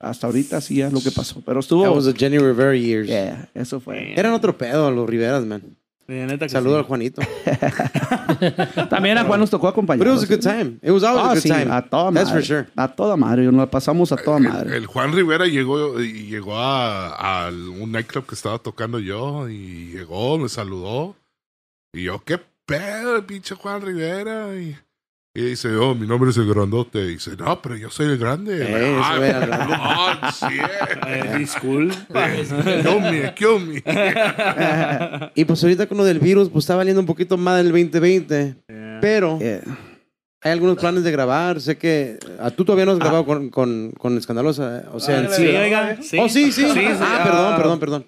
Hasta 0.00 0.26
ahorita 0.26 0.60
sí 0.60 0.80
es 0.82 0.92
lo 0.92 1.00
que 1.00 1.12
pasó. 1.12 1.40
Pero 1.46 1.60
estuvo. 1.60 1.84
That 1.84 1.94
was 1.94 2.04
the 2.04 2.12
Jenny 2.12 2.38
Rivera 2.38 2.74
years. 2.76 3.06
Yeah, 3.06 3.48
eso 3.54 3.78
fue. 3.78 4.18
Eran 4.18 4.32
otro 4.32 4.58
pedo 4.58 4.90
los 4.90 5.08
Riveras, 5.08 5.44
man. 5.44 5.75
Sí, 6.06 6.12
neta 6.12 6.46
que 6.46 6.50
Saludo 6.50 6.74
sí. 6.74 6.78
al 6.78 6.84
Juanito. 6.84 7.22
También 8.90 9.18
a 9.18 9.24
Juan 9.24 9.40
nos 9.40 9.50
tocó 9.50 9.68
acompañar. 9.68 9.98
But 9.98 10.08
it 10.08 10.14
was 10.20 10.22
a 10.22 10.26
good 10.34 10.40
time. 10.42 10.78
It 10.82 10.90
was 10.92 11.02
always 11.02 11.24
Ah, 11.26 11.30
a 11.30 11.34
good 11.34 11.42
sí, 11.42 11.48
time. 11.48 11.70
a 11.72 11.82
toda 11.82 12.10
madre. 12.10 12.14
That's 12.24 12.30
for 12.32 12.42
sure. 12.44 12.66
A 12.76 12.88
toda 12.88 13.16
madre. 13.16 13.44
Nos 13.44 13.54
la 13.54 13.66
pasamos 13.70 14.12
a 14.12 14.16
toda 14.16 14.36
El, 14.38 14.42
madre. 14.44 14.76
el 14.76 14.86
Juan 14.86 15.12
Rivera 15.12 15.46
llegó, 15.46 15.98
llegó 15.98 16.56
a, 16.58 17.46
a 17.46 17.50
un 17.50 17.90
nightclub 17.92 18.26
que 18.26 18.34
estaba 18.34 18.58
tocando 18.58 18.98
yo 19.00 19.48
y 19.48 19.90
llegó, 19.92 20.38
me 20.38 20.48
saludó. 20.48 21.16
Y 21.92 22.04
yo, 22.04 22.22
¿qué 22.24 22.38
pedo, 22.66 23.16
el 23.16 23.24
pinche 23.24 23.54
Juan 23.56 23.82
Rivera? 23.82 24.54
Y, 24.56 24.76
y 25.38 25.42
dice, 25.50 25.68
oh, 25.76 25.94
mi 25.94 26.06
nombre 26.06 26.30
es 26.30 26.36
el 26.38 26.48
grandote. 26.48 26.98
Y 27.00 27.08
dice, 27.14 27.36
no, 27.36 27.60
pero 27.60 27.76
yo 27.76 27.90
soy 27.90 28.06
el 28.06 28.18
grande. 28.18 28.56
Eh, 28.62 28.98
güey 29.16 29.28
era 29.30 29.44
el 29.44 29.46
grande. 29.50 29.74
oh, 29.78 30.30
sí. 30.32 30.56
Eh, 31.06 31.34
disculpa. 31.38 32.30
Kill 32.30 33.00
me, 33.00 33.34
kill 33.34 33.60
me. 33.66 35.30
Y 35.34 35.44
pues 35.44 35.62
ahorita 35.62 35.86
con 35.86 35.98
lo 35.98 36.04
del 36.04 36.18
virus, 36.20 36.48
pues 36.48 36.64
está 36.64 36.76
valiendo 36.76 37.00
un 37.00 37.06
poquito 37.06 37.36
más 37.36 37.58
del 37.58 37.66
2020. 37.72 38.54
Pero 39.00 39.38
Yeah. 39.38 39.60
hay 40.42 40.52
algunos 40.52 40.78
planes 40.78 41.02
de 41.04 41.10
grabar. 41.10 41.60
Sé 41.60 41.76
que 41.76 42.18
ah, 42.40 42.50
tú 42.50 42.64
todavía 42.64 42.86
no 42.86 42.92
has 42.92 42.98
grabado 42.98 43.26
con, 43.26 43.50
con, 43.50 43.92
con 43.98 44.16
Escandalosa. 44.16 44.84
O 44.92 45.00
sea, 45.00 45.18
en 45.20 45.30
Sí, 45.30 45.42
sí. 45.48 45.48
oiga. 45.56 45.98
Sí. 46.00 46.18
Oh, 46.18 46.28
sí, 46.28 46.50
sí. 46.52 46.62
Sí, 46.64 46.70
sí, 46.72 46.86
ah, 47.00 47.18
ah, 47.20 47.24
perdón, 47.24 47.56
perdón, 47.56 47.78
perdón. 47.80 48.06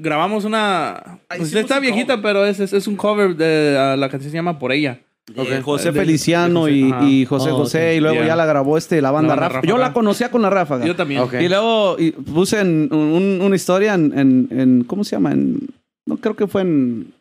Grabamos 0.00 0.44
una. 0.44 1.20
Pues 1.36 1.52
está 1.54 1.76
un 1.76 1.82
viejita, 1.82 2.14
cover. 2.16 2.22
pero 2.22 2.46
es, 2.46 2.60
es, 2.60 2.72
es 2.72 2.86
un 2.86 2.96
cover 2.96 3.34
de 3.36 3.76
ah, 3.78 3.96
la 3.96 4.08
canción 4.08 4.30
se 4.30 4.36
llama 4.36 4.58
Por 4.58 4.72
ella. 4.72 5.00
Eh, 5.36 5.60
José 5.62 5.92
Feliciano 5.92 6.64
de 6.66 6.90
José, 6.90 7.06
y, 7.06 7.24
José 7.24 7.50
Oh, 7.52 7.56
José, 7.58 7.90
ok. 7.90 7.96
y 7.96 8.00
luego 8.00 8.16
Yeah. 8.16 8.26
ya 8.26 8.36
la 8.36 8.46
grabó 8.46 8.76
este, 8.76 9.00
la 9.00 9.10
banda 9.12 9.36
La 9.36 9.40
banda 9.42 9.48
Ráfaga. 9.48 9.68
Yo 9.68 9.78
la 9.78 9.92
conocía 9.92 10.30
con 10.30 10.42
la 10.42 10.50
Ráfaga. 10.50 10.84
Yo 10.86 10.96
también. 10.96 11.22
Y 11.40 11.48
luego 11.48 11.96
y 11.98 12.10
puse 12.10 12.60
en 12.60 12.88
un- 12.92 13.40
una 13.40 13.54
historia 13.54 13.94
en, 13.94 14.12
en, 14.18 14.48
en- 14.58 14.84
¿cómo 14.84 15.04
se 15.04 15.14
llama? 15.16 15.30
En, 15.32 15.60
no 16.06 16.16
creo 16.16 16.34
que 16.34 16.48
fue 16.48 16.62
en, 16.62 17.12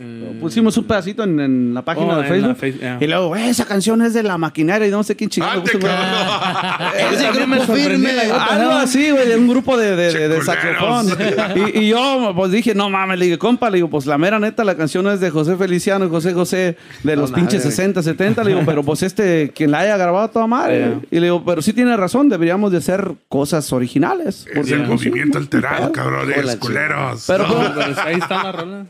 Eh, 0.00 0.38
pusimos 0.40 0.74
un 0.78 0.84
pedacito 0.84 1.22
en, 1.22 1.38
en 1.38 1.74
la 1.74 1.82
página 1.84 2.14
oh, 2.16 2.22
de 2.22 2.26
Facebook. 2.26 2.48
la 2.48 2.54
face- 2.54 2.78
yeah. 2.78 2.96
Y 2.98 3.06
luego, 3.06 3.36
"Eh, 3.36 3.50
esa 3.50 3.66
canción 3.66 4.00
es 4.00 4.14
de 4.14 4.22
la 4.22 4.38
maquinaria 4.38 4.88
y 4.88 4.90
no 4.90 5.02
sé 5.02 5.14
quién 5.16 5.28
chingado. 5.28 5.62
Ese 7.12 7.30
grupo 7.32 7.74
firme, 7.74 8.10
algo 8.10 8.70
así, 8.72 9.10
güey, 9.10 9.28
de 9.28 9.36
un 9.36 9.48
grupo 9.48 9.76
de, 9.76 9.94
de, 9.94 10.12
de- 10.14 10.28
de 10.28 10.38
Che, 10.38 10.44
saxofón. 10.44 11.10
culeros. 11.10 11.74
Y, 11.74 11.78
y 11.80 11.88
yo, 11.88 12.32
pues 12.34 12.52
dije, 12.52 12.74
no 12.74 12.88
mames, 12.88 13.18
le 13.18 13.26
dije, 13.26 13.36
compa, 13.38 13.68
le 13.68 13.76
digo, 13.76 13.90
pues 13.90 14.06
la 14.06 14.16
mera 14.16 14.38
neta, 14.38 14.64
la 14.64 14.76
canción 14.78 15.06
es 15.08 15.20
de 15.20 15.28
José 15.28 15.56
Feliciano 15.56 16.06
y 16.06 16.08
José 16.08 16.32
José 16.32 16.78
de 17.02 17.16
los 17.16 17.30
No, 17.30 17.36
pinches 17.36 17.58
madre. 17.60 17.70
60, 17.76 18.02
70. 18.02 18.44
Le 18.44 18.50
digo, 18.52 18.62
pero 18.64 18.82
pues 18.82 19.02
este, 19.02 19.50
quien 19.54 19.70
la 19.72 19.80
haya 19.80 19.98
grabado 19.98 20.28
toda 20.30 20.46
madre. 20.46 20.78
Yeah. 20.78 21.00
Y 21.10 21.16
le 21.16 21.26
digo, 21.26 21.44
pero 21.44 21.60
sí 21.60 21.74
tiene 21.74 21.94
razón, 21.98 22.30
deberíamos 22.30 22.72
de 22.72 22.78
hacer 22.78 23.12
cosas 23.28 23.70
originales. 23.74 24.46
Es 24.50 24.70
el 24.70 24.84
pues, 24.84 24.88
movimiento 24.88 25.36
alterado, 25.36 25.92
cabrones, 25.92 26.56
culeros. 26.56 27.24
Pero, 27.26 27.46
pues, 27.46 27.68
pero 27.76 28.00
ahí 28.06 28.14
está 28.14 28.42
la 28.42 28.52
rola. 28.52 28.86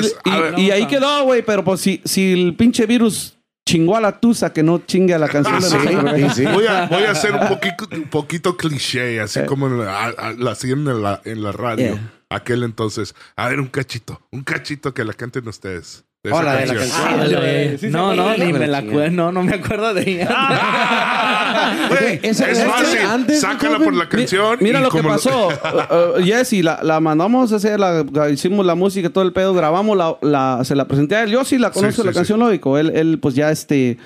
Pues, 0.00 0.16
y, 0.24 0.30
a 0.30 0.40
ver. 0.40 0.58
y 0.58 0.70
ahí 0.70 0.86
quedó, 0.86 1.24
güey, 1.24 1.42
pero 1.44 1.64
pues 1.64 1.80
si, 1.80 2.00
si 2.04 2.32
el 2.32 2.54
pinche 2.56 2.86
virus 2.86 3.36
chingó 3.66 3.96
a 3.96 4.00
la 4.00 4.20
tusa, 4.20 4.52
que 4.52 4.62
no 4.62 4.82
chingue 4.86 5.14
a 5.14 5.18
la 5.18 5.28
canción 5.28 5.58
de 5.60 6.28
Sí, 6.30 6.34
sí. 6.34 6.44
Voy 6.46 6.66
a, 6.66 6.86
voy 6.86 7.02
a 7.04 7.10
hacer 7.12 7.32
un 7.32 7.48
poquito, 7.48 7.88
un 7.92 8.04
poquito 8.04 8.56
cliché, 8.56 9.20
así 9.20 9.40
Eh. 9.40 9.46
como 9.46 9.68
la, 9.68 10.04
a- 10.04 10.08
a- 10.10 10.32
la 10.32 10.50
hacían 10.52 10.86
en 10.86 11.02
la, 11.02 11.20
en 11.24 11.42
la 11.42 11.52
radio. 11.52 11.94
Yeah. 11.94 12.12
Aquel 12.30 12.62
entonces. 12.64 13.14
A 13.36 13.48
ver, 13.48 13.60
un 13.60 13.68
cachito. 13.68 14.20
Un 14.32 14.42
cachito 14.42 14.92
que 14.92 15.04
la 15.04 15.12
canten 15.14 15.46
ustedes. 15.48 16.04
De 16.24 16.30
esa 16.30 16.38
Hola, 16.38 16.56
de 16.56 16.66
la 16.66 16.74
canción. 16.74 17.78
Sí, 17.78 17.86
no, 17.90 18.14
no, 18.14 18.34
ni 18.38 18.50
me 18.50 18.66
la 18.66 18.78
acuerdo. 18.78 19.10
No, 19.10 19.30
no 19.30 19.42
me 19.42 19.56
acuerdo 19.56 19.92
de 19.92 20.10
ella. 20.10 20.26
Güey, 21.90 22.18
Esa- 22.22 22.50
es 22.50 22.64
fácil. 22.64 22.98
antes, 23.00 23.40
Sácala 23.42 23.76
¿no, 23.78 23.84
por 23.84 23.94
la 23.94 24.08
canción. 24.08 24.56
Mira 24.60 24.80
y 24.80 24.82
lo 24.82 24.88
que 24.90 25.02
pasó. 25.02 25.48
Uh, 25.74 26.18
uh, 26.20 26.24
Jessy, 26.24 26.62
la, 26.62 26.80
la 26.82 26.98
mandamos 27.00 27.52
a 27.52 27.56
hacer, 27.56 27.78
la, 27.78 28.04
hicimos 28.32 28.64
la 28.64 28.74
música, 28.74 29.10
todo 29.10 29.22
el 29.24 29.34
pedo, 29.34 29.52
grabamos, 29.52 29.96
la, 29.98 30.16
la- 30.22 30.64
se 30.64 30.74
la 30.74 30.86
presenté 30.88 31.16
a 31.16 31.24
él. 31.24 31.30
Yo 31.30 31.44
sí 31.44 31.58
la 31.58 31.70
conozco, 31.70 32.00
Sí, 32.02 32.06
la 32.06 32.12
sí, 32.12 32.16
canción, 32.16 32.40
lógico. 32.40 32.78
Él, 32.78 32.90
él, 32.94 33.18
pues 33.20 33.34
ya 33.34 33.50
este, 33.50 33.98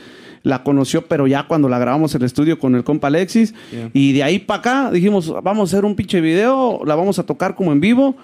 la 0.43 0.65
conoció, 0.65 1.03
pero 1.07 1.29
ya 1.29 1.45
cuando 1.47 1.69
la 1.69 1.79
grabamos 1.79 2.13
en 2.17 2.23
el 2.23 2.27
estudio 2.27 2.59
con 2.59 2.75
el 2.75 2.83
compa 2.83 3.07
Alexis. 3.09 3.55
Yeah. 3.71 3.91
Y 3.93 4.13
de 4.15 4.25
ahí 4.25 4.41
para 4.41 4.59
acá 4.59 4.91
dijimos, 4.91 5.33
vamos 5.43 5.73
a 5.73 5.77
hacer 5.77 5.85
un 5.85 5.95
pinche 5.95 6.21
video, 6.21 6.81
la 6.85 6.97
vamos 6.97 7.21
a 7.21 7.23
tocar 7.25 7.55
como 7.55 7.71
en 7.71 7.79
vivo. 7.81 8.17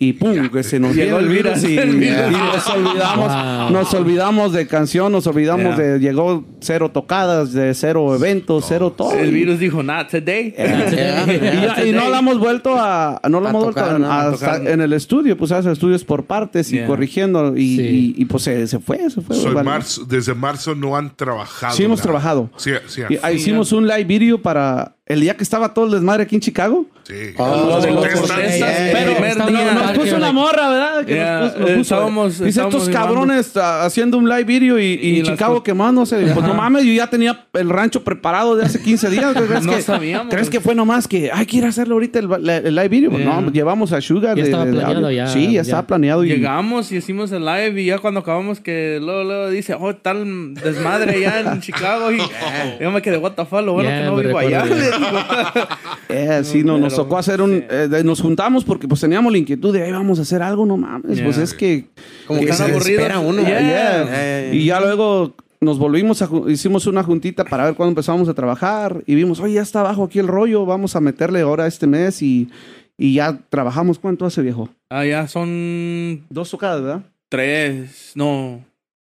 Y 0.00 0.12
pum, 0.12 0.48
que 0.50 0.62
se 0.62 0.78
nos 0.78 0.94
Llegó 0.96 1.18
el 1.18 1.28
virus 1.28 1.64
y, 1.64 1.68
virus, 1.68 1.84
el 1.86 1.96
virus. 1.96 2.16
y 2.28 2.32
nos 2.32 2.66
olvidamos, 2.76 3.26
Wow. 3.32 3.70
nos 3.70 3.94
olvidamos 3.94 4.52
de 4.52 4.66
canción, 4.68 5.10
nos 5.10 5.26
olvidamos 5.26 5.76
Yeah. 5.76 5.84
de, 5.84 5.98
llegó 5.98 6.44
cero 6.60 6.90
tocadas, 6.92 7.52
de 7.52 7.74
cero 7.74 8.14
eventos, 8.14 8.64
cero 8.68 8.92
todo. 8.96 9.12
El 9.12 9.32
virus 9.32 9.58
dijo, 9.58 9.82
not 9.82 10.08
today. 10.08 10.54
y, 10.56 11.62
ya- 11.62 11.84
y 11.84 11.90
no 11.92 12.08
la 12.10 12.20
hemos 12.20 12.38
vuelto 12.38 12.76
a 12.78 13.20
no 13.28 13.40
la 13.40 13.48
A 13.48 13.50
hemos 13.50 13.64
vuelto 13.64 13.80
tocar, 13.80 13.96
a, 13.96 13.98
¿no? 13.98 14.10
a- 14.12 14.28
A 14.28 14.32
tocar. 14.32 14.66
en 14.68 14.80
el 14.80 14.92
estudio 14.92 15.36
pues 15.36 15.50
hace 15.52 15.70
estudios 15.72 16.04
por 16.04 16.24
partes 16.26 16.72
y 16.72 16.76
Yeah. 16.76 16.86
corrigiendo 16.86 17.56
y, 17.56 17.76
Sí. 17.76 17.82
y- 18.16 18.22
y, 18.22 18.24
pues 18.26 18.44
se, 18.44 18.66
se 18.68 18.78
fue 18.78 19.10
se 19.10 19.20
fue 19.20 19.34
Soy 19.34 19.52
vale. 19.52 19.68
marzo, 19.68 20.04
desde 20.04 20.32
marzo 20.34 20.74
no 20.76 20.96
han 20.96 21.14
trabajado. 21.16 21.74
sí 21.74 21.82
hemos 21.82 21.98
nada. 21.98 22.04
trabajado 22.04 22.50
Sí, 22.56 22.70
sí. 22.86 23.02
Y, 23.08 23.18
ah, 23.20 23.32
hicimos 23.32 23.72
un 23.72 23.86
live 23.88 24.04
video 24.04 24.40
para 24.40 24.94
el 25.08 25.20
día 25.20 25.36
que 25.36 25.42
estaba 25.42 25.72
todo 25.74 25.86
el 25.86 25.92
desmadre 25.92 26.22
aquí 26.24 26.34
en 26.34 26.40
Chicago 26.42 26.86
sí. 27.04 27.14
Oh, 27.38 27.80
Los 27.80 27.86
los 27.86 28.06
protestas. 28.06 28.58
yeah, 28.58 28.90
pero 28.92 29.10
Está 29.26 29.46
día- 29.46 29.58
hablando 29.60 29.82
nos 29.82 29.92
puso 29.92 30.16
una 30.16 30.32
morra 30.32 30.68
verdad 30.68 31.04
que 31.06 31.14
Yeah, 31.14 31.40
nos 31.40 31.50
puso, 31.52 31.60
nos 31.60 31.70
eh, 31.70 31.74
puso, 31.76 31.80
estábamos- 31.94 32.32
dice 32.38 32.48
estábamos 32.50 32.74
estos 32.82 32.94
cabrones 32.94 33.56
ah, 33.56 33.84
haciendo 33.86 34.18
un 34.18 34.28
live 34.28 34.44
video 34.44 34.78
y, 34.78 34.84
y 34.84 35.06
Y 35.08 35.22
las 35.22 35.30
Chicago 35.32 35.62
quemándose 35.62 36.16
pues 36.18 36.36
Ajá. 36.36 36.46
no 36.46 36.54
mames 36.54 36.84
yo 36.84 36.92
ya 36.92 37.08
tenía 37.08 37.46
el 37.54 37.70
rancho 37.70 38.04
preparado 38.04 38.54
de 38.56 38.64
hace 38.66 38.80
15 38.82 39.08
días 39.10 39.34
¿crees 39.34 39.64
No 39.64 39.72
que, 39.76 39.82
sabíamos. 39.82 40.32
¿crees 40.34 40.50
que 40.50 40.60
fue 40.60 40.74
nomás 40.74 41.08
que 41.08 41.30
hay 41.32 41.46
que 41.46 41.56
ir 41.56 41.64
a 41.64 41.68
hacerlo 41.68 41.94
ahorita 41.94 42.18
el, 42.18 42.30
el- 42.32 42.48
el 42.66 42.74
live 42.74 42.88
video 42.88 43.10
Pues 43.10 43.22
Yeah. 43.24 43.40
no 43.40 43.50
llevamos 43.50 43.92
a 43.92 44.00
Sugar 44.02 44.36
Ya 44.36 44.42
de- 44.42 44.48
estaba 44.50 44.64
de- 44.66 44.72
de 44.72 44.76
planeado 44.78 45.10
ya, 45.10 45.26
sí 45.28 45.46
ya, 45.46 45.50
ya. 45.52 45.60
estaba 45.62 45.86
planeado 45.86 46.24
y 46.24 46.28
Llegamos 46.28 46.92
y 46.92 46.96
hicimos 46.96 47.32
el 47.32 47.44
live 47.46 47.80
y 47.80 47.86
ya 47.86 47.98
cuando 47.98 48.20
acabamos 48.20 48.60
que 48.60 48.98
luego, 49.00 49.24
luego 49.24 49.48
dice, 49.50 49.74
oh, 49.78 49.94
tal 49.96 50.52
desmadre 50.54 51.20
ya 51.20 51.40
en 51.40 51.60
Chicago 51.60 52.12
y 52.12 52.18
yo 52.80 52.90
me 52.90 53.00
quedé, 53.00 53.16
what 53.16 53.32
the 53.32 53.44
fuck, 53.46 53.62
lo 53.62 53.72
bueno 53.72 53.88
que 53.88 54.02
no 54.04 54.16
vivo 54.16 54.38
allá. 54.38 54.64
Eh, 56.10 56.40
sí, 56.42 56.64
no, 56.64 56.78
nos 56.78 56.94
tocó 56.96 57.18
hacer 57.18 57.42
un... 57.42 57.52
eh, 57.68 57.86
de- 57.90 58.02
nos 58.02 58.22
juntamos 58.22 58.64
porque 58.64 58.88
pues 58.88 59.00
teníamos 59.02 59.30
la 59.30 59.36
inquietud 59.38 59.72
de, 59.74 59.82
ahí 59.82 59.92
vamos 59.92 60.18
a 60.18 60.22
hacer 60.22 60.40
algo, 60.42 60.64
no 60.64 60.76
mames. 60.78 61.16
Yeah. 61.16 61.24
Pues 61.24 61.36
es 61.36 61.52
que... 61.52 61.84
Como 62.26 62.40
que 62.40 62.50
aburridos. 62.50 62.84
desespera 62.86 63.18
uno. 63.18 63.42
Yeah. 63.42 63.60
Yeah. 64.06 64.54
Y 64.54 64.64
ya 64.64 64.80
luego 64.80 65.34
nos 65.60 65.78
volvimos 65.78 66.22
a... 66.22 66.28
Hicimos 66.48 66.86
una 66.86 67.02
juntita 67.02 67.44
para 67.44 67.66
ver 67.66 67.74
cuándo 67.74 67.90
empezamos 67.90 68.26
a 68.28 68.32
trabajar 68.34 69.02
y 69.06 69.14
vimos, 69.16 69.38
oye, 69.40 69.54
ya 69.54 69.62
está 69.62 69.80
abajo 69.80 70.04
aquí 70.04 70.18
el 70.18 70.28
rollo, 70.28 70.64
vamos 70.64 70.96
a 70.96 71.00
meterle 71.00 71.40
ahora 71.42 71.66
este 71.66 71.86
mes 71.86 72.22
y, 72.22 72.48
y 72.96 73.12
ya 73.14 73.38
trabajamos. 73.50 73.98
¿Cuánto 73.98 74.24
hace, 74.24 74.40
viejo? 74.40 74.70
Ah, 74.88 75.04
ya 75.04 75.28
son 75.28 76.24
Dos 76.30 76.50
tocadas, 76.50 76.80
¿verdad? 76.82 77.02
tres, 77.28 78.12
no. 78.14 78.64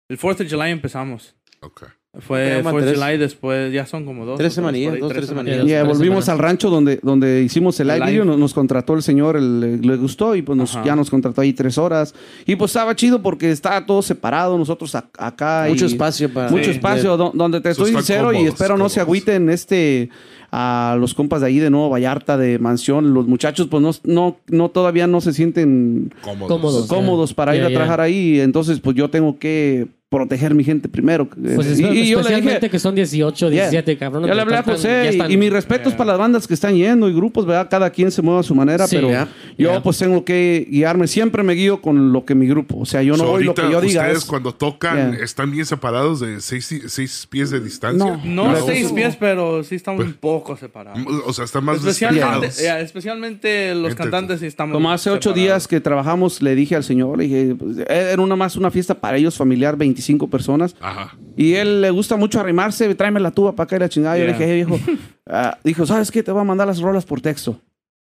El 0.08 0.16
4th 0.18 0.44
of 0.44 0.50
July 0.52 0.70
empezamos. 0.70 1.34
Ok. 1.60 1.86
Fue 2.20 2.58
Ok, 2.58 2.62
4th 2.66 2.74
of 2.76 2.82
tres- 2.84 2.98
July 3.00 3.18
después, 3.18 3.72
ya 3.72 3.86
son 3.86 4.04
como 4.04 4.24
dos. 4.24 4.38
tres 4.38 4.52
semanillas, 4.54 4.98
dos, 5.00 5.12
tres 5.12 5.26
semanillas. 5.26 5.66
Ya 5.66 5.82
tres 5.82 5.98
volvimos 5.98 6.24
semanas. 6.24 6.28
al 6.28 6.38
rancho 6.38 6.70
donde, 6.70 7.00
donde 7.02 7.42
hicimos 7.42 7.78
el 7.80 7.90
El 7.90 7.96
live 7.96 8.06
live. 8.06 8.12
video, 8.12 8.24
nos, 8.24 8.38
nos 8.38 8.54
contrató 8.54 8.94
el 8.94 9.02
señor, 9.02 9.36
el- 9.36 9.80
le, 9.80 9.96
gustó 9.96 10.36
y 10.36 10.42
pues 10.42 10.56
nos- 10.56 10.78
ya 10.84 10.94
nos 10.94 11.10
contrató 11.10 11.40
ahí 11.40 11.52
tres 11.52 11.76
horas. 11.76 12.14
Y 12.46 12.54
pues 12.54 12.70
estaba 12.70 12.94
chido 12.94 13.20
porque 13.20 13.50
estaba 13.50 13.84
todo 13.84 14.00
separado, 14.00 14.56
nosotros 14.56 14.94
a- 14.94 15.08
acá. 15.18 15.66
mucho 15.68 15.86
y- 15.86 15.88
espacio 15.88 16.32
para. 16.32 16.50
Mucho 16.50 16.66
Sí. 16.66 16.70
espacio, 16.70 17.16
do- 17.16 17.32
donde 17.34 17.60
te 17.60 17.70
estoy 17.70 17.90
sincero 17.90 18.30
y 18.32 18.36
cómodos, 18.36 18.54
espero 18.54 18.76
no 18.76 18.88
se 18.88 19.00
agüiten 19.00 19.50
este 19.50 20.08
a 20.52 20.96
los 21.00 21.14
compas 21.14 21.40
de 21.40 21.48
ahí 21.48 21.58
de 21.58 21.68
Nuevo 21.68 21.90
Vallarta, 21.90 22.36
de 22.38 22.60
Mansión. 22.60 23.12
Los 23.12 23.26
muchachos 23.26 23.66
pues 23.68 23.82
no, 23.82 23.90
no, 24.04 24.36
no 24.48 24.68
todavía 24.68 25.08
no 25.08 25.20
se 25.20 25.32
sienten 25.32 26.12
Cómodos. 26.22 26.48
Cómodos. 26.48 26.86
cómodos 26.86 27.34
para 27.34 27.56
ir 27.56 27.64
a 27.64 27.70
trabajar 27.70 28.00
ahí. 28.00 28.38
Entonces 28.38 28.78
pues 28.78 28.94
yo 28.96 29.10
tengo 29.10 29.36
que 29.38 29.88
proteger 30.14 30.54
mi 30.54 30.64
gente 30.64 30.88
primero. 30.88 31.28
Pues 31.28 31.78
y, 31.78 31.82
espe- 31.82 31.94
y 31.94 32.08
yo 32.08 32.22
le 32.22 32.40
dije... 32.40 32.70
que 32.70 32.78
son 32.78 32.94
18, 32.94 33.50
Yeah. 33.50 33.70
17, 33.70 33.98
cabrón. 33.98 34.26
Ya 34.26 34.34
le 34.34 34.42
hablé 34.42 34.56
a 34.56 34.60
Están- 34.60 34.74
José 34.74 35.02
y- 35.04 35.08
están- 35.08 35.30
y, 35.30 35.36
mis 35.36 35.52
respetos 35.52 35.92
para 35.94 36.12
las 36.12 36.18
bandas 36.18 36.46
que 36.46 36.54
están 36.54 36.74
yendo 36.74 37.08
y 37.08 37.14
grupos, 37.14 37.46
¿verdad? 37.46 37.68
Cada 37.70 37.90
quien 37.90 38.10
se 38.10 38.22
mueve 38.22 38.40
a 38.40 38.42
su 38.42 38.54
manera, 38.54 38.86
Sí, 38.86 38.96
pero 38.96 39.10
ya, 39.10 39.28
yo 39.58 39.82
pues 39.82 39.98
tengo 39.98 40.24
que 40.24 40.66
guiarme. 40.70 41.06
Siempre 41.08 41.42
me 41.42 41.54
guío 41.54 41.80
con 41.82 42.12
lo 42.12 42.24
que 42.24 42.34
mi 42.34 42.46
grupo. 42.46 42.78
O 42.78 42.86
sea, 42.86 43.02
yo 43.02 43.12
no 43.12 43.24
So, 43.24 43.26
voy 43.30 43.44
lo 43.44 43.54
que 43.54 43.62
yo 43.70 43.80
diga. 43.80 44.02
Ustedes 44.02 44.18
es- 44.18 44.24
cuando 44.24 44.52
tocan 44.54 45.12
Yeah. 45.14 45.24
están 45.24 45.50
bien 45.50 45.66
separados 45.66 46.20
de 46.20 46.40
seis, 46.40 46.72
seis 46.86 47.26
pies 47.28 47.50
de 47.50 47.60
distancia. 47.60 48.04
No. 48.04 48.20
No 48.24 48.50
Claro. 48.50 48.66
seis 48.66 48.92
pies, 48.92 49.16
pero 49.18 49.62
sí 49.64 49.74
estamos 49.74 49.98
Pues- 49.98 50.08
un 50.08 50.14
poco 50.14 50.56
separados. 50.56 51.00
O 51.26 51.32
sea, 51.32 51.44
están 51.44 51.64
más 51.64 51.78
Especialmente, 51.78 52.46
especialmente 52.82 53.74
los 53.74 53.90
Entiendo. 53.90 53.96
cantantes 53.96 54.40
sí 54.40 54.46
estamos 54.46 54.74
Como 54.74 54.90
hace 54.92 55.10
ocho 55.10 55.30
separados. 55.30 55.36
días 55.42 55.68
que 55.68 55.80
trabajamos, 55.80 56.40
le 56.42 56.54
dije 56.54 56.76
al 56.76 56.84
señor, 56.84 57.18
le 57.18 57.24
dije, 57.24 57.54
pues, 57.58 57.78
era 57.88 58.20
una 58.22 58.36
más 58.36 58.56
una 58.56 58.70
fiesta 58.70 58.94
para 58.94 59.16
ellos 59.16 59.36
familiar, 59.36 59.76
25 59.76 60.03
personas. 60.28 60.76
Ajá. 60.80 61.16
Y 61.36 61.54
él 61.54 61.80
le 61.80 61.90
gusta 61.90 62.16
mucho 62.16 62.40
arrimarse, 62.40 62.94
tráeme 62.94 63.20
la 63.20 63.30
tuba 63.30 63.52
para 63.52 63.64
acá 63.64 63.76
y 63.76 63.78
la 63.80 63.88
chingada. 63.88 64.16
Yo 64.18 64.24
le 64.24 64.30
Yeah. 64.30 64.38
dije, 64.38 64.50
"Hey, 64.50 64.64
viejo, 64.64 64.80
ah", 65.28 65.58
dijo, 65.64 65.86
¿sabes 65.86 66.10
qué? 66.10 66.22
Te 66.22 66.30
voy 66.32 66.40
a 66.40 66.44
mandar 66.44 66.66
las 66.66 66.80
rolas 66.80 67.04
por 67.04 67.20
texto. 67.20 67.58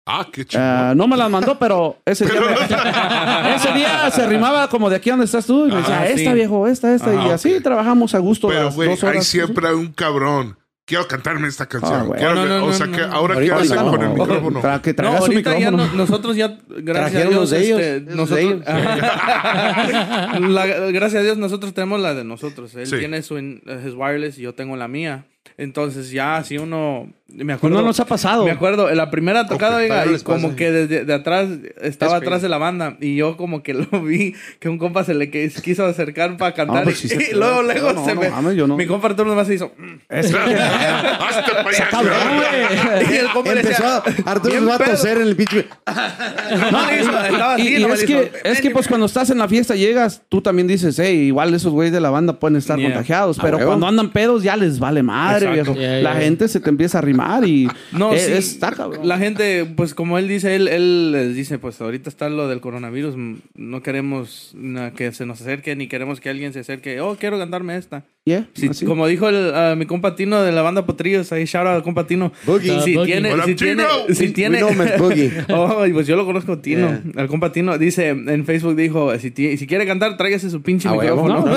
Ah, 0.06 0.26
qué 0.30 0.44
chido. 0.44 0.62
Ah, 0.62 0.92
no 0.94 1.08
me 1.08 1.16
las 1.16 1.30
mandó, 1.30 1.58
pero 1.58 1.96
ese 2.04 2.26
día, 2.26 2.38
me- 2.38 3.54
ese 3.56 3.72
día 3.72 4.10
se 4.10 4.22
arrimaba 4.22 4.68
como 4.68 4.90
de 4.90 4.96
aquí 4.96 5.08
donde 5.08 5.24
estás 5.24 5.46
tú 5.46 5.66
y 5.66 5.70
me 5.70 5.76
decía, 5.76 6.00
Ah, 6.00 6.06
esta 6.08 6.30
sí. 6.30 6.34
viejo, 6.34 6.66
esta, 6.66 6.94
esta. 6.94 7.10
Ah, 7.10 7.26
y 7.28 7.30
así 7.30 7.58
trabajamos 7.62 8.14
a 8.14 8.18
gusto 8.18 8.48
Pero, 8.48 8.70
güey, 8.72 8.90
hay 8.90 8.98
horas. 9.02 9.26
siempre 9.26 9.72
un 9.74 9.92
cabrón 9.92 10.58
quiero 10.84 11.06
cantarme 11.08 11.48
esta 11.48 11.66
canción. 11.66 12.10
Ah. 12.12 12.16
Quiero 12.16 12.34
No, 12.46 12.66
o 12.66 12.72
sea, 12.72 12.86
no, 12.86 12.96
que 12.96 13.02
ahora 13.02 13.38
qué 13.40 13.50
hacen 13.52 13.76
no. 13.76 13.90
con 13.90 14.02
el 14.02 14.08
micrófono. 14.10 14.60
Para 14.60 14.82
que 14.82 14.90
No, 14.90 14.96
traiga 14.96 15.16
su 15.18 15.22
ahorita 15.24 15.58
ya 15.58 15.70
micrófono. 15.70 15.86
no- 15.92 15.94
nosotros 15.98 16.36
ya, 16.36 16.58
gracias 16.68 17.14
a 17.24 17.28
Dios, 17.28 17.34
los 17.40 17.50
de 17.50 17.64
ellos, 17.64 17.80
este, 17.80 18.00
de 18.00 18.14
nosotros, 18.16 18.38
ellos. 18.44 18.60
La- 20.50 20.66
gracias 20.92 21.20
a 21.20 21.24
Dios 21.24 21.36
nosotros 21.38 21.72
tenemos 21.74 22.00
la 22.00 22.14
de 22.14 22.24
nosotros. 22.24 22.74
Él 22.74 22.86
Sí. 22.86 22.98
tiene 22.98 23.22
su 23.22 23.38
his 23.38 23.94
wireless 23.96 24.38
y 24.38 24.42
yo 24.42 24.54
tengo 24.54 24.76
la 24.76 24.88
mía. 24.88 25.26
Entonces 25.56 26.10
ya 26.10 26.42
si 26.42 26.58
uno 26.58 27.06
me 27.28 27.44
Pues 27.46 27.56
acuerdo 27.58 27.78
no 27.80 27.86
nos 27.86 28.00
ha 28.00 28.06
pasado. 28.06 28.44
Me 28.44 28.50
acuerdo, 28.50 28.90
en 28.90 28.96
la 28.96 29.10
primera 29.10 29.46
tocada, 29.46 29.76
oiga, 29.78 30.04
y 30.06 30.10
pasa. 30.10 30.24
como 30.24 30.56
que 30.56 30.70
desde 30.70 31.04
de 31.04 31.14
atrás, 31.14 31.48
estaba 31.80 32.16
Es 32.16 32.22
atrás 32.22 32.42
de 32.42 32.48
la 32.48 32.58
banda, 32.58 32.96
y 33.00 33.16
yo 33.16 33.36
como 33.36 33.62
que 33.62 33.72
lo 33.92 34.02
vi, 34.02 34.34
que 34.58 34.68
un 34.68 34.78
compa 34.78 35.04
se 35.04 35.14
le 35.14 35.30
quiso 35.30 35.86
acercar 35.86 36.36
para 36.36 36.54
cantar, 36.54 36.84
pues 36.84 36.98
sí 36.98 37.08
y, 37.30 37.34
luego, 37.38 37.62
luego 37.62 37.92
No, 37.92 38.04
se 38.04 38.14
no, 38.14 38.20
me... 38.20 38.30
mames, 38.30 38.56
yo 38.56 38.66
no. 38.66 38.76
Mi 38.76 38.86
compa 38.86 39.08
Arturo 39.08 39.28
nomás 39.30 39.46
se 39.46 39.54
hizo... 39.54 39.72
mm. 39.76 39.94
Es 40.08 40.32
que- 40.32 40.38
y 43.10 43.16
el 43.16 43.28
compa 43.32 43.54
le 43.54 43.60
Empezó 43.60 43.82
decía, 43.82 44.02
a, 44.26 44.30
Arturo 44.30 44.50
"Bien 44.50 44.62
empezó 44.62 44.74
a 44.74 44.78
pedo". 44.78 44.90
toser 44.96 45.16
en 45.18 45.22
el 45.28 45.36
pinche. 45.36 45.66
Estaba 45.86 47.54
así, 47.54 47.62
y, 47.68 47.76
y 47.80 47.84
es 47.84 48.04
que, 48.04 48.12
hizo, 48.12 48.22
es 48.44 48.60
que 48.60 48.70
pues 48.70 48.88
cuando 48.88 49.06
estás 49.06 49.30
en 49.30 49.38
la 49.38 49.48
fiesta 49.48 49.74
llegas, 49.74 50.22
tú 50.28 50.40
también 50.42 50.68
dices, 50.68 50.98
hey, 50.98 51.16
igual 51.26 51.54
esos 51.54 51.72
güeyes 51.72 51.92
de 51.92 52.00
la 52.00 52.10
banda 52.10 52.38
pueden 52.38 52.56
estar 52.56 52.74
Yeah. 52.78 52.88
contagiados, 52.92 53.38
Ah, 53.38 53.42
pero 53.44 53.64
cuando 53.64 53.86
andan 53.86 54.10
pedos 54.10 54.42
ya 54.42 54.56
les 54.56 54.78
vale 54.80 55.02
madre, 55.34 55.48
Exacto. 55.50 55.72
viejo. 55.74 55.80
Yeah, 55.92 56.02
la 56.02 56.12
yeah. 56.12 56.20
gente 56.22 56.48
se 56.48 56.60
te 56.60 56.70
empieza 56.70 56.98
a 56.98 57.00
arrimar 57.00 57.46
y 57.46 57.68
No, 57.92 58.12
eh, 58.14 58.18
sí. 58.18 58.32
está 58.32 58.72
cabrón. 58.72 59.06
La 59.06 59.18
gente, 59.18 59.64
pues 59.76 59.94
como 59.94 60.18
él 60.18 60.28
dice, 60.28 60.54
él, 60.54 60.68
él 60.68 61.12
les 61.12 61.34
dice, 61.34 61.58
pues 61.58 61.80
ahorita 61.80 62.08
está 62.08 62.28
lo 62.28 62.48
del 62.48 62.60
coronavirus, 62.60 63.14
no 63.54 63.82
queremos 63.82 64.54
que 64.96 65.12
se 65.12 65.26
nos 65.26 65.40
acerque, 65.40 65.76
ni 65.76 65.86
queremos 65.88 66.20
que 66.20 66.30
alguien 66.30 66.52
se 66.52 66.60
acerque, 66.60 67.00
oh, 67.00 67.16
quiero 67.16 67.38
cantarme 67.38 67.76
esta. 67.76 68.04
Yeah, 68.26 68.46
Si- 68.54 68.86
como 68.86 69.06
dijo 69.06 69.28
el, 69.28 69.52
ah, 69.54 69.74
mi 69.76 69.84
compa 69.84 70.16
Tino 70.16 70.42
de 70.42 70.50
la 70.50 70.62
banda 70.62 70.86
Potrillos, 70.86 71.30
ahí 71.32 71.44
shout 71.44 71.66
out 71.66 71.76
al 71.76 71.82
compa 71.82 72.06
Tino. 72.06 72.32
Boogie. 72.46 72.80
Si 72.80 72.94
Boogie. 72.94 73.12
tiene, 73.20 73.34
si 73.44 73.54
tiene, 73.54 73.84
si 74.14 74.28
tiene. 74.30 74.62
Oh, 74.62 75.84
pues 75.92 76.06
yo 76.06 76.16
lo 76.16 76.24
conozco 76.24 76.58
Tino. 76.58 76.88
Yeah. 76.88 77.22
El 77.22 77.28
compa 77.28 77.52
Tino 77.52 77.76
dice 77.76 78.08
en 78.08 78.46
Facebook 78.46 78.76
dijo, 78.76 79.12
si, 79.18 79.30
si 79.58 79.66
quiere 79.66 79.86
cantar, 79.86 80.16
tráigase 80.16 80.48
su 80.48 80.62
pinche 80.62 80.88
micrófono. 80.88 81.44
Que 81.44 81.50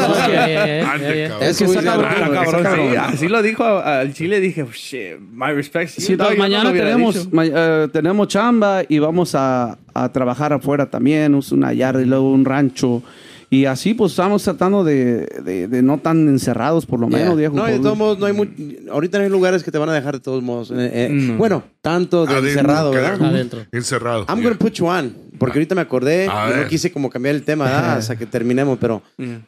está 1.51 1.81
la- 1.81 2.63
cabrón. 2.63 2.97
así 2.97 3.27
lo 3.27 3.41
dijo 3.41 3.63
a- 3.67 3.99
al 4.01 4.13
Chile, 4.13 4.39
dije, 4.39 4.65
shit, 4.73 5.19
my 5.19 5.51
respect. 5.53 5.89
Sí, 5.91 6.15
no, 6.15 6.25
mañana 6.37 6.71
tenemos, 6.71 7.31
ma- 7.31 7.45
eh, 7.45 7.87
tenemos 7.91 8.27
chamba 8.27 8.83
y 8.87 8.99
vamos 8.99 9.35
a, 9.35 9.77
a 9.93 10.11
trabajar 10.11 10.53
afuera 10.53 10.89
también, 10.89 11.39
una 11.51 11.73
yarda 11.73 12.01
y 12.01 12.05
luego 12.05 12.31
un 12.31 12.45
rancho. 12.45 13.03
Y 13.49 13.63
así 13.63 13.93
pues 13.93 14.11
estamos 14.11 14.43
tratando 14.43 14.83
de, 14.83 15.25
de- 15.41 15.69
de 15.69 15.81
no 15.81 15.99
tan 15.99 16.27
encerrados 16.27 16.85
por 16.85 16.99
lo 16.99 17.07
menos, 17.07 17.27
Yeah. 17.29 17.35
viejo. 17.35 17.55
No, 17.55 17.65
de 17.65 17.79
todos 17.79 17.97
modos, 17.97 18.19
no 18.19 18.25
hay 18.25 18.33
mu- 18.33 18.45
ahorita 18.91 19.19
no 19.19 19.23
hay 19.23 19.29
lugares 19.29 19.63
que 19.63 19.71
te 19.71 19.77
van 19.77 19.87
a 19.87 19.93
dejar 19.93 20.15
de 20.15 20.19
todos 20.19 20.43
modos. 20.43 20.69
Eh, 20.71 20.75
eh, 20.93 21.09
No. 21.09 21.37
Bueno, 21.37 21.63
tanto 21.81 22.25
de 22.25 22.33
Adentro, 22.33 22.49
encerrado, 22.49 22.91
¿verdad? 22.91 23.21
Adentro. 23.23 23.59
Encerrado. 23.71 24.25
I'm 24.27 24.39
Yeah. 24.39 24.43
gonna 24.49 24.59
put 24.59 24.73
you 24.73 24.87
on. 24.87 25.13
Porque 25.39 25.59
ahorita 25.59 25.75
me 25.75 25.81
acordé 25.81 26.27
A 26.27 26.47
y 26.47 26.49
no 26.51 26.57
ver. 26.57 26.67
quise 26.67 26.91
como 26.91 27.09
cambiar 27.09 27.35
el 27.35 27.43
tema 27.43 27.63
¿verdad? 27.65 27.97
hasta 27.99 28.17
que 28.17 28.25
terminemos, 28.25 28.77
pero 28.81 29.01
Yeah. 29.17 29.41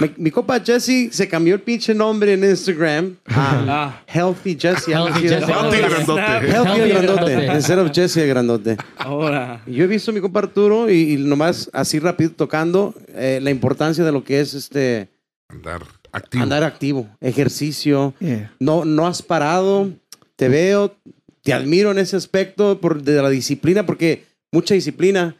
Mi, 0.00 0.10
mi 0.16 0.30
compa 0.30 0.60
Jesse 0.60 1.08
se 1.12 1.28
cambió 1.28 1.54
el 1.54 1.60
pinche 1.60 1.94
nombre 1.94 2.32
en 2.34 2.44
Instagram 2.44 3.16
a 3.26 3.64
Ah. 3.68 4.02
Healthy 4.06 4.56
Jesse. 4.60 4.88
Healthy 4.88 5.20
Jesse. 5.28 5.48
Healthy 5.48 5.78
grandote. 5.78 6.46
Healthy 6.48 6.88
grandote. 6.90 7.46
Instead 7.54 7.78
of 7.78 7.90
Jesse 7.92 8.16
el 8.18 8.28
grandote. 8.28 8.76
Ahora. 8.98 9.62
Y 9.66 9.74
Yo 9.74 9.84
he 9.84 9.86
visto 9.86 10.10
a 10.10 10.14
mi 10.14 10.20
compa 10.20 10.40
Arturo 10.40 10.90
y, 10.90 11.14
y 11.14 11.16
nomás 11.18 11.70
así 11.72 11.98
rápido 11.98 12.30
tocando 12.30 12.94
eh, 13.14 13.38
la 13.42 13.50
importancia 13.50 14.04
de 14.04 14.12
lo 14.12 14.24
que 14.24 14.40
es 14.40 14.54
este 14.54 15.08
Andar 15.48 15.82
activo. 16.12 16.42
andar 16.42 16.62
activo, 16.64 17.08
ejercicio. 17.20 18.14
Yeah. 18.20 18.52
No, 18.60 18.84
no 18.84 19.06
has 19.06 19.22
parado. 19.22 19.90
Te 20.36 20.48
veo, 20.48 20.96
te 21.42 21.52
admiro 21.52 21.90
en 21.92 21.98
ese 21.98 22.16
aspecto 22.16 22.80
por, 22.80 23.02
de 23.02 23.20
la 23.22 23.28
disciplina, 23.30 23.84
porque 23.86 24.24
mucha 24.52 24.74
disciplina. 24.74 25.36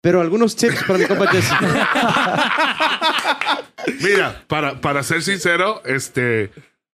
Pero 0.00 0.20
algunos 0.20 0.54
tips 0.54 0.84
para 0.86 0.98
mi 1.00 1.06
compa 1.06 1.26
Jesse. 1.32 1.50
Mira, 4.00 4.42
para, 4.46 4.80
para 4.80 5.02
ser 5.02 5.22
sincero, 5.22 5.82
este, 5.84 6.50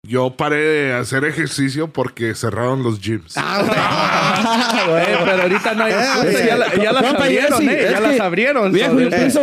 yo 0.07 0.37
paré 0.37 0.57
de 0.59 0.93
hacer 0.95 1.25
ejercicio 1.25 1.89
porque 1.93 2.35
cerraron 2.35 2.83
los 2.83 3.01
gyms. 3.01 3.35
Ah, 3.37 4.85
Güey, 4.89 5.07
pero 5.25 5.43
ahorita 5.43 5.75
no 5.75 5.85
hay 5.85 5.93
excusa, 5.93 6.45
ya, 6.47 6.57
la- 6.57 6.75
ya 6.75 6.93
las 6.93 7.05
abrieron, 7.15 7.61
Jesse, 7.63 7.73
eh, 7.73 7.89
ya 7.91 7.97
que- 8.01 8.01
las 8.09 8.21
abrieron. 8.21 8.73
Viejo, 8.73 9.01
yo 9.01 9.09
pienso- 9.11 9.43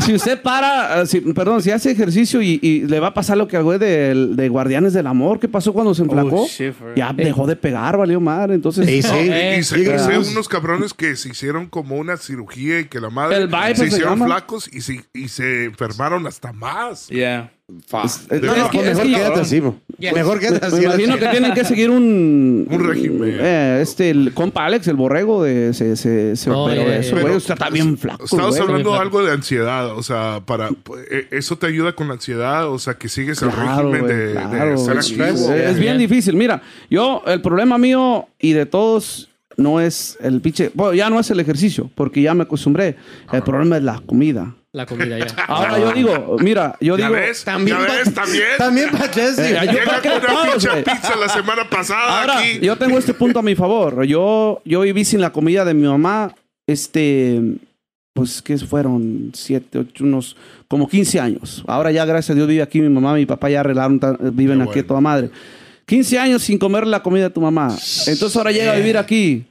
si 0.00 0.14
usted 0.14 0.40
para, 0.42 1.02
eh, 1.02 1.06
si- 1.06 1.20
perdón, 1.20 1.62
si 1.62 1.70
hace 1.70 1.90
ejercicio 1.90 2.40
y, 2.42 2.58
y 2.62 2.80
le 2.86 3.00
va 3.00 3.08
a 3.08 3.14
pasar 3.14 3.36
lo 3.36 3.46
que 3.48 3.56
al 3.56 3.64
güey 3.64 3.78
de, 3.78 4.14
de 4.34 4.48
Guardianes 4.48 4.92
del 4.92 5.06
Amor, 5.06 5.38
¿qué 5.40 5.48
pasó 5.48 5.72
cuando 5.72 5.94
se 5.94 6.02
enflacó? 6.02 6.42
Oh, 6.42 6.46
shit, 6.48 6.74
ya 6.96 7.12
dejó 7.12 7.46
de 7.46 7.56
pegar, 7.56 7.96
valió 7.96 8.20
madre. 8.20 8.54
Entonces, 8.54 8.86
Sí, 8.86 9.02
sí. 9.02 9.08
Eh, 9.14 9.56
Y 9.60 9.62
sé 9.62 9.82
gracias. 9.84 10.28
unos 10.30 10.48
cabrones 10.48 10.94
que 10.94 11.16
se 11.16 11.28
hicieron 11.30 11.66
como 11.66 11.96
una 11.96 12.16
cirugía 12.16 12.80
y 12.80 12.84
que 12.86 13.00
la 13.00 13.10
madre 13.10 13.48
se 13.74 13.74
se 13.76 13.86
hicieron 13.86 14.18
flacos 14.24 14.68
y 14.72 14.80
se, 14.80 15.04
y 15.14 15.28
se 15.28 15.64
enfermaron 15.66 16.26
hasta 16.26 16.52
más. 16.52 17.08
Yeah. 17.08 17.52
Eh, 17.70 18.40
No, 18.42 18.52
es 18.52 18.58
no, 18.58 18.70
que- 18.70 18.78
pues 18.78 18.88
es 18.88 18.96
mejor 18.96 19.02
que- 19.06 19.12
quédate 19.12 19.40
así, 19.40 19.60
bro. 19.60 19.76
Yes. 19.98 20.12
Mejor 20.14 20.38
quédate 20.40 20.66
así. 20.66 20.76
Me 20.76 20.82
imagino 20.84 21.18
que 21.18 21.26
tienen 21.26 21.54
que 21.54 21.64
seguir 21.64 21.90
un... 21.90 22.66
Un 22.70 22.84
régimen. 22.88 23.36
Eh, 23.40 23.78
este, 23.82 24.10
el 24.10 24.32
compa 24.34 24.64
Alex, 24.66 24.88
el 24.88 24.96
borrego, 24.96 25.42
de, 25.42 25.72
se, 25.74 25.96
se, 25.96 26.36
se 26.36 26.50
Oh, 26.50 26.64
operó 26.64 26.82
yeah, 26.82 26.90
de 26.92 26.98
eso, 27.00 27.16
güey. 27.20 27.36
Está 27.36 27.70
bien 27.70 27.96
flaco, 27.98 28.24
Estabas 28.24 28.48
güey. 28.50 28.60
hablando 28.62 28.90
flaco. 28.90 29.02
algo 29.02 29.22
de 29.24 29.32
ansiedad, 29.32 29.96
o 29.96 30.02
sea, 30.02 30.40
para 30.46 30.68
eh, 31.10 31.26
eso 31.30 31.56
te 31.58 31.66
ayuda 31.66 31.92
con 31.94 32.08
la 32.08 32.14
ansiedad, 32.14 32.68
o 32.70 32.78
sea, 32.78 32.94
que 32.94 33.08
sigues 33.08 33.42
el 33.42 33.52
régimen 33.52 34.00
güey, 34.02 34.02
de, 34.14 34.26
de 34.28 34.32
claro, 34.34 34.76
ser 34.78 34.94
güey. 34.94 35.28
activo. 35.28 35.52
Es, 35.52 35.74
bien 35.78 35.82
yeah. 35.82 35.96
difícil. 35.98 36.34
Mira, 36.36 36.62
yo, 36.90 37.22
el 37.26 37.40
problema 37.42 37.76
mío 37.78 38.28
y 38.38 38.52
de 38.52 38.66
todos 38.66 39.28
no 39.56 39.80
es 39.80 40.16
el 40.22 40.40
pinche. 40.40 40.70
Bueno, 40.74 40.94
ya 40.94 41.10
no 41.10 41.20
es 41.20 41.30
el 41.30 41.40
ejercicio, 41.40 41.90
porque 41.94 42.22
ya 42.22 42.32
me 42.34 42.44
acostumbré. 42.44 42.96
El 43.32 43.42
problema 43.42 43.76
es 43.76 43.82
la 43.82 44.00
comida. 44.06 44.54
La 44.72 44.86
comida 44.86 45.18
ya. 45.18 45.26
Ahora 45.48 45.78
yo 45.80 45.92
digo, 45.92 46.36
mira, 46.40 46.76
yo 46.80 46.96
¿Ya 46.96 47.06
digo. 47.08 47.18
ves? 47.18 47.44
También 47.44 47.76
¿Ya 47.78 47.92
ves? 47.92 48.14
También. 48.14 48.44
También 48.56 48.90
para 48.90 49.08
Jesse. 49.08 49.38
Eh, 49.40 49.58
yo 49.64 49.78
con 50.02 50.34
una 50.36 50.42
pinche 50.52 50.68
pizza 50.84 51.16
la 51.16 51.28
semana 51.28 51.68
pasada 51.68 52.20
Ahora, 52.20 52.38
aquí. 52.38 52.60
yo 52.62 52.76
tengo 52.76 52.96
este 52.98 53.12
punto 53.14 53.40
a 53.40 53.42
mi 53.42 53.56
favor. 53.56 54.04
Yo, 54.04 54.62
yo 54.64 54.80
viví 54.82 55.04
sin 55.04 55.20
la 55.20 55.30
comida 55.32 55.64
de 55.64 55.74
mi 55.74 55.88
mamá, 55.88 56.32
este, 56.68 57.40
pues, 58.14 58.40
que 58.42 58.58
fueron? 58.58 59.32
Siete, 59.34 59.78
ocho, 59.78 60.04
unos, 60.04 60.36
como 60.68 60.88
15 60.88 61.18
años. 61.18 61.64
Ahora 61.66 61.90
ya, 61.90 62.04
gracias 62.04 62.30
a 62.30 62.34
Dios, 62.34 62.46
vive 62.46 62.62
aquí 62.62 62.80
mi 62.80 62.88
mamá, 62.88 63.14
mi 63.14 63.26
papá 63.26 63.50
ya 63.50 63.60
arreglaron, 63.60 63.98
viven 64.34 64.58
Qué 64.58 64.62
aquí 64.62 64.72
bueno. 64.74 64.86
toda 64.86 65.00
madre. 65.00 65.30
15 65.86 66.16
años 66.20 66.42
sin 66.42 66.58
comer 66.58 66.86
la 66.86 67.02
comida 67.02 67.24
de 67.24 67.30
tu 67.30 67.40
mamá. 67.40 67.76
Entonces 68.06 68.36
ahora 68.36 68.52
llega 68.52 68.70
a 68.70 68.76
vivir 68.76 68.96
aquí. 68.96 69.44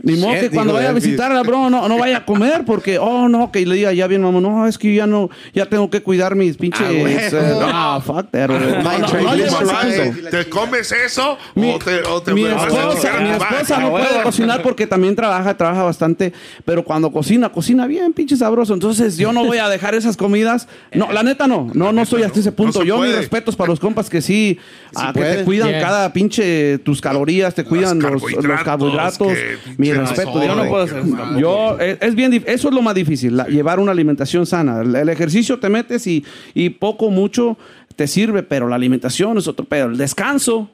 Ni 0.00 0.14
modo 0.14 0.38
que 0.38 0.48
cuando 0.50 0.74
vaya 0.74 0.86
a 0.86 0.90
Elvis. 0.90 1.06
visitarla, 1.06 1.42
bro, 1.42 1.68
no, 1.70 1.88
no 1.88 1.98
vaya 1.98 2.18
a 2.18 2.24
comer 2.24 2.64
porque, 2.64 3.00
oh, 3.00 3.28
no, 3.28 3.50
que 3.50 3.66
le 3.66 3.74
diga 3.74 3.92
ya 3.92 4.06
bien, 4.06 4.22
mamá, 4.22 4.40
no, 4.40 4.64
es 4.68 4.78
que 4.78 4.94
ya 4.94 5.08
no, 5.08 5.28
ya 5.52 5.66
tengo 5.66 5.90
que 5.90 6.04
cuidar 6.04 6.36
mis 6.36 6.56
pinches. 6.56 6.86
Ah, 6.86 6.92
eh, 6.92 7.56
no, 7.58 8.00
fuck 8.02 8.30
that. 8.30 8.48
No. 8.48 10.30
¿Te 10.30 10.48
comes 10.48 10.92
eso? 10.92 11.36
Mi, 11.56 11.74
o 11.74 11.80
te, 11.80 12.00
o 12.02 12.22
te 12.22 12.32
mi 12.32 12.44
esposa, 12.44 13.18
mi 13.18 13.30
esposa 13.30 13.80
no 13.80 13.90
puede 13.90 14.22
cocinar 14.22 14.62
porque 14.62 14.86
también 14.86 15.16
trabaja, 15.16 15.56
trabaja 15.56 15.82
bastante, 15.82 16.32
pero 16.64 16.84
cuando 16.84 17.10
cocina, 17.10 17.48
cocina 17.48 17.88
bien, 17.88 18.12
pinche 18.12 18.36
sabroso. 18.36 18.74
Entonces 18.74 19.16
yo 19.16 19.32
no 19.32 19.44
voy 19.44 19.58
a 19.58 19.68
dejar 19.68 19.96
esas 19.96 20.16
comidas. 20.16 20.68
No, 20.92 21.10
la 21.10 21.24
neta 21.24 21.48
no, 21.48 21.72
no, 21.74 21.90
no 21.90 22.02
estoy 22.02 22.22
hasta 22.22 22.38
ese 22.38 22.52
punto. 22.52 22.84
Yo 22.84 23.00
mis 23.00 23.16
respetos 23.16 23.56
para 23.56 23.70
los 23.70 23.80
compas 23.80 24.08
que 24.08 24.22
sí, 24.22 24.60
ah, 24.94 25.10
que 25.12 25.22
te 25.22 25.44
cuidan 25.44 25.72
cada 25.72 26.12
pinche 26.12 26.78
tus 26.78 27.00
calorías, 27.00 27.52
te 27.56 27.64
cuidan 27.64 27.98
los, 27.98 28.12
los 28.12 28.22
carbohidratos, 28.62 28.64
carbohidratos. 28.64 29.26
que 29.26 29.87
Mi 29.92 29.98
respeto. 29.98 30.42
Yo 30.44 30.54
no 30.54 30.68
puedo 30.68 30.84
hacer 30.84 30.98
eso. 30.98 31.38
Yo, 31.38 31.78
es, 31.78 31.98
es 32.00 32.14
bien, 32.14 32.32
eso 32.46 32.68
es 32.68 32.74
lo 32.74 32.82
más 32.82 32.94
difícil, 32.94 33.36
la- 33.36 33.46
llevar 33.46 33.80
una 33.80 33.92
alimentación 33.92 34.46
sana. 34.46 34.80
El, 34.82 34.94
el 34.94 35.08
ejercicio 35.08 35.58
te 35.58 35.68
metes 35.68 36.06
y, 36.06 36.24
y 36.54 36.70
poco, 36.70 37.10
mucho 37.10 37.58
te 37.96 38.06
sirve, 38.06 38.42
pero 38.42 38.68
la 38.68 38.76
alimentación 38.76 39.38
es 39.38 39.48
otro 39.48 39.64
pedo. 39.64 39.86
El 39.86 39.96
descanso 39.96 40.70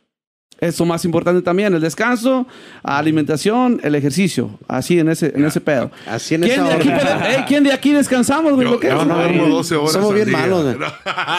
es 0.66 0.78
lo 0.78 0.86
más 0.86 1.04
importante 1.04 1.42
también. 1.42 1.74
El 1.74 1.80
descanso, 1.80 2.46
alimentación, 2.82 3.80
el 3.82 3.94
ejercicio. 3.94 4.50
Así 4.68 4.98
en 4.98 5.08
ese, 5.08 5.32
en 5.34 5.44
ese 5.44 5.60
pedo. 5.60 5.90
Así 6.06 6.34
en 6.34 6.42
¿Quién 6.42 6.52
esa 6.60 6.64
de, 6.68 6.74
aquí, 6.74 6.88
orden. 6.88 7.00
puede- 7.00 7.36
ey, 7.36 7.44
¿Quién 7.46 7.64
de 7.64 7.72
aquí 7.72 7.92
descansamos, 7.92 8.52
güey? 8.54 8.66
Yo, 8.66 8.74
¿Lo 8.74 8.80
que 8.80 8.88
yo 8.88 9.00
es? 9.00 9.06
no 9.06 9.14
no, 9.14 9.20
duermo 9.22 9.46
no. 9.48 9.54
12 9.56 9.76
horas 9.76 9.92
Somos 9.92 10.14
bien 10.14 10.28
día. 10.28 10.38
malos, 10.38 10.64
güey. 10.76 10.88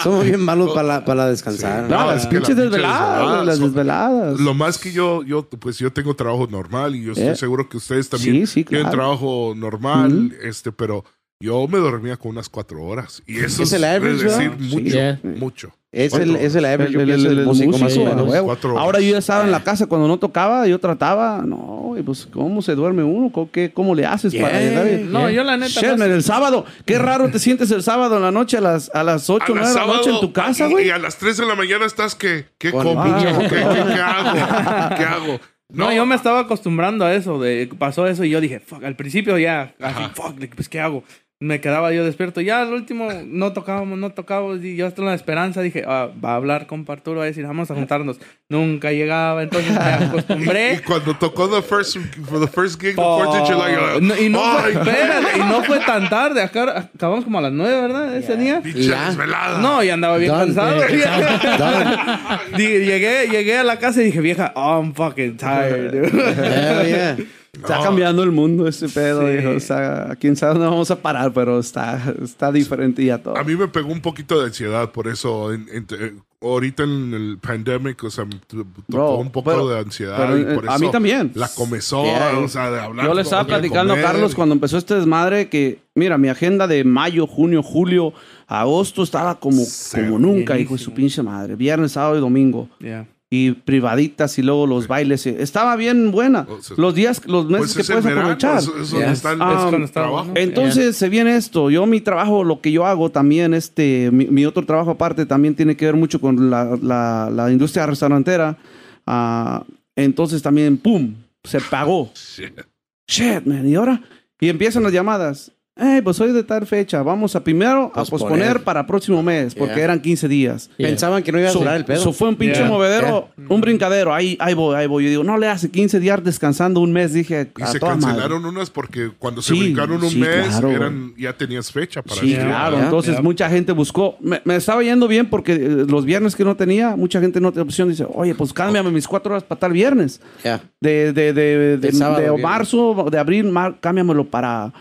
Somos 0.03 0.23
bien 0.25 0.41
malos 0.41 0.71
para, 0.73 0.87
la- 0.87 1.05
para 1.05 1.27
descansar. 1.27 1.85
Sí. 1.85 1.91
No, 1.91 1.99
No, 1.99 2.11
las 2.11 2.21
es 2.23 2.27
pinches 2.27 2.49
la 2.49 2.55
pinche 2.55 2.61
desveladas, 2.69 3.45
las 3.45 3.59
desveladas. 3.59 4.39
Lo 4.39 4.53
más 4.53 4.77
que 4.77 4.91
yo, 4.91 5.23
yo, 5.23 5.47
pues 5.49 5.77
yo 5.77 5.91
tengo 5.91 6.15
trabajo 6.15 6.47
normal 6.49 6.95
y 6.95 7.03
yo 7.03 7.11
estoy 7.13 7.27
Eh. 7.29 7.35
seguro 7.35 7.67
que 7.69 7.77
ustedes 7.77 8.09
también 8.09 8.45
Sí, 8.45 8.45
sí, 8.47 8.63
tienen 8.63 8.87
claro. 8.87 8.97
trabajo 8.97 9.53
normal, 9.55 10.35
este, 10.43 10.71
pero 10.71 11.03
yo 11.39 11.67
me 11.67 11.77
dormía 11.79 12.17
con 12.17 12.31
unas 12.31 12.49
cuatro 12.49 12.83
horas. 12.83 13.21
Y 13.25 13.39
eso 13.39 13.63
Es 13.63 13.73
el 13.73 13.83
average, 13.83 14.23
decir 14.23 14.49
¿verdad? 14.51 14.57
mucho, 14.59 14.79
Yeah. 14.85 15.19
mucho. 15.23 15.71
Es 15.97 16.13
el, 16.13 16.35
es 16.35 16.53
el 16.55 16.63
yo 16.63 16.99
El- 16.99 17.05
pienso, 17.05 17.13
el- 17.13 17.23
del 17.23 17.39
el 17.39 17.45
músico 17.45 17.77
más 17.77 17.95
o 17.95 18.03
menos. 18.03 18.41
Cuatro. 18.43 18.77
Ahora 18.77 18.99
yo 18.99 19.13
ya 19.13 19.19
estaba 19.19 19.45
en 19.45 19.51
la 19.51 19.63
casa 19.63 19.87
cuando 19.87 20.07
no 20.09 20.19
tocaba, 20.19 20.67
yo 20.67 20.77
trataba, 20.79 21.41
no, 21.45 21.95
y 21.97 22.03
pues 22.03 22.27
cómo 22.31 22.61
se 22.61 22.75
duerme 22.75 23.01
uno, 23.03 23.31
¿Cómo, 23.31 23.49
qué, 23.49 23.71
cómo 23.73 23.95
le 23.95 24.05
haces 24.05 24.35
para 24.35 24.59
Yeah. 24.59 24.83
llegar? 24.83 24.99
No, 25.09 25.29
yo 25.29 25.43
la 25.45 25.55
neta. 25.55 25.69
Shit, 25.79 25.83
no 25.91 25.97
man, 25.97 26.07
sé. 26.09 26.13
el 26.15 26.23
sábado, 26.23 26.65
qué 26.85 26.97
raro 26.99 27.29
te 27.31 27.39
sientes 27.39 27.71
el 27.71 27.81
sábado 27.81 28.17
en 28.17 28.23
la 28.23 28.31
noche 28.31 28.57
a 28.57 28.61
las, 28.61 28.91
a 28.93 29.03
las 29.03 29.29
8, 29.29 29.43
A 29.43 29.47
9 29.55 29.61
las 29.61 29.73
de 29.73 29.79
la 29.79 29.85
noche 29.87 30.09
en 30.09 30.19
tu 30.19 30.33
casa, 30.33 30.67
y- 30.67 30.71
güey. 30.71 30.87
Y 30.87 30.89
a 30.89 30.97
las 30.97 31.17
3 31.17 31.37
de 31.37 31.45
la 31.45 31.55
mañana 31.55 31.85
estás 31.85 32.13
que, 32.13 32.45
¿qué 32.57 32.71
como? 32.71 33.01
pinche- 33.01 33.37
¿Qué, 33.37 33.47
qué, 33.47 33.55
qué 33.55 34.01
hago? 34.01 34.95
¿Qué 34.97 35.03
hago? 35.05 35.39
No, 35.69 35.91
yo 35.91 36.05
me 36.05 36.15
estaba 36.15 36.41
acostumbrando 36.41 37.05
a 37.05 37.13
eso, 37.15 37.39
de 37.41 37.69
pasó 37.79 38.05
eso 38.05 38.23
y 38.23 38.29
yo 38.29 38.39
dije, 38.39 38.59
fuck, 38.59 38.83
al 38.83 38.95
principio 38.95 39.37
ya, 39.39 39.73
así, 39.81 40.03
fuck, 40.13 40.35
pues, 40.55 40.69
¿qué 40.69 40.79
hago? 40.79 41.03
Me 41.41 41.59
quedaba 41.59 41.91
yo 41.91 42.05
despierto. 42.05 42.39
Ya 42.39 42.61
al 42.61 42.71
último 42.71 43.09
no 43.25 43.51
tocábamos, 43.51 43.97
no 43.99 44.11
tocábamos. 44.11 44.63
Y 44.63 44.77
yo 44.77 44.87
hasta 44.87 45.01
en 45.01 45.07
la 45.07 45.13
esperanza 45.15 45.61
dije, 45.61 45.83
ah, 45.85 46.07
va 46.23 46.31
a 46.31 46.35
hablar 46.37 46.65
con 46.65 46.85
Parturo, 46.85 47.17
va 47.17 47.23
a 47.23 47.27
decir, 47.27 47.45
vamos 47.45 47.69
a 47.69 47.75
juntarnos. 47.75 48.19
Nunca 48.47 48.93
llegaba, 48.93 49.43
entonces 49.43 49.69
me 49.71 49.77
Y 49.99 50.03
acostumbré. 50.05 50.81
cuando 50.87 51.13
tocó 51.17 51.49
the 51.49 51.61
first, 51.61 51.97
for 52.29 52.39
the 52.39 52.47
first 52.47 52.79
gig, 52.81 52.95
the 52.95 53.01
Oh, 53.01 53.19
4th 53.19 53.41
of 53.41 53.49
July, 53.49 53.73
no, 54.01 54.17
y, 54.17 54.29
no 54.29 54.39
fue, 54.39 54.61
"Ay, 54.63 54.71
espérate, 54.77 55.37
y 55.37 55.39
no 55.41 55.63
fue 55.63 55.79
tan 55.79 56.09
tarde. 56.09 56.41
Acá, 56.41 56.89
acabamos 56.95 57.25
como 57.25 57.39
a 57.39 57.41
las 57.41 57.51
nueve, 57.51 57.81
¿verdad? 57.81 58.15
Ese 58.15 58.37
día. 58.37 58.61
pinche 58.61 58.83
Ya. 58.83 59.07
desvelada. 59.09 59.59
No, 59.59 59.83
y 59.83 59.89
andaba 59.89 60.15
bien 60.17 60.31
Done, 60.31 60.45
cansado. 60.53 60.81
llegué, 62.57 63.27
llegué 63.29 63.57
a 63.57 63.63
la 63.63 63.77
casa 63.77 64.01
y 64.01 64.05
dije, 64.05 64.21
vieja, 64.21 64.53
oh, 64.55 64.79
I'm 64.81 64.93
fucking 64.93 65.35
tired. 65.37 65.91
dude." 65.91 66.07
Hell 66.11 66.87
yeah. 66.87 67.17
Está 67.57 67.81
cambiando 67.81 68.23
el 68.23 68.31
mundo 68.31 68.67
ese 68.67 68.89
pedo, 68.89 69.21
Sí. 69.27 69.37
hijo. 69.39 69.49
O 69.51 69.59
sea, 69.59 70.15
quién 70.19 70.35
sabe 70.35 70.53
dónde 70.53 70.67
vamos 70.67 70.91
a 70.91 71.01
parar, 71.01 71.31
pero 71.33 71.59
está, 71.59 72.13
está 72.23 72.51
diferente 72.51 73.03
ya 73.03 73.17
todo. 73.17 73.37
A 73.37 73.43
mí 73.43 73.55
me 73.55 73.67
pegó 73.67 73.91
un 73.91 74.01
poquito 74.01 74.39
de 74.39 74.47
ansiedad, 74.47 74.91
por 74.91 75.07
eso 75.07 75.53
en- 75.53 75.67
en- 75.71 75.87
eh, 75.99 76.13
ahorita 76.41 76.83
en 76.83 77.13
el 77.13 77.37
pandemic, 77.39 78.03
o 78.03 78.09
sea, 78.11 78.25
me 78.25 78.35
tocó 78.47 78.65
Bro, 78.87 79.17
un 79.17 79.31
poco 79.31 79.49
pero- 79.51 79.67
de 79.67 79.79
ansiedad. 79.79 80.17
pero, 80.17 80.37
y 80.37 80.41
eh, 80.41 80.55
por 80.55 80.69
a 80.69 80.77
mí 80.77 80.85
eso 80.85 80.91
también. 80.91 81.31
La 81.33 81.47
comezón, 81.47 82.05
Yeah. 82.05 82.37
o 82.39 82.47
sea, 82.47 82.69
de 82.69 82.79
hablar. 82.79 83.05
Yo 83.07 83.13
le 83.13 83.21
estaba 83.21 83.45
platicando 83.45 83.93
a. 83.93 84.01
Carlos 84.01 84.35
cuando 84.35 84.53
empezó 84.53 84.77
este 84.77 84.95
desmadre 84.95 85.49
que, 85.49 85.79
mira, 85.95 86.17
mi 86.17 86.27
agenda 86.29 86.67
de 86.67 86.83
mayo, 86.83 87.25
junio, 87.25 87.63
julio, 87.63 88.13
agosto 88.47 89.01
estaba 89.03 89.39
como, 89.39 89.63
como 89.91 90.19
nunca, 90.19 90.57
hijo 90.59 90.73
de 90.75 90.79
su 90.79 90.93
pinche 90.93 91.23
madre. 91.23 91.55
Viernes, 91.55 91.93
sábado 91.93 92.17
y 92.17 92.19
domingo. 92.21 92.69
Yeah. 92.79 93.07
Y 93.37 93.51
privaditas 93.51 94.37
y 94.39 94.41
luego 94.43 94.65
los 94.65 94.87
bailes. 94.87 95.25
Estaba 95.25 95.75
bien 95.75 96.11
buena. 96.11 96.47
Los 96.77 96.95
días, 96.95 97.21
los 97.27 97.45
meses 97.47 97.59
Pues 97.59 97.71
es 97.71 97.77
que 97.87 97.93
puedes 97.93 98.05
verano, 98.05 98.21
aprovechar. 98.31 98.61
Yeah. 98.91 99.13
Ah, 99.41 99.71
es 99.83 99.91
trabajo. 99.91 100.31
Entonces 100.35 100.95
se 100.95 101.09
viene 101.09 101.35
esto. 101.35 101.69
Yo 101.69 101.85
mi 101.85 101.99
trabajo, 102.01 102.43
lo 102.43 102.61
que 102.61 102.71
yo 102.71 102.85
hago 102.85 103.09
también, 103.09 103.53
este, 103.53 104.09
mi, 104.11 104.25
mi 104.27 104.45
otro 104.45 104.65
trabajo 104.65 104.91
aparte 104.91 105.25
también 105.25 105.53
tiene 105.55 105.75
que 105.75 105.85
ver 105.85 105.95
mucho 105.95 106.21
con 106.21 106.49
la, 106.49 106.77
la- 106.81 107.29
la 107.29 107.51
industria 107.51 107.85
restaurantera. 107.85 108.57
Ah, 109.05 109.63
entonces 109.95 110.41
también, 110.41 110.77
¡pum! 110.77 111.13
Se 111.43 111.59
pagó. 111.59 112.11
Shit. 112.15 112.59
Shit, 113.07 113.45
man. 113.45 113.67
¿Y 113.67 113.75
ahora? 113.75 114.01
Y 114.39 114.49
empiezan 114.49 114.83
las 114.83 114.93
llamadas. 114.93 115.51
Hey, 115.77 115.99
pues 116.01 116.21
hoy 116.21 116.31
de 116.31 116.41
tal 116.41 116.65
fecha. 116.65 117.03
Vamos 117.03 117.35
a 117.35 117.43
primero 117.43 117.91
a 117.93 118.05
Posponer. 118.05 118.63
para 118.63 118.87
próximo 118.87 119.21
mes, 119.21 119.53
porque 119.53 119.73
Yeah. 119.75 119.83
eran 119.83 119.99
15 119.99 120.29
días. 120.29 120.69
Yeah. 120.77 120.87
Pensaban 120.87 121.21
que 121.21 121.33
no 121.33 121.39
iba 121.39 121.49
a 121.49 121.51
So- 121.51 121.59
durar 121.59 121.75
el 121.75 121.83
pedo. 121.83 122.01
so 122.01 122.13
fue 122.13 122.29
un 122.29 122.37
pinche 122.37 122.59
Yeah. 122.61 122.69
movedero, 122.69 123.27
un 123.49 123.59
brincadero. 123.59 124.13
Ahí, 124.13 124.37
ahí 124.39 124.53
voy, 124.53 124.73
ahí 124.77 124.87
voy. 124.87 125.03
Yo 125.03 125.09
digo, 125.09 125.23
no 125.25 125.37
le 125.37 125.49
hace 125.49 125.69
15 125.69 125.99
días 125.99 126.23
descansando 126.23 126.79
un 126.79 126.93
mes. 126.93 127.11
Dije, 127.11 127.51
Y 127.57 127.61
a 127.61 127.67
se 127.67 127.79
toda 127.81 127.95
madre. 127.95 128.05
cancelaron 128.07 128.45
unas 128.45 128.69
porque 128.69 129.11
cuando 129.19 129.41
se 129.41 129.53
Sí, 129.53 129.59
brincaron 129.59 130.01
un 130.01 130.09
sí, 130.09 130.17
mes, 130.17 130.47
claro. 130.47 130.71
eran, 130.71 131.13
ya 131.17 131.33
tenías 131.33 131.69
fecha 131.69 132.01
para 132.01 132.21
Sí, 132.21 132.33
claro. 132.35 132.79
Entonces 132.79 133.21
mucha 133.21 133.49
gente 133.49 133.73
buscó. 133.73 134.15
Me, 134.21 134.41
me 134.45 134.55
estaba 134.55 134.81
yendo 134.81 135.09
bien 135.09 135.29
porque 135.29 135.55
eh, 135.55 135.85
los 135.89 136.05
viernes 136.05 136.37
que 136.37 136.45
no 136.45 136.55
tenía, 136.55 136.95
mucha 136.95 137.19
gente 137.19 137.41
no 137.41 137.51
tenía 137.51 137.63
opción. 137.63 137.89
Dice, 137.89 138.07
oye, 138.13 138.33
pues 138.33 138.53
cámbiame 138.53 138.91
mis 138.91 139.09
cuatro 139.09 139.33
horas 139.33 139.43
para 139.43 139.59
tal 139.59 139.73
viernes. 139.73 140.21
Ya. 140.41 140.61
De, 140.79 141.11
de, 141.11 141.33
de, 141.33 141.77
de, 141.77 141.77
De 141.77 142.37
marzo, 142.41 143.07
de 143.11 143.17
abril, 143.19 143.51
mar, 143.51 143.75
cámbiamelo 143.81 144.23
para, 144.25 144.71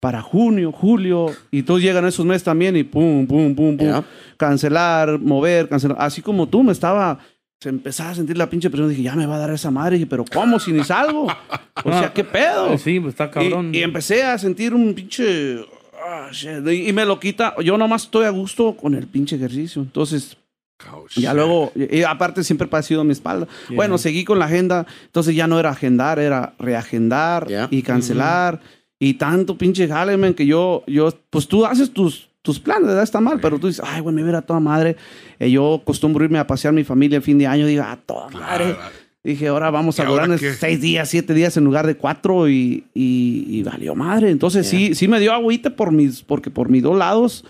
para 0.00 0.22
junio, 0.22 0.72
julio. 0.72 1.26
Y 1.50 1.62
todos 1.62 1.82
llegan 1.82 2.06
esos 2.06 2.24
meses 2.24 2.44
también 2.44 2.76
y 2.76 2.84
pum, 2.84 3.26
pum, 3.26 3.54
pum, 3.54 3.76
pum. 3.76 3.86
Ya. 3.86 4.04
Cancelar, 4.36 5.18
mover, 5.18 5.68
cancelar. 5.68 5.96
Así 6.00 6.22
como 6.22 6.48
tú 6.48 6.62
me 6.62 6.72
estaba. 6.72 7.18
Se 7.60 7.68
empezaba 7.70 8.10
a 8.10 8.14
sentir 8.14 8.36
la 8.38 8.48
pinche 8.48 8.70
presión. 8.70 8.88
Dije, 8.88 9.02
ya 9.02 9.16
me 9.16 9.26
va 9.26 9.34
a 9.34 9.38
dar 9.38 9.50
esa 9.50 9.70
madre. 9.72 9.96
Dije, 9.96 10.06
pero 10.06 10.24
¿cómo 10.32 10.60
si 10.60 10.72
ni 10.72 10.84
salgo? 10.84 11.26
O 11.84 11.90
sea, 11.92 12.12
¿qué 12.12 12.22
pedo? 12.22 12.78
Sí, 12.78 13.00
pues 13.00 13.14
está 13.14 13.30
cabrón. 13.30 13.74
Y, 13.74 13.78
y 13.78 13.82
empecé 13.82 14.22
a 14.22 14.38
sentir 14.38 14.72
un 14.74 14.94
pinche. 14.94 15.64
shit, 16.30 16.64
y, 16.68 16.88
y 16.88 16.92
me 16.92 17.04
lo 17.04 17.18
quita. 17.18 17.54
Yo 17.64 17.76
nomás 17.76 18.04
estoy 18.04 18.26
a 18.26 18.30
gusto 18.30 18.76
con 18.76 18.94
el 18.94 19.08
pinche 19.08 19.34
ejercicio. 19.36 19.82
Entonces, 19.82 20.36
Oh, 20.92 21.06
ya 21.16 21.30
shit. 21.30 21.36
luego. 21.36 21.72
Y, 21.74 22.04
aparte, 22.04 22.44
siempre 22.44 22.66
he 22.66 22.70
padecido 22.70 23.02
mi 23.02 23.10
espalda. 23.10 23.48
Yeah. 23.68 23.74
Bueno, 23.74 23.98
seguí 23.98 24.24
con 24.24 24.38
la 24.38 24.44
agenda. 24.44 24.86
Entonces 25.06 25.34
ya 25.34 25.48
no 25.48 25.58
era 25.58 25.70
agendar, 25.70 26.20
era 26.20 26.54
reagendar 26.60 27.48
Yeah. 27.48 27.66
y 27.72 27.82
cancelar. 27.82 28.60
Y 28.98 29.14
tanto 29.14 29.56
pinche 29.56 29.86
jale, 29.86 30.16
man, 30.16 30.34
que 30.34 30.46
yo, 30.46 30.84
yo. 30.86 31.10
Pues 31.30 31.46
tú 31.48 31.64
haces 31.64 31.92
tus. 31.92 32.28
Tus 32.40 32.60
planes, 32.60 32.86
¿verdad? 32.86 33.02
Está 33.02 33.20
mal, 33.20 33.40
pero 33.42 33.58
tú 33.58 33.66
dices, 33.66 33.84
ay, 33.84 34.00
güey, 34.00 34.14
me 34.14 34.22
hubiera 34.22 34.38
a 34.38 34.42
toda 34.42 34.60
madre. 34.60 34.96
Eh, 35.38 35.50
yo 35.50 35.80
acostumbro 35.82 36.24
irme 36.24 36.38
a 36.38 36.46
pasear 36.46 36.72
mi 36.72 36.82
familia 36.84 37.16
el 37.16 37.22
fin 37.22 37.36
de 37.36 37.46
año. 37.46 37.66
Digo, 37.66 37.82
a 37.82 37.96
toda 37.96 38.30
madre. 38.30 38.74
Claro. 38.74 38.90
Dije, 39.22 39.48
ahora 39.48 39.70
vamos 39.70 39.98
¿Y 39.98 40.02
a 40.02 40.04
durar 40.06 40.38
seis 40.38 40.80
días, 40.80 41.10
siete 41.10 41.34
días 41.34 41.56
en 41.56 41.64
lugar 41.64 41.86
de 41.86 41.96
cuatro 41.96 42.48
y, 42.48 42.84
y, 42.94 43.44
y 43.48 43.62
valió 43.64 43.94
madre. 43.94 44.30
Entonces 44.30 44.66
sí, 44.66 44.94
sí 44.94 45.08
me 45.08 45.20
dio 45.20 45.34
agüite 45.34 45.70
por 45.70 45.90
mis, 45.92 46.22
porque 46.22 46.50
por 46.50 46.70
mis 46.70 46.82
dos 46.82 46.96
lados, 46.96 47.44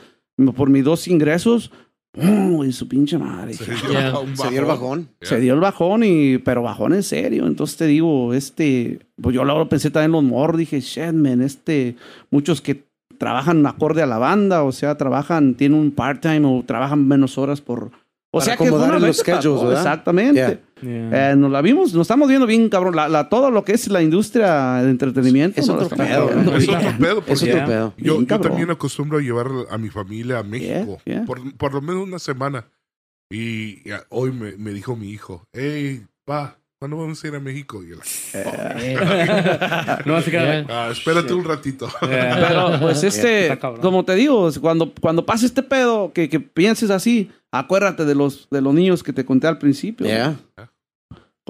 por 0.56 0.70
mis 0.70 0.82
dos 0.82 1.06
ingresos, 1.06 1.70
¡pum! 2.18 2.64
y 2.64 2.72
su 2.72 2.88
pinche 2.88 3.18
madre. 3.18 3.54
Se 3.54 3.64
dio 3.64 3.90
Yeah. 3.90 4.14
Se 4.34 4.50
dio 4.50 4.60
el 4.60 4.66
bajón. 4.66 5.08
Yeah. 5.20 5.28
Se 5.28 5.40
dio 5.40 5.54
el 5.54 5.60
bajón, 5.60 6.02
y, 6.04 6.38
pero 6.38 6.62
bajón 6.62 6.94
en 6.94 7.02
serio. 7.02 7.46
Entonces 7.46 7.76
te 7.76 7.86
digo, 7.86 8.34
este, 8.34 9.00
pues 9.20 9.34
yo 9.34 9.44
luego 9.44 9.68
pensé 9.68 9.90
también 9.90 10.10
en 10.10 10.12
los 10.12 10.24
morros, 10.24 10.58
dije, 10.58 10.80
shit, 10.80 11.12
man, 11.12 11.42
este, 11.42 11.96
muchos 12.30 12.60
que 12.60 12.88
trabajan 13.18 13.66
acorde 13.66 14.02
a 14.02 14.06
la 14.06 14.18
banda, 14.18 14.62
o 14.62 14.72
sea, 14.72 14.96
trabajan, 14.96 15.54
tienen 15.54 15.78
un 15.78 15.90
part-time 15.90 16.46
o 16.46 16.62
trabajan 16.64 17.06
menos 17.06 17.38
horas 17.38 17.60
por... 17.60 17.90
O 18.30 18.40
Para 18.40 18.44
sea, 18.44 18.56
que 18.58 18.70
los 18.70 19.16
schedules, 19.16 19.62
¿verdad? 19.62 19.78
Exactamente. 19.78 20.34
Yeah. 20.34 20.60
Yeah. 20.82 21.32
Eh, 21.32 21.36
nos 21.36 21.50
la 21.50 21.60
vimos, 21.62 21.92
nos 21.92 22.02
estamos 22.02 22.28
viendo 22.28 22.46
bien, 22.46 22.68
cabrón. 22.68 22.94
La, 22.96 23.08
la- 23.08 23.28
todo 23.28 23.50
lo 23.50 23.64
que 23.64 23.72
es 23.72 23.88
la 23.88 24.02
industria 24.02 24.74
de 24.82 24.90
entretenimiento. 24.90 25.60
Es 25.60 25.68
otro 25.68 25.88
pedo, 25.88 26.30
Es 26.56 26.68
otro 26.68 26.92
pedo. 26.98 27.22
Es 27.26 27.42
otro 27.42 27.64
pedo. 27.66 27.94
Yo, 27.96 28.22
yo 28.22 28.40
también 28.40 28.70
acostumbro 28.70 29.18
a 29.18 29.20
llevar 29.22 29.48
a 29.70 29.78
mi 29.78 29.88
familia 29.88 30.38
a 30.40 30.42
México. 30.42 30.98
Yeah, 31.04 31.16
yeah. 31.16 31.24
Por, 31.24 31.56
por 31.56 31.74
lo 31.74 31.80
menos 31.80 32.06
una 32.06 32.18
semana. 32.18 32.66
Y 33.30 33.82
hoy 34.08 34.32
me, 34.32 34.56
me 34.56 34.72
dijo 34.72 34.96
mi 34.96 35.10
hijo, 35.10 35.44
hey, 35.52 36.02
pa, 36.24 36.57
¿cuándo 36.78 36.96
vamos 36.96 37.22
a 37.22 37.28
ir 37.28 37.34
a 37.34 37.40
México? 37.40 37.82
Y 37.82 37.90
yo, 37.90 37.96
no, 40.06 40.16
así 40.16 40.30
que. 40.30 40.38
Yeah. 40.38 40.66
ah, 40.68 40.88
espérate 40.92 41.34
un 41.34 41.44
ratito. 41.44 41.88
Yeah. 42.08 42.46
Pero, 42.48 42.80
pues, 42.80 43.02
este, 43.02 43.58
como 43.80 44.04
te 44.04 44.14
digo, 44.14 44.48
cuando, 44.60 44.92
cuando 45.00 45.26
pase 45.26 45.46
este 45.46 45.62
pedo, 45.62 46.12
que, 46.12 46.28
que 46.28 46.40
pienses 46.40 46.90
así, 46.90 47.30
acuérdate 47.50 48.04
de 48.04 48.14
los, 48.14 48.48
de 48.50 48.60
los 48.60 48.72
niños 48.72 49.02
que 49.02 49.12
te 49.12 49.24
conté 49.24 49.46
al 49.46 49.58
principio. 49.58 50.06
Yeah. 50.06 50.36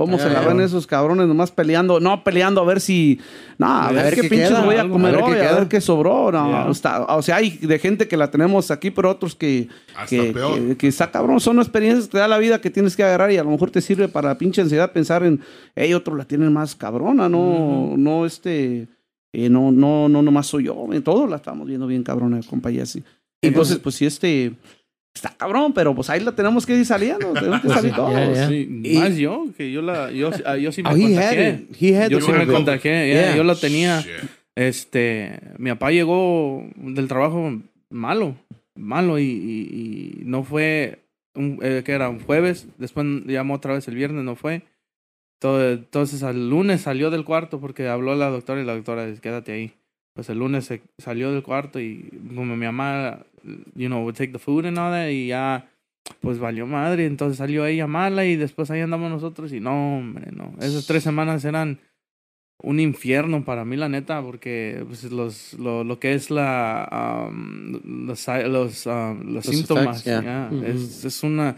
Cómo 0.05 0.19
se 0.19 0.31
la 0.31 0.41
ven 0.43 0.61
esos 0.61 0.87
cabrones 0.87 1.27
nomás 1.27 1.51
peleando, 1.51 1.99
no 1.99 2.23
peleando 2.23 2.61
a 2.61 2.65
ver 2.65 2.81
si, 2.81 3.19
no, 3.59 3.67
a, 3.67 3.89
A 3.89 3.93
ver, 3.93 4.05
ver 4.05 4.15
qué, 4.15 4.21
qué 4.23 4.29
pinches 4.29 4.49
queda, 4.51 4.65
voy 4.65 4.77
a 4.77 4.89
comer 4.89 5.15
a 5.15 5.17
ver 5.17 5.25
qué 5.25 5.31
hoy, 5.33 5.37
a 5.39 5.41
queda. 5.41 5.59
ver 5.59 5.69
qué 5.69 5.81
sobró, 5.81 6.31
no, 6.31 6.71
está- 6.71 7.05
o 7.17 7.21
sea, 7.21 7.37
hay 7.37 7.51
de 7.59 7.79
gente 7.79 8.07
que 8.07 8.17
la 8.17 8.31
tenemos 8.31 8.71
aquí, 8.71 8.91
pero 8.93 9.11
otros 9.11 9.35
que, 9.35 9.69
Hasta 9.97 10.07
que, 10.07 10.33
peor. 10.33 10.55
que, 10.69 10.77
que 10.77 10.87
está 10.89 11.11
cabrón, 11.11 11.41
son 11.41 11.59
experiencias 11.59 12.07
que 12.07 12.13
te 12.13 12.19
da 12.19 12.29
la 12.29 12.39
vida 12.39 12.61
que 12.61 12.71
tienes 12.71 12.95
que 12.97 13.03
agarrar 13.03 13.33
y 13.33 13.37
a 13.39 13.43
lo 13.45 13.51
mejor 13.51 13.71
te 13.73 13.81
sirve 13.81 14.07
para 14.09 14.29
la 14.29 14.39
pinche 14.39 14.61
ansiedad 14.61 14.93
pensar 14.93 15.25
en, 15.25 15.41
hey, 15.75 15.93
otros 15.95 16.17
la 16.17 16.25
tienen 16.25 16.53
más 16.53 16.77
cabrona, 16.77 17.29
no, 17.29 17.95
no 17.97 18.25
este, 18.25 18.87
eh, 19.33 19.49
no, 19.51 19.73
no, 19.73 20.09
no, 20.09 20.23
nomás 20.23 20.47
soy 20.47 20.65
yo, 20.65 20.87
todos 21.05 21.29
la 21.29 21.37
estamos 21.37 21.67
viendo 21.67 21.87
bien 21.87 22.03
cabrona, 22.05 22.41
compa 22.49 22.71
Jesse. 22.71 23.03
Entonces, 23.43 23.79
pues 23.79 23.95
sí, 23.95 24.07
este, 24.07 24.53
está 25.15 25.31
cabrón, 25.37 25.73
pero 25.73 25.95
pues 25.95 26.09
ahí 26.11 26.21
la 26.21 26.33
tenemos 26.33 26.65
que 26.65 26.75
ir 26.77 26.87
saliendo, 26.87 27.33
tenemos 27.35 27.61
que 27.61 27.69
salir 27.69 27.91
sí, 27.91 27.97
todos. 27.97 28.13
ya, 28.13 28.33
ya. 28.33 28.49
Sí, 28.49 28.81
Y- 28.85 28.99
más 28.99 29.17
yo, 29.17 29.47
que 29.57 29.71
yo 29.73 29.83
la, 29.83 30.11
yo, 30.13 30.31
ah, 30.47 30.57
yo 30.57 30.71
sí 30.73 30.83
me 30.83 30.91
Oh, 30.91 30.93
contagié. 30.93 31.67
Yo 32.11 32.21
sí 32.21 32.33
me 32.33 32.47
contagié, 32.47 33.09
yeah, 33.13 33.23
Yeah. 33.29 33.37
yo 33.37 33.45
lo 33.45 33.57
tenía. 33.57 34.01
Shit. 34.01 34.11
Este, 34.57 35.39
mi 35.59 35.71
papá 35.71 35.91
llegó 35.93 36.65
del 36.77 37.07
trabajo 37.09 37.61
malo, 37.91 38.35
malo 38.77 39.19
y, 39.19 39.23
y- 39.25 40.19
y 40.21 40.25
no 40.25 40.43
fue, 40.43 40.99
un, 41.35 41.59
eh, 41.63 41.83
que 41.85 41.93
era 41.93 42.09
un 42.09 42.19
jueves, 42.21 42.67
después 42.77 43.07
llamó 43.27 43.55
otra 43.55 43.75
vez 43.75 43.87
el 43.89 43.95
viernes, 43.95 44.25
no 44.25 44.35
fue. 44.37 44.63
Todo- 45.41 45.71
Entonces 45.73 46.25
al 46.25 46.51
lunes 46.51 46.81
salió 46.81 47.11
del 47.11 47.25
cuarto 47.25 47.61
porque 47.61 47.87
habló 47.89 48.17
la 48.17 48.31
doctora 48.31 48.61
y 48.61 48.65
la 48.65 48.75
doctora 48.75 49.07
dice, 49.07 49.21
quédate 49.21 49.53
ahí. 49.53 49.73
Pues 50.19 50.29
el 50.31 50.41
lunes 50.41 50.65
se 50.65 50.83
salió 50.99 51.31
del 51.31 51.45
cuarto 51.45 51.79
y 51.79 52.11
como 52.35 52.57
mi 52.57 52.67
mamá, 52.67 53.21
you 53.77 53.87
know, 53.87 54.03
would 54.03 54.17
take 54.17 54.33
the 54.33 54.41
food 54.41 54.67
and 54.67 54.77
all 54.77 54.91
that, 54.91 55.11
y 55.11 55.29
ya, 55.29 55.71
pues 56.21 56.41
valió 56.41 56.67
madre. 56.67 57.07
Entonces 57.07 57.39
salió 57.39 57.65
ella 57.65 57.87
mala 57.87 58.25
y 58.25 58.35
después 58.35 58.69
ahí 58.73 58.81
andamos 58.81 59.13
nosotros 59.13 59.53
y 59.53 59.61
no, 59.61 59.99
hombre, 59.99 60.33
no. 60.33 60.55
Esas 60.61 60.89
tres 60.89 61.05
semanas 61.05 61.45
eran 61.45 61.79
un 62.61 62.81
infierno 62.81 63.45
para 63.45 63.65
mí, 63.65 63.77
la 63.77 63.89
neta, 63.89 64.21
porque 64.21 64.85
pues, 64.89 65.05
los, 65.05 65.55
lo, 65.55 65.85
lo 65.85 66.01
que 66.01 66.15
es 66.15 66.33
la, 66.33 67.29
um, 67.31 68.07
los, 68.09 68.27
los, 68.27 68.87
um, 68.87 69.35
los 69.35 69.45
síntomas, 69.45 70.05
effects, 70.05 70.25
yeah. 70.25 70.49
ya, 70.51 70.57
Ujú. 70.57 70.67
es, 70.67 71.05
es 71.05 71.23
una... 71.23 71.55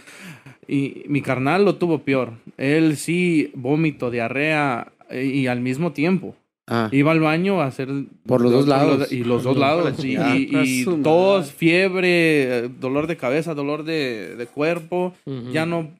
Y 0.68 1.04
mi 1.08 1.22
carnal 1.22 1.64
lo 1.64 1.76
tuvo 1.76 2.00
peor. 2.00 2.34
Él 2.58 2.98
sí, 2.98 3.52
vómito, 3.54 4.10
diarrea 4.10 4.92
eh, 5.08 5.24
y 5.24 5.46
al 5.46 5.60
mismo 5.60 5.92
tiempo. 5.92 6.36
Ah, 6.72 6.88
Iba 6.92 7.10
al 7.12 7.18
baño 7.20 7.60
a 7.60 7.66
hacer... 7.66 7.88
Por 8.26 8.40
los 8.42 8.52
dos 8.52 8.68
lados. 8.68 9.10
Y 9.12 9.24
los 9.24 9.42
dos 9.42 9.56
lados. 9.56 10.04
Y, 10.04 10.16
y- 10.16 10.48
y 10.52 10.84
tos, 11.02 11.50
fiebre, 11.52 12.58
eh, 12.66 12.70
dolor 12.80 13.06
de 13.08 13.16
cabeza, 13.16 13.54
dolor 13.54 13.82
de, 13.84 14.36
de 14.36 14.46
cuerpo. 14.46 15.12
Ujú. 15.26 15.50
Ya 15.52 15.66
no... 15.66 15.90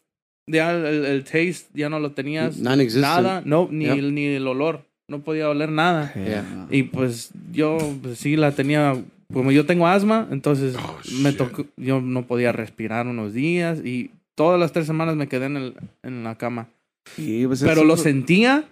Ya 0.46 0.72
el, 0.72 1.04
el 1.04 1.24
taste 1.24 1.66
ya 1.74 1.88
no 1.88 1.98
lo 2.00 2.12
tenías. 2.12 2.58
Nada. 2.58 3.42
No, 3.44 3.68
ni, 3.70 3.84
Yep. 3.86 3.98
el, 3.98 4.14
ni 4.14 4.24
el 4.26 4.46
olor. 4.46 4.82
No 5.08 5.20
podía 5.22 5.48
oler 5.48 5.70
nada. 5.70 6.12
Yeah. 6.14 6.66
Y 6.70 6.84
pues 6.84 7.32
yo 7.52 7.78
pues, 8.02 8.18
sí 8.18 8.36
la 8.36 8.52
tenía... 8.52 8.96
Como 9.32 9.52
yo 9.52 9.64
tengo 9.64 9.86
asma, 9.86 10.26
entonces 10.30 10.74
Oh, 10.76 10.98
me 11.22 11.32
tocó... 11.32 11.66
Yo 11.76 12.00
no 12.00 12.26
podía 12.26 12.52
respirar 12.52 13.06
unos 13.06 13.32
días. 13.32 13.84
Y 13.84 14.10
todas 14.36 14.58
las 14.58 14.72
tres 14.72 14.86
semanas 14.86 15.14
me 15.16 15.28
quedé 15.28 15.46
en, 15.46 15.56
el, 15.56 15.74
en 16.02 16.24
la 16.24 16.36
cama. 16.36 16.68
Y, 17.16 17.46
pues, 17.46 17.62
Pero 17.62 17.84
lo 17.84 17.96
sentía 17.96 18.64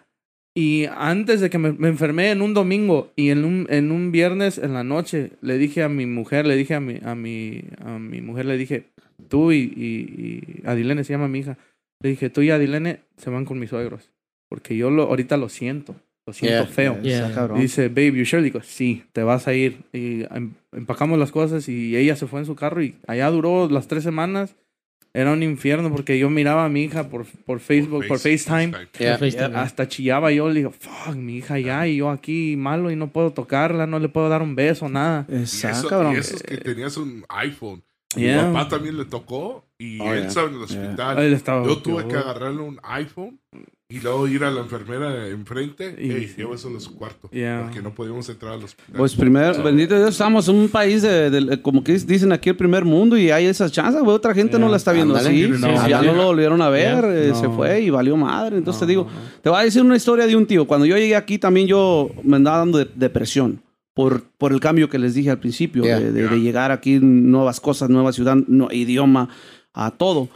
y 0.54 0.86
antes 0.96 1.40
de 1.40 1.50
que 1.50 1.58
me, 1.58 1.72
me 1.72 1.88
enfermé 1.88 2.30
en 2.30 2.42
un 2.42 2.54
domingo 2.54 3.12
y 3.16 3.30
en 3.30 3.44
un, 3.44 3.66
en 3.70 3.92
un 3.92 4.10
viernes 4.12 4.58
en 4.58 4.74
la 4.74 4.82
noche 4.84 5.30
le 5.40 5.56
dije 5.58 5.82
a 5.82 5.88
mi 5.88 6.06
mujer, 6.06 6.46
le 6.46 6.56
dije 6.56 6.74
a 6.74 6.80
mi, 6.80 6.98
a 7.04 7.14
mi, 7.14 7.62
a 7.84 7.98
mi 7.98 8.20
mujer, 8.20 8.46
le 8.46 8.56
dije, 8.56 8.84
tú 9.28 9.52
y, 9.52 9.56
y, 9.58 10.62
y 10.62 10.66
Adilene 10.66 11.04
se 11.04 11.12
llama 11.12 11.28
mi 11.28 11.40
hija, 11.40 11.56
le 12.02 12.10
dije, 12.10 12.30
tú 12.30 12.42
y 12.42 12.50
Adilene 12.50 13.00
se 13.16 13.30
van 13.30 13.44
con 13.44 13.58
mis 13.58 13.70
suegros 13.70 14.10
porque 14.50 14.76
yo 14.76 14.90
lo, 14.90 15.02
ahorita 15.04 15.36
lo 15.36 15.48
siento, 15.48 15.94
lo 16.26 16.32
siento 16.32 16.64
Yeah. 16.64 16.66
feo. 16.66 17.02
Yeah. 17.02 17.26
Dice, 17.60 17.88
babe, 17.88 18.12
you 18.14 18.24
sure? 18.24 18.42
Digo, 18.42 18.62
sí, 18.62 19.04
te 19.12 19.22
vas 19.22 19.46
a 19.46 19.52
ir. 19.54 19.76
Y 19.92 20.22
em- 20.34 20.52
empacamos 20.72 21.18
las 21.18 21.30
cosas 21.32 21.68
y 21.68 21.94
ella 21.96 22.16
se 22.16 22.26
fue 22.26 22.40
en 22.40 22.46
su 22.46 22.54
carro 22.54 22.82
y 22.82 22.94
allá 23.06 23.30
duró 23.30 23.68
las 23.68 23.88
tres 23.88 24.04
semanas. 24.04 24.56
Era 25.18 25.32
un 25.32 25.42
infierno 25.42 25.90
porque 25.90 26.16
yo 26.16 26.30
miraba 26.30 26.64
a 26.64 26.68
mi 26.68 26.84
hija 26.84 27.08
por, 27.08 27.26
por 27.44 27.58
Facebook, 27.58 28.06
por, 28.06 28.18
Face- 28.18 28.38
FaceTime. 28.38 28.86
Yeah. 29.00 29.18
FaceTime. 29.18 29.56
Hasta 29.56 29.88
chillaba 29.88 30.30
yo, 30.30 30.48
le 30.48 30.60
digo, 30.60 30.70
fuck, 30.70 31.16
mi 31.16 31.38
hija 31.38 31.58
ya, 31.58 31.88
y 31.88 31.96
yo 31.96 32.10
aquí 32.10 32.54
malo 32.56 32.88
y 32.92 32.94
no 32.96 33.08
puedo 33.08 33.32
tocarla, 33.32 33.86
no 33.88 33.98
le 33.98 34.08
puedo 34.08 34.28
dar 34.28 34.42
un 34.42 34.54
beso, 34.54 34.88
nada. 34.88 35.26
Y 35.28 35.34
Exacto, 35.38 35.78
eso, 35.78 35.88
cabrón. 35.88 36.14
y 36.14 36.18
eso 36.18 36.36
es 36.36 36.42
que 36.44 36.56
tenías 36.58 36.96
un 36.96 37.24
iPhone. 37.30 37.82
Yeah. 38.16 38.46
Mi 38.46 38.54
papá 38.54 38.68
también 38.68 38.96
le 38.96 39.04
tocó 39.04 39.64
y 39.78 40.00
Oh, 40.00 40.12
él 40.12 40.20
yeah. 40.20 40.28
estaba 40.28 40.48
en 40.48 40.54
el 40.54 40.62
hospital. 40.62 41.18
Él 41.18 41.32
estaba- 41.34 41.66
Yo 41.66 41.78
tuve 41.78 42.06
que 42.08 42.16
agarrarle 42.16 42.62
un 42.62 42.80
iPhone 42.82 43.38
y 43.90 44.00
luego 44.00 44.26
ir 44.28 44.44
a 44.44 44.50
la 44.50 44.60
enfermera 44.62 45.28
enfrente 45.28 45.94
y 45.98 46.10
hey, 46.10 46.34
llévaselo 46.36 46.78
a 46.78 46.80
su 46.80 46.94
cuarto. 46.94 47.28
Yeah. 47.30 47.64
Porque 47.64 47.82
no 47.82 47.94
podíamos 47.94 48.26
entrar 48.30 48.54
al 48.54 48.64
hospital. 48.64 48.94
Pues 48.96 49.14
primero, 49.14 49.62
bendito 49.62 49.94
Dios, 49.96 50.10
estamos 50.10 50.48
en 50.48 50.56
un 50.56 50.68
país 50.70 51.02
de, 51.02 51.28
de- 51.30 51.60
como 51.62 51.84
que 51.84 51.92
dicen 51.98 52.32
aquí 52.32 52.48
el 52.48 52.56
primer 52.56 52.84
mundo 52.86 53.16
y 53.18 53.30
hay 53.30 53.44
esas 53.44 53.72
chances, 53.72 54.02
güey. 54.02 54.16
Otra 54.16 54.32
gente 54.34 54.54
no 54.58 54.66
Yeah. 54.66 54.70
la 54.70 54.76
está 54.78 54.92
viendo 54.92 55.14
Ándale. 55.16 55.44
así. 55.44 55.60
No. 55.60 55.88
ya 55.88 56.00
no 56.02 56.14
lo 56.14 56.24
volvieron 56.26 56.62
a 56.62 56.70
ver, 56.70 57.04
Yeah. 57.04 57.14
eh, 57.24 57.28
No. 57.28 57.34
se 57.40 57.48
fue 57.50 57.82
y 57.82 57.90
valió 57.90 58.16
madre. 58.16 58.56
Entonces 58.56 58.80
No, 58.80 58.86
te 58.86 58.90
digo, 58.90 59.04
no, 59.04 59.10
no. 59.10 59.40
te 59.42 59.48
voy 59.50 59.60
a 59.60 59.64
decir 59.64 59.82
una 59.82 59.96
historia 59.96 60.26
de 60.26 60.34
un 60.34 60.46
tío. 60.46 60.66
Cuando 60.66 60.86
yo 60.86 60.96
llegué 60.96 61.14
aquí 61.14 61.38
también 61.38 61.66
yo 61.66 62.10
me 62.24 62.36
andaba 62.36 62.58
dando 62.58 62.78
de- 62.78 62.88
depresión 62.94 63.60
por, 63.98 64.22
por 64.38 64.52
el 64.52 64.60
cambio 64.60 64.88
que 64.88 64.96
les 64.96 65.14
dije 65.14 65.28
al 65.28 65.40
principio, 65.40 65.82
Yeah. 65.82 65.98
de, 65.98 66.12
de- 66.12 66.22
de 66.22 66.28
Yeah. 66.28 66.36
llegar 66.38 66.70
aquí, 66.70 67.00
nuevas 67.00 67.58
cosas, 67.58 67.90
nueva 67.90 68.12
ciudad, 68.12 68.36
no- 68.46 68.68
idioma, 68.70 69.28
a 69.74 69.90
todo. 69.90 70.28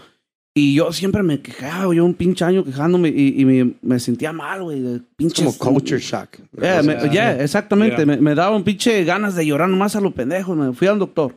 Y 0.52 0.74
yo 0.74 0.92
siempre 0.92 1.22
me 1.22 1.40
quejaba, 1.40 1.94
yo 1.94 2.04
un 2.04 2.14
pinche 2.14 2.44
año 2.44 2.64
quejándome 2.64 3.10
y, 3.10 3.40
y 3.40 3.44
me, 3.44 3.74
me 3.80 4.00
sentía 4.00 4.32
mal, 4.32 4.64
güey. 4.64 4.80
de 4.80 5.00
como 5.36 5.56
culture 5.56 6.00
shock. 6.00 6.38
Yeah, 6.60 6.82
me- 6.82 7.08
yeah, 7.10 7.40
exactamente. 7.40 7.98
Yeah. 7.98 8.06
Me, 8.06 8.16
me 8.16 8.34
daba 8.34 8.56
un 8.56 8.64
pinche 8.64 9.04
ganas 9.04 9.36
de 9.36 9.46
llorar 9.46 9.68
nomás 9.68 9.94
a 9.94 10.00
lo 10.00 10.10
pendejo. 10.10 10.56
Me 10.56 10.72
fui 10.72 10.88
al 10.88 10.98
doctor. 10.98 11.36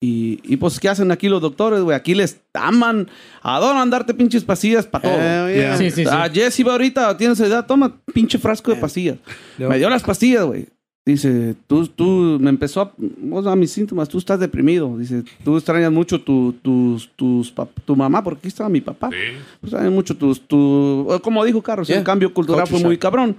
Y, 0.00 0.40
y 0.44 0.56
pues, 0.56 0.80
¿qué 0.80 0.88
hacen 0.88 1.12
aquí 1.12 1.28
los 1.28 1.40
doctores, 1.42 1.80
güey? 1.82 1.94
Aquí 1.94 2.14
les 2.14 2.40
aman. 2.54 3.08
Adoran 3.42 3.88
darte 3.90 4.14
pinches 4.14 4.42
pastillas 4.42 4.86
para 4.86 5.02
todo. 5.08 5.48
Yeah. 5.54 5.76
Sí, 5.76 5.90
sí, 5.90 6.02
sí. 6.04 6.10
Ah, 6.10 6.28
Jesse 6.32 6.66
va 6.66 6.72
ahorita, 6.72 7.14
tienes 7.18 7.38
edad, 7.40 7.66
toma 7.66 8.00
pinche 8.12 8.38
frasco 8.38 8.70
de 8.72 8.78
pastillas. 8.78 9.18
Me 9.58 9.76
dio 9.78 9.88
las 9.90 10.02
pastillas, 10.02 10.44
güey. 10.44 10.66
Dice, 11.04 11.56
tú, 11.66 11.88
tú, 11.88 12.38
me 12.40 12.50
empezó 12.50 12.80
a, 12.80 12.92
o 13.32 13.42
sea, 13.42 13.56
mis 13.56 13.72
síntomas, 13.72 14.08
tú 14.08 14.18
estás 14.18 14.38
deprimido. 14.38 14.96
Dice, 14.96 15.24
tú 15.42 15.56
extrañas 15.56 15.90
mucho 15.90 16.20
tu, 16.20 16.52
tus, 16.62 17.10
tus, 17.16 17.52
tu 17.84 17.96
mamá, 17.96 18.22
porque 18.22 18.38
aquí 18.38 18.48
estaba 18.48 18.68
mi 18.68 18.80
papá. 18.80 19.10
Sí. 19.10 19.16
Pues 19.60 19.74
hay 19.74 19.90
mucho 19.90 20.16
tus, 20.16 20.40
tu, 20.46 21.08
como 21.22 21.44
dijo 21.44 21.60
Carlos, 21.60 21.88
Yeah. 21.88 21.98
el 21.98 22.04
cambio 22.04 22.32
cultural 22.32 22.62
Culture 22.62 22.80
fue 22.80 22.88
muy 22.88 22.98
cabrón. 22.98 23.36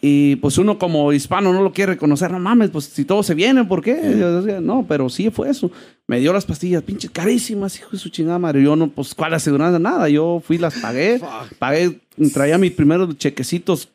Y 0.00 0.36
pues 0.36 0.56
uno 0.58 0.78
como 0.78 1.12
hispano 1.12 1.52
no 1.52 1.60
lo 1.62 1.72
quiere 1.72 1.94
reconocer, 1.94 2.30
no 2.30 2.38
mames, 2.38 2.70
pues 2.70 2.84
si 2.84 3.04
todos 3.04 3.26
se 3.26 3.34
vienen, 3.34 3.66
¿por 3.66 3.82
qué? 3.82 3.94
Decía, 3.94 4.60
no, 4.60 4.86
pero 4.88 5.08
sí 5.08 5.28
fue 5.30 5.50
eso. 5.50 5.70
Me 6.06 6.20
dio 6.20 6.32
las 6.32 6.46
pastillas, 6.46 6.84
pinches 6.84 7.10
carísimas, 7.10 7.76
hijo 7.78 7.90
de 7.90 7.98
su 7.98 8.08
chingada 8.08 8.38
madre. 8.38 8.62
Yo 8.62 8.76
no, 8.76 8.88
pues, 8.88 9.12
¿cuál 9.14 9.34
aseguranza? 9.34 9.78
Nada. 9.80 10.08
Yo 10.08 10.40
fui, 10.42 10.56
las 10.56 10.78
pagué, 10.78 11.20
pagué, 11.58 12.00
traía 12.32 12.58
mis 12.58 12.70
primeros 12.72 13.18
chequecitos, 13.18 13.88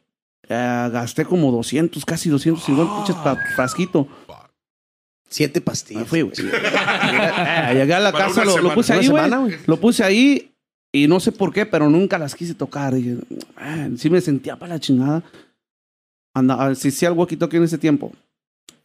eh, 0.49 0.89
gasté 0.91 1.25
como 1.25 1.51
200, 1.51 2.03
casi 2.05 2.29
250 2.29 2.95
pinches 2.97 3.15
pa- 3.17 3.37
frasquito. 3.55 4.07
Siete 5.29 5.61
pastillas. 5.61 6.07
fui, 6.07 6.21
güey. 6.21 6.33
Eh, 6.37 7.71
Llegué 7.73 7.93
a 7.95 7.99
la 7.99 8.11
Para 8.11 8.27
casa, 8.27 8.45
lo, 8.45 8.57
lo 8.59 8.73
puse 8.75 8.93
ahí, 8.93 9.07
güey. 9.07 9.23
semana, 9.23 9.37
güey. 9.37 9.55
Lo 9.65 9.77
puse 9.79 10.03
ahí 10.03 10.51
y 10.93 11.07
no 11.07 11.19
sé 11.19 11.31
por 11.31 11.51
qué, 11.51 11.65
pero 11.65 11.89
nunca 11.89 12.19
las 12.19 12.35
quise 12.35 12.53
tocar. 12.53 12.93
Dije, 12.93 13.17
"Ah", 13.57 13.87
sí 13.97 14.09
me 14.11 14.21
sentía 14.21 14.55
para 14.57 14.75
la 14.75 14.79
chingada. 14.79 15.23
Anda, 16.35 16.75
si 16.75 16.91
sí, 16.91 17.05
algo 17.05 17.25
quitó 17.25 17.45
aquí 17.45 17.57
en 17.57 17.63
ese 17.63 17.77
tiempo. 17.79 18.11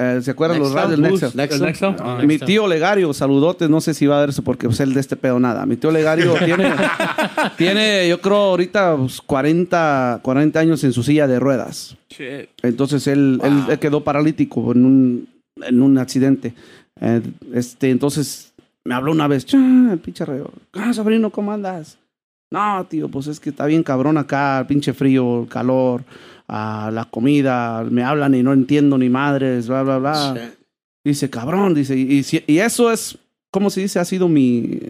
Eh, 0.00 0.20
¿Se 0.22 0.30
acuerdan 0.30 0.60
los 0.60 0.72
Nextel, 0.72 0.90
radios 1.02 1.10
Nextel? 1.10 1.36
Nextel. 1.36 1.60
¿El 1.60 1.66
Nexo? 1.66 1.96
Ah, 1.98 2.18
Mi 2.20 2.26
Nextel. 2.28 2.46
tío 2.46 2.68
Legario, 2.68 3.12
saludotes, 3.12 3.68
no 3.68 3.80
sé 3.80 3.94
si 3.94 4.06
va 4.06 4.18
a 4.18 4.20
verse 4.20 4.42
porque 4.42 4.68
pues, 4.68 4.78
él 4.78 4.94
de 4.94 5.00
este 5.00 5.16
pedo 5.16 5.40
nada. 5.40 5.66
Mi 5.66 5.76
tío 5.76 5.90
Legario 5.90 6.34
tiene, 6.44 6.72
tiene, 7.56 8.08
yo 8.08 8.20
creo, 8.20 8.36
ahorita 8.36 8.96
pues, 8.96 9.20
40, 9.20 10.20
40 10.22 10.60
años 10.60 10.84
en 10.84 10.92
su 10.92 11.02
silla 11.02 11.26
de 11.26 11.40
ruedas. 11.40 11.96
Shit. 12.10 12.48
Entonces 12.62 13.06
él, 13.08 13.40
él- 13.42 13.64
él 13.68 13.78
quedó 13.78 14.04
paralítico 14.04 14.72
en 14.72 14.84
un, 14.84 15.28
en 15.62 15.82
un 15.82 15.98
accidente. 15.98 16.54
Eh, 17.00 17.20
este, 17.54 17.90
entonces 17.90 18.52
me 18.84 18.94
habló 18.94 19.12
una 19.12 19.26
vez, 19.28 19.44
"Cha, 19.46 19.58
el 19.58 19.98
pinche 19.98 20.24
reo. 20.24 20.50
Ah, 20.74 20.92
sobrino, 20.92 21.30
¿cómo 21.30 21.52
andas? 21.52 21.98
No, 22.50 22.86
tío, 22.88 23.08
pues 23.08 23.26
es 23.26 23.40
que 23.40 23.50
está 23.50 23.66
bien 23.66 23.82
cabrón 23.82 24.16
acá, 24.16 24.60
el 24.60 24.66
pinche 24.66 24.94
frío, 24.94 25.42
el 25.42 25.48
calor, 25.48 26.02
ah, 26.48 26.90
la 26.92 27.04
comida, 27.04 27.84
me 27.84 28.02
hablan 28.02 28.34
y 28.34 28.42
no 28.42 28.52
entiendo 28.52 28.98
ni 28.98 29.08
madres, 29.08 29.68
bla, 29.68 29.82
bla, 29.82 29.98
bla. 29.98 30.52
Dice, 31.04 31.30
cabrón, 31.30 31.74
dice, 31.74 31.96
y, 31.96 32.24
y 32.46 32.58
eso 32.58 32.90
es, 32.90 33.18
¿cómo 33.50 33.70
se 33.70 33.80
dice? 33.82 33.98
Ha 33.98 34.04
sido 34.04 34.28
mi, 34.28 34.80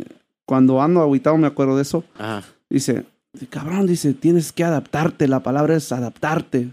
cuando 0.47 0.81
ando 0.81 1.03
aguitado 1.03 1.37
me 1.37 1.47
acuerdo 1.47 1.77
de 1.77 1.83
eso. 1.83 2.05
Ajá. 2.19 2.43
Dice, 2.71 3.05
cabrón, 3.51 3.87
dice, 3.87 4.15
tienes 4.15 4.53
que 4.53 4.65
adaptarte, 4.65 5.29
la 5.29 5.41
palabra 5.41 5.77
es 5.77 5.93
adaptarte. 5.93 6.71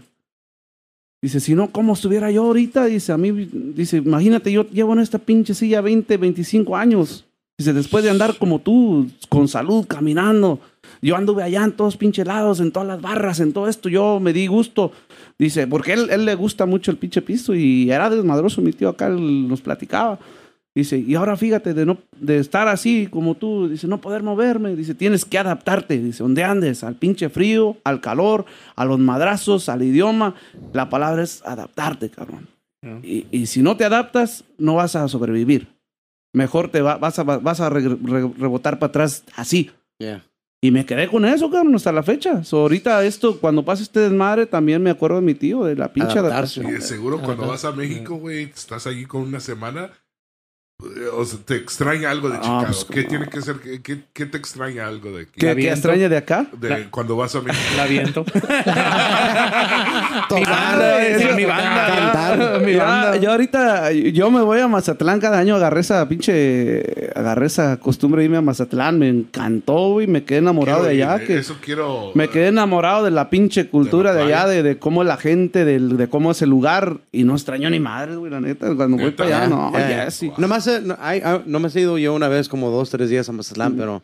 Dice, 1.22 1.40
si 1.40 1.54
no, 1.54 1.72
¿cómo 1.72 1.92
estuviera 1.92 2.30
yo 2.30 2.44
ahorita? 2.44 2.86
Dice, 2.86 3.12
a 3.12 3.18
mí, 3.18 3.32
dice, 3.74 3.98
imagínate, 3.98 4.50
yo 4.50 4.66
llevo 4.70 4.94
en 4.94 5.00
esta 5.00 5.18
pinche 5.18 5.54
silla 5.54 5.80
20, 5.80 6.16
25 6.16 6.76
años. 6.76 7.25
Dice, 7.58 7.72
después 7.72 8.04
de 8.04 8.10
andar 8.10 8.36
como 8.36 8.58
tú, 8.58 9.10
con 9.30 9.48
salud, 9.48 9.86
caminando. 9.86 10.60
Yo 11.00 11.16
anduve 11.16 11.42
allá 11.42 11.64
en 11.64 11.72
todos 11.72 11.96
pinches 11.96 12.26
lados, 12.26 12.60
en 12.60 12.70
todas 12.70 12.86
las 12.86 13.00
barras, 13.00 13.40
en 13.40 13.54
todo 13.54 13.68
esto, 13.68 13.88
yo 13.88 14.20
me 14.20 14.34
di 14.34 14.46
gusto. 14.46 14.92
Dice, 15.38 15.66
porque 15.66 15.94
él, 15.94 16.10
él 16.10 16.26
le 16.26 16.34
gusta 16.34 16.66
mucho 16.66 16.90
el 16.90 16.98
pinche 16.98 17.22
piso 17.22 17.54
y 17.54 17.90
era 17.90 18.10
desmadroso, 18.10 18.60
mi 18.60 18.72
tío 18.72 18.90
acá 18.90 19.08
nos 19.08 19.62
platicaba. 19.62 20.18
Dice, 20.74 20.98
y 20.98 21.14
ahora 21.14 21.38
fíjate 21.38 21.72
de 21.72 21.86
no 21.86 21.96
de 22.20 22.36
estar 22.36 22.68
así 22.68 23.06
como 23.06 23.34
tú, 23.34 23.66
dice, 23.66 23.86
no 23.86 24.02
poder 24.02 24.22
moverme, 24.22 24.76
dice, 24.76 24.94
tienes 24.94 25.24
que 25.24 25.38
adaptarte, 25.38 25.98
dice, 25.98 26.22
donde 26.22 26.44
andes, 26.44 26.84
al 26.84 26.96
pinche 26.96 27.30
frío, 27.30 27.78
al 27.84 28.02
calor, 28.02 28.44
a 28.74 28.84
los 28.84 28.98
madrazos, 28.98 29.70
al 29.70 29.82
idioma, 29.82 30.34
la 30.74 30.90
palabra 30.90 31.22
es 31.22 31.42
adaptarte, 31.46 32.10
cabrón. 32.10 32.48
Yeah. 32.82 33.00
Y, 33.02 33.26
y 33.30 33.46
si 33.46 33.62
no 33.62 33.78
te 33.78 33.86
adaptas, 33.86 34.44
no 34.58 34.74
vas 34.74 34.94
a 34.96 35.08
sobrevivir. 35.08 35.75
Mejor 36.36 36.68
te 36.70 36.82
va- 36.82 36.98
vas 36.98 37.18
a, 37.18 37.22
vas 37.22 37.60
a 37.60 37.70
re- 37.70 37.80
re- 37.88 38.30
rebotar 38.38 38.78
para 38.78 38.88
atrás 38.90 39.24
así. 39.36 39.70
Yeah. 39.98 40.22
Y 40.60 40.70
me 40.70 40.84
quedé 40.84 41.08
con 41.08 41.24
eso, 41.24 41.50
cabrón, 41.50 41.74
hasta 41.74 41.92
la 41.92 42.02
fecha. 42.02 42.44
So, 42.44 42.58
ahorita 42.58 43.02
esto, 43.04 43.38
cuando 43.40 43.64
pase 43.64 43.84
este 43.84 44.00
desmadre, 44.00 44.44
también 44.44 44.82
me 44.82 44.90
acuerdo 44.90 45.16
de 45.16 45.22
mi 45.22 45.34
tío, 45.34 45.64
de 45.64 45.76
la 45.76 45.90
pinche 45.92 46.18
Adaptarse. 46.18 46.60
Y 46.60 46.62
adaptación. 46.64 46.80
de 46.82 46.86
seguro 46.86 47.22
cuando 47.22 47.46
vas 47.46 47.64
a 47.64 47.72
México, 47.72 48.16
güey, 48.16 48.42
estás 48.44 48.86
allí 48.86 49.06
con 49.06 49.22
una 49.22 49.40
semana, 49.40 49.90
O 51.14 51.24
sea, 51.24 51.38
¿te 51.42 51.56
extraña 51.56 52.10
algo 52.10 52.28
de 52.28 52.36
Ah, 52.36 52.40
Chicago? 52.42 52.64
pues, 52.66 52.84
¿Qué 52.84 53.04
tiene 53.04 53.26
que 53.28 53.40
ser? 53.40 53.56
¿Qué, 53.56 53.80
qué, 53.80 54.00
qué 54.12 54.26
te 54.26 54.36
extraña 54.36 54.86
algo 54.86 55.10
de 55.10 55.22
aquí? 55.22 55.32
¿Qué, 55.38 55.56
qué 55.56 55.70
extraña 55.70 56.06
de 56.10 56.18
acá? 56.18 56.46
De 56.52 56.88
cuando 56.90 57.16
vas 57.16 57.34
a 57.34 57.40
México. 57.40 57.64
La 57.78 57.86
viento. 57.86 58.26
mi 60.34 60.44
banda, 60.44 61.02
es 61.06 61.34
mi 61.34 61.44
banda. 61.46 61.86
cantar. 61.86 62.60
Mi 62.60 62.72
Ya, 62.74 62.84
banda. 62.84 63.16
yo 63.16 63.30
ahorita, 63.30 63.90
yo 63.92 64.30
me 64.30 64.42
voy 64.42 64.60
a 64.60 64.68
Mazatlán 64.68 65.18
cada 65.18 65.38
año, 65.38 65.54
agarré 65.56 65.80
esa 65.80 66.06
pinche, 66.10 67.10
agarré 67.14 67.46
esa 67.46 67.78
costumbre 67.78 68.20
de 68.20 68.26
irme 68.26 68.36
a 68.36 68.42
Mazatlán, 68.42 68.98
me 68.98 69.08
encantó, 69.08 69.92
güey, 69.92 70.06
me 70.06 70.24
quedé 70.24 70.40
enamorado 70.40 70.80
Quiero 70.84 70.94
de 70.94 71.02
allá, 71.04 71.22
eh, 71.22 71.26
que 71.26 71.38
Eso 71.38 71.56
quiero. 71.62 72.10
me 72.14 72.28
quedé 72.28 72.48
enamorado 72.48 73.02
de 73.02 73.12
la 73.12 73.30
pinche 73.30 73.68
cultura 73.70 74.12
De 74.12 74.18
de, 74.18 74.24
allá, 74.34 74.46
de, 74.46 74.62
de 74.62 74.78
cómo 74.78 75.00
es 75.00 75.08
la 75.08 75.16
gente, 75.16 75.64
del- 75.64 75.96
de, 75.96 76.08
cómo 76.10 76.32
es 76.32 76.42
el 76.42 76.50
lugar, 76.50 76.98
y 77.12 77.24
no 77.24 77.32
extraño 77.32 77.70
ni 77.70 77.80
madre, 77.80 78.16
güey, 78.16 78.30
la 78.30 78.40
neta, 78.42 78.74
cuando 78.74 78.98
voy 78.98 79.12
para 79.12 79.38
allá, 79.38 79.48
no, 79.48 79.72
ya. 79.72 79.88
ya, 79.88 80.10
sí. 80.10 80.30
Nomás, 80.36 80.65
eh, 80.68 80.80
no, 80.84 80.96
hay- 81.00 81.20
ah, 81.24 81.42
nomás 81.46 81.74
he 81.76 81.80
ido 81.80 81.98
yo 81.98 82.14
una 82.14 82.28
vez, 82.28 82.48
como 82.48 82.70
dos, 82.70 82.90
tres 82.90 83.08
días 83.10 83.28
a 83.28 83.32
Mazatlán, 83.32 83.76
pero. 83.76 84.02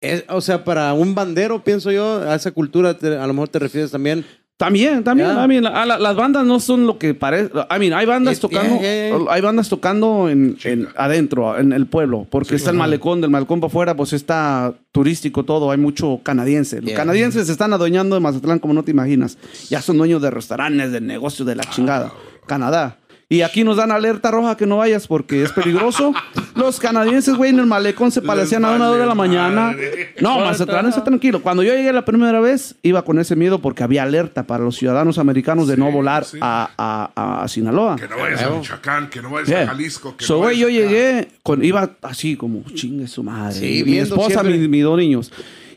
es- 0.00 0.24
o 0.28 0.40
sea, 0.40 0.62
para 0.64 0.92
un 0.94 1.14
bandero, 1.14 1.62
pienso 1.64 1.90
yo, 1.90 2.22
a 2.22 2.34
esa 2.36 2.50
cultura, 2.52 2.96
te- 2.98 3.16
a 3.16 3.26
lo 3.26 3.32
mejor 3.32 3.48
te 3.48 3.58
refieres 3.58 3.90
también. 3.90 4.24
También, 4.56 5.04
también. 5.04 5.28
Ya. 5.28 5.44
I 5.44 5.46
mean, 5.46 5.62
la- 5.62 5.86
la- 5.86 5.98
las 6.00 6.16
bandas 6.16 6.44
no 6.44 6.58
son 6.58 6.84
lo 6.84 6.98
que 6.98 7.14
parece. 7.14 7.50
I 7.54 7.78
mean, 7.78 7.92
hay 7.94 8.06
bandas 8.06 8.40
Yeah, 8.40 8.40
tocando, 8.40 8.80
yeah, 8.80 9.08
yeah. 9.16 9.18
hay 9.32 9.40
bandas 9.40 9.68
tocando 9.68 10.28
en, 10.28 10.56
en- 10.64 10.88
adentro, 10.96 11.56
en 11.58 11.72
el 11.72 11.86
pueblo, 11.86 12.26
porque 12.28 12.56
está 12.56 12.70
el 12.70 12.76
malecón, 12.76 13.20
del 13.20 13.30
malecón 13.30 13.60
para 13.60 13.68
afuera, 13.68 13.94
pues 13.96 14.12
está 14.12 14.74
turístico 14.90 15.44
todo, 15.44 15.70
hay 15.70 15.78
mucho 15.78 16.20
canadiense. 16.24 16.76
Los 16.76 16.86
Yeah. 16.86 16.96
canadienses 16.96 17.46
se 17.46 17.52
están 17.52 17.72
adueñando 17.72 18.16
de 18.16 18.20
Mazatlán 18.20 18.58
como 18.58 18.74
no 18.74 18.82
te 18.82 18.90
imaginas. 18.90 19.38
Ya 19.70 19.80
son 19.80 19.96
dueños 19.96 20.20
de 20.22 20.30
restaurantes, 20.32 20.90
de 20.90 21.00
negocios, 21.00 21.46
de 21.46 21.54
la 21.54 21.62
chingada. 21.64 22.12
Canadá. 22.46 22.98
Y 23.30 23.42
aquí 23.42 23.62
nos 23.62 23.76
dan 23.76 23.92
alerta 23.92 24.30
roja 24.30 24.56
que 24.56 24.64
no 24.64 24.78
vayas 24.78 25.06
porque 25.06 25.42
es 25.42 25.52
peligroso. 25.52 26.14
Los 26.56 26.80
canadienses, 26.80 27.34
güey, 27.34 27.50
en 27.50 27.58
el 27.58 27.66
malecón 27.66 28.10
se 28.10 28.22
parecían 28.22 28.64
a 28.64 28.70
una 28.72 28.88
hora 28.88 29.00
de 29.02 29.06
la 29.06 29.14
mañana. 29.14 29.76
No, 30.22 30.40
Mazatlán 30.40 30.86
está 30.88 31.04
tranquilo. 31.04 31.42
Cuando 31.42 31.62
yo 31.62 31.74
llegué 31.74 31.92
la 31.92 32.06
primera 32.06 32.40
vez, 32.40 32.76
iba 32.82 33.04
con 33.04 33.18
ese 33.18 33.36
miedo 33.36 33.60
porque 33.60 33.82
había 33.82 34.02
alerta 34.04 34.44
para 34.46 34.64
los 34.64 34.76
ciudadanos 34.76 35.18
americanos 35.18 35.68
de 35.68 35.74
Sí, 35.74 35.80
no 35.80 35.92
volar 35.92 36.24
sí. 36.24 36.38
a, 36.40 36.70
a- 36.78 37.42
a 37.42 37.48
Sinaloa. 37.48 37.96
Que 37.96 38.08
no 38.08 38.16
vayas 38.18 38.42
a. 38.42 38.50
Michoacán, 38.50 39.10
que 39.10 39.20
no 39.20 39.30
vayas 39.30 39.48
Yeah. 39.50 39.62
a 39.62 39.66
Jalisco. 39.68 40.16
Que 40.16 40.24
So, 40.24 40.34
no 40.34 40.38
güey, 40.40 40.56
vayas 40.62 40.72
yo 40.72 40.80
llegué, 40.80 41.28
con, 41.42 41.62
iba 41.62 41.96
así 42.02 42.34
como, 42.34 42.62
chingue 42.74 43.06
su 43.08 43.22
madre. 43.22 43.52
Sí, 43.60 43.84
mi 43.84 43.98
esposa, 43.98 44.40
siempre. 44.40 44.56
mi- 44.56 44.68
mis 44.68 44.82
dos 44.84 44.98
niños. 44.98 45.30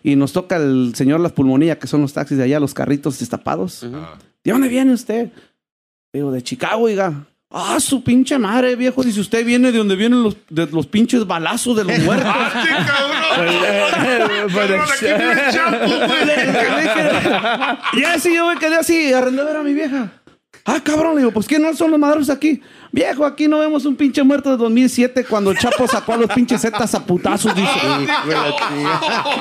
Y 0.04 0.16
nos 0.16 0.32
toca 0.32 0.56
el 0.56 0.94
señor 0.96 1.20
Las 1.20 1.34
Pulmonías, 1.34 1.78
que 1.78 1.86
son 1.88 2.00
los 2.02 2.14
taxis 2.14 2.38
de 2.38 2.46
allá, 2.46 2.62
los 2.62 2.74
carritos 2.74 3.20
destapados. 3.20 3.84
Ah. 3.94 4.18
¿De 4.44 4.52
dónde 4.54 4.70
viene 4.70 4.94
usted? 4.94 5.32
Digo, 6.14 6.32
de 6.32 6.42
Chicago, 6.42 6.84
oiga. 6.84 7.26
Ah, 7.54 7.80
su 7.82 8.02
pinche 8.02 8.38
madre, 8.38 8.76
viejo. 8.78 9.04
Dice, 9.04 9.20
usted 9.20 9.46
viene 9.46 9.72
de 9.74 9.78
donde 9.78 9.98
vienen 9.98 10.24
los, 10.24 10.38
de 10.50 10.68
los 10.68 10.88
pinches 10.88 11.28
balazos 11.28 11.76
de 11.76 11.84
los 11.84 12.00
muertos. 12.06 12.32
¡Ah, 12.34 12.64
sí, 12.64 12.70
cabrón! 12.88 13.22
Y 17.94 18.04
así 18.04 18.34
yo 18.34 18.48
me 18.48 18.58
quedé 18.58 18.76
así, 18.78 19.14
arrendé 19.14 19.42
a 19.42 19.46
ver 19.46 19.58
a 19.58 19.64
mi 19.64 19.74
vieja. 19.74 20.12
Ah, 20.66 20.80
cabrón, 20.84 21.16
le 21.16 21.22
digo, 21.22 21.32
pues 21.32 21.48
¿qué 21.48 21.60
no 21.60 21.74
son 21.74 21.92
los 21.92 22.00
madros 22.00 22.30
aquí? 22.30 22.62
Viejo, 22.94 23.26
aquí 23.26 23.48
no 23.48 23.60
vemos 23.60 23.86
un 23.86 23.96
pinche 23.96 24.22
muerto 24.22 24.52
de 24.52 24.58
2007 24.58 25.24
cuando 25.24 25.52
el 25.52 25.58
Chapo 25.58 25.88
sacó 25.88 26.14
a 26.14 26.18
los 26.18 26.30
pinches 26.30 26.60
zetas 26.62 26.94
a 26.94 27.06
putazos, 27.06 27.56
dice. 27.56 27.70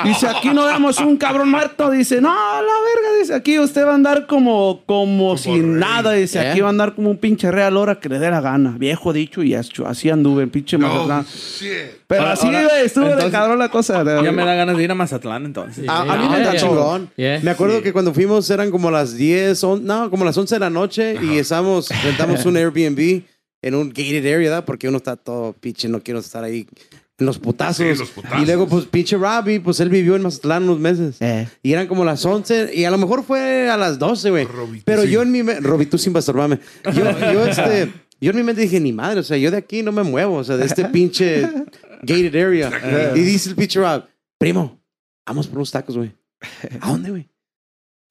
Dice, 0.04 0.28
aquí 0.28 0.50
no 0.50 0.66
vemos 0.66 0.98
un 0.98 1.16
cabrón 1.16 1.50
muerto. 1.50 1.90
Dice, 1.90 2.20
no, 2.20 2.28
la 2.32 2.60
verga, 2.62 3.18
dice, 3.18 3.34
aquí 3.34 3.58
usted 3.58 3.84
va 3.84 3.90
a 3.92 3.94
andar 3.94 4.26
como, 4.26 4.82
como, 4.86 5.36
sin 5.36 5.54
rey. 5.54 5.80
nada. 5.80 6.12
Dice, 6.12 6.38
¿Eh? 6.40 6.48
aquí 6.50 6.60
va 6.60 6.68
a 6.68 6.70
andar 6.70 6.94
como 6.94 7.10
un 7.10 7.16
pinche 7.18 7.50
real 7.50 7.76
hora 7.76 7.98
que 7.98 8.08
le 8.08 8.18
dé 8.18 8.30
la 8.30 8.40
gana. 8.40 8.76
Viejo 8.78 9.12
dicho 9.12 9.42
y 9.42 9.54
hecho. 9.54 9.86
Así 9.86 10.08
anduve 10.10 10.44
en 10.44 10.50
pinche 10.50 10.78
No, 10.78 10.86
Mazatlán. 10.88 11.24
shit. 11.24 11.68
Pero 12.06 12.20
Ahora- 12.22 12.32
así, 12.34 12.46
ahora, 12.46 12.62
güey, 12.64 12.86
estuvo 12.86 13.04
de 13.04 13.10
entonces, 13.12 13.32
cabrón 13.32 13.58
la 13.58 13.68
cosa. 13.68 14.04
de- 14.04 14.22
Ya 14.24 14.32
me 14.32 14.44
da 14.44 14.54
ganas 14.54 14.76
de 14.76 14.84
ir 14.84 14.90
a 14.90 14.94
Mazatlán 14.94 15.44
entonces. 15.44 15.88
A, 15.88 16.02
a 16.02 16.04
mí 16.04 16.22
Yeah, 16.22 16.30
me 16.30 16.40
da 16.40 16.52
yeah. 16.52 16.60
chingón. 16.60 17.10
Yeah. 17.16 17.40
Me 17.42 17.50
acuerdo 17.50 17.82
que 17.82 17.92
cuando 17.92 18.14
fuimos 18.14 18.48
eran 18.50 18.70
como 18.70 18.90
las 18.90 19.16
10, 19.16 19.62
on- 19.64 19.84
no, 19.84 20.08
como 20.10 20.24
las 20.24 20.36
11 20.38 20.54
de 20.54 20.60
la 20.60 20.70
noche 20.70 21.16
y 21.20 21.38
estábamos, 21.38 21.88
rentamos 22.04 22.44
un 22.46 22.56
Airbnb 22.56 23.22
en 23.62 23.74
un 23.74 23.88
gated 23.88 24.24
area, 24.24 24.38
¿verdad? 24.38 24.64
Porque 24.64 24.88
uno 24.88 24.98
está 24.98 25.16
todo 25.16 25.52
pinche, 25.52 25.88
no 25.88 26.02
quiero 26.02 26.20
estar 26.20 26.44
ahí 26.44 26.66
en 27.18 27.26
los 27.26 27.38
putazos. 27.38 27.76
Sí, 27.76 27.94
los 27.98 28.10
putazos. 28.10 28.42
Y 28.42 28.46
luego, 28.46 28.66
pues, 28.66 28.86
pinche 28.86 29.16
Robbie, 29.16 29.60
pues 29.60 29.80
él 29.80 29.88
vivió 29.88 30.16
en 30.16 30.22
Mazatlán 30.22 30.64
unos 30.64 30.78
meses. 30.78 31.16
Eh. 31.20 31.48
Y 31.62 31.72
eran 31.72 31.86
como 31.86 32.04
las 32.04 32.24
11 32.24 32.74
y 32.74 32.84
a 32.84 32.90
lo 32.90 32.98
mejor 32.98 33.22
fue 33.22 33.68
a 33.68 33.76
las 33.76 33.98
12, 33.98 34.30
güey. 34.30 34.48
Pero 34.84 35.02
sí. 35.02 35.10
yo 35.10 35.22
en 35.22 35.30
mi 35.30 35.42
mente, 35.42 35.60
Robbie, 35.60 35.86
tú 35.86 35.98
sin 35.98 36.12
masturbarme. 36.12 36.58
Yo, 36.94 37.32
yo, 37.32 37.46
este, 37.46 37.92
yo 38.20 38.30
en 38.30 38.36
mi 38.36 38.42
mente 38.42 38.62
dije, 38.62 38.80
ni 38.80 38.92
madre, 38.92 39.20
o 39.20 39.22
sea, 39.22 39.36
yo 39.36 39.50
de 39.50 39.58
aquí 39.58 39.82
no 39.82 39.92
me 39.92 40.02
muevo, 40.02 40.36
o 40.36 40.44
sea, 40.44 40.56
de 40.56 40.66
este 40.66 40.86
pinche 40.86 41.42
gated 42.02 42.34
area. 42.34 43.12
Y 43.14 43.20
dice 43.20 43.50
el 43.50 43.56
pinche 43.56 43.80
Rob, 43.80 44.04
primo, 44.38 44.80
vamos 45.26 45.46
por 45.46 45.58
unos 45.58 45.70
tacos, 45.70 45.96
güey. 45.96 46.12
¿A 46.80 46.90
dónde, 46.90 47.10
güey? 47.10 47.28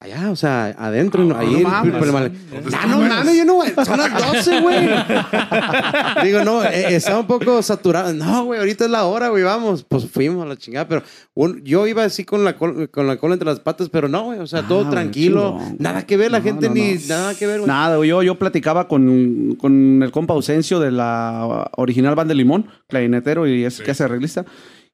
Allá, 0.02 0.30
o 0.30 0.36
sea, 0.36 0.74
adentro, 0.78 1.22
no, 1.24 1.36
ahí. 1.36 1.60
no 1.62 1.68
mames. 1.68 1.94
por 1.94 2.06
el 2.06 2.12
male- 2.14 2.28
¿Dónde 2.30 2.56
Ah, 2.56 2.60
están, 2.70 2.90
no 2.90 2.96
güey? 2.96 3.08
mames, 3.10 3.36
yo 3.36 3.44
no, 3.44 3.54
güey. 3.56 3.70
Son 3.84 3.98
las 3.98 4.32
12, 4.32 4.60
güey. 4.62 4.88
Digo, 6.24 6.42
no, 6.42 6.64
eh, 6.64 6.94
estaba 6.96 7.20
un 7.20 7.26
poco 7.26 7.62
saturado. 7.62 8.12
No, 8.14 8.44
güey, 8.46 8.60
ahorita 8.60 8.86
es 8.86 8.90
la 8.90 9.04
hora, 9.04 9.28
güey, 9.28 9.42
vamos. 9.42 9.84
Pues 9.84 10.06
fuimos 10.10 10.42
a 10.44 10.48
la 10.48 10.56
chingada, 10.56 10.88
pero 10.88 11.02
un- 11.34 11.62
yo 11.64 11.86
iba 11.86 12.02
así 12.04 12.24
con 12.24 12.44
la, 12.44 12.56
col- 12.56 12.88
con 12.90 13.06
la 13.06 13.18
cola 13.18 13.34
entre 13.34 13.44
las 13.46 13.60
patas, 13.60 13.90
pero 13.90 14.08
no, 14.08 14.24
güey, 14.24 14.38
o 14.38 14.46
sea, 14.46 14.62
todo 14.62 14.86
Ah, 14.86 14.90
tranquilo. 14.90 15.56
chingón. 15.58 15.76
Nada 15.78 16.06
que 16.06 16.16
ver, 16.16 16.30
la 16.30 16.38
No, 16.38 16.44
gente 16.44 16.68
no, 16.68 16.74
ni 16.74 16.94
nada 17.08 17.34
que 17.34 17.46
ver, 17.46 17.58
güey. 17.60 17.68
Nada, 17.68 18.02
yo, 18.04 18.22
yo 18.22 18.34
platicaba 18.38 18.88
con, 18.88 19.56
con 19.56 20.02
el 20.02 20.10
compa 20.10 20.32
Ausencio 20.32 20.80
de 20.80 20.92
la 20.92 21.70
original 21.76 22.14
banda 22.14 22.30
de 22.32 22.36
Limón, 22.36 22.66
clarinetero 22.88 23.46
y 23.46 23.64
es 23.64 23.80
que 23.82 23.90
hace 23.90 24.04
arreglista. 24.04 24.46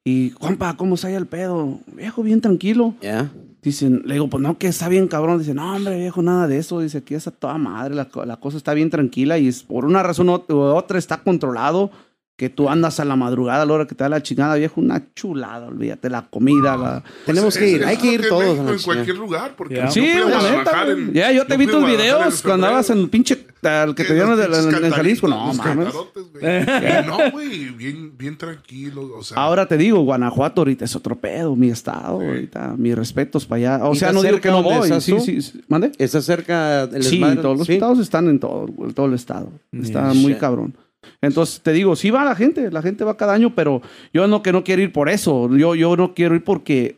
Y, 0.03 0.31
compa, 0.31 0.75
¿cómo 0.75 0.95
se 0.97 1.07
halla 1.07 1.17
el 1.17 1.27
pedo? 1.27 1.79
Viejo, 1.87 2.23
bien 2.23 2.41
tranquilo. 2.41 2.93
Ya. 3.01 3.29
Dicen, 3.67 4.03
le 4.05 4.13
digo, 4.13 4.29
pues 4.29 4.41
no, 4.41 4.57
que 4.57 4.67
está 4.67 4.87
bien 4.87 5.09
cabrón. 5.09 5.39
Dice, 5.39 5.53
no, 5.53 5.75
hombre, 5.75 5.97
viejo, 5.97 6.21
nada 6.21 6.47
de 6.47 6.57
eso. 6.57 6.79
Dice, 6.79 6.99
aquí 6.99 7.15
está 7.15 7.31
toda 7.31 7.57
madre, 7.57 7.95
la, 7.95 8.07
la 8.25 8.37
cosa 8.37 8.55
está 8.55 8.73
bien 8.73 8.89
tranquila 8.89 9.37
y 9.37 9.49
es, 9.49 9.63
por 9.63 9.83
una 9.83 10.03
razón 10.03 10.29
u 10.29 10.55
otra 10.55 10.97
está 10.97 11.17
controlado. 11.17 11.91
Que 12.37 12.49
tú 12.49 12.69
andas 12.69 12.99
a 12.99 13.05
la 13.05 13.15
madrugada 13.15 13.63
a 13.63 13.65
la 13.65 13.73
hora 13.73 13.87
que 13.87 13.95
te 13.95 14.03
da 14.03 14.09
la 14.09 14.21
chingada, 14.21 14.53
viejo, 14.57 14.79
una 14.79 15.01
chulada, 15.15 15.65
olvídate, 15.65 16.07
la 16.07 16.21
comida, 16.29 16.77
la... 16.77 17.03
Tenemos 17.25 17.55
Pues 17.55 17.57
que 17.57 17.71
ir, 17.71 17.83
hay 17.83 17.97
que 17.97 18.13
ir 18.13 18.29
todos. 18.29 18.43
a 18.43 18.45
la 18.45 18.51
en 18.51 18.57
chingada. 18.77 18.83
cualquier 18.85 19.15
lugar. 19.17 19.53
Porque 19.57 19.83
Sí, 19.89 20.01
fui 20.01 20.09
a 20.21 20.39
la 20.41 20.51
neta, 20.51 20.87
en- 20.87 21.13
Ya, 21.13 21.31
yo 21.31 21.47
te 21.47 21.53
yo 21.53 21.57
vi 21.57 21.65
tus 21.65 21.83
videos 21.83 22.43
cuando 22.43 22.67
andabas 22.67 22.91
en 22.91 22.99
el 22.99 23.09
pinche, 23.09 23.43
al 23.63 23.95
que 23.95 24.03
te 24.03 24.13
dieron 24.13 24.39
en, 24.39 24.85
en- 24.85 24.91
Jalisco. 24.91 25.27
No, 25.27 25.51
mames. 25.51 25.87
güey. 25.91 27.05
No, 27.07 27.31
güey, 27.31 27.69
bien, 27.71 28.13
bien 28.15 28.37
tranquilo. 28.37 29.09
O 29.17 29.23
sea, 29.23 29.35
Ahora 29.37 29.65
te 29.67 29.75
digo, 29.75 30.01
Guanajuato 30.03 30.61
ahorita 30.61 30.85
es 30.85 30.95
otro 30.95 31.15
pedo, 31.15 31.55
mi 31.55 31.69
estado, 31.71 32.21
ahorita, 32.21 32.75
mis 32.77 32.95
respetos 32.95 33.47
para 33.47 33.75
allá. 33.77 33.85
O 33.87 33.93
¿Y 33.93 33.97
sea, 33.97 34.11
no 34.13 34.21
digo 34.21 34.39
que 34.39 34.49
no 34.51 34.61
voy. 34.61 34.89
Sí, 35.01 35.19
sí, 35.19 35.41
sí. 35.41 35.61
¿Mande? 35.69 35.91
Está 35.97 36.21
cerca 36.21 36.83
el 36.83 37.01
Sí, 37.01 37.19
todos 37.41 37.57
los 37.57 37.67
estados 37.67 37.97
están 37.97 38.29
en 38.29 38.39
todo, 38.39 38.67
todo 38.93 39.07
el 39.07 39.15
estado. 39.15 39.51
Está 39.71 40.13
muy 40.13 40.35
cabrón. 40.35 40.75
Entonces 41.21 41.61
te 41.61 41.71
digo, 41.71 41.95
sí 41.95 42.09
va 42.11 42.23
la 42.25 42.35
gente, 42.35 42.69
la 42.71 42.81
gente 42.81 43.03
va 43.03 43.17
cada 43.17 43.33
año, 43.33 43.53
pero 43.55 43.81
yo 44.13 44.27
no 44.27 44.41
que 44.43 44.51
no 44.51 44.63
quiero 44.63 44.81
ir 44.81 44.91
por 44.91 45.09
eso. 45.09 45.49
Yo, 45.55 45.75
yo 45.75 45.95
no 45.95 46.13
quiero 46.13 46.35
ir 46.35 46.43
porque 46.43 46.97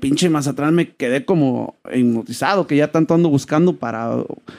pinche 0.00 0.28
Mazatlán 0.28 0.74
me 0.74 0.94
quedé 0.94 1.24
como 1.24 1.76
hipnotizado, 1.92 2.66
que 2.66 2.76
ya 2.76 2.88
tanto 2.92 3.14
ando 3.14 3.28
buscando 3.30 3.74
para 3.76 4.16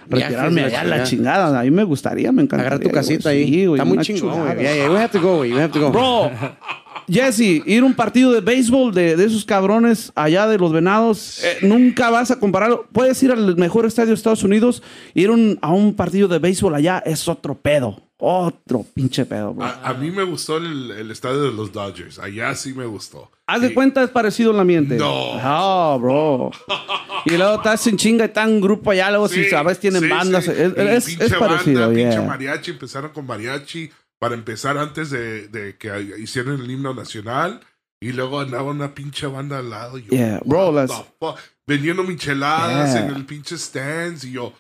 retirarme 0.10 0.62
allá 0.64 0.84
la 0.84 1.04
chingada. 1.04 1.60
A 1.60 1.64
mí 1.64 1.72
me 1.72 1.84
gustaría, 1.84 2.32
me 2.32 2.42
encantaría. 2.42 2.68
Agarra 2.68 2.84
tu 2.84 2.90
casita 2.90 3.30
ahí. 3.30 3.46
Sí, 3.46 3.62
Está 3.64 3.86
muy 3.86 3.98
chingón, 4.00 4.40
güey. 4.42 4.58
Yeah, 4.60 4.76
yeah, 4.76 4.90
we 4.90 4.96
have 4.98 5.10
to 5.12 5.22
go. 5.22 5.42
We 5.42 5.52
have 5.54 5.70
to 5.74 5.80
go. 5.80 5.92
Bro, 5.92 6.32
Jesse, 7.10 7.62
ir 7.66 7.84
a 7.84 7.86
un 7.86 7.94
partido 7.94 8.32
de 8.34 8.42
béisbol 8.42 8.94
de, 8.94 9.16
de 9.16 9.26
esos 9.26 9.46
cabrones 9.46 10.12
allá 10.16 10.48
de 10.48 10.58
los 10.58 10.74
venados, 10.74 11.42
eh, 11.44 11.58
nunca 11.62 12.10
vas 12.10 12.32
a 12.32 12.40
compararlo. 12.40 12.86
Puedes 12.92 13.22
ir 13.24 13.32
al 13.32 13.56
mejor 13.58 13.86
estadio 13.86 14.10
de 14.10 14.16
Estados 14.16 14.44
Unidos, 14.44 14.82
ir 15.14 15.30
un- 15.32 15.58
a 15.62 15.72
un 15.72 15.94
partido 15.94 16.28
de 16.28 16.40
béisbol 16.40 16.76
allá 16.76 17.02
es 17.06 17.28
otro 17.28 17.56
pedo. 17.56 18.02
Otro 18.20 18.84
pinche 18.96 19.26
pedo, 19.26 19.54
bro. 19.54 19.64
a, 19.66 19.90
a 19.90 19.94
mí 19.94 20.10
me 20.10 20.24
gustó 20.24 20.58
el, 20.58 20.90
el 20.92 21.12
estadio 21.12 21.44
de 21.44 21.52
los 21.52 21.72
Dodgers. 21.72 22.18
Allá 22.18 22.56
sí 22.56 22.74
me 22.74 22.86
gustó. 22.86 23.30
Haz 23.46 23.62
de 23.62 23.68
Y- 23.68 23.74
cuenta, 23.76 24.02
es 24.04 24.10
parecido 24.10 24.52
el 24.52 24.60
ambiente. 24.60 24.96
No. 24.96 25.40
No, 25.42 26.00
bro. 26.00 26.52
Y 27.26 27.36
luego 27.36 27.56
estás 27.56 27.86
en 27.88 27.98
chinga 27.98 28.26
y 28.26 28.30
tan 28.30 28.62
grupo 28.62 28.92
allá, 28.92 29.10
luego 29.10 29.28
si 29.28 29.44
Sí, 29.44 29.50
sabes 29.50 29.80
tienen 29.80 30.02
sí, 30.02 30.08
bandas. 30.08 30.46
sí. 30.46 30.52
Es, 30.52 31.34
parecido, 31.38 31.82
banda, 31.82 31.94
yeah. 31.94 32.10
pinche 32.12 32.22
mariachi, 32.26 32.72
empezaron 32.72 33.12
con 33.12 33.26
mariachi 33.26 33.90
para 34.18 34.34
empezar 34.34 34.78
antes 34.78 35.10
de, 35.10 35.50
de 35.50 35.76
que 35.78 36.16
hicieran 36.20 36.54
el 36.62 36.72
himno 36.72 36.94
nacional. 36.94 37.60
Y 38.00 38.14
luego 38.14 38.40
andaba 38.40 38.70
una 38.72 38.94
pinche 38.96 39.28
banda 39.28 39.58
al 39.58 39.70
lado. 39.72 39.98
Y 39.98 40.04
yo, 40.04 40.10
Yeah, 40.12 40.40
bro, 40.46 40.72
las-? 40.72 41.04
Vendiendo 41.66 42.04
micheladas 42.04 42.94
Yeah. 42.94 43.08
en 43.08 43.16
el 43.16 43.26
pinche 43.26 43.58
stands. 43.58 44.24
Y 44.24 44.32
yo, 44.32 44.54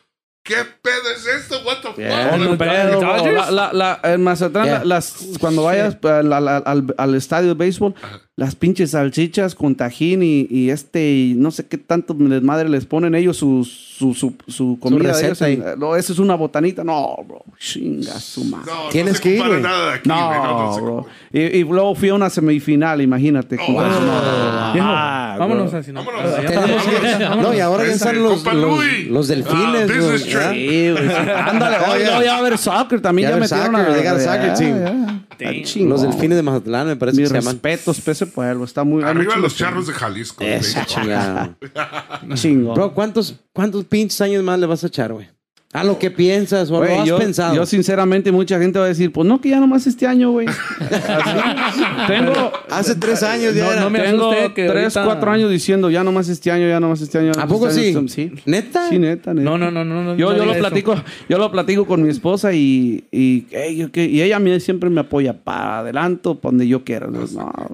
¿qué 0.48 0.56
pedo 0.82 1.10
es 1.16 1.26
esto? 1.28 1.60
What 1.66 1.78
the 1.82 2.02
Yeah. 2.02 2.30
fuck? 2.30 2.38
No, 2.40 2.46
¿Los 2.46 2.58
pedo? 2.58 3.02
La, 3.02 3.52
la, 3.52 3.74
la- 3.74 4.00
en 4.04 4.24
Mazatlán, 4.24 4.66
Yeah. 4.66 4.80
la- 4.80 4.86
las, 4.86 5.14
cuando 5.40 5.64
vayas 5.64 5.98
al, 6.04 6.34
al- 6.34 6.48
al- 6.66 6.96
al 6.98 7.16
estadio 7.16 7.50
de 7.50 7.54
béisbol, 7.56 7.94
las 8.38 8.56
pinches 8.56 8.92
salchichas 8.92 9.56
con 9.56 9.74
tajín 9.74 10.22
y, 10.22 10.46
y 10.50 10.70
este, 10.70 11.10
y 11.12 11.34
no 11.36 11.50
sé 11.50 11.66
qué 11.66 11.78
tanto 11.80 12.14
desmadre 12.14 12.70
les 12.70 12.86
ponen 12.86 13.16
ellos 13.16 13.36
su, 13.38 13.66
su, 13.66 14.14
su, 14.14 14.36
su 14.48 14.78
comida. 14.80 15.00
de 15.06 15.10
ellos 15.10 15.22
receta 15.40 15.50
en- 15.50 15.62
ahí. 15.70 15.74
no, 15.80 15.96
eso 15.96 16.14
es 16.14 16.20
una 16.20 16.36
botanita. 16.36 16.84
No, 16.84 17.18
bro, 17.28 17.44
chinga 17.60 18.20
su 18.20 18.44
madre. 18.46 18.72
No, 18.72 18.90
Tienes 18.90 19.14
no 19.14 19.18
se 19.18 19.24
que 19.24 19.36
ir, 19.38 19.44
güey. 19.48 19.60
nada 19.62 19.94
aquí, 19.96 20.08
güey, 20.10 20.20
No, 20.20 20.74
se 20.76 20.82
bro. 20.82 21.06
Y, 21.34 21.40
y 21.40 21.64
luego 21.64 21.96
fui 21.96 22.10
a 22.10 22.14
una 22.14 22.30
semifinal, 22.30 23.02
imagínate. 23.02 23.58
Oh, 23.68 23.72
no. 23.72 23.78
wow. 23.90 24.82
Ah, 24.82 25.36
vámonos 25.40 25.74
a 25.74 25.82
Sinaloa. 25.82 26.14
Vámonos. 26.14 26.46
Tenemos 26.46 26.84
que- 26.84 27.42
no, 27.42 27.54
y 27.56 27.60
ahora 27.60 27.86
ya 27.88 27.94
están 27.94 28.22
los, 28.22 28.44
los, 28.46 28.86
los 29.10 29.28
delfines. 29.28 29.58
Ah, 29.58 29.86
business 29.88 30.34
¿verdad? 30.34 30.52
trip. 30.52 30.98
Sí. 30.98 31.32
Ándale, 31.50 31.78
Oh, 31.88 31.92
hoy 31.92 32.00
yeah. 32.02 32.12
no, 32.18 32.24
ya 32.24 32.32
va 32.34 32.36
a 32.36 32.40
haber 32.40 32.58
soccer 32.60 33.02
también. 33.02 33.30
Ya 33.30 33.36
Ya, 33.36 33.42
metieron 33.42 33.66
soccer, 33.76 34.08
a 34.08 34.20
soccer 34.20 34.54
team. 34.54 35.90
Los 35.90 36.02
delfines 36.02 36.36
de 36.38 36.44
Mazatlán, 36.44 36.88
me 36.88 36.96
parece 36.96 37.22
que 37.22 37.28
se 37.28 37.34
llaman. 37.34 37.54
respetos, 37.54 38.08
ese 38.08 38.27
pueblo. 38.28 38.66
Está 38.66 38.84
muy. 38.84 39.04
Arriba 39.04 39.36
mucho 39.36 39.40
los 39.40 39.56
charros 39.56 39.88
de 39.88 39.94
Jalisco. 39.94 40.44
Eso, 40.44 40.74
güey. 40.74 40.86
chingado. 40.86 41.56
Chingón. 42.36 42.76
Bro, 42.76 42.94
¿cuántos, 42.94 43.36
¿cuántos 43.54 43.86
pinches 43.86 44.22
años 44.22 44.44
más 44.44 44.60
le 44.60 44.66
vas 44.66 44.84
a 44.84 44.88
echar, 44.88 45.14
güey? 45.14 45.30
A 45.74 45.84
lo 45.84 46.00
que 46.00 46.10
piensas 46.10 46.72
o 46.72 46.82
lo 46.84 47.02
has 47.02 47.06
yo, 47.06 47.18
pensado. 47.18 47.54
yo 47.54 47.66
sinceramente 47.66 48.32
mucha 48.32 48.58
gente 48.58 48.80
va 48.80 48.86
a 48.86 48.88
decir, 48.88 49.12
pues 49.12 49.28
no, 49.28 49.42
que 49.42 49.50
ya 49.50 49.60
nomás 49.60 49.86
este 49.86 50.08
año, 50.08 50.32
güey. 50.32 50.48
Tengo, 52.08 52.52
Hace 52.70 52.96
tres 52.96 53.22
años 53.24 53.54
ya 53.54 53.66
No, 53.66 53.72
era. 53.74 53.82
no 53.82 53.90
me 53.90 54.00
tengo 54.00 54.32
que 54.54 54.68
tres, 54.68 54.96
ahorita- 54.96 55.04
cuatro 55.06 55.32
años 55.32 55.52
diciendo, 55.52 55.90
ya 55.90 56.04
nomás 56.04 56.30
este 56.30 56.52
año, 56.52 56.68
ya 56.68 56.80
nomás 56.80 57.02
este 57.02 57.18
año. 57.20 57.34
ya 57.36 57.42
¿A 57.44 57.48
poco 57.48 57.68
este 57.68 57.82
sí? 57.92 57.98
año. 57.98 58.08
Sí. 58.08 58.32
¿Neta? 58.46 58.90
Sí, 58.90 58.98
neta, 58.98 59.34
neta. 59.34 59.44
No, 59.50 59.58
no, 59.58 59.70
no, 59.72 59.84
no. 59.84 60.04
no 60.04 60.16
Yo, 60.16 60.36
yo 60.36 60.46
lo 60.46 60.52
eso. 60.52 60.60
platico, 60.60 60.96
yo 61.30 61.38
lo 61.38 61.52
platico 61.52 61.86
con 61.86 62.02
mi 62.02 62.10
esposa 62.10 62.54
y, 62.54 63.06
y, 63.12 63.46
ella 63.52 64.38
a 64.38 64.40
mí 64.40 64.58
siempre 64.60 64.90
me 64.90 65.02
apoya 65.02 65.34
para 65.34 65.80
adelanto, 65.80 66.36
para 66.40 66.52
donde 66.52 66.68
yo 66.68 66.84
quiera. 66.84 67.08
No. 67.08 67.26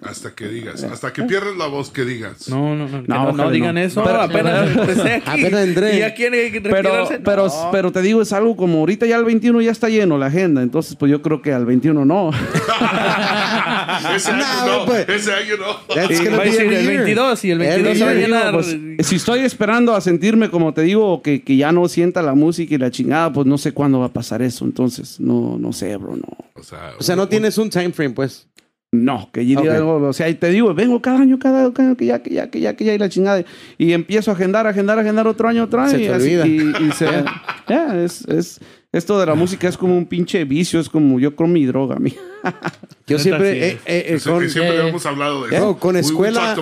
Hasta 0.03 0.31
que 0.31 0.47
digas. 0.47 0.83
Hasta 0.83 1.13
que 1.13 1.23
pierdas 1.23 1.55
la 1.57 1.67
voz 1.67 1.89
que 1.91 2.05
digas. 2.05 2.49
No, 2.49 2.75
no, 2.75 2.87
no. 2.87 3.01
No, 3.07 3.31
No, 3.33 3.51
digan 3.51 3.75
no. 3.75 3.81
eso. 3.81 4.03
Pero- 4.03 4.21
apenas 4.21 4.69
empecé 4.75 5.13
aquí. 5.25 5.41
Apenas 5.45 5.63
entré. 5.67 5.95
Y 5.95 5.99
ya 5.99 6.13
quiere 6.13 6.49
retirarse. 6.49 7.19
pero, 7.19 7.47
pero 7.71 7.82
te 7.91 8.01
digo, 8.01 8.21
es 8.21 8.31
algo 8.33 8.55
como 8.55 8.79
ahorita 8.79 9.05
ya 9.05 9.17
el 9.17 9.25
21 9.25 9.61
ya 9.61 9.71
está 9.71 9.89
lleno 9.89 10.17
la 10.17 10.27
agenda, 10.27 10.61
entonces 10.61 10.95
pues 10.95 11.11
yo 11.11 11.21
creo 11.21 11.41
que 11.41 11.51
al 11.53 11.65
21 11.65 12.05
no. 12.05 12.31
ese 14.15 14.31
año 14.31 14.43
No, 14.65 14.79
no. 14.79 14.85
pues. 14.85 15.09
Ese 15.09 15.33
año 15.33 15.57
no. 15.57 15.95
That's 15.95 16.19
gonna 16.23 16.37
va 16.37 16.43
a 16.43 16.45
be 16.45 16.51
decir 16.51 16.61
every 16.65 16.75
el 16.75 16.83
year. 16.83 16.97
22 17.05 17.45
y 17.45 17.51
el 17.51 17.59
22 17.59 17.85
Every 17.87 17.99
se 17.99 18.05
va 18.05 18.11
a 18.11 18.13
llenar. 18.13 18.53
Pues, 18.53 18.77
si 19.07 19.15
estoy 19.15 19.39
esperando 19.41 19.95
a 19.95 20.01
sentirme, 20.01 20.49
como 20.49 20.73
te 20.73 20.81
digo, 20.81 21.21
que, 21.21 21.43
que 21.43 21.57
ya 21.57 21.71
no 21.71 21.87
sienta 21.87 22.21
la 22.21 22.33
música 22.35 22.75
y 22.75 22.77
la 22.77 22.91
chingada, 22.91 23.31
pues 23.33 23.47
no 23.47 23.57
sé 23.57 23.71
cuándo 23.73 23.99
va 23.99 24.07
a 24.07 24.13
pasar 24.13 24.41
eso. 24.41 24.65
Entonces, 24.65 25.19
no, 25.19 25.57
no 25.59 25.73
sé, 25.73 25.95
bro, 25.97 26.15
no. 26.15 26.37
O 26.55 26.63
sea, 26.63 26.93
O 26.99 27.03
sea, 27.03 27.15
no 27.15 27.27
tienes 27.27 27.57
un 27.57 27.69
time 27.69 27.91
frame, 27.91 28.11
pues. 28.13 28.47
No, 28.95 29.31
que 29.33 29.43
yo 29.47 29.59
diga 29.59 29.73
Ok. 29.73 29.77
algo, 29.79 30.07
o 30.09 30.13
sea, 30.13 30.29
y 30.29 30.35
te 30.35 30.49
digo, 30.49 30.71
vengo 30.75 31.01
cada 31.01 31.19
año, 31.19 31.39
cada 31.39 31.65
año, 31.65 31.73
que 31.97 32.05
ya, 32.05 32.21
que 32.21 32.29
ya, 32.31 32.49
que 32.51 32.59
ya, 32.59 32.75
que 32.75 32.85
ya, 32.85 32.93
y 32.93 32.99
la 32.99 33.09
chingada. 33.09 33.43
Y 33.79 33.91
empiezo 33.93 34.29
a 34.29 34.35
agendar, 34.35 34.67
agendar, 34.67 34.99
agendar 34.99 35.27
otro 35.27 35.47
año, 35.49 35.63
otro 35.63 35.81
año. 35.81 35.89
Se 35.89 36.03
y 36.03 36.05
te 36.05 36.13
así, 36.13 36.35
olvida. 36.35 36.47
Y, 36.79 36.85
y 36.87 36.91
se, 36.91 37.07
ya, 37.67 37.99
es, 38.03 38.21
es, 38.27 38.59
esto 38.91 39.19
de 39.19 39.25
la 39.25 39.33
música 39.33 39.67
es 39.67 39.77
como 39.77 39.97
un 39.97 40.05
pinche 40.05 40.43
vicio, 40.45 40.79
es 40.79 40.89
como 40.89 41.19
yo 41.19 41.35
con 41.35 41.51
mi 41.51 41.65
droga, 41.65 41.95
mi. 41.97 42.13
Yo 43.07 43.17
siempre, 43.19 43.67
eh, 43.69 43.79
eh, 43.85 44.05
eh, 44.15 44.19
con, 44.23 44.41
que 44.41 44.49
siempre 44.49 44.77
eh, 44.77 44.87
hemos 44.89 45.05
hablado 45.05 45.47
de 45.47 45.53
eh, 45.55 45.57
eso. 45.57 45.77
con 45.79 45.95
escuela- 45.97 46.55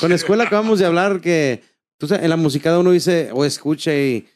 con 0.00 0.08
la 0.10 0.14
escuela 0.16 0.44
acabamos 0.44 0.78
de 0.78 0.86
hablar 0.86 1.20
que 1.20 1.62
tú 1.98 2.06
sabes, 2.08 2.24
en 2.24 2.30
la 2.30 2.36
musicada 2.36 2.78
uno 2.80 2.90
dice 2.90 3.30
o 3.32 3.44
escucha 3.44 3.94
y 3.94 4.26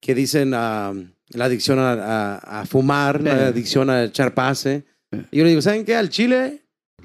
que 0.00 0.14
dicen 0.14 0.52
ah, 0.54 0.92
la 1.30 1.44
adicción 1.46 1.78
a, 1.78 1.92
a- 1.92 2.60
a 2.60 2.66
fumar, 2.66 3.20
la 3.20 3.32
Eh. 3.36 3.44
adicción 3.46 3.90
a 3.90 4.04
echar 4.04 4.32
pase. 4.32 4.84
Y 5.30 5.38
yo 5.38 5.44
le 5.44 5.50
digo, 5.50 5.60
¿saben 5.62 5.84
qué? 5.84 5.94
Al 5.96 6.08
chile 6.08 6.63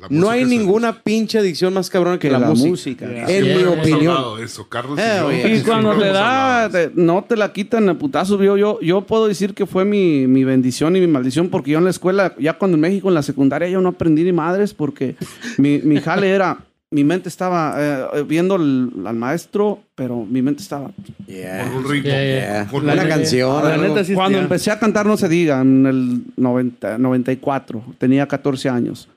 no 0.09 0.29
hay 0.29 0.41
es- 0.43 0.47
ninguna 0.47 1.01
pinche 1.01 1.39
adicción 1.39 1.73
más 1.73 1.89
cabrona 1.89 2.17
que, 2.17 2.27
Que 2.27 2.31
la, 2.31 2.39
la 2.39 2.47
música. 2.49 2.69
música. 2.69 3.05
En 3.27 3.57
mi 3.57 3.63
opinión. 3.63 4.17
eso, 4.43 4.67
Carlos. 4.69 4.97
y 4.97 5.01
Eh, 5.01 5.15
yo. 5.19 5.27
oye. 5.27 5.55
Y 5.57 5.61
cuando 5.61 5.97
te 5.97 6.07
da, 6.07 6.69
te- 6.69 6.91
no 6.95 7.23
te 7.27 7.35
la 7.35 7.51
quitan 7.53 7.89
a 7.89 7.97
putazo. 7.97 8.41
Yo, 8.41 8.57
yo, 8.57 8.79
yo 8.81 9.01
puedo 9.01 9.27
decir 9.27 9.53
que 9.53 9.65
fue 9.65 9.85
mi, 9.85 10.27
mi 10.27 10.43
bendición 10.43 10.95
y 10.95 10.99
mi 10.99 11.07
maldición 11.07 11.49
porque 11.49 11.71
yo 11.71 11.77
en 11.79 11.83
la 11.85 11.89
escuela, 11.91 12.33
ya 12.39 12.53
cuando 12.53 12.75
en 12.75 12.81
México, 12.81 13.07
en 13.09 13.13
la 13.15 13.23
secundaria, 13.23 13.67
yo 13.69 13.81
no 13.81 13.89
aprendí 13.89 14.23
ni 14.23 14.31
madres 14.33 14.73
porque 14.73 15.15
mi, 15.57 15.79
mi 15.79 15.99
jale 16.01 16.29
era, 16.29 16.59
mi 16.91 17.03
mente 17.03 17.29
estaba 17.29 17.75
eh, 17.77 18.23
viendo 18.27 18.55
al, 18.55 18.91
al 19.05 19.15
maestro, 19.15 19.79
pero 19.93 20.25
mi 20.25 20.41
mente 20.41 20.63
estaba... 20.63 20.89
Yeah. 21.27 21.65
Con 21.65 21.77
un 21.85 21.89
ritmo. 21.91 22.09
Yeah, 22.09 22.23
yeah. 22.23 22.39
Yeah. 22.39 22.67
Con 22.67 22.83
Una 22.83 22.93
un- 22.93 22.99
neta- 22.99 23.09
canción. 23.09 23.63
La 23.63 23.77
neta 23.77 24.03
sí 24.03 24.13
Cuando 24.15 24.39
empecé 24.39 24.71
a 24.71 24.79
cantar, 24.79 25.05
no 25.05 25.15
se 25.15 25.29
diga, 25.29 25.61
en 25.61 25.85
el 25.85 26.21
90, 26.37 26.97
94, 26.97 27.83
tenía 27.99 28.27
14 28.27 28.69
años. 28.69 29.07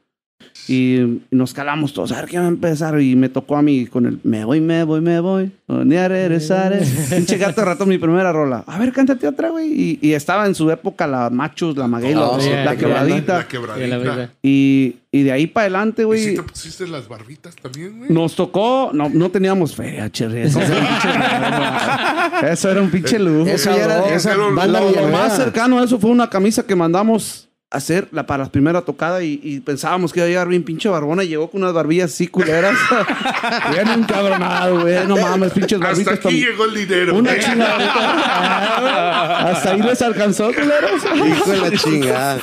Y 0.69 1.21
nos 1.31 1.53
calamos 1.55 1.93
todos, 1.93 2.13
a 2.13 2.21
ver 2.21 2.27
qué 2.31 2.39
va 2.39 2.45
a 2.45 2.49
empezar. 2.49 3.01
Y 3.01 3.17
me 3.17 3.29
tocó 3.29 3.57
a 3.57 3.63
mí 3.63 3.87
con 3.87 4.07
el 4.07 4.19
me 4.23 4.45
voy, 4.45 4.61
me 4.61 4.85
voy, 4.85 5.01
me 5.01 5.19
voy, 5.21 5.51
ni 5.69 5.97
a 5.97 6.07
regresar. 6.09 6.79
Pinche 7.11 7.37
gato 7.39 7.65
rato 7.65 7.85
mi 7.85 7.99
primera 7.99 8.33
rola. 8.33 8.63
A 8.67 8.79
ver, 8.79 8.93
cántate 8.93 9.27
otra, 9.27 9.51
güey. 9.51 9.73
Y, 9.73 9.99
y 10.01 10.13
estaba 10.13 10.47
en 10.47 10.55
su 10.55 10.71
época 10.71 11.07
la 11.07 11.31
Machos, 11.31 11.77
la 11.77 11.87
Maguey, 11.89 12.15
la- 12.15 12.29
Oh, 12.29 12.39
la 12.39 12.77
quebradita. 12.77 13.39
La 13.39 13.43
Y 13.43 13.47
quebradita. 13.47 14.31
Y, 14.43 14.97
y 15.11 15.23
de 15.25 15.33
ahí 15.33 15.47
para 15.49 15.65
adelante, 15.65 16.03
¿Y 16.03 16.05
si 16.05 16.07
güey. 16.07 16.35
te 16.37 16.43
pusiste 16.43 16.87
las 16.87 17.09
barbitas 17.09 17.57
también, 17.57 17.99
güey? 17.99 18.11
Nos 18.13 18.35
tocó, 18.37 18.91
no, 18.95 19.09
no 19.09 19.31
teníamos 19.31 19.75
feria, 19.75 20.09
cherry. 20.11 20.43
Eso 20.43 20.61
era 20.61 20.71
un 20.81 20.87
pinche, 20.87 21.09
eso 22.53 22.71
era 22.71 22.83
un 22.83 22.91
pinche 22.91 23.19
lujo. 23.19 23.51
Eso 23.51 23.71
ya 23.77 23.85
era 23.85 24.03
Pero 24.23 24.51
lo- 24.51 24.67
Lo, 24.67 24.91
lo 24.93 25.09
más 25.09 25.37
cercano 25.37 25.79
a 25.81 25.85
eso 25.85 25.99
fue 25.99 26.11
una 26.11 26.31
camisa 26.31 26.65
que 26.65 26.75
mandamos 26.77 27.49
hacer 27.73 28.09
la, 28.13 28.27
para 28.27 28.45
la 28.45 28.53
primera 28.53 28.83
tocada 28.83 29.23
y, 29.23 29.41
y 29.43 29.61
pensábamos 29.61 30.13
que 30.13 30.21
iba 30.21 30.27
a 30.27 30.29
llegar 30.29 30.49
bien 30.49 30.63
pinche 30.63 30.89
barbona 30.89 31.25
y 31.25 31.29
llegó 31.29 31.51
con 31.51 31.63
unas 31.63 31.75
barbillas 31.75 32.13
así 32.13 32.29
culeras. 32.29 32.77
bien 33.73 33.89
encabronado, 34.01 34.83
güey. 34.83 35.07
No 35.07 35.17
mames, 35.17 35.53
pinches 35.53 35.81
Hasta 35.81 35.89
barbitas. 35.89 36.15
aquí 36.15 36.23
tan- 36.23 36.35
llegó 36.35 36.65
el 36.67 36.75
dinero. 36.75 37.15
Una 37.17 37.39
chingada. 37.39 39.49
Hasta 39.51 39.73
ahí 39.73 39.83
les 39.83 40.03
alcanzó, 40.03 40.53
culeros. 40.53 41.03
Hijo 41.27 41.51
de 41.51 41.61
la 41.71 41.77
chingada. 41.77 42.41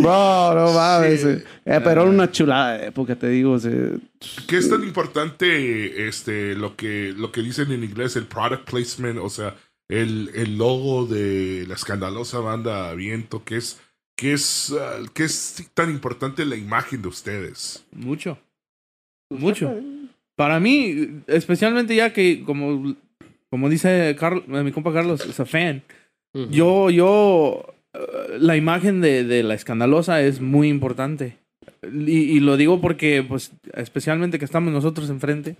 Bro, 0.00 0.54
no 0.54 0.72
mames. 0.72 1.24
eh. 1.24 1.44
Eh, 1.64 1.80
pero 1.82 2.02
era 2.02 2.10
una 2.10 2.30
chulada 2.30 2.78
de 2.78 2.86
época, 2.88 3.16
te 3.16 3.28
digo. 3.28 3.58
¿Qué 4.46 4.56
es 4.56 4.70
tan 4.70 4.82
importante 4.84 6.08
este, 6.08 6.54
lo, 6.54 6.76
que, 6.76 7.12
lo 7.16 7.32
que 7.32 7.42
dicen 7.42 7.70
en 7.72 7.84
inglés, 7.84 8.16
el 8.16 8.26
product 8.26 8.68
placement? 8.68 9.18
O 9.18 9.28
sea, 9.28 9.54
el, 9.88 10.30
el 10.34 10.56
logo 10.56 11.06
de 11.06 11.64
la 11.68 11.74
escandalosa 11.74 12.38
banda 12.38 12.94
Viento, 12.94 13.44
que 13.44 13.56
es, 13.58 13.80
que 14.22 14.34
es, 14.34 14.72
ah, 14.78 15.00
que 15.12 15.24
es 15.24 15.68
tan 15.74 15.90
importante 15.90 16.44
la 16.44 16.54
imagen 16.54 17.02
de 17.02 17.08
ustedes. 17.08 17.84
Mucho. 17.90 18.38
Mucho. 19.28 19.74
Para 20.36 20.60
mí, 20.60 21.22
especialmente 21.26 21.96
ya 21.96 22.12
que, 22.12 22.44
como, 22.44 22.94
como 23.50 23.68
dice 23.68 24.14
Carl- 24.16 24.44
mi 24.46 24.70
compa 24.70 24.92
Carlos, 24.92 25.26
es 25.26 25.40
a 25.40 25.44
fan. 25.44 25.82
Yo, 26.50 26.88
yo, 26.90 27.66
eh, 27.94 28.38
la 28.38 28.56
imagen 28.56 29.00
de, 29.00 29.24
de 29.24 29.42
la 29.42 29.54
escandalosa 29.54 30.22
es 30.22 30.40
muy 30.40 30.68
importante. 30.68 31.36
Y, 31.84 32.12
y 32.12 32.40
lo 32.40 32.56
digo 32.56 32.80
porque, 32.80 33.24
pues, 33.28 33.50
especialmente 33.74 34.38
que 34.38 34.44
estamos 34.44 34.72
nosotros 34.72 35.10
enfrente, 35.10 35.56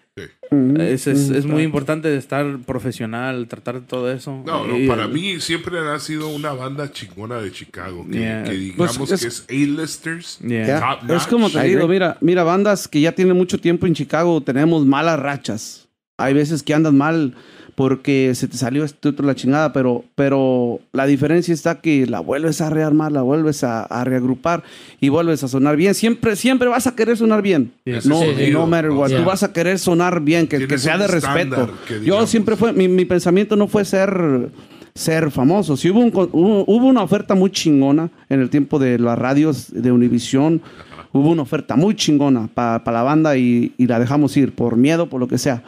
es, 0.78 1.09
es, 1.09 1.31
es 1.31 1.47
muy 1.47 1.65
importante 1.65 2.16
estar 2.16 2.59
profesional, 2.61 3.49
tratar 3.49 3.81
de 3.81 3.86
todo 3.86 4.11
eso. 4.12 4.40
No, 4.47 4.65
no, 4.66 4.78
Y- 4.78 4.86
para 4.86 5.09
mí 5.09 5.40
siempre 5.40 5.78
ha 5.81 5.99
sido 5.99 6.28
una 6.28 6.53
banda 6.53 6.93
chingona 6.93 7.40
de 7.40 7.51
Chicago. 7.51 8.07
Que, 8.09 8.19
Yeah. 8.20 8.44
que 8.44 8.53
digamos 8.53 8.99
Pues 8.99 9.11
es- 9.11 9.20
que 9.20 9.27
es 9.27 9.47
A-listers. 9.49 10.39
Yeah. 10.39 11.01
Es 11.09 11.27
como 11.27 11.51
te 11.51 11.61
digo, 11.65 11.89
mira, 11.89 12.19
mira, 12.20 12.44
bandas 12.44 12.86
que 12.86 13.01
ya 13.01 13.11
tienen 13.12 13.36
mucho 13.36 13.59
tiempo 13.59 13.86
en 13.89 13.94
Chicago, 13.94 14.40
tenemos 14.43 14.86
malas 14.86 15.19
rachas. 15.19 15.89
Hay 16.19 16.35
veces 16.35 16.62
que 16.62 16.73
andas 16.73 16.93
mal 16.93 17.35
porque 17.74 18.32
se 18.35 18.49
te 18.49 18.57
salió 18.57 18.85
esto 18.85 19.09
otro, 19.09 19.27
la 19.27 19.35
chingada, 19.35 19.73
pero, 19.73 20.05
pero 20.15 20.81
la 20.93 21.07
diferencia 21.07 21.55
está 21.55 21.81
que 21.81 22.07
la 22.07 22.20
vuelves 22.20 22.61
a 22.61 22.69
rearmar, 22.70 23.12
la 23.12 23.23
vuelves 23.23 23.65
a, 23.65 23.85
a 23.85 24.05
reagrupar 24.05 24.62
y 25.01 25.09
vuelves 25.09 25.43
a 25.43 25.49
sonar 25.49 25.77
bien. 25.77 25.94
Siempre, 25.94 26.36
siempre 26.36 26.69
vas 26.69 26.86
a 26.86 26.94
querer 26.94 27.16
sonar 27.16 27.40
bien. 27.43 27.73
No, 27.86 28.01
sonido, 28.20 28.61
no 28.61 28.66
matter 28.66 28.90
what. 28.90 29.09
Yeah. 29.09 29.19
Tú 29.20 29.24
vas 29.24 29.43
a 29.43 29.53
querer 29.53 29.78
sonar 29.78 30.20
bien, 30.20 30.47
que, 30.47 30.66
que 30.66 30.78
sea 30.78 30.99
de 30.99 31.07
respeto. 31.07 31.70
Yo 32.05 32.27
siempre 32.27 32.57
fue, 32.57 32.73
mi, 32.73 32.89
mi 32.89 33.05
pensamiento 33.07 33.57
no 33.57 33.69
fue 33.69 33.85
ser, 33.85 34.51
ser 34.94 35.31
famoso. 35.31 35.77
Sí 35.77 35.89
hubo, 35.90 36.01
un 36.01 36.11
con- 36.11 36.28
hubo, 36.32 36.65
hubo 36.66 36.86
una 36.86 37.03
oferta 37.03 37.35
muy 37.35 37.51
chingona 37.51 38.11
en 38.28 38.40
el 38.40 38.51
tiempo 38.51 38.78
de 38.78 38.99
las 38.99 39.19
radios 39.19 39.69
de 39.73 39.90
Univisión. 39.93 40.61
Hubo 41.15 41.31
una 41.31 41.43
oferta 41.43 41.77
muy 41.77 41.94
chingona 41.94 42.49
para 42.53 42.82
la 42.93 43.03
banda 43.03 43.36
y, 43.36 43.73
y 43.77 43.86
la 43.86 43.99
dejamos 43.99 44.36
ir 44.36 44.53
por 44.55 44.77
miedo, 44.77 45.07
por 45.09 45.20
lo 45.20 45.28
que 45.28 45.36
sea. 45.39 45.62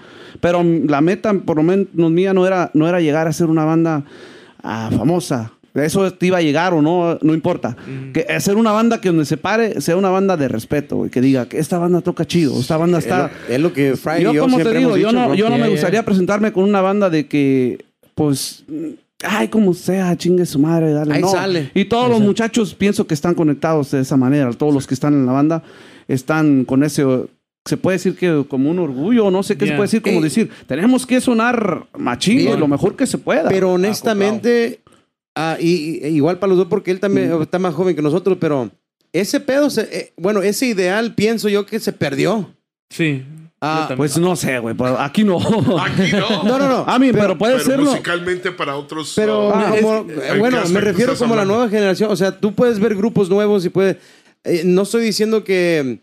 Pero 0.45 0.62
mm, 0.62 0.89
la 0.91 1.01
meta, 1.01 1.33
por 1.33 1.57
lo 1.57 1.62
menos 1.62 2.11
mía, 2.11 2.35
no 2.35 2.47
era, 2.47 2.71
no 2.75 2.87
era 2.87 3.01
llegar 3.01 3.27
a 3.27 3.33
ser 3.33 3.47
una 3.47 3.65
banda 3.65 4.05
ah, 4.62 4.91
famosa. 4.95 5.53
Eso 5.73 6.12
te 6.12 6.27
iba 6.27 6.37
a 6.37 6.43
llegar 6.43 6.75
o 6.75 6.83
no, 6.83 7.19
no 7.23 7.33
importa. 7.33 7.75
Que 8.12 8.27
hacer 8.29 8.57
una 8.57 8.71
banda 8.71 9.01
que 9.01 9.09
donde 9.09 9.25
se 9.25 9.39
pare 9.39 9.81
sea 9.81 9.97
una 9.97 10.11
banda 10.11 10.37
de 10.37 10.49
respeto, 10.49 10.97
güey, 10.97 11.11
que 11.11 11.23
diga 11.23 11.47
que 11.49 11.59
esta 11.59 11.79
banda 11.79 12.03
toca 12.03 12.27
chido, 12.27 12.61
esta 12.61 12.77
banda 12.77 12.99
está... 12.99 13.31
Es 13.49 13.49
lo, 13.49 13.55
es 13.55 13.61
lo 13.61 13.73
que 13.73 13.97
Fry 13.97 14.21
y 14.21 14.23
Yo, 14.25 14.33
yo 14.35 14.43
como 14.43 14.59
te 14.59 14.75
digo, 14.75 14.91
yo 14.91 15.09
dicho, 15.09 15.12
no, 15.12 15.35
yo 15.35 15.49
no 15.49 15.57
me 15.57 15.62
yeah. 15.62 15.71
gustaría 15.71 16.05
presentarme 16.05 16.53
con 16.53 16.65
una 16.65 16.83
banda 16.83 17.09
de 17.09 17.27
que, 17.27 17.83
pues, 18.15 18.65
mm, 18.69 18.91
ay, 19.25 19.49
como 19.49 19.73
sea, 19.73 20.15
chingue 20.15 20.45
su 20.45 20.59
madre, 20.59 20.93
dale. 20.93 21.15
Ahí 21.15 21.23
no. 21.23 21.29
sale. 21.29 21.71
Y 21.75 21.87
todos 21.87 22.11
los 22.11 22.21
muchachos 22.21 22.75
pienso 22.75 23.07
que 23.07 23.15
están 23.15 23.35
conectados 23.35 23.93
de 23.93 24.01
esa 24.01 24.19
manera. 24.19 24.53
Todos 24.53 24.75
los 24.75 24.87
que 24.87 24.93
están 24.93 25.15
en 25.15 25.25
la 25.25 25.33
banda 25.33 25.62
están 26.07 26.66
con 26.66 26.85
ese, 26.85 27.03
se 27.65 27.77
puede 27.77 27.97
decir 27.97 28.16
que 28.16 28.45
como 28.49 28.70
un 28.70 28.78
orgullo, 28.78 29.31
no 29.31 29.43
sé 29.43 29.55
qué 29.57 29.61
se 29.65 29.66
Yeah. 29.69 29.77
puede 29.77 29.86
decir, 29.86 30.03
como 30.03 30.16
Ey. 30.16 30.23
decir, 30.23 30.51
tenemos 30.66 31.07
que 31.07 31.20
sonar 31.20 31.86
machín, 31.97 32.59
lo 32.61 32.69
mejor 32.69 32.95
que 32.97 33.07
se 33.07 33.19
pueda. 33.19 33.49
Pero 33.49 33.73
honestamente, 33.73 34.81
ah, 35.35 35.57
y, 35.59 36.01
y- 36.05 36.09
igual 36.09 36.39
para 36.39 36.49
los 36.51 36.59
dos, 36.59 36.66
porque 36.69 36.91
él 36.91 37.01
también 37.01 37.32
está 37.41 37.59
más 37.59 37.74
joven 37.74 37.97
que 37.97 38.03
nosotros, 38.03 38.36
pero 38.41 38.70
ese 39.12 39.41
pedo, 39.41 39.70
se- 39.70 39.89
eh, 39.97 40.12
bueno, 40.16 40.43
ese 40.43 40.66
ideal 40.66 41.15
pienso 41.15 41.49
yo 41.49 41.65
que 41.66 41.81
se 41.81 41.93
perdió. 41.93 42.51
Sí. 42.91 43.23
Ah. 43.62 43.89
Pues 43.97 44.19
no 44.19 44.36
sé, 44.36 44.59
güey, 44.59 44.74
pero 44.77 44.99
aquí 45.01 45.24
no. 45.24 45.39
Aquí 45.81 46.12
no. 46.12 46.43
No, 46.43 46.59
no, 46.59 46.69
no. 46.69 46.85
A 46.86 46.99
mí, 46.99 47.12
pero, 47.12 47.39
puede 47.39 47.55
pero 47.55 47.65
serlo. 47.65 47.91
musicalmente 47.93 48.53
para 48.53 48.77
otros. 48.77 49.15
Pero 49.16 49.55
ah, 49.55 49.74
como- 49.81 50.11
es- 50.11 50.19
eh, 50.19 50.28
¿en 50.32 50.39
bueno, 50.39 50.59
me 50.69 50.81
refiero 50.82 51.16
como 51.16 51.32
a 51.32 51.39
la 51.39 51.45
nueva 51.47 51.70
generación. 51.70 52.11
O 52.11 52.16
sea, 52.16 52.39
tú 52.39 52.53
puedes 52.55 52.78
ver 52.78 52.95
grupos 52.95 53.31
nuevos 53.31 53.65
y 53.65 53.70
puedes. 53.70 53.97
eh, 54.45 54.62
no 54.66 54.82
estoy 54.82 55.05
diciendo 55.07 55.45
que. 55.45 56.01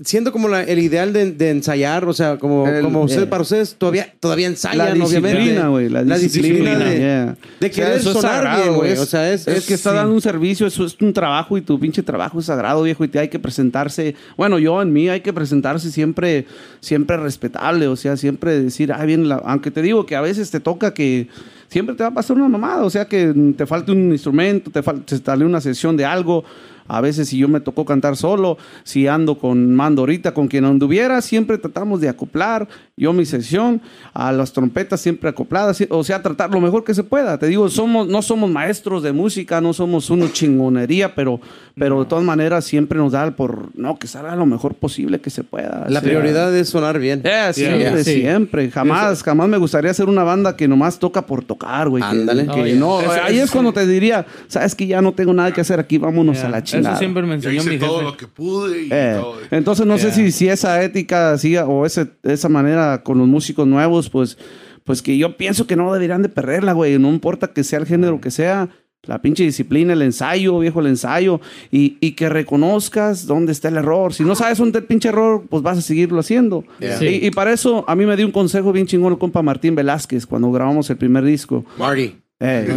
Siento 0.00 0.30
como 0.32 0.48
la- 0.48 0.62
el 0.62 0.78
ideal 0.78 1.12
de, 1.12 1.32
de 1.32 1.50
ensayar, 1.50 2.04
o 2.04 2.12
sea, 2.12 2.36
como, 2.38 2.66
El- 2.68 2.82
como 2.84 3.02
ustedes, 3.02 3.24
eh. 3.24 3.26
para 3.26 3.42
ustedes 3.42 3.74
todavía, 3.76 4.14
todavía 4.20 4.46
ensayan, 4.46 4.98
la 4.98 5.04
obviamente. 5.04 5.38
disciplina, 5.38 5.68
güey, 5.68 5.88
la, 5.88 6.02
La 6.04 6.18
disciplina, 6.18 6.54
disciplina 6.78 6.84
de- 6.90 6.98
yeah. 6.98 7.24
de 7.26 7.34
O 7.34 7.36
sea, 7.60 7.70
querer 7.70 8.00
sonar 8.02 8.22
sagrado, 8.22 8.62
bien, 8.62 8.74
güey. 8.76 8.92
es- 8.92 8.98
O 9.00 9.06
sea, 9.06 9.32
es, 9.32 9.48
Es, 9.48 9.66
que 9.66 9.74
está 9.74 9.90
sí. 9.90 9.96
dando 9.96 10.12
un 10.14 10.20
servicio, 10.20 10.66
eso 10.66 10.84
es 10.84 10.96
un 11.00 11.12
trabajo 11.12 11.58
y 11.58 11.62
tu 11.62 11.78
pinche 11.80 12.02
trabajo 12.02 12.38
es 12.38 12.46
sagrado, 12.46 12.82
viejo, 12.82 13.04
y 13.04 13.08
te 13.08 13.18
hay 13.18 13.28
que 13.28 13.38
presentarse. 13.38 14.14
Bueno, 14.36 14.58
yo 14.58 14.80
en 14.80 14.92
mí 14.92 15.08
hay 15.08 15.20
que 15.20 15.32
presentarse 15.32 15.90
siempre, 15.90 16.46
siempre 16.80 17.16
respetable, 17.16 17.88
o 17.88 17.96
sea, 17.96 18.16
siempre 18.16 18.60
decir, 18.60 18.92
ah, 18.92 19.04
bien, 19.04 19.28
la- 19.28 19.42
aunque 19.44 19.70
te 19.70 19.82
digo 19.82 20.06
que 20.06 20.14
a 20.16 20.20
veces 20.20 20.50
te 20.50 20.60
toca 20.60 20.94
que 20.94 21.28
siempre 21.68 21.94
te 21.96 22.02
va 22.02 22.10
a 22.10 22.14
pasar 22.14 22.36
una 22.36 22.48
mamada, 22.48 22.84
o 22.84 22.90
sea, 22.90 23.06
que 23.06 23.34
te 23.56 23.66
falte 23.66 23.92
un 23.92 24.12
instrumento, 24.12 24.70
te 24.70 24.82
falte 24.82 25.16
te 25.18 25.24
sale 25.24 25.44
una 25.44 25.60
sesión 25.60 25.96
de 25.96 26.04
algo. 26.04 26.44
A 26.88 27.00
veces 27.00 27.28
si 27.28 27.38
yo 27.38 27.48
me 27.48 27.60
tocó 27.60 27.84
cantar 27.84 28.16
solo, 28.16 28.58
si 28.82 29.06
ando 29.06 29.38
con 29.38 29.74
mando 29.74 30.02
ahorita, 30.02 30.32
con 30.34 30.48
quien 30.48 30.64
anduviera, 30.64 31.20
siempre 31.20 31.58
tratamos 31.58 32.00
de 32.00 32.08
acoplar. 32.08 32.66
Yo 32.96 33.12
mi 33.12 33.24
sesión, 33.24 33.80
a 34.12 34.32
las 34.32 34.52
trompetas 34.52 35.00
siempre 35.00 35.30
acopladas, 35.30 35.78
o 35.90 36.02
sea, 36.02 36.20
tratar 36.22 36.50
lo 36.50 36.60
mejor 36.60 36.82
que 36.82 36.94
se 36.94 37.04
pueda. 37.04 37.38
Te 37.38 37.46
digo, 37.46 37.68
somos, 37.68 38.08
no 38.08 38.22
somos 38.22 38.50
maestros 38.50 39.02
de 39.04 39.12
música, 39.12 39.60
no 39.60 39.72
somos 39.72 40.10
una 40.10 40.32
chingonería, 40.32 41.14
pero, 41.14 41.40
pero 41.76 42.00
de 42.00 42.06
todas 42.06 42.24
maneras 42.24 42.64
siempre 42.64 42.98
nos 42.98 43.12
da 43.12 43.30
por, 43.30 43.68
no, 43.78 43.98
que 43.98 44.06
salga 44.08 44.34
lo 44.34 44.46
mejor 44.46 44.74
posible 44.74 45.20
que 45.20 45.30
se 45.30 45.44
pueda. 45.44 45.80
La 45.82 45.86
O 45.86 45.90
sea, 45.92 46.00
prioridad 46.02 46.54
es 46.56 46.68
sonar 46.70 46.98
bien. 46.98 47.20
eh, 47.24 47.50
siempre, 47.52 47.78
Yeah. 47.78 48.02
Sí. 48.04 48.20
siempre. 48.20 48.70
Jamás, 48.70 49.22
jamás 49.22 49.48
me 49.48 49.58
gustaría 49.58 49.90
hacer 49.90 50.08
una 50.08 50.24
banda 50.24 50.56
que 50.56 50.66
nomás 50.66 50.98
toca 50.98 51.24
por 51.26 51.44
tocar, 51.44 51.88
güey. 51.88 52.02
que- 52.02 52.08
Ándale. 52.08 52.46
que 52.46 52.50
Oh, 52.50 52.66
yeah. 52.66 52.76
no, 52.76 52.98
ahí 52.98 53.38
es 53.38 53.46
sí. 53.50 53.52
cuando 53.52 53.72
te 53.72 53.86
diría, 53.86 54.26
sabes 54.48 54.74
que 54.74 54.86
ya 54.88 55.00
no 55.02 55.12
tengo 55.12 55.32
nada 55.32 55.52
que 55.52 55.60
hacer 55.60 55.78
aquí, 55.78 55.98
vámonos 55.98 56.38
Yeah. 56.38 56.46
a 56.46 56.50
la 56.50 56.62
Eso 56.78 56.84
chingada. 56.84 56.98
siempre 56.98 57.22
me 57.24 57.34
enseñó 57.34 57.60
hice 57.60 57.70
mi 57.70 57.78
todo 57.78 58.02
lo 58.02 58.16
que 58.16 58.26
pude 58.26 58.82
y 58.84 58.88
Eh, 58.90 59.16
todo. 59.20 59.36
entonces 59.50 59.86
no 59.86 59.96
sé 59.98 60.06
Yeah. 60.06 60.14
si, 60.14 60.32
si 60.32 60.48
esa 60.48 60.82
ética 60.82 61.32
así 61.32 61.56
o 61.56 61.84
ese, 61.86 62.08
esa 62.22 62.48
manera 62.48 63.02
con 63.02 63.18
los 63.18 63.26
músicos 63.28 63.66
nuevos, 63.66 64.08
pues, 64.10 64.38
pues 64.84 65.02
que 65.02 65.16
yo 65.18 65.36
pienso 65.36 65.66
que 65.66 65.76
no 65.76 65.92
deberían 65.92 66.22
de 66.22 66.28
perderla, 66.28 66.72
güey. 66.72 66.98
No 66.98 67.08
importa 67.10 67.48
que 67.48 67.62
sea 67.64 67.78
el 67.78 67.86
género 67.86 68.20
que 68.20 68.30
sea, 68.30 68.68
la 69.04 69.22
pinche 69.22 69.44
disciplina, 69.44 69.92
el 69.92 70.02
ensayo, 70.02 70.58
viejo, 70.58 70.80
el 70.80 70.86
ensayo, 70.88 71.40
y, 71.70 71.96
y 72.00 72.12
que 72.12 72.28
reconozcas 72.28 73.26
dónde 73.26 73.52
está 73.52 73.68
el 73.68 73.76
error. 73.76 74.12
Si 74.12 74.24
no 74.24 74.34
sabes 74.34 74.58
dónde 74.58 74.70
está 74.70 74.78
el 74.80 74.84
pinche 74.86 75.08
error, 75.10 75.44
pues 75.48 75.62
vas 75.62 75.78
a 75.78 75.82
seguirlo 75.82 76.18
haciendo. 76.20 76.64
Yeah. 76.80 76.98
Sí. 76.98 77.06
Y, 77.22 77.26
y 77.26 77.30
para 77.30 77.52
eso 77.52 77.84
a 77.88 77.94
mí 77.94 78.04
me 78.06 78.16
dio 78.16 78.26
un 78.26 78.32
consejo 78.32 78.72
bien 78.72 78.86
chingón 78.86 79.12
el 79.12 79.18
compa 79.18 79.40
Martín 79.42 79.74
Velázquez 79.74 80.26
cuando 80.26 80.50
grabamos 80.50 80.90
el 80.90 80.96
primer 80.96 81.24
disco. 81.24 81.64
Marty. 81.78 82.16
Eh, 82.40 82.68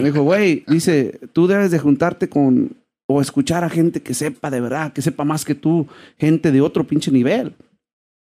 me 0.00 0.02
dijo, 0.10 0.22
güey, 0.22 0.64
dice, 0.66 1.20
tú 1.32 1.46
debes 1.46 1.70
de 1.70 1.78
juntarte 1.78 2.28
con 2.28 2.76
o 3.06 3.20
escuchar 3.20 3.64
a 3.64 3.70
gente 3.70 4.02
que 4.02 4.14
sepa 4.14 4.50
de 4.50 4.60
verdad, 4.60 4.92
que 4.92 5.02
sepa 5.02 5.24
más 5.24 5.44
que 5.44 5.54
tú, 5.54 5.86
gente 6.18 6.50
de 6.52 6.60
otro 6.60 6.84
pinche 6.84 7.10
nivel, 7.10 7.54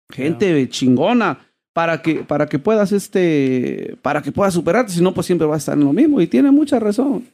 gente 0.09 0.67
chingona, 0.69 1.39
para 1.73 2.01
que, 2.01 2.23
para 2.23 2.47
que 2.47 2.59
puedas, 2.59 2.91
este, 2.91 3.97
para 4.01 4.21
que 4.21 4.31
puedas 4.31 4.53
superarte, 4.53 4.91
si 4.91 5.01
no, 5.01 5.13
pues 5.13 5.25
siempre 5.25 5.47
vas 5.47 5.55
a 5.55 5.59
estar 5.59 5.77
en 5.77 5.85
lo 5.85 5.93
mismo, 5.93 6.21
y 6.21 6.27
tiene 6.27 6.51
mucha 6.51 6.79
razón. 6.79 7.25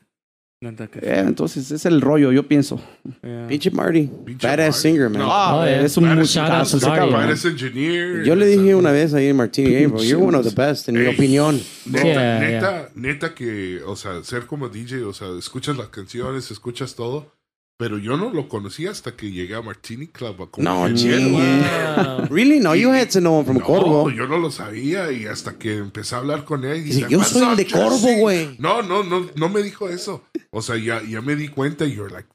Eh, 0.59 1.23
entonces, 1.27 1.69
es 1.69 1.85
el 1.85 2.01
rollo, 2.01 2.31
yo 2.31 2.47
pienso. 2.47 2.81
Yeah. 3.21 3.45
Pinche 3.47 3.69
Marty. 3.69 4.09
Pinche 4.25 4.47
Badass 4.47 4.69
Marty. 4.69 4.79
singer, 4.81 5.09
man. 5.09 5.21
No. 5.21 5.27
Ah, 5.31 5.55
Oh, 5.61 5.65
yeah. 5.65 5.81
es 5.81 5.95
un 5.97 6.05
Badass 6.05 6.17
musicazo, 6.17 6.77
ese 6.77 6.87
Marty, 6.87 6.99
cabrón. 7.01 7.23
Eres 7.25 7.45
engineer. 7.45 8.23
Yo 8.23 8.35
le 8.35 8.47
dije 8.47 8.73
una 8.73 8.91
vez 8.91 9.13
ahí 9.13 9.27
en 9.27 9.35
Martini, 9.35 9.75
hey, 9.75 9.85
bro, 9.85 10.01
you're 10.01 10.23
one 10.25 10.35
of 10.35 10.43
the 10.43 10.53
best, 10.59 10.89
en 10.89 10.95
mi 10.95 11.05
opinión. 11.05 11.61
Neta, 11.85 12.03
Yeah, 12.07 12.39
neta, 12.39 12.89
neta 12.95 13.35
que, 13.35 13.81
o 13.85 13.95
sea, 13.95 14.23
ser 14.23 14.47
como 14.47 14.67
DJ, 14.67 15.03
o 15.03 15.13
sea, 15.13 15.27
escuchas 15.37 15.77
las 15.77 15.89
canciones, 15.89 16.49
escuchas 16.49 16.95
todo, 16.95 17.31
pero 17.77 17.99
yo 17.99 18.17
no 18.17 18.31
lo 18.31 18.49
conocí 18.49 18.87
hasta 18.87 19.15
que 19.15 19.31
llegué 19.31 19.53
a 19.55 19.61
Martini 19.61 20.07
Club. 20.07 20.41
a 20.41 20.47
como 20.49 20.63
No. 20.63 20.87
Wow. 20.87 22.27
Really? 22.29 22.59
No, 22.59 22.73
you 22.73 22.89
had 22.91 23.09
to 23.11 23.19
know 23.19 23.39
him 23.39 23.45
from 23.45 23.57
No, 23.59 23.63
Corvo. 23.65 24.09
yo 24.09 24.27
no 24.27 24.37
lo 24.39 24.49
sabía 24.51 25.11
y 25.11 25.25
hasta 25.27 25.57
que 25.57 25.77
empecé 25.77 26.15
a 26.15 26.19
hablar 26.19 26.43
con 26.43 26.65
él. 26.65 26.77
y 26.77 26.81
Dice, 26.83 27.05
"Yo 27.09 27.19
"What's 27.19 27.31
soy 27.31 27.47
el 27.49 27.55
de 27.55 27.67
Corvo, 27.67 27.97
Jesse?" 27.99 28.19
güey. 28.19 28.55
No, 28.59 28.81
no, 28.81 29.03
no, 29.03 29.27
no 29.35 29.49
me 29.49 29.61
dijo 29.61 29.87
eso. 29.89 30.23
O 30.49 30.61
sea, 30.61 30.75
ya, 30.77 31.01
ya 31.03 31.21
me 31.21 31.35
di 31.35 31.47
cuenta 31.49 31.85
y 31.85 31.93
you're 31.95 32.11
like, 32.11 32.27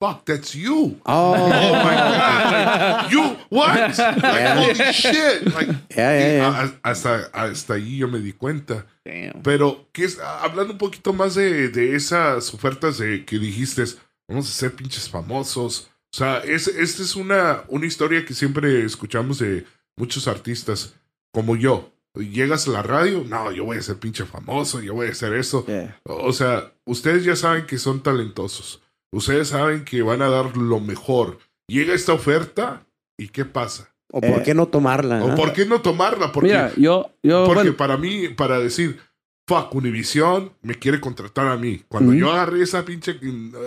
fuck, 0.00 0.24
that's 0.24 0.52
you. 0.52 0.96
Oh, 1.06 1.34
Oh 1.36 1.48
my 1.48 1.94
God. 1.94 2.52
Like, 2.52 3.10
you, 3.12 3.36
what? 3.50 3.96
Like, 3.96 3.96
Yeah. 4.20 4.56
holy 4.56 4.92
shit. 4.92 5.54
Like, 5.54 5.68
Yeah, 5.96 6.18
yeah, 6.18 6.36
yeah. 6.38 6.70
a- 6.82 6.90
hasta, 6.90 7.30
hasta 7.32 7.74
ahí 7.74 7.98
yo 7.98 8.08
me 8.08 8.18
di 8.18 8.32
cuenta. 8.32 8.86
Damn. 9.04 9.42
Pero, 9.44 9.88
¿qué 9.92 10.04
es, 10.06 10.18
hablando 10.18 10.72
un 10.72 10.78
poquito 10.78 11.12
más 11.12 11.36
de, 11.36 11.68
de 11.68 11.94
esas 11.94 12.52
ofertas 12.52 12.98
de 12.98 13.24
que 13.24 13.38
dijiste, 13.38 13.84
vamos 14.32 14.50
a 14.50 14.54
ser 14.54 14.72
pinches 14.72 15.08
famosos. 15.08 15.90
O 16.12 16.16
sea, 16.16 16.38
es, 16.38 16.68
esta 16.68 17.02
es 17.02 17.16
una, 17.16 17.64
una 17.68 17.86
historia 17.86 18.24
que 18.24 18.34
siempre 18.34 18.84
escuchamos 18.84 19.38
de 19.38 19.64
muchos 19.96 20.28
artistas 20.28 20.94
como 21.32 21.56
yo. 21.56 21.90
Llegas 22.14 22.68
a 22.68 22.72
la 22.72 22.82
radio, 22.82 23.24
no, 23.26 23.52
yo 23.52 23.64
voy 23.64 23.78
a 23.78 23.82
ser 23.82 23.96
pinche 23.96 24.26
famoso, 24.26 24.82
yo 24.82 24.94
voy 24.94 25.08
a 25.08 25.12
hacer 25.12 25.32
eso. 25.32 25.64
Yeah. 25.66 25.98
O 26.04 26.32
sea, 26.32 26.72
ustedes 26.84 27.24
ya 27.24 27.36
saben 27.36 27.64
que 27.64 27.78
son 27.78 28.02
talentosos. 28.02 28.82
Ustedes 29.12 29.48
saben 29.48 29.84
que 29.84 30.02
van 30.02 30.20
a 30.20 30.28
dar 30.28 30.56
lo 30.56 30.80
mejor. 30.80 31.38
Llega 31.68 31.94
esta 31.94 32.12
oferta 32.12 32.86
y 33.18 33.28
¿qué 33.28 33.44
pasa? 33.46 33.94
¿O 34.10 34.20
por 34.20 34.42
qué 34.42 34.54
no 34.54 34.68
tomarla? 34.68 35.24
¿O 35.24 35.34
por 35.34 35.54
qué 35.54 35.64
no 35.64 35.80
tomarla? 35.80 36.32
Porque, 36.32 36.50
Mira, 36.50 36.72
yo, 36.76 37.10
yo, 37.22 37.46
porque 37.46 37.62
bueno, 37.62 37.76
para 37.78 37.96
mí, 37.96 38.28
para 38.28 38.58
decir, 38.58 39.00
fuck, 39.48 39.74
Univision 39.74 40.52
me 40.62 40.74
quiere 40.74 41.00
contratar 41.00 41.48
a 41.48 41.56
mí. 41.56 41.82
Cuando 41.88 42.12
yo 42.14 42.30
agarré 42.32 42.62
esa 42.62 42.84
pinche, 42.84 43.18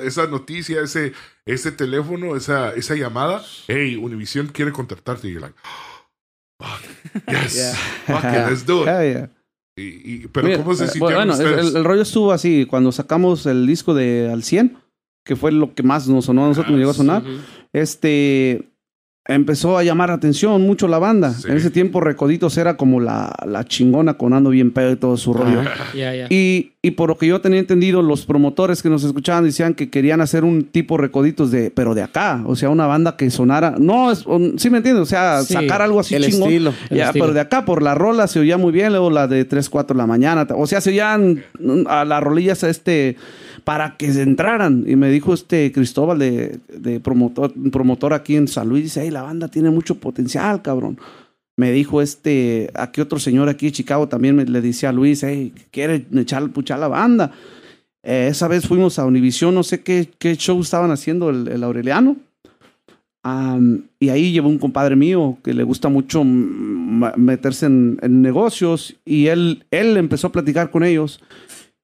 esa 0.03 0.27
noticia, 0.27 0.81
ese, 0.81 1.13
ese 1.45 1.71
teléfono, 1.71 2.35
esa, 2.35 2.73
esa 2.73 2.95
llamada, 2.95 3.43
hey, 3.67 3.95
Univision 3.95 4.47
quiere 4.47 4.71
contratarte. 4.71 5.27
Y 5.27 5.33
yo, 5.33 5.39
like, 5.41 5.55
fuck, 6.59 7.27
yes, 7.29 7.75
fuck 8.07 8.23
it, 8.23 8.49
let's 8.49 8.65
do 8.65 8.81
it. 8.81 8.85
Yeah, 8.85 9.03
yeah. 9.03 9.29
Y, 9.77 9.83
y- 10.23 10.27
pero 10.31 10.47
Mira, 10.47 10.59
¿cómo 10.59 10.73
se 10.73 10.85
eh, 10.85 10.87
sintieron 10.87 11.27
Bueno, 11.27 11.33
el, 11.33 11.39
ustedes? 11.47 11.67
el- 11.71 11.75
el 11.77 11.83
rollo 11.83 12.01
estuvo 12.03 12.31
así, 12.31 12.65
cuando 12.65 12.91
sacamos 12.93 13.45
el 13.45 13.67
disco 13.67 13.93
de 13.93 14.29
Al 14.31 14.43
100, 14.43 14.77
que 15.25 15.35
fue 15.35 15.51
lo 15.51 15.73
que 15.73 15.83
más 15.83 16.07
nos 16.07 16.25
sonó 16.25 16.45
a 16.45 16.47
nosotros, 16.47 16.67
Ah, 16.69 16.71
nos 16.71 16.79
llegó 16.79 16.91
a 16.91 16.93
sonar, 16.93 17.23
este, 17.73 18.69
empezó 19.27 19.77
a 19.77 19.83
llamar 19.83 20.09
la 20.09 20.15
atención 20.15 20.61
mucho 20.61 20.87
la 20.87 20.99
banda. 20.99 21.33
Sí. 21.33 21.47
En 21.49 21.57
ese 21.57 21.71
tiempo 21.71 21.99
Recoditos 21.99 22.57
era 22.57 22.77
como 22.77 22.99
la, 22.99 23.33
la 23.47 23.63
chingona 23.63 24.15
con 24.15 24.33
Ando 24.33 24.51
Bien 24.51 24.71
Pedo 24.71 24.91
y 24.91 24.95
todo 24.97 25.17
su 25.17 25.33
rollo. 25.33 25.61
Yeah, 25.95 26.13
yeah. 26.13 26.27
Y, 26.29 26.73
y 26.83 26.91
por 26.91 27.09
lo 27.09 27.17
que 27.17 27.25
yo 27.25 27.41
tenía 27.41 27.59
entendido, 27.59 28.03
los 28.03 28.25
promotores 28.25 28.83
que 28.83 28.89
nos 28.89 29.03
escuchaban 29.03 29.43
decían 29.43 29.73
que 29.73 29.89
querían 29.89 30.21
hacer 30.21 30.43
un 30.43 30.63
tipo 30.65 30.97
recoditos 30.97 31.49
de, 31.49 31.71
pero 31.71 31.95
de 31.95 32.03
acá, 32.03 32.43
o 32.45 32.55
sea, 32.55 32.69
una 32.69 32.85
banda 32.85 33.17
que 33.17 33.31
sonara, 33.31 33.75
no, 33.79 34.11
es, 34.11 34.25
un- 34.27 34.59
sí 34.59 34.69
me 34.69 34.77
entiendes, 34.77 35.01
o 35.01 35.05
sea, 35.07 35.41
Sí, 35.41 35.53
sacar 35.55 35.81
algo 35.81 35.99
así 35.99 36.13
El 36.13 36.25
chingón. 36.25 36.49
estilo. 36.49 36.73
El 36.91 36.97
Ya, 36.97 37.05
estilo. 37.07 37.25
pero 37.25 37.33
de 37.33 37.39
acá 37.41 37.65
por 37.65 37.81
la 37.81 37.95
rola 37.95 38.27
se 38.27 38.39
oía 38.39 38.57
muy 38.57 38.71
bien, 38.71 38.91
luego 38.91 39.09
la 39.09 39.27
de 39.27 39.43
3, 39.45 39.69
4 39.69 39.95
de 39.95 39.97
la 39.97 40.05
mañana, 40.07 40.45
o 40.55 40.67
sea, 40.67 40.81
se 40.81 40.91
oían 40.91 41.43
mm, 41.59 41.87
a 41.87 42.05
las 42.05 42.21
rolillas 42.21 42.61
este 42.63 43.15
para 43.65 43.97
que 43.97 44.13
se 44.13 44.21
entraran. 44.21 44.85
Y 44.87 44.95
me 44.95 45.09
dijo 45.09 45.33
este 45.33 45.71
Cristóbal 45.73 46.19
de, 46.19 46.99
promotor, 47.03 47.51
promotor 47.71 48.13
aquí 48.13 48.37
en 48.37 48.47
San 48.47 48.69
Luis, 48.69 48.83
dice, 48.83 49.01
hey, 49.03 49.11
la 49.11 49.23
banda 49.23 49.49
tiene 49.49 49.71
mucho 49.71 49.95
potencial, 49.95 50.61
cabrón. 50.61 50.97
Me 51.57 51.71
dijo 51.71 52.01
este, 52.01 52.69
aquí 52.73 53.01
otro 53.01 53.17
señor 53.17 53.49
aquí 53.49 53.67
de 53.67 53.71
Chicago 53.71 54.07
también 54.07 54.35
me, 54.35 54.45
le 54.45 54.61
decía 54.61 54.89
a 54.89 54.93
Luis, 54.93 55.23
hey, 55.23 55.53
quiere 55.71 56.05
echar 56.13 56.47
puchar 56.51 56.79
la 56.79 56.87
banda. 56.87 57.31
Eh, 58.03 58.27
esa 58.29 58.47
vez 58.47 58.67
fuimos 58.67 58.99
a 58.99 59.05
Univision, 59.05 59.55
no 59.55 59.63
sé 59.63 59.81
qué, 59.81 60.07
show 60.37 60.59
estaban 60.61 60.91
haciendo 60.91 61.29
el, 61.29 61.47
el 61.47 61.63
Aureliano. 61.63 62.17
Y 63.99 64.09
ahí 64.09 64.31
llevó 64.31 64.49
un 64.49 64.59
compadre 64.59 64.95
mío 64.95 65.39
que 65.43 65.55
le 65.55 65.63
gusta 65.63 65.89
mucho 65.89 66.23
meterse 66.23 67.65
en, 67.65 67.97
en 68.03 68.21
negocios 68.21 68.97
y 69.03 69.27
él, 69.27 69.65
él 69.71 69.97
empezó 69.97 70.27
a 70.27 70.31
platicar 70.31 70.69
con 70.69 70.83
ellos 70.83 71.21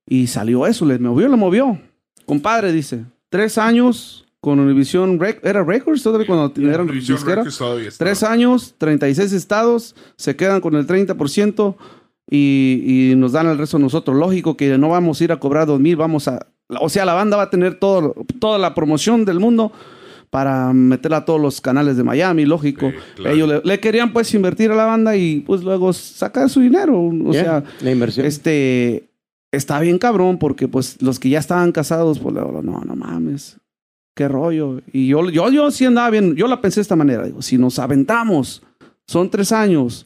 y 0.07 0.27
salió 0.27 0.65
eso, 0.67 0.85
le 0.85 0.99
movió, 0.99 1.27
le 1.27 1.37
movió. 1.37 1.79
Compadre, 2.25 2.71
dice, 2.71 3.05
tres 3.29 3.57
años 3.57 4.25
con 4.39 4.59
Univision, 4.59 5.19
Rec- 5.19 5.39
¿era 5.43 5.63
Records 5.63 6.01
todavía 6.03 6.25
cuando 6.27 6.51
eran 6.67 6.81
Univision 6.81 7.17
disquera? 7.17 7.35
Records 7.37 7.57
todavía 7.57 7.87
está. 7.89 8.03
Tres 8.05 8.23
años, 8.23 8.75
36 8.77 9.31
estados, 9.33 9.95
se 10.17 10.35
quedan 10.35 10.61
con 10.61 10.75
el 10.75 10.87
30% 10.87 11.75
y, 12.29 13.11
y 13.11 13.15
nos 13.15 13.33
dan 13.33 13.47
el 13.47 13.57
resto 13.57 13.77
a 13.77 13.79
nosotros. 13.79 14.17
Lógico 14.17 14.57
que 14.57 14.77
no 14.77 14.89
vamos 14.89 15.21
a 15.21 15.23
ir 15.23 15.31
a 15.31 15.39
cobrar 15.39 15.67
dos 15.67 15.79
mil, 15.79 15.95
vamos 15.95 16.27
a... 16.27 16.47
O 16.79 16.87
sea, 16.89 17.03
la 17.05 17.13
banda 17.13 17.35
va 17.37 17.43
a 17.43 17.49
tener 17.49 17.75
todo, 17.79 18.15
toda 18.39 18.57
la 18.57 18.73
promoción 18.73 19.25
del 19.25 19.39
mundo, 19.39 19.71
para 20.29 20.71
meterla 20.71 21.17
a 21.17 21.25
todos 21.25 21.41
los 21.41 21.59
canales 21.59 21.97
de 21.97 22.03
Miami, 22.03 22.45
lógico. 22.45 22.89
Sí, 22.89 22.95
claro. 23.17 23.35
Ellos 23.35 23.49
le, 23.49 23.61
le 23.65 23.79
querían 23.81 24.13
pues 24.13 24.33
invertir 24.33 24.71
a 24.71 24.75
la 24.75 24.85
banda 24.85 25.17
y 25.17 25.41
pues 25.41 25.61
luego 25.63 25.91
sacar 25.91 26.49
su 26.49 26.61
dinero. 26.61 26.97
O 26.97 27.33
Yeah, 27.33 27.43
sea, 27.43 27.63
la 27.81 27.91
inversión. 27.91 28.25
este 28.25 29.09
está 29.51 29.79
bien 29.79 29.99
cabrón 29.99 30.37
porque 30.37 30.67
pues 30.67 31.01
los 31.01 31.19
que 31.19 31.29
ya 31.29 31.39
estaban 31.39 31.71
casados, 31.71 32.19
pues 32.19 32.33
no, 32.33 32.61
no 32.61 32.95
mames. 32.95 33.57
Qué 34.15 34.27
rollo. 34.27 34.81
Y 34.91 35.07
yo, 35.07 35.29
yo, 35.29 35.49
yo 35.49 35.71
sí 35.71 35.85
andaba 35.85 36.09
bien. 36.09 36.35
Yo 36.35 36.47
la 36.47 36.61
pensé 36.61 36.79
de 36.79 36.83
esta 36.83 36.95
manera. 36.95 37.25
Digo, 37.25 37.41
si 37.41 37.57
nos 37.57 37.79
aventamos, 37.79 38.61
son 39.07 39.29
tres 39.29 39.51
años. 39.51 40.05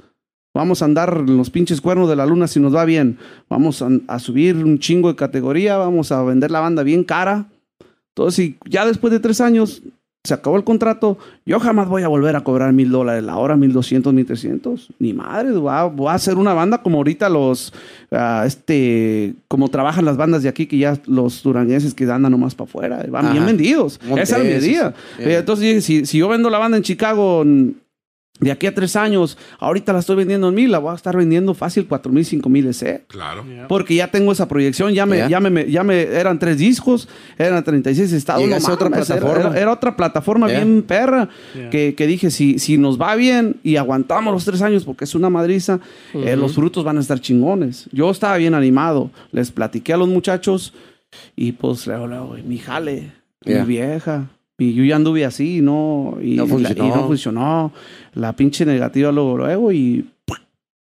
Vamos 0.53 0.81
a 0.81 0.85
andar 0.85 1.23
en 1.27 1.37
los 1.37 1.49
pinches 1.49 1.81
cuernos 1.81 2.07
de 2.07 2.15
la 2.15 2.25
luna 2.25 2.47
si 2.47 2.59
nos 2.59 2.73
va 2.73 2.85
bien. 2.85 3.17
Vamos 3.49 3.81
a, 3.81 3.89
a 4.07 4.19
subir 4.19 4.55
un 4.55 4.79
chingo 4.79 5.09
de 5.09 5.15
categoría. 5.15 5.77
Vamos 5.77 6.11
a 6.11 6.23
vender 6.23 6.51
la 6.51 6.59
banda 6.59 6.83
bien 6.83 7.03
cara. 7.03 7.47
Entonces, 8.09 8.35
si 8.35 8.57
ya 8.69 8.85
después 8.85 9.11
de 9.11 9.19
tres 9.19 9.41
años 9.41 9.81
se 10.25 10.33
acabó 10.33 10.57
el 10.57 10.63
contrato, 10.63 11.17
yo 11.45 11.59
jamás 11.59 11.87
voy 11.87 12.03
a 12.03 12.07
volver 12.07 12.35
a 12.35 12.41
cobrar 12.41 12.73
mil 12.73 12.89
dólares 12.91 13.23
la 13.23 13.37
hora, 13.37 13.55
mil 13.55 13.71
doscientos, 13.73 14.13
mil 14.13 14.25
trescientos. 14.25 14.89
Ni 14.99 15.13
madre, 15.13 15.51
voy 15.51 15.71
a, 15.71 15.83
voy 15.85 16.07
a 16.09 16.13
hacer 16.13 16.35
una 16.37 16.53
banda 16.53 16.79
como 16.81 16.97
ahorita 16.97 17.29
los, 17.29 17.73
ah, 18.11 18.43
este, 18.45 19.33
como 19.47 19.69
trabajan 19.69 20.05
las 20.05 20.17
bandas 20.17 20.43
de 20.43 20.49
aquí, 20.49 20.65
que 20.65 20.77
ya 20.77 20.97
los 21.05 21.43
duranguenses 21.43 21.93
que 21.93 22.03
andan 22.11 22.31
nomás 22.31 22.55
para 22.55 22.67
afuera, 22.69 23.05
van 23.09 23.31
bien 23.31 23.45
vendidos. 23.45 23.99
Montes, 24.05 24.29
Esa 24.29 24.41
era 24.41 24.45
mi 24.59 24.65
idea. 24.65 24.93
sí. 25.17 25.23
Eh, 25.23 25.37
Entonces 25.37 25.85
si, 25.85 26.05
si 26.05 26.17
yo 26.17 26.27
vendo 26.27 26.49
la 26.49 26.57
banda 26.57 26.77
en 26.77 26.83
Chicago 26.83 27.43
de 28.45 28.51
aquí 28.51 28.67
a 28.67 28.73
tres 28.73 28.95
años, 28.95 29.37
ahorita 29.59 29.91
la 29.91 29.99
estoy 29.99 30.15
vendiendo 30.15 30.47
en 30.49 30.55
mil, 30.55 30.71
la 30.71 30.77
voy 30.79 30.91
a 30.93 30.95
estar 30.95 31.17
vendiendo 31.17 31.53
fácil 31.53 31.87
cuatro 31.87 32.11
mil, 32.11 32.23
cinco 32.23 32.47
mil 32.47 32.67
ese. 32.67 33.03
Claro. 33.07 33.43
Porque 33.67 33.95
ya 33.95 34.09
tengo 34.11 34.31
esa 34.31 34.47
proyección, 34.47 34.93
ya 34.93 35.05
me, 35.05 35.17
Ya. 35.17 35.27
ya 35.29 35.39
me, 35.39 35.69
ya 35.71 35.83
me, 35.83 36.01
eran 36.03 36.39
tres 36.39 36.57
discos, 36.59 37.09
eran 37.37 37.63
36 37.63 38.13
estados. 38.13 38.43
A 38.43 38.71
otra 38.73 38.87
era- 38.87 38.95
plataforma. 38.97 39.49
Era, 39.49 39.59
era 39.59 39.71
otra 39.71 39.95
plataforma 39.97 40.47
bien 40.47 40.83
perra, 40.83 41.27
que, 41.71 41.95
que 41.95 42.07
dije, 42.07 42.29
si, 42.31 42.59
si 42.59 42.77
nos 42.77 43.01
va 43.01 43.15
bien 43.15 43.57
y 43.63 43.75
aguantamos 43.77 44.33
los 44.33 44.45
tres 44.45 44.61
años, 44.61 44.85
porque 44.85 45.03
es 45.05 45.15
una 45.15 45.29
madriza, 45.29 45.79
eh, 46.13 46.35
los 46.35 46.53
frutos 46.55 46.83
van 46.83 46.97
a 46.97 47.01
estar 47.01 47.19
chingones. 47.19 47.89
Yo 47.91 48.09
estaba 48.11 48.37
bien 48.37 48.53
animado, 48.53 49.09
les 49.31 49.51
platiqué 49.51 49.93
a 49.93 49.97
los 49.97 50.07
muchachos 50.07 50.73
y 51.35 51.53
pues 51.53 51.87
luego, 51.87 52.07
luego, 52.07 52.35
mi 52.45 52.57
jale, 52.59 53.11
mi 53.45 53.53
vieja. 53.61 54.27
Y 54.57 54.73
yo 54.73 54.83
ya 54.85 54.95
anduve 54.95 55.25
así, 55.25 55.61
¿no? 55.61 56.17
Y, 56.21 56.35
No 56.35 56.43
la- 56.43 56.49
funcionó. 56.49 56.85
y 56.85 56.89
no 56.89 57.07
funcionó. 57.07 57.73
La 58.13 58.33
pinche 58.33 58.65
negativa 58.65 59.11
luego, 59.11 59.37
luego 59.37 59.71
y 59.71 60.05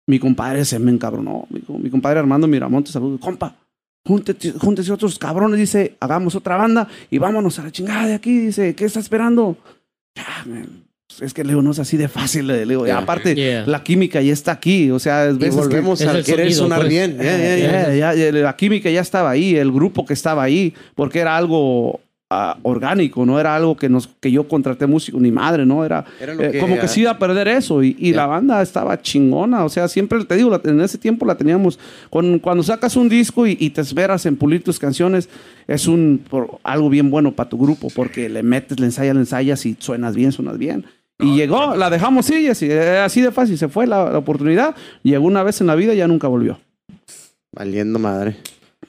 mi 0.06 0.18
compadre 0.18 0.64
se 0.64 0.78
me 0.78 0.90
encabronó. 0.92 1.46
Mi, 1.50 1.60
mi 1.78 1.90
compadre 1.90 2.20
Armando 2.20 2.46
Miramonte, 2.46 2.90
saludos. 2.92 3.20
Compa, 3.20 3.56
júntete, 4.06 4.52
júntese 4.52 4.92
otros 4.92 5.18
cabrones. 5.18 5.58
Dice, 5.58 5.96
hagamos 6.00 6.34
otra 6.36 6.56
banda 6.56 6.86
y 7.10 7.18
vámonos 7.18 7.58
a 7.58 7.64
la 7.64 7.72
chingada 7.72 8.06
de 8.06 8.14
aquí. 8.14 8.38
Dice, 8.38 8.74
¿qué 8.76 8.84
está 8.84 9.00
esperando? 9.00 9.56
Pues, 10.44 11.22
es 11.22 11.34
que 11.34 11.42
Leo 11.44 11.60
no 11.62 11.72
es 11.72 11.78
así 11.78 11.96
de 11.96 12.08
fácil. 12.08 12.46
Le 12.46 12.64
digo, 12.64 12.84
y 12.86 12.88
Ya. 12.90 12.98
aparte, 12.98 13.34
Yeah. 13.34 13.66
la 13.66 13.82
química 13.82 14.20
ya 14.22 14.32
está 14.32 14.52
aquí. 14.52 14.90
O 14.90 14.98
sea, 14.98 15.26
es 15.26 15.34
Y 15.34 15.38
veces 15.38 15.54
que- 15.56 15.60
volvemos 15.62 16.00
Es 16.00 16.06
a 16.08 16.16
el 16.18 16.24
querer 16.24 16.46
sonido, 16.52 16.62
sonar 16.62 16.78
pues. 16.80 16.88
bien. 16.90 17.18
Ya, 17.18 18.14
la 18.32 18.56
química 18.56 18.90
ya 18.90 19.00
estaba 19.00 19.30
ahí, 19.30 19.56
el 19.56 19.72
grupo 19.72 20.06
que 20.06 20.12
estaba 20.14 20.42
ahí, 20.42 20.74
porque 20.94 21.18
era 21.20 21.36
algo 21.36 22.00
ah, 22.30 22.58
orgánico, 22.62 23.24
no 23.24 23.40
era 23.40 23.54
algo 23.56 23.76
que, 23.76 23.88
nos, 23.88 24.08
que 24.20 24.30
yo 24.30 24.46
contraté 24.48 24.86
músico, 24.86 25.18
ni 25.18 25.30
madre, 25.32 25.64
¿no? 25.64 25.84
Era, 25.84 26.04
eh, 26.42 26.58
como 26.60 26.74
que 26.80 26.88
se 26.88 27.00
iba 27.00 27.10
a 27.12 27.18
perder 27.18 27.48
eso 27.48 27.82
y, 27.82 27.96
y 27.98 28.12
la 28.12 28.26
banda 28.26 28.60
estaba 28.62 29.00
chingona, 29.00 29.64
o 29.64 29.68
sea, 29.68 29.88
siempre 29.88 30.22
te 30.24 30.36
digo, 30.36 30.50
la- 30.50 30.60
en 30.64 30.80
ese 30.80 30.98
tiempo 30.98 31.24
la 31.24 31.36
teníamos, 31.36 31.78
con, 32.10 32.38
cuando 32.38 32.62
sacas 32.62 32.96
un 32.96 33.08
disco 33.08 33.46
y, 33.46 33.56
y 33.58 33.70
te 33.70 33.80
esperas 33.80 34.26
en 34.26 34.36
pulir 34.36 34.62
tus 34.62 34.78
canciones, 34.78 35.28
es 35.66 35.86
un 35.86 36.22
por- 36.28 36.58
algo 36.62 36.90
bien 36.90 37.10
bueno 37.10 37.32
para 37.32 37.48
tu 37.48 37.58
grupo, 37.58 37.88
porque 37.94 38.28
le 38.28 38.42
metes, 38.42 38.78
le 38.78 38.86
ensayas, 38.86 39.14
le 39.14 39.20
ensayas 39.20 39.64
y 39.66 39.76
suenas 39.78 40.14
bien, 40.14 40.32
suenas 40.32 40.58
bien. 40.58 40.84
Y 41.20 41.34
llegó, 41.34 41.74
la 41.74 41.90
dejamos 41.90 42.26
sí, 42.26 42.42
y 42.44 42.48
así, 42.48 42.66
eh, 42.70 42.98
así 42.98 43.20
de 43.20 43.32
fácil, 43.32 43.58
se 43.58 43.66
fue 43.68 43.86
la, 43.88 44.10
la 44.12 44.18
oportunidad, 44.18 44.76
llegó 45.02 45.26
una 45.26 45.42
vez 45.42 45.60
en 45.60 45.66
la 45.66 45.74
vida 45.74 45.92
y 45.92 45.96
ya 45.96 46.06
nunca 46.06 46.28
volvió. 46.28 46.60
Valiendo 47.52 47.98
madre. 47.98 48.36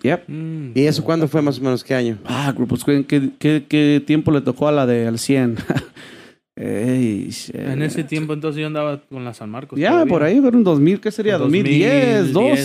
Yep. 0.02 0.24
Mm. 0.28 0.72
¿Y 0.76 0.86
eso 0.86 1.04
cuándo 1.04 1.28
fue 1.28 1.42
más 1.42 1.60
o 1.60 1.62
menos? 1.62 1.84
¿Qué 1.84 1.94
año? 1.96 2.18
Ah, 2.26 2.52
grupos, 2.56 2.84
¿qué, 2.86 3.06
qué, 3.06 3.66
qué- 3.68 4.04
tiempo 4.06 4.32
le 4.32 4.42
tocó 4.42 4.68
a 4.68 4.72
la 4.72 4.86
de 4.86 5.08
al 5.08 5.20
100? 5.20 5.58
Ey, 6.56 7.30
shit. 7.30 7.56
En 7.56 7.82
ese 7.82 8.04
tiempo 8.04 8.34
entonces 8.34 8.60
yo 8.60 8.68
andaba 8.68 9.02
con 9.10 9.24
la 9.24 9.34
San 9.34 9.50
Marcos. 9.50 9.80
Ya, 9.80 9.92
todavía. 9.92 10.10
por 10.12 10.24
ahí, 10.24 10.42
fueron 10.42 10.64
2000, 10.64 11.00
¿qué 11.00 11.10
sería? 11.12 11.38
2010, 11.38 12.34
12. 12.34 12.56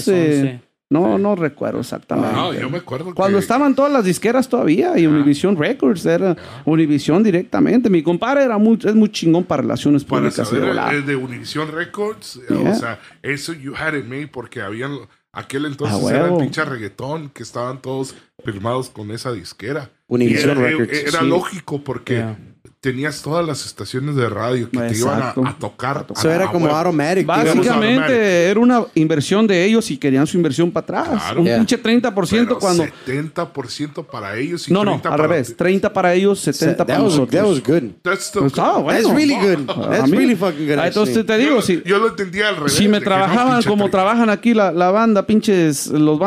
11. 0.41 0.61
No, 0.91 1.17
no 1.19 1.35
recuerdo 1.35 1.81
exactamente. 1.81 2.33
No, 2.35 2.53
yo 2.53 2.69
me 2.71 2.79
acuerdo 2.79 3.15
Cuando 3.15 3.39
que- 3.39 3.43
estaban 3.43 3.75
todas 3.75 3.91
las 3.93 4.05
disqueras 4.05 4.49
todavía 4.49 4.99
y 4.99 5.07
Univision 5.07 5.57
Records, 5.57 6.05
era 6.07 6.37
Univision 6.65 7.23
directamente. 7.23 7.89
Mi 7.89 8.03
compadre 8.03 8.45
era 8.45 8.59
muy, 8.59 8.79
es 8.85 8.95
muy 8.95 9.09
chingón 9.11 9.45
para 9.45 9.63
relaciones 9.63 10.05
Para 10.05 10.23
públicas. 10.23 10.51
de 10.51 10.61
saber 10.61 11.05
de 11.05 11.17
Univision 11.17 11.73
Records, 11.73 12.41
Yeah. 12.49 12.71
o 12.71 12.75
sea, 12.75 12.99
eso 13.23 13.53
you 13.55 13.75
had 13.75 13.95
it 13.95 14.05
made 14.07 14.29
porque 14.29 14.61
habían 14.61 14.93
aquel 15.35 15.67
entonces 15.67 15.99
Ah, 16.03 16.11
era 16.15 16.29
el 16.29 16.37
pinche 16.39 16.65
reggaetón 16.65 17.29
que 17.31 17.43
estaban 17.43 17.81
todos 17.83 18.15
firmados 18.45 18.91
con 18.91 19.11
esa 19.11 19.33
disquera. 19.33 19.91
Univision 20.07 20.51
era, 20.59 20.69
Records, 20.69 20.93
eh, 20.93 21.05
Era 21.09 21.21
sí. 21.21 21.27
lógico 21.27 21.83
porque 21.83 22.15
Yeah. 22.15 22.39
Tenías 22.85 23.23
todas 23.23 23.47
las 23.47 23.65
estaciones 23.65 24.15
de 24.15 24.29
radio 24.29 24.69
que 24.71 24.77
te 24.77 24.99
iban 24.99 25.15
a, 25.15 25.19
Exacto. 25.31 25.47
a 25.47 25.59
tocar. 25.59 26.07
Eso 26.15 26.31
era 26.31 26.49
como 26.51 26.67
digamos. 26.67 26.95
Básicamente 27.25 27.71
automático. 27.71 28.13
era 28.13 28.61
una 28.61 28.85
inversión 28.95 29.47
de 29.47 29.65
ellos 29.65 29.91
y 29.91 29.97
querían 29.97 30.27
su 30.27 30.37
inversión 30.37 30.71
para 30.71 30.85
atrás. 30.85 31.09
Claro. 31.09 31.41
Un 31.41 31.47
Yeah. 31.47 31.57
pinche 31.57 31.79
30% 31.83 32.29
Pero 32.47 32.59
cuando... 32.59 32.85
70% 33.07 34.05
para 34.05 34.37
ellos 34.37 34.69
y 34.69 34.73
No, 34.75 34.85
no, 34.85 34.93
30 34.93 35.09
al 35.09 35.17
para 35.17 35.29
revés. 35.29 35.49
ti. 35.49 35.55
30 35.55 35.93
para 35.95 36.13
ellos, 36.13 36.41
70 36.41 36.85
para 36.85 36.99
That 36.99 37.05
was, 37.05 37.15
nosotros. 37.15 37.41
that 37.43 37.51
was 37.51 37.63
good. 37.83 37.91
That's 38.03 38.31
the- 38.33 38.41
Pues 38.41 38.53
estaba 38.53 38.79
bueno. 38.81 39.01
That's 39.01 39.15
really 39.15 39.35
good. 39.35 39.71
A 39.71 39.91
That's 39.91 40.11
mí- 40.11 40.19
really 40.19 40.37
fucking 40.37 40.67
good. 40.69 40.79
Ah, 40.79 40.87
Entonces 40.89 41.25
te 41.25 41.39
digo, 41.39 41.55
yo, 41.57 41.63
si, 41.63 41.83
yo 41.87 41.99
lo 41.99 42.09
entendía 42.09 42.51
al 42.51 42.57
revés. 42.57 42.75
si 42.75 42.87
me 42.87 42.99
no, 42.99 43.05
trabajaban 43.05 43.53
pinche 43.55 43.69
como 43.71 43.85
30. 43.85 43.91
trabajan 43.97 44.29
aquí 44.29 44.53
la, 44.53 44.73
la 44.73 44.91
banda, 44.91 45.27
pinches, 45.27 45.87
los 45.87 46.19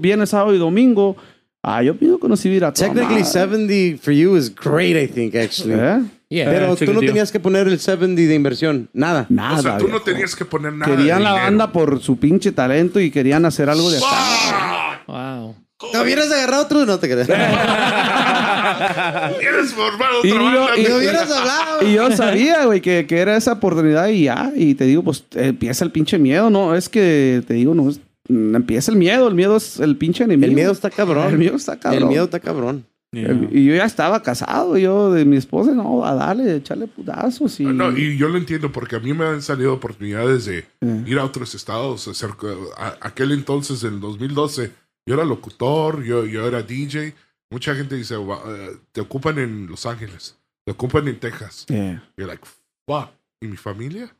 viernes, 0.00 0.30
sábado 0.30 0.54
y 0.54 0.58
domingo, 0.58 1.16
ah, 1.64 1.82
yo 1.82 1.94
nos 2.28 2.44
iba 2.44 2.68
a 2.68 2.72
toda 2.72 2.86
Technically, 2.88 3.22
madre. 3.22 3.56
70 3.96 4.02
for 4.02 4.12
you 4.12 4.36
is 4.36 4.54
great, 4.54 4.96
I 4.96 5.06
think, 5.12 5.34
actually. 5.34 5.74
¿Eh? 5.74 6.00
Yeah. 6.28 6.50
Pero 6.50 6.76
tú 6.76 6.92
no 6.92 7.00
tenías 7.00 7.30
que 7.30 7.38
poner 7.40 7.68
el 7.68 7.78
70 7.78 8.20
de 8.22 8.34
inversión. 8.34 8.88
Nada. 8.92 9.26
Nada. 9.28 9.58
O 9.58 9.62
sea, 9.62 9.78
tú 9.78 9.88
no 9.88 10.00
tenías 10.00 10.34
que 10.34 10.44
poner 10.44 10.72
nada. 10.72 10.90
Querían 10.96 11.18
de 11.18 11.24
la 11.24 11.30
dinero. 11.30 11.44
banda 11.46 11.72
por 11.72 12.00
su 12.02 12.18
pinche 12.18 12.50
talento 12.52 12.98
y 13.00 13.10
querían 13.10 13.44
hacer 13.44 13.68
algo 13.70 13.90
de 13.90 13.98
acá. 13.98 15.02
Wow. 15.06 15.54
¿Te 15.92 16.00
hubieras 16.00 16.30
agarrado 16.32 16.62
otro? 16.64 16.86
No 16.86 16.98
te 16.98 17.08
creas. 17.10 17.28
¿Quieres 19.38 19.72
formar 19.72 20.08
Y 20.22 20.28
yo- 20.28 20.68
y- 20.76 20.84
¿Te 20.84 20.94
hubieras 20.94 21.30
hablado? 21.30 21.86
Y 21.86 21.92
yo 21.94 22.10
sabía, 22.16 22.64
güey, 22.64 22.80
que, 22.80 23.06
que 23.06 23.18
era 23.18 23.36
esa 23.36 23.52
oportunidad 23.52 24.08
y 24.08 24.24
ya. 24.24 24.52
Y 24.56 24.74
te 24.74 24.84
digo, 24.84 25.02
pues 25.02 25.24
empieza 25.34 25.84
el 25.84 25.90
pinche 25.92 26.18
miedo, 26.18 26.50
¿no? 26.50 26.74
Es 26.74 26.88
que 26.88 27.42
te 27.46 27.54
digo, 27.54 27.74
no 27.74 27.90
es- 27.90 28.00
empieza 28.28 28.90
el 28.90 28.96
miedo. 28.98 29.28
El 29.28 29.34
miedo 29.34 29.56
es 29.56 29.78
el 29.80 29.96
pinche 29.96 30.24
enemigo. 30.24 30.48
El 30.48 30.54
miedo 30.54 30.72
está 30.72 30.90
cabrón. 30.90 31.28
El 31.32 31.38
miedo 31.38 31.56
está 31.56 31.78
cabrón. 31.78 32.02
El 32.02 32.08
miedo 32.08 32.24
está 32.24 32.40
cabrón. 32.40 32.86
Yeah. 33.12 33.30
El- 33.30 33.48
Y 33.56 33.66
yo 33.66 33.74
ya 33.76 33.84
estaba 33.84 34.22
casado, 34.22 34.76
yo 34.76 35.12
de 35.12 35.24
mi 35.24 35.36
esposa, 35.36 35.70
no, 35.72 36.04
a 36.04 36.14
darle, 36.14 36.56
echarle 36.56 36.88
putazos. 36.88 37.60
Y, 37.60 37.64
No, 37.64 37.96
y 37.96 38.16
yo 38.16 38.28
lo 38.28 38.38
entiendo 38.38 38.72
porque 38.72 38.96
a 38.96 39.00
mí 39.00 39.12
me 39.14 39.24
han 39.24 39.40
salido 39.40 39.72
oportunidades 39.72 40.46
de 40.46 40.58
Eh. 40.80 41.04
ir 41.06 41.18
a 41.20 41.24
otros 41.24 41.54
estados. 41.54 42.08
Hacer, 42.08 42.30
a- 42.76 42.96
aquel 43.00 43.30
entonces, 43.30 43.84
en 43.84 44.00
2012, 44.00 44.72
yo 45.06 45.14
era 45.14 45.24
locutor, 45.24 46.02
yo, 46.02 46.24
yo 46.26 46.46
era 46.48 46.62
DJ. 46.62 47.14
Mucha 47.52 47.74
gente 47.76 47.94
dice, 47.94 48.16
"Wa- 48.16 48.42
eh, 48.48 48.70
te 48.90 49.00
ocupan 49.00 49.38
en 49.38 49.66
Los 49.68 49.86
Ángeles, 49.86 50.36
te 50.66 50.72
ocupan 50.72 51.06
en 51.06 51.20
Texas. 51.20 51.66
Yeah. 51.68 52.02
Y 52.16 52.22
yo, 52.22 52.26
like, 52.26 52.42
fuck, 52.88 53.10
¿y 53.40 53.46
mi 53.46 53.56
familia? 53.56 54.12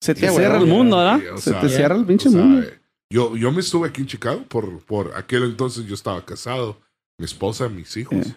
Se 0.00 0.14
te 0.14 0.26
cierra 0.30 0.58
el 0.58 0.66
mundo, 0.66 0.96
¿verdad? 0.96 1.20
Se 1.36 1.50
sea, 1.50 1.60
te 1.60 1.68
cierra 1.68 1.96
el 1.96 2.06
pinche 2.06 2.28
O 2.30 2.32
sea, 2.32 2.40
mundo. 2.40 2.62
eh, 2.66 2.78
yo, 3.10 3.36
yo 3.36 3.52
me 3.52 3.60
estuve 3.60 3.88
aquí 3.88 4.00
en 4.02 4.06
Chicago 4.06 4.42
por, 4.48 4.80
por 4.84 5.16
aquel 5.16 5.44
entonces 5.44 5.86
yo 5.86 5.94
estaba 5.94 6.24
casado, 6.24 6.78
mi 7.18 7.24
esposa, 7.24 7.68
mis 7.68 7.96
hijos. 7.96 8.26
Eh. 8.26 8.34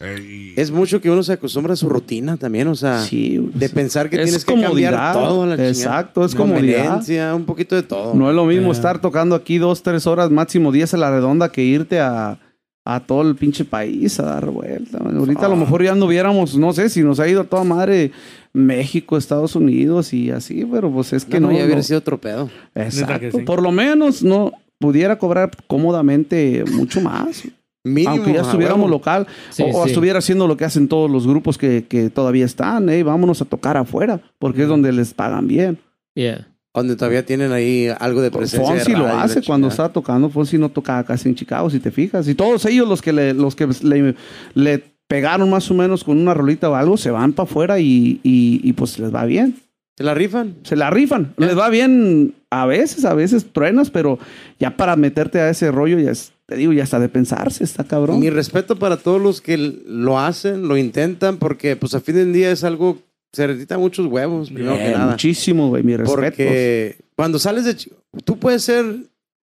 Eh, 0.00 0.52
y- 0.56 0.60
Es 0.60 0.70
mucho 0.70 1.00
que 1.00 1.10
uno 1.10 1.22
se 1.22 1.34
acostumbra 1.34 1.74
a 1.74 1.76
su 1.76 1.88
rutina 1.88 2.36
también, 2.36 2.66
o 2.68 2.74
sea, 2.74 3.02
Sí, 3.04 3.38
de 3.54 3.68
pensar 3.68 4.08
que 4.10 4.16
Es 4.16 4.22
tienes 4.24 4.44
que 4.44 4.60
cambiar 4.60 5.12
todo. 5.12 5.46
La. 5.46 5.68
Exacto, 5.68 6.24
es 6.24 6.34
comodidad. 6.34 7.00
Un 7.36 7.44
poquito 7.44 7.76
de 7.76 7.82
todo. 7.82 8.14
No 8.14 8.28
es 8.28 8.34
lo 8.34 8.44
mismo 8.46 8.68
Eh. 8.68 8.72
estar 8.72 9.00
tocando 9.00 9.34
aquí 9.36 9.58
dos, 9.58 9.82
tres 9.82 10.06
horas, 10.06 10.30
máximo 10.30 10.72
diez 10.72 10.92
a 10.94 10.96
la 10.96 11.10
redonda, 11.10 11.52
que 11.52 11.62
irte 11.62 12.00
a, 12.00 12.40
a 12.84 13.00
todo 13.00 13.22
el 13.22 13.36
pinche 13.36 13.64
país 13.64 14.18
a 14.18 14.24
dar 14.24 14.50
vuelta. 14.50 14.98
man. 14.98 15.16
Ahorita 15.16 15.46
a 15.46 15.48
lo 15.48 15.56
mejor 15.56 15.82
ya 15.84 15.92
anduviéramos, 15.92 16.56
no 16.56 16.72
sé 16.72 16.88
si 16.88 17.02
nos 17.02 17.20
ha 17.20 17.28
ido 17.28 17.42
a 17.42 17.44
toda 17.44 17.64
madre 17.64 18.10
México, 18.52 19.16
Estados 19.16 19.54
Unidos 19.54 20.12
y 20.12 20.30
así, 20.30 20.64
pero 20.70 20.90
pues 20.90 21.12
es 21.12 21.24
que 21.24 21.38
no, 21.40 21.46
no. 21.46 21.52
no, 21.52 21.58
ya 21.58 21.64
hubiera 21.64 21.78
no. 21.80 21.84
sido 21.84 21.98
otro 21.98 22.20
pedo. 22.20 22.50
Exacto. 22.74 23.38
sí. 23.38 23.44
Por 23.44 23.62
lo 23.62 23.70
menos 23.70 24.22
no 24.22 24.52
pudiera 24.78 25.16
cobrar 25.16 25.50
cómodamente 25.66 26.64
mucho 26.72 27.00
más. 27.00 27.44
Mínimo. 27.84 28.10
aunque 28.10 28.32
ya 28.32 28.42
estuviéramos 28.42 28.88
local 28.88 29.26
Sí, 29.50 29.64
o, 29.64 29.76
o 29.76 29.82
sí. 29.84 29.90
estuviera 29.90 30.20
haciendo 30.20 30.46
lo 30.46 30.56
que 30.56 30.64
hacen 30.64 30.86
todos 30.86 31.10
los 31.10 31.26
grupos 31.26 31.58
que, 31.58 31.84
que 31.88 32.10
todavía 32.10 32.44
están, 32.44 32.88
eh, 32.88 33.02
vámonos 33.02 33.42
a 33.42 33.44
tocar 33.44 33.76
afuera, 33.76 34.20
porque 34.38 34.62
es 34.62 34.68
donde 34.68 34.92
les 34.92 35.14
pagan 35.14 35.48
bien. 35.48 35.78
Yeah. 36.14 36.46
Donde 36.74 36.96
todavía 36.96 37.24
tienen 37.26 37.52
ahí 37.52 37.88
algo 38.00 38.22
de 38.22 38.30
presencia. 38.30 38.72
de 38.74 38.80
Fonsi 38.80 38.92
lo 38.92 38.98
y 38.98 39.02
la 39.02 39.22
hace 39.22 39.42
cuando 39.42 39.68
está 39.68 39.90
tocando. 39.90 40.30
Fonsi 40.30 40.56
no 40.56 40.70
tocaba 40.70 41.04
casi 41.04 41.28
en 41.28 41.34
Chicago, 41.34 41.68
si 41.68 41.80
te 41.80 41.90
fijas. 41.90 42.26
Y 42.28 42.34
todos 42.34 42.64
ellos 42.64 42.88
los 42.88 43.02
que 43.02 43.12
le, 43.12 43.34
los 43.34 43.54
que 43.54 43.66
le, 43.82 44.14
le 44.54 44.82
pegaron 45.06 45.50
más 45.50 45.70
o 45.70 45.74
menos 45.74 46.02
con 46.04 46.18
una 46.18 46.32
rolita 46.32 46.70
o 46.70 46.74
algo, 46.74 46.96
se 46.96 47.10
van 47.10 47.34
para 47.34 47.44
afuera 47.48 47.78
y, 47.78 48.20
y, 48.22 48.60
y, 48.62 48.72
pues 48.72 48.98
les 48.98 49.14
va 49.14 49.26
bien. 49.26 49.56
¿Se 49.98 50.04
la 50.04 50.14
rifan? 50.14 50.54
Se 50.62 50.74
la 50.74 50.88
rifan. 50.88 51.34
Les 51.36 51.56
va 51.58 51.68
bien 51.68 52.34
a 52.48 52.64
veces, 52.64 53.04
a 53.04 53.12
veces 53.12 53.44
truenas, 53.52 53.90
pero 53.90 54.18
ya 54.58 54.74
para 54.74 54.96
meterte 54.96 55.38
a 55.40 55.50
ese 55.50 55.70
rollo, 55.70 55.98
ya 55.98 56.12
es- 56.12 56.32
te 56.46 56.56
digo, 56.56 56.72
ya 56.72 56.82
está 56.84 56.98
de 56.98 57.08
pensarse, 57.10 57.62
está 57.64 57.84
cabrón. 57.84 58.18
Mi 58.20 58.30
respeto 58.30 58.76
para 58.78 58.96
todos 58.96 59.20
los 59.20 59.40
que 59.42 59.56
lo 59.58 60.18
hacen, 60.18 60.66
lo 60.68 60.76
intentan, 60.78 61.36
porque 61.36 61.76
pues 61.76 61.94
a 61.94 62.00
fin 62.00 62.14
del 62.14 62.32
día 62.32 62.50
es 62.50 62.64
algo, 62.64 62.98
se 63.32 63.46
necesitan 63.46 63.80
muchos 63.80 64.06
huevos, 64.06 64.50
primero 64.50 64.76
que 64.76 64.88
Eh, 64.88 64.92
nada. 64.92 65.12
Muchísimo, 65.12 65.68
güey, 65.68 65.82
mi 65.82 65.96
respeto. 65.96 66.14
Porque 66.14 66.96
cuando 67.16 67.38
sales 67.38 67.64
de... 67.64 67.76
Tú 68.24 68.38
puedes 68.38 68.62
ser 68.62 68.84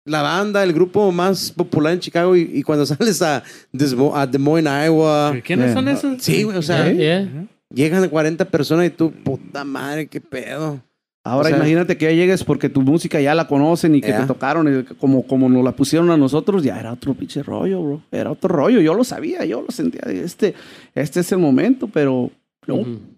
la 0.05 0.21
banda, 0.21 0.63
el 0.63 0.73
grupo 0.73 1.11
más 1.11 1.51
popular 1.51 1.93
en 1.93 1.99
Chicago 1.99 2.35
y, 2.35 2.49
y 2.53 2.63
cuando 2.63 2.85
sales 2.85 3.21
a 3.21 3.43
Des, 3.71 3.93
Mo- 3.93 4.15
a 4.15 4.25
Des 4.27 4.41
Moines, 4.41 4.87
Iowa... 4.87 5.35
¿Quiénes 5.43 5.71
Eh, 5.71 5.73
son 5.73 5.87
esos? 5.87 6.21
Sí, 6.21 6.43
güey, 6.43 6.57
o 6.57 6.61
sea, 6.61 6.91
Yeah, 6.91 7.23
yeah. 7.23 7.47
llegan 7.73 8.07
40 8.09 8.45
personas 8.45 8.87
y 8.87 8.89
tú, 8.89 9.11
puta 9.11 9.63
madre, 9.63 10.07
qué 10.07 10.19
pedo. 10.21 10.79
Ahora 11.23 11.47
O 11.47 11.49
sea- 11.49 11.57
imagínate 11.57 11.97
que 11.97 12.05
ya 12.05 12.11
llegues 12.11 12.43
porque 12.43 12.69
tu 12.69 12.81
música 12.83 13.19
ya 13.19 13.33
la 13.33 13.47
conocen 13.47 13.95
y 13.95 14.01
que 14.01 14.09
Ya. 14.09 14.21
te 14.21 14.27
tocaron 14.27 14.79
y 14.79 14.83
como, 14.95 15.25
como 15.25 15.49
nos 15.49 15.63
la 15.63 15.71
pusieron 15.71 16.11
a 16.11 16.17
nosotros, 16.17 16.63
ya 16.63 16.79
era 16.79 16.93
otro 16.93 17.15
pinche 17.15 17.41
rollo, 17.41 17.81
bro. 17.83 18.01
Era 18.11 18.31
otro 18.31 18.47
rollo. 18.49 18.79
Yo 18.81 18.93
lo 18.93 19.03
sabía, 19.03 19.43
yo 19.45 19.61
lo 19.63 19.71
sentía. 19.71 20.01
Este, 20.07 20.53
este 20.93 21.19
es 21.21 21.31
el 21.31 21.39
momento, 21.39 21.87
pero 21.91 22.29
no. 22.67 23.14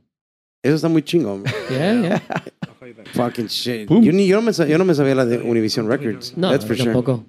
Eso 0.64 0.76
está 0.76 0.88
muy 0.90 1.02
chingón. 1.04 1.44
Yeah, 1.70 2.02
yeah. 2.02 2.24
Fucking 3.14 3.48
shit. 3.48 3.90
Yo, 3.90 4.12
ni, 4.12 4.28
yo, 4.28 4.38
no 4.38 4.42
me, 4.42 4.54
sa- 4.54 4.66
yo 4.68 4.78
no 4.78 4.86
me 4.86 4.94
sabía 4.96 5.16
la 5.16 5.26
de 5.26 5.38
Univision 5.40 5.88
Records. 5.88 6.36
No, 6.38 6.50
That's 6.52 6.66
for 6.66 6.76
sure. 6.76 6.92
tampoco. 6.94 7.26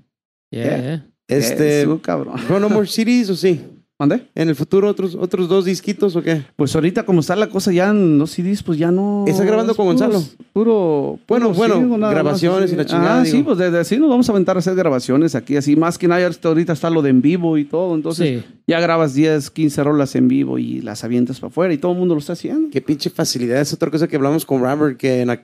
Yeah, 0.51 0.65
Yeah. 0.65 0.81
yeah. 0.83 1.05
Este, 1.29 1.87
cabrón. 2.03 2.41
¿no, 2.49 2.59
no 2.59 2.69
more 2.71 2.87
CDs 2.87 3.29
o 3.31 3.37
sí? 3.37 3.61
¿Mande? 4.01 4.29
¿En 4.37 4.49
el 4.49 4.55
futuro 4.55 4.89
otros, 4.89 5.17
otros 5.17 5.49
dos 5.49 5.65
disquitos 5.65 6.15
o 6.15 6.23
qué? 6.23 6.45
Pues 6.55 6.73
ahorita 6.77 7.05
como 7.05 7.19
está 7.19 7.35
la 7.35 7.49
cosa 7.49 7.73
ya 7.73 7.91
en 7.91 8.17
los 8.17 8.31
CDs, 8.31 8.63
pues 8.63 8.79
ya 8.79 8.93
no... 8.93 9.25
¿Estás 9.27 9.45
grabando 9.45 9.73
es 9.73 9.77
con 9.77 9.87
Gonzalo? 9.87 10.23
Puro... 10.53 11.19
Bueno, 11.27 11.47
puro 11.49 11.55
bueno, 11.59 11.75
single, 11.81 12.09
grabaciones 12.11 12.73
y 12.73 12.77
la 12.77 12.87
chingada, 12.87 13.21
Ah, 13.21 13.23
digo. 13.25 13.37
sí, 13.39 13.43
pues 13.43 13.59
desde 13.59 13.79
así 13.81 13.99
nos 13.99 14.09
vamos 14.09 14.29
a 14.29 14.33
aventar 14.33 14.55
a 14.55 14.61
hacer 14.61 14.77
grabaciones 14.77 15.35
aquí, 15.35 15.57
así. 15.57 15.75
Más 15.75 15.99
que 15.99 16.07
nada 16.07 16.31
ahorita 16.45 16.73
está 16.75 16.91
lo 16.91 17.03
de 17.03 17.11
en 17.11 17.21
vivo 17.23 17.59
y 17.59 17.65
todo, 17.65 17.95
entonces... 17.97 18.45
Sí. 18.45 18.55
Ya 18.69 18.79
grabas 18.81 19.15
10, 19.15 19.51
15 19.51 19.83
rolas 19.83 20.15
en 20.15 20.29
vivo 20.29 20.59
y 20.59 20.81
las 20.83 21.03
avientas 21.03 21.41
para 21.41 21.49
afuera 21.49 21.75
y 21.75 21.79
todo 21.79 21.91
el 21.93 21.99
mundo 21.99 22.15
lo 22.15 22.21
está 22.21 22.35
haciendo. 22.35 22.69
Qué 22.71 22.81
pinche 22.81 23.11
facilidad. 23.11 23.61
Es 23.61 23.73
otra 23.73 23.91
cosa 23.91 24.07
que 24.07 24.15
hablamos 24.15 24.47
con 24.47 24.61
Robert, 24.61 24.97
que 24.97 25.23
en 25.23 25.41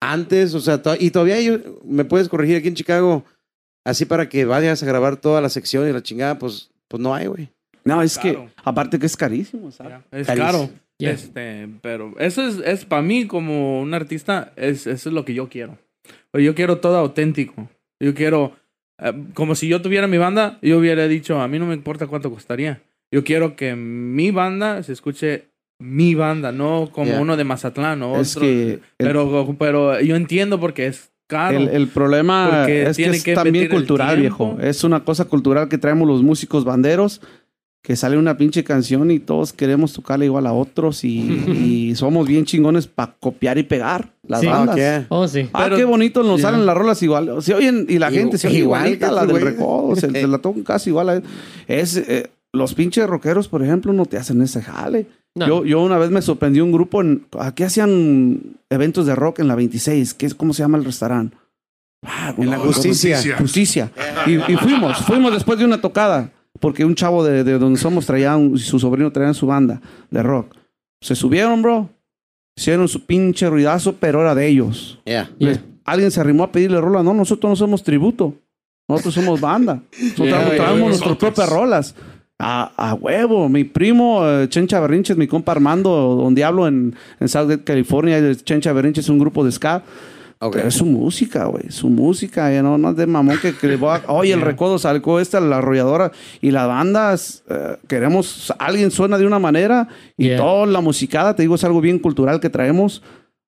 antes, 0.00 0.54
o 0.54 0.60
sea, 0.60 0.80
to- 0.80 0.94
y 1.00 1.10
todavía 1.10 1.40
yo, 1.40 1.58
me 1.84 2.04
puedes 2.04 2.28
corregir 2.28 2.56
aquí 2.58 2.68
en 2.68 2.74
Chicago, 2.74 3.24
así 3.84 4.04
para 4.04 4.28
que 4.28 4.44
vayas 4.44 4.80
a 4.82 4.86
grabar 4.86 5.16
toda 5.16 5.40
la 5.40 5.48
sección 5.48 5.88
y 5.88 5.92
la 5.92 6.02
chingada, 6.02 6.38
pues, 6.38 6.70
pues 6.86 7.02
no 7.02 7.12
hay, 7.14 7.26
güey. 7.26 7.48
No, 7.86 8.02
es 8.02 8.18
Claro. 8.18 8.46
que 8.46 8.52
aparte 8.64 8.98
que 8.98 9.06
es 9.06 9.16
carísimo, 9.16 9.70
¿sabes? 9.70 9.94
Es 10.12 10.26
Carísimo. 10.26 10.46
caro. 10.46 10.70
Yeah. 10.98 11.10
Este, 11.12 11.68
pero 11.82 12.14
eso 12.18 12.42
es, 12.46 12.56
es 12.64 12.84
para 12.84 13.02
mí 13.02 13.26
como 13.26 13.80
un 13.82 13.92
artista, 13.94 14.52
es, 14.56 14.86
eso 14.86 15.08
es 15.08 15.14
lo 15.14 15.24
que 15.24 15.34
yo 15.34 15.48
quiero. 15.48 15.78
Pero 16.30 16.42
yo 16.44 16.54
quiero 16.54 16.78
todo 16.78 16.96
auténtico. 16.98 17.68
Yo 18.00 18.14
quiero, 18.14 18.52
eh, 19.02 19.12
como 19.34 19.54
si 19.54 19.68
yo 19.68 19.82
tuviera 19.82 20.06
mi 20.06 20.16
banda, 20.18 20.58
yo 20.62 20.78
hubiera 20.78 21.06
dicho, 21.06 21.40
a 21.40 21.48
mí 21.48 21.58
no 21.58 21.66
me 21.66 21.74
importa 21.74 22.06
cuánto 22.06 22.30
costaría. 22.30 22.82
Yo 23.12 23.24
quiero 23.24 23.56
que 23.56 23.76
mi 23.76 24.30
banda 24.30 24.82
se 24.82 24.92
escuche 24.92 25.44
mi 25.78 26.14
banda, 26.14 26.52
no 26.52 26.88
como 26.90 27.10
Yeah. 27.12 27.20
uno 27.20 27.36
de 27.36 27.44
Mazatlán 27.44 28.02
o 28.02 28.18
Es 28.18 28.34
otro. 28.36 28.48
que 28.48 28.72
el- 28.72 28.80
pero, 28.96 29.54
pero 29.58 30.00
yo 30.00 30.16
entiendo 30.16 30.58
porque 30.58 30.86
es 30.86 31.10
caro. 31.28 31.58
El, 31.58 31.68
el 31.68 31.88
problema 31.88 32.62
es 32.66 32.96
que 32.96 33.04
es 33.10 33.22
que 33.22 33.34
también 33.34 33.68
cultural, 33.68 34.18
viejo. 34.18 34.56
Es 34.62 34.82
una 34.84 35.04
cosa 35.04 35.26
cultural 35.26 35.68
que 35.68 35.76
traemos 35.76 36.08
los 36.08 36.22
músicos 36.22 36.64
banderos, 36.64 37.20
que 37.86 37.94
sale 37.94 38.18
una 38.18 38.36
pinche 38.36 38.64
canción 38.64 39.12
y 39.12 39.20
todos 39.20 39.52
queremos 39.52 39.92
tocarla 39.92 40.24
igual 40.24 40.48
a 40.48 40.52
otros 40.52 41.04
y, 41.04 41.20
y 41.90 41.94
somos 41.94 42.26
bien 42.26 42.44
chingones 42.44 42.88
para 42.88 43.14
copiar 43.20 43.58
y 43.58 43.62
pegar 43.62 44.10
las 44.26 44.40
Sí. 44.40 44.48
bandas. 44.48 44.74
Ah, 44.74 44.76
¿qué? 44.76 45.06
Oh, 45.08 45.28
sí. 45.28 45.48
Ah, 45.52 45.60
Pero- 45.64 45.76
qué 45.76 45.84
bonito 45.84 46.24
nos 46.24 46.40
salen 46.40 46.66
las 46.66 46.76
rolas 46.76 47.00
igual. 47.04 47.40
Se 47.42 47.54
oyen 47.54 47.86
y 47.88 48.00
la 48.00 48.10
gente 48.10 48.38
se 48.38 48.48
oye 48.48 48.58
igual 48.58 48.80
igualita 48.82 49.08
que 49.08 49.14
la 49.14 49.24
del 49.26 49.40
recodo. 49.40 49.94
Se, 49.94 50.10
se 50.10 50.26
la 50.26 50.38
tocan 50.38 50.64
casi 50.64 50.90
igual. 50.90 51.08
a- 51.10 51.22
Es, 51.68 51.96
eh, 51.96 52.28
los 52.52 52.74
pinches 52.74 53.06
rockeros, 53.06 53.46
por 53.46 53.62
ejemplo, 53.62 53.92
no 53.92 54.04
te 54.04 54.16
hacen 54.18 54.42
ese 54.42 54.62
jale. 54.62 55.06
No. 55.36 55.46
Yo, 55.46 55.64
yo 55.64 55.80
una 55.82 55.96
vez 55.98 56.10
me 56.10 56.22
sorprendió 56.22 56.64
un 56.64 56.72
grupo 56.72 57.02
en. 57.02 57.24
Aquí 57.38 57.62
hacían 57.62 58.40
eventos 58.68 59.06
de 59.06 59.14
rock 59.14 59.38
en 59.38 59.46
la 59.48 59.54
26. 59.54 60.14
¿Qué 60.14 60.26
es, 60.26 60.34
¿Cómo 60.34 60.52
se 60.54 60.62
llama 60.64 60.78
el 60.78 60.84
restaurante? 60.84 61.36
Ah, 62.04 62.34
En 62.36 62.50
la 62.50 62.58
justicia. 62.58 63.20
Justicia. 63.38 63.92
Y, 64.26 64.32
y 64.52 64.56
fuimos, 64.56 64.98
fuimos 65.04 65.32
después 65.32 65.58
de 65.58 65.64
una 65.66 65.80
tocada. 65.80 66.32
Porque 66.60 66.84
un 66.84 66.94
chavo 66.94 67.24
de, 67.24 67.44
de 67.44 67.58
donde 67.58 67.78
somos 67.78 68.06
traía, 68.06 68.36
un- 68.36 68.58
su 68.58 68.78
sobrino 68.78 69.10
traía 69.12 69.34
su 69.34 69.46
banda 69.46 69.80
de 70.10 70.22
rock. 70.22 70.54
Se 71.02 71.14
subieron, 71.14 71.62
bro. 71.62 71.90
Hicieron 72.58 72.88
su 72.88 73.04
pinche 73.04 73.48
ruidazo, 73.50 73.94
pero 73.96 74.20
era 74.22 74.34
de 74.34 74.46
ellos. 74.46 74.98
Yeah. 75.04 75.30
Yeah. 75.38 75.62
Alguien 75.84 76.10
se 76.10 76.20
arrimó 76.20 76.44
a 76.44 76.52
pedirle 76.52 76.80
rola. 76.80 77.02
No, 77.02 77.12
nosotros 77.12 77.50
no 77.50 77.56
somos 77.56 77.82
tributo. 77.82 78.34
Nosotros 78.88 79.14
somos 79.14 79.40
banda. 79.40 79.82
Nosotros 80.00 80.28
Yeah, 80.28 80.56
traemos 80.56 80.88
nuestras 80.88 81.16
propias 81.16 81.48
rolas. 81.50 81.94
A, 82.38 82.70
a 82.76 82.94
huevo. 82.94 83.48
Mi 83.48 83.64
primo, 83.64 84.20
eh, 84.26 84.48
Chencha 84.48 84.78
Berrinches, 84.80 85.16
mi 85.16 85.26
compa 85.26 85.52
Armando, 85.52 86.16
Don 86.22 86.34
Diablo 86.34 86.66
en, 86.66 86.94
en 87.20 87.28
Southgate, 87.28 87.64
California. 87.64 88.20
Chencha 88.36 88.72
Berrinches 88.72 89.04
es 89.06 89.08
un 89.10 89.18
grupo 89.18 89.44
de 89.44 89.52
ska. 89.52 89.82
Ok. 90.38 90.54
Pero 90.56 90.68
es 90.68 90.74
su 90.74 90.84
música, 90.84 91.46
güey. 91.46 91.70
Su 91.70 91.88
música, 91.88 92.52
ya 92.52 92.62
no, 92.62 92.76
no 92.76 92.90
es 92.90 92.96
de 92.96 93.06
mamón 93.06 93.38
que, 93.40 93.54
que 93.54 93.78
a- 93.82 94.02
Oye, 94.12 94.32
el 94.34 94.42
recodo 94.42 94.78
sacó 94.78 95.18
esta, 95.18 95.40
la 95.40 95.58
arrolladora. 95.58 96.12
Y 96.42 96.50
las 96.50 96.68
bandas, 96.68 97.42
eh, 97.48 97.76
queremos... 97.88 98.52
Alguien 98.58 98.90
suena 98.90 99.16
de 99.18 99.26
una 99.26 99.38
manera 99.38 99.88
y 100.16 100.26
Yeah. 100.28 100.36
toda 100.38 100.66
la 100.66 100.80
musicada, 100.80 101.34
te 101.34 101.42
digo, 101.42 101.54
es 101.54 101.64
algo 101.64 101.80
bien 101.80 101.98
cultural 101.98 102.38
que 102.40 102.50
traemos. 102.50 103.02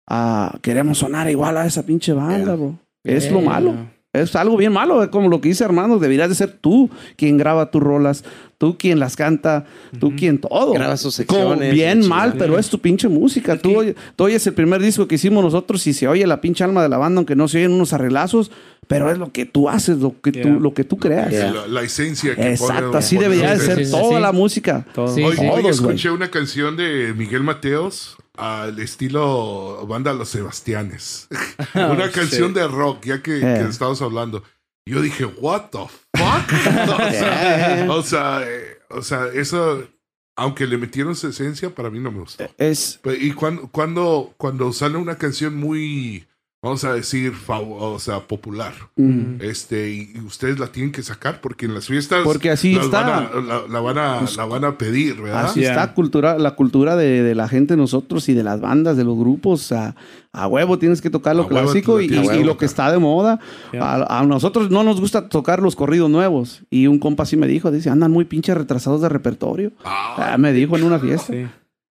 Ah, 0.07 0.57
queremos 0.63 0.99
sonar 0.99 1.29
igual 1.29 1.57
a 1.59 1.67
esa 1.67 1.85
pinche 1.85 2.13
banda, 2.15 2.39
Yeah. 2.45 2.55
bro. 2.57 2.79
Es 3.05 3.25
Yeah. 3.25 3.33
lo 3.35 3.41
malo. 3.43 3.75
Es 4.15 4.35
algo 4.37 4.57
bien 4.57 4.73
malo, 4.73 5.03
es 5.03 5.11
como 5.11 5.29
lo 5.29 5.41
que 5.43 5.51
dice 5.51 5.65
hermano. 5.65 5.99
Deberías 5.99 6.31
de 6.31 6.35
ser 6.35 6.53
tú 6.53 6.89
quien 7.17 7.37
graba 7.37 7.71
tus 7.71 7.83
rolas, 7.83 8.25
tú 8.59 8.77
quien 8.77 8.99
las 8.99 9.15
canta, 9.17 9.65
tú 10.01 10.15
quien 10.17 10.39
todo. 10.39 10.73
Grabas 10.73 11.01
tus 11.03 11.17
Como 11.27 11.39
secciones, 11.55 11.73
bien 11.73 12.03
la 12.03 12.09
mal, 12.09 12.35
pero 12.37 12.59
es 12.59 12.69
tu 12.69 12.79
pinche 12.81 13.09
música. 13.09 13.57
Tú, 13.57 13.79
oye- 13.79 13.95
tú 14.17 14.25
oyes 14.25 14.47
el 14.47 14.55
primer 14.55 14.83
disco 14.83 15.07
que 15.07 15.15
hicimos 15.15 15.43
nosotros 15.45 15.87
y 15.87 15.93
se 15.93 16.09
oye 16.09 16.27
la 16.27 16.41
pinche 16.41 16.65
alma 16.65 16.83
de 16.83 16.89
la 16.89 16.99
banda, 16.99 17.19
aunque 17.21 17.37
no 17.37 17.47
se 17.49 17.59
oyen 17.59 17.73
unos 17.73 17.93
arreglazos, 17.93 18.51
pero 18.89 19.11
es 19.13 19.19
lo 19.19 19.31
que 19.33 19.45
tú 19.47 19.69
haces, 19.69 19.99
lo 19.99 20.21
que, 20.21 20.33
Yeah. 20.33 20.43
tú, 20.43 20.61
lo 20.61 20.75
que 20.75 20.83
tú 20.83 20.97
creas. 20.97 21.31
Yeah. 21.31 21.53
La, 21.53 21.67
la 21.69 21.83
esencia 21.83 22.35
que 22.35 22.51
Exacto, 22.51 22.87
pone- 22.87 22.99
así 22.99 23.17
pone 23.17 23.29
debería 23.29 23.53
de 23.53 23.61
ser 23.61 23.85
Sí, 23.87 23.91
toda 23.93 24.17
sí. 24.17 24.23
la 24.23 24.33
música. 24.33 24.87
Todo. 24.95 25.15
Sí, 25.15 25.23
Hoy, 25.23 25.67
escuché 25.69 26.11
una 26.11 26.31
canción 26.31 26.77
de 26.77 27.15
Miguel 27.17 27.43
Mateos 27.45 28.17
al 28.37 28.79
estilo 28.79 29.87
banda 29.87 30.13
Los 30.15 30.31
Sebastianes. 30.31 31.29
una 31.75 32.11
canción 32.13 32.55
de 32.55 32.67
rock, 32.67 33.05
ya 33.07 33.23
que, 33.23 33.37
Eh. 33.39 33.41
que 33.63 33.69
estamos 33.71 34.01
hablando. 34.03 34.43
Yo 34.89 35.03
dije, 35.03 35.27
what 35.27 35.69
the 35.71 35.81
fuck? 36.17 36.53
o, 36.99 37.13
sea, 37.13 37.87
o, 37.91 38.03
sea, 38.03 38.43
eh, 38.47 38.79
o 38.89 39.03
sea, 39.03 39.27
eso, 39.35 39.87
aunque 40.35 40.67
le 40.67 40.79
metieron 40.79 41.15
su 41.15 41.29
esencia, 41.29 41.75
para 41.75 41.91
mí 41.91 42.01
no 42.01 42.11
me 42.11 42.21
gustó. 42.21 42.49
Es, 42.57 42.99
Y 43.21 43.33
cuando, 43.33 43.69
cuando, 43.69 44.35
cuando 44.39 44.73
sale 44.73 44.97
una 44.97 45.19
canción 45.19 45.57
muy, 45.57 46.28
vamos 46.61 46.83
a 46.85 46.93
decir, 46.93 47.33
fav- 47.35 47.77
o 47.79 47.99
sea, 48.01 48.21
popular, 48.27 48.73
mm, 48.97 49.41
este, 49.41 49.91
y 49.91 50.13
y 50.17 50.21
ustedes 50.21 50.59
la 50.59 50.67
tienen 50.69 50.91
que 50.93 51.03
sacar 51.03 51.41
porque 51.41 51.67
en 51.67 51.75
las 51.75 51.87
fiestas 51.87 52.23
Porque 52.25 52.51
así 52.51 52.75
está. 52.77 53.03
van 53.03 53.09
a- 53.11 53.41
la, 53.41 53.63
la 53.69 53.81
van 53.81 53.99
a, 53.99 54.21
la 54.37 54.45
van 54.45 54.65
a 54.65 54.77
pedir, 54.77 55.23
¿verdad? 55.23 55.47
Así 55.47 55.61
Yeah. 55.61 55.71
está 55.71 55.95
cultura, 55.95 56.37
la 56.39 56.57
cultura 56.57 56.97
de, 56.97 57.23
de 57.23 57.35
la 57.37 57.47
gente, 57.49 57.77
nosotros 57.77 58.29
y 58.29 58.35
de 58.35 58.43
las 58.43 58.61
bandas, 58.61 58.97
de 58.97 59.05
los 59.05 59.17
grupos. 59.17 59.71
A, 59.73 59.95
a 60.33 60.47
huevo 60.47 60.79
tienes 60.79 61.01
que 61.01 61.11
tocar 61.11 61.35
lo 61.37 61.45
A 61.45 61.49
clásico 61.49 62.01
y, 62.01 62.09
lo 62.09 62.59
que 62.59 62.65
está 62.67 62.91
de 62.93 62.99
moda. 62.99 63.39
Yeah. 63.73 63.83
A, 64.09 64.21
a 64.21 64.27
nosotros 64.27 64.71
no 64.71 64.83
nos 64.83 65.01
gusta 65.01 65.29
tocar 65.29 65.63
los 65.63 65.77
corridos 65.77 66.11
nuevos. 66.11 66.63
Y 66.71 66.87
un 66.89 66.99
compa 66.99 67.23
así 67.23 67.37
me 67.37 67.47
dijo, 67.47 67.71
dice, 67.71 67.89
andan 67.91 68.11
muy 68.11 68.25
pinches 68.25 68.57
retrasados 68.57 69.01
de 69.01 69.09
repertorio. 69.09 69.73
Ah, 69.85 70.33
Ah, 70.35 70.39
me 70.39 70.53
dijo 70.53 70.77
en 70.77 70.83
una 70.85 70.99
fiesta. 70.99 71.33
Sí. 71.33 71.47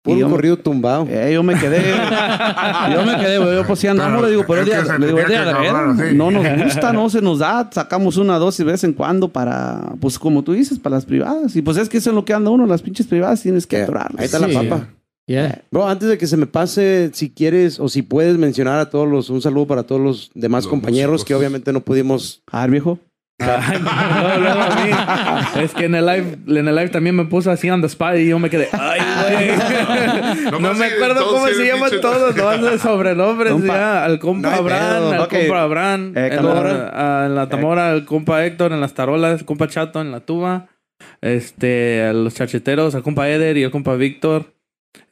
Puro 0.03 0.17
Y 0.17 0.19
yo- 0.19 0.29
corrido 0.29 0.57
tumbado. 0.57 1.07
Eh, 1.09 1.31
yo 1.33 1.43
me 1.43 1.55
quedé. 1.57 1.81
yo 2.93 3.05
me 3.05 3.17
quedé, 3.17 3.37
güey. 3.39 3.55
Yo 3.55 3.65
pues 3.65 3.79
sí 3.79 3.87
andamos, 3.87 4.15
Pero 4.17 4.25
le 4.25 4.31
digo, 4.31 4.43
pero 4.45 4.65
se 4.65 4.99
le 4.99 5.05
digo, 5.07 5.19
agarrar 5.19 5.89
así. 5.91 6.13
No 6.15 6.29
nos 6.29 6.45
gusta, 6.65 6.91
no 6.91 7.09
se 7.09 7.21
nos 7.21 7.39
da. 7.39 7.69
Sacamos 7.71 8.17
una 8.17 8.37
dosis 8.37 8.65
de 8.65 8.71
vez 8.73 8.83
en 8.83 8.91
cuando 8.93 9.29
para, 9.29 9.93
pues 10.01 10.19
como 10.19 10.43
tú 10.43 10.51
dices, 10.53 10.77
para 10.77 10.97
las 10.97 11.05
privadas. 11.05 11.55
Y 11.55 11.61
pues 11.61 11.77
es 11.77 11.87
que 11.87 11.97
eso 11.99 12.09
es 12.09 12.15
lo 12.15 12.25
que 12.25 12.33
anda 12.33 12.49
uno, 12.51 12.65
las 12.65 12.81
pinches 12.81 13.07
privadas 13.07 13.41
tienes 13.41 13.65
que 13.65 13.77
Yeah. 13.77 13.83
atorarlas. 13.85 14.19
Ahí 14.19 14.25
está 14.25 14.39
Sí. 14.45 14.51
la 14.53 14.61
papa. 14.69 14.87
Yeah. 15.25 15.61
Bro, 15.71 15.87
antes 15.87 16.09
de 16.09 16.17
que 16.17 16.27
se 16.27 16.35
me 16.35 16.47
pase, 16.47 17.09
si 17.13 17.29
quieres 17.29 17.79
o 17.79 17.87
si 17.87 18.01
puedes 18.01 18.37
mencionar 18.37 18.79
a 18.81 18.89
todos 18.89 19.07
los, 19.07 19.29
un 19.29 19.41
saludo 19.41 19.67
para 19.67 19.83
todos 19.83 20.01
los 20.01 20.31
demás 20.35 20.65
Los 20.65 20.69
compañeros 20.71 21.13
músicos. 21.13 21.27
que 21.29 21.35
obviamente 21.35 21.71
no 21.71 21.79
pudimos. 21.79 22.43
A 22.51 22.59
ver, 22.63 22.71
viejo. 22.71 22.99
Ay, 23.39 23.79
no, 23.81 24.39
luego 24.39 24.61
a 24.61 24.75
mí. 25.55 25.61
Es 25.63 25.73
que 25.73 25.85
en 25.85 25.95
el 25.95 26.05
live, 26.05 26.37
en 26.47 26.67
el 26.67 26.75
live 26.75 26.89
también 26.89 27.15
me 27.15 27.25
puso 27.25 27.51
así 27.51 27.69
on 27.69 27.81
the 27.81 27.87
spot 27.87 28.15
y 28.17 28.27
yo 28.29 28.39
me 28.39 28.49
quedé. 28.49 28.69
Ay, 28.71 29.01
güey. 29.01 30.51
No 30.61 30.73
me 30.73 30.85
acuerdo 30.85 31.27
cómo 31.27 31.47
se 31.47 31.65
llaman 31.65 31.91
todos, 32.01 32.35
de 32.61 32.77
sobrenombres 32.79 33.51
Compa. 33.51 33.73
ya. 33.75 34.05
Al 34.05 34.19
compa 34.19 34.49
No 34.51 34.55
Abraham, 34.55 35.03
al 35.13 35.27
compa 35.27 35.61
Abraham, 35.61 36.13
Eh, 36.15 36.29
en, 36.31 36.45
la, 36.45 37.25
en 37.25 37.35
la 37.35 37.49
tamora, 37.49 37.91
el 37.91 38.05
compa 38.05 38.45
Héctor, 38.45 38.71
en 38.71 38.79
las 38.81 38.93
tarolas, 38.93 39.39
el 39.41 39.45
compa 39.45 39.67
Chato 39.67 39.99
en 39.99 40.11
la 40.11 40.21
tuba. 40.21 40.67
Este, 41.21 42.03
a 42.03 42.13
los 42.13 42.35
charcheteros, 42.35 42.95
al 42.95 43.03
compa 43.03 43.29
Eder 43.29 43.57
y 43.57 43.63
al 43.63 43.71
compa 43.71 43.95
Víctor. 43.95 44.53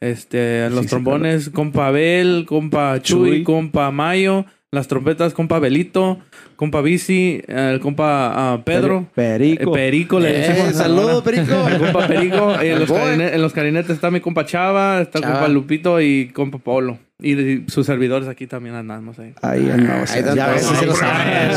Este, 0.00 0.62
a 0.62 0.68
los 0.70 0.78
Sí, 0.80 0.84
sí, 0.84 0.88
trombones, 0.90 1.50
compa 1.50 1.88
Abel, 1.88 2.44
compa 2.48 3.00
Chuy, 3.02 3.28
Chuy. 3.30 3.42
compa 3.42 3.90
Mayo. 3.90 4.46
Las 4.74 4.88
trompetas, 4.88 5.34
compa 5.34 5.58
Belito, 5.58 6.18
compa 6.56 6.80
Bici, 6.80 7.42
el 7.46 7.78
compa 7.78 8.32
ah, 8.54 8.62
Pedro. 8.64 9.06
Perico. 9.14 9.70
Eh, 9.70 9.74
Perico, 9.74 10.18
le 10.18 10.30
Eh, 10.30 10.48
decimos. 10.48 10.72
saludos, 10.74 11.22
Perico. 11.22 11.68
El 11.68 11.76
compa 11.78 12.06
Perico. 12.08 12.54
y 12.62 12.66
en, 12.68 12.78
los 12.80 12.88
carine- 12.88 13.34
en 13.34 13.42
los 13.42 13.52
carinetes 13.52 13.90
está 13.90 14.10
mi 14.10 14.20
compa 14.20 14.46
Chava, 14.46 15.02
está 15.02 15.18
el 15.18 15.24
Chava. 15.24 15.34
compa 15.40 15.48
Lupito 15.52 16.00
y 16.00 16.28
compa 16.28 16.56
Polo. 16.56 16.98
Y, 17.20 17.64
sus 17.68 17.84
servidores 17.84 18.26
aquí 18.28 18.46
también 18.46 18.74
andamos 18.74 19.18
ahí. 19.18 19.34
Ahí 19.42 19.68
andamos. 19.70 20.10
Ahí 20.10 20.24
ya 20.34 20.46
ves, 20.48 20.62
se 20.64 20.86
lo 20.86 20.94
sabe. 20.94 21.12
Ah, 21.12 21.50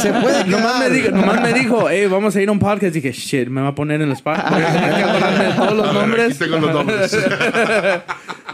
Se 0.00 0.12
puede 0.12 0.44
nomás, 0.44 0.78
me 0.78 0.90
dijo, 0.90 1.10
nomás 1.10 1.42
me 1.42 1.52
dijo, 1.54 1.88
hey, 1.88 2.06
vamos 2.06 2.36
a 2.36 2.42
ir 2.42 2.50
a 2.50 2.52
un 2.52 2.58
podcast. 2.58 2.92
Dije, 2.94 3.12
shit, 3.12 3.48
me 3.48 3.62
va 3.62 3.68
a 3.68 3.74
poner 3.74 4.02
en 4.02 4.08
el 4.08 4.12
spot. 4.12 4.36
Voy 4.50 4.62
a 4.62 4.72
tener 4.74 4.94
que 4.94 5.02
acordarme 5.04 5.44
de 5.44 5.52
todos 5.54 5.72
los 5.74 5.94
nombres. 5.94 6.38
Tengo 6.38 6.58
los 6.58 6.72
nombres. 6.74 7.18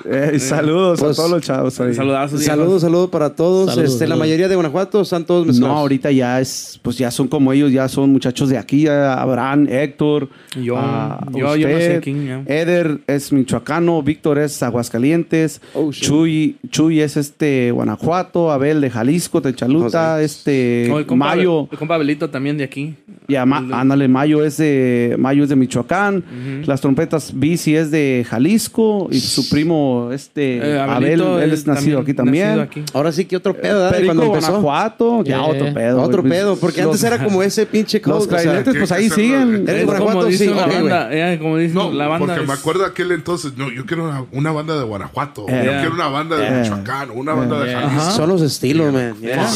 Eh, 0.08 0.38
saludos 0.38 1.00
Pues, 1.00 1.12
a 1.12 1.14
todos 1.16 1.30
los 1.30 1.42
chavos. 1.42 1.80
ahí. 1.80 1.94
Saludazos. 1.94 2.42
Saludos, 2.44 2.82
saludos 2.82 3.10
para 3.10 3.34
todos. 3.34 3.70
Saludos, 3.70 3.92
este, 3.92 4.04
La 4.04 4.10
saludos. 4.10 4.18
mayoría 4.20 4.48
de 4.48 4.54
Guanajuato 4.54 5.00
están 5.00 5.24
todos 5.24 5.46
mezclados. 5.46 5.74
No, 5.74 5.80
ahorita 5.80 6.10
ya 6.12 6.40
es, 6.40 6.78
pues 6.82 6.96
ya 6.98 7.10
son 7.10 7.28
como 7.28 7.52
ellos, 7.52 7.72
ya 7.72 7.88
son 7.88 8.10
muchachos 8.12 8.48
de 8.48 8.58
aquí, 8.58 8.86
Abraham, 8.88 9.66
Héctor, 9.68 10.28
Yo, 10.62 10.76
ah, 10.78 11.26
yo, 11.32 11.56
yo 11.56 11.68
no 11.68 11.76
sé 11.78 11.82
usted, 11.86 12.02
quién. 12.02 12.26
ya. 12.26 12.42
Eder 12.46 13.00
es 13.06 13.32
michoacano, 13.32 14.02
Víctor 14.02 14.38
es 14.38 14.62
Aguascalientes, 14.62 15.60
Oh. 15.74 15.90
Chuy, 15.90 16.56
Chuy 16.70 17.00
es 17.00 17.16
este 17.16 17.70
Guanajuato, 17.72 18.50
Abel 18.50 18.80
de 18.80 18.90
Jalisco, 18.90 19.42
Techaluta, 19.42 20.18
sí. 20.18 20.24
este 20.24 20.90
Oh, 20.92 20.98
el 20.98 21.06
compa, 21.06 21.26
Mayo, 21.34 21.68
el 21.70 21.78
compa 21.78 21.98
Belito 21.98 22.30
también 22.30 22.56
de 22.56 22.64
aquí. 22.64 22.94
Y 23.28 23.32
de- 23.32 23.38
ándale, 23.38 24.08
Mayo 24.08 24.44
es 24.44 24.56
de 24.56 25.16
Mayo 25.18 25.42
es 25.42 25.48
de 25.48 25.56
Michoacán, 25.56 26.16
Ujú. 26.18 26.66
las 26.66 26.80
trompetas 26.80 27.32
Bici 27.34 27.74
es 27.76 27.90
de 27.90 28.24
Jalisco 28.28 29.08
y 29.10 29.20
su 29.20 29.48
primo 29.48 30.10
este 30.12 30.58
Eh, 30.58 30.78
Abel, 30.80 31.20
él 31.42 31.52
es 31.52 31.66
nacido 31.66 32.00
aquí 32.00 32.14
también. 32.14 32.48
nacido 32.56 32.62
aquí. 32.62 32.82
Ahora 32.94 33.12
sí 33.12 33.24
que 33.24 33.36
otro 33.36 33.54
pedo, 33.54 33.74
¿verdad? 33.80 33.90
De 33.90 33.96
Perico, 33.96 34.14
cuando 34.14 34.24
empezó. 34.34 34.46
Guanajuato, 34.60 35.18
ya 35.24 35.36
Yeah. 35.38 35.42
otro 35.44 35.74
pedo. 35.74 36.02
Otro 36.02 36.22
güey. 36.22 36.32
pedo, 36.32 36.56
porque 36.56 36.82
Los- 36.82 36.86
antes 36.92 37.04
era 37.04 37.22
como 37.24 37.42
ese 37.42 37.66
pinche 37.66 38.00
code, 38.00 38.14
Los 38.16 38.26
o 38.26 38.30
sea, 38.30 38.38
clarinetes, 38.42 38.74
pues 38.76 38.92
ahí 38.92 39.10
siguen. 39.10 39.54
¿Eres 39.54 39.58
Es 39.60 39.66
de 39.66 39.84
Guanajuato? 39.84 40.12
como 40.18 40.24
dice 40.26 40.44
Sí, 40.44 40.50
la 40.50 40.56
ok, 40.64 40.66
güey. 40.66 40.80
banda. 40.82 41.08
eh, 41.32 41.38
como 41.40 41.56
dice 41.58 41.74
No, 41.74 41.92
la 41.92 42.06
banda. 42.08 42.26
porque 42.26 42.46
me 42.46 42.52
es- 42.54 42.58
acuerdo 42.60 42.84
aquel 42.84 43.12
entonces, 43.12 43.52
no, 43.56 43.70
yo 43.72 43.84
quiero 43.86 44.04
una, 44.04 44.24
una 44.32 44.52
banda 44.52 44.76
de 44.78 44.84
Guanajuato, 44.84 45.46
Eh. 45.48 45.62
yo 45.64 45.70
quiero 45.80 45.94
una 45.94 46.08
banda 46.08 46.36
de 46.36 46.46
Eh. 46.46 46.60
Michoacán, 46.62 47.10
una 47.10 47.32
banda 47.34 47.60
de 47.64 47.72
Eh. 47.72 47.74
Jalisco. 47.74 48.10
Son 48.12 48.28
los 48.28 48.42
estilos, 48.42 48.92
man. 48.92 49.14
Yeah. 49.20 49.48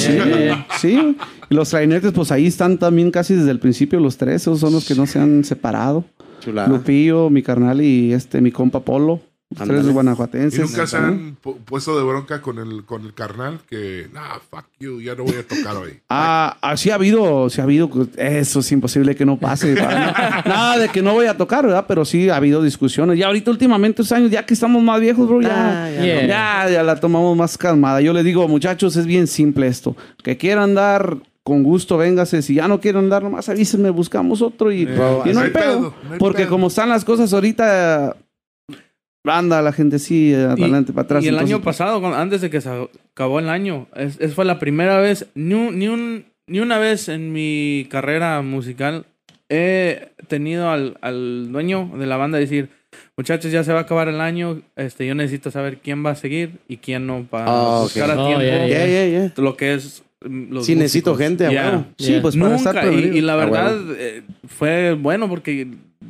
Sí, 0.78 1.16
Y 1.51 1.55
los 1.55 1.70
clarinetes, 1.70 2.12
pues 2.12 2.31
ahí 2.32 2.47
están 2.47 2.78
también 2.78 3.10
casi 3.10 3.35
desde 3.35 3.51
el 3.51 3.59
principio 3.59 3.98
los 4.01 4.16
tres. 4.16 4.43
Esos 4.43 4.60
son 4.60 4.72
los 4.72 4.86
que 4.86 4.94
no 4.94 5.06
se 5.06 5.18
han 5.18 5.44
separado. 5.44 6.05
Chulada. 6.40 6.68
Lupillo, 6.68 7.28
mi 7.28 7.43
carnal 7.43 7.82
y 7.82 8.12
este 8.12 8.40
mi 8.40 8.51
compa 8.52 8.81
Polo. 8.81 9.20
Los 9.59 9.66
tres 9.66 9.85
Y 9.85 9.90
guanajuatenses. 9.90 10.60
nunca 10.70 10.86
se 10.86 10.97
han 10.97 11.36
pu- 11.43 11.56
puesto 11.64 11.98
de 11.98 12.05
bronca 12.05 12.40
con 12.40 12.59
el, 12.60 12.85
con 12.85 13.05
el 13.05 13.12
carnal 13.14 13.59
que, 13.68 14.09
nah, 14.12 14.39
fuck 14.48 14.64
you, 14.78 15.01
ya 15.01 15.16
no 15.16 15.24
voy 15.24 15.35
a 15.35 15.43
tocar 15.44 15.74
hoy. 15.77 15.98
Ah, 16.09 16.56
ah, 16.62 16.77
sí 16.77 16.90
ha 16.90 16.94
habido, 16.94 17.51
sí 17.51 17.60
ha 17.60 17.64
habido, 17.64 17.90
eso 18.16 18.60
es 18.60 18.70
imposible 18.70 19.16
que 19.16 19.27
no 19.27 19.36
pase. 19.40 19.74
Nada 19.74 20.78
de 20.78 20.89
que 20.89 21.02
no 21.02 21.14
voy 21.14 21.27
a 21.27 21.36
tocar, 21.36 21.66
¿verdad? 21.66 21.85
Pero 21.89 22.05
sí 22.05 22.28
ha 22.31 22.36
habido 22.36 22.62
discusiones. 22.62 23.18
Y 23.18 23.24
ahorita 23.24 23.51
últimamente, 23.51 24.02
estos 24.02 24.16
años, 24.16 24.31
ya 24.31 24.47
que 24.47 24.55
estamos 24.55 24.85
más 24.85 25.01
viejos, 25.01 25.27
bro, 25.28 25.43
ya, 25.43 25.85
Ah, 25.86 25.90
ya 25.90 26.05
ya, 26.27 26.64
no. 26.66 26.70
ya, 26.70 26.82
la 26.85 27.01
tomamos 27.01 27.36
más 27.36 27.59
calmada. 27.59 28.01
Yo 28.01 28.12
le 28.12 28.22
digo, 28.22 28.47
muchachos, 28.47 28.94
es 28.94 29.05
bien 29.06 29.27
simple 29.27 29.66
esto. 29.66 29.97
Que 30.22 30.36
quieran 30.36 30.74
dar 30.77 31.16
con 31.42 31.62
gusto, 31.62 31.96
véngase. 31.96 32.42
Si 32.42 32.54
ya 32.54 32.68
no 32.68 32.80
quieren 32.80 33.08
dar, 33.08 33.22
nomás 33.22 33.48
avísenme, 33.48 33.90
buscamos 33.90 34.42
otro 34.42 34.70
y, 34.72 34.82
y 34.82 34.84
no 34.86 35.22
hay 35.24 35.50
pedo. 35.50 35.52
pedo, 35.52 35.94
no 36.04 36.12
hay 36.12 36.18
porque 36.18 36.42
pedo. 36.42 36.50
como 36.50 36.66
están 36.68 36.88
las 36.88 37.04
cosas 37.04 37.32
ahorita, 37.32 38.16
anda 39.24 39.62
la 39.62 39.72
gente 39.72 39.98
sí, 39.98 40.30
Y- 40.30 40.34
adelante, 40.34 40.92
para 40.92 41.04
atrás. 41.04 41.24
Y 41.24 41.28
el 41.28 41.34
entonces, 41.34 41.54
año 41.54 41.64
pasado, 41.64 42.06
antes 42.14 42.40
de 42.40 42.50
que 42.50 42.60
se 42.60 42.68
acabó 43.14 43.38
el 43.38 43.48
año, 43.48 43.86
es, 43.94 44.18
es- 44.20 44.34
fue 44.34 44.44
la 44.44 44.58
primera 44.58 44.98
vez, 44.98 45.26
ni, 45.34 45.54
un- 45.54 45.78
ni, 45.78 45.88
un, 45.88 46.24
ni 46.46 46.60
una 46.60 46.78
vez 46.78 47.08
en 47.08 47.32
mi 47.32 47.86
carrera 47.90 48.40
musical 48.42 49.06
he 49.48 50.10
tenido 50.28 50.70
al, 50.70 50.96
al 51.00 51.50
dueño 51.52 51.90
de 51.98 52.06
la 52.06 52.16
banda 52.16 52.38
decir, 52.38 52.68
muchachos, 53.16 53.50
ya 53.50 53.64
se 53.64 53.72
va 53.72 53.80
a 53.80 53.82
acabar 53.82 54.08
el 54.08 54.20
año, 54.20 54.62
este, 54.76 55.06
yo 55.06 55.14
necesito 55.14 55.50
saber 55.50 55.78
quién 55.78 56.04
va 56.06 56.10
a 56.10 56.14
seguir 56.16 56.58
y 56.68 56.76
quién 56.76 57.06
no 57.06 57.24
para 57.28 57.46
Ah, 57.48 57.80
buscar 57.82 58.10
a 58.10 58.14
tiempo 58.14 58.40
yeah, 58.42 58.66
Yeah, 58.66 58.86
yeah, 58.86 59.06
yeah. 59.08 59.32
lo 59.36 59.56
que 59.56 59.74
es 59.74 60.02
los 60.20 60.66
Sí, 60.66 60.74
necesito 60.74 61.10
músicos. 61.12 61.26
gente, 61.28 61.47
a 61.47 61.51
Yeah. 61.51 61.88
Sí, 61.98 62.12
Yeah. 62.12 62.22
pues 62.22 62.36
para 62.36 62.56
estar 62.56 62.74
Nunca, 62.74 62.86
y, 62.86 62.90
prevenido. 62.90 63.16
y 63.16 63.20
la 63.22 63.32
Ah, 63.32 63.36
verdad 63.36 63.76
huevo. 63.76 63.94
eh, 63.98 64.22
fue 64.47 64.92
bueno 64.94 65.28
porque 65.28 65.66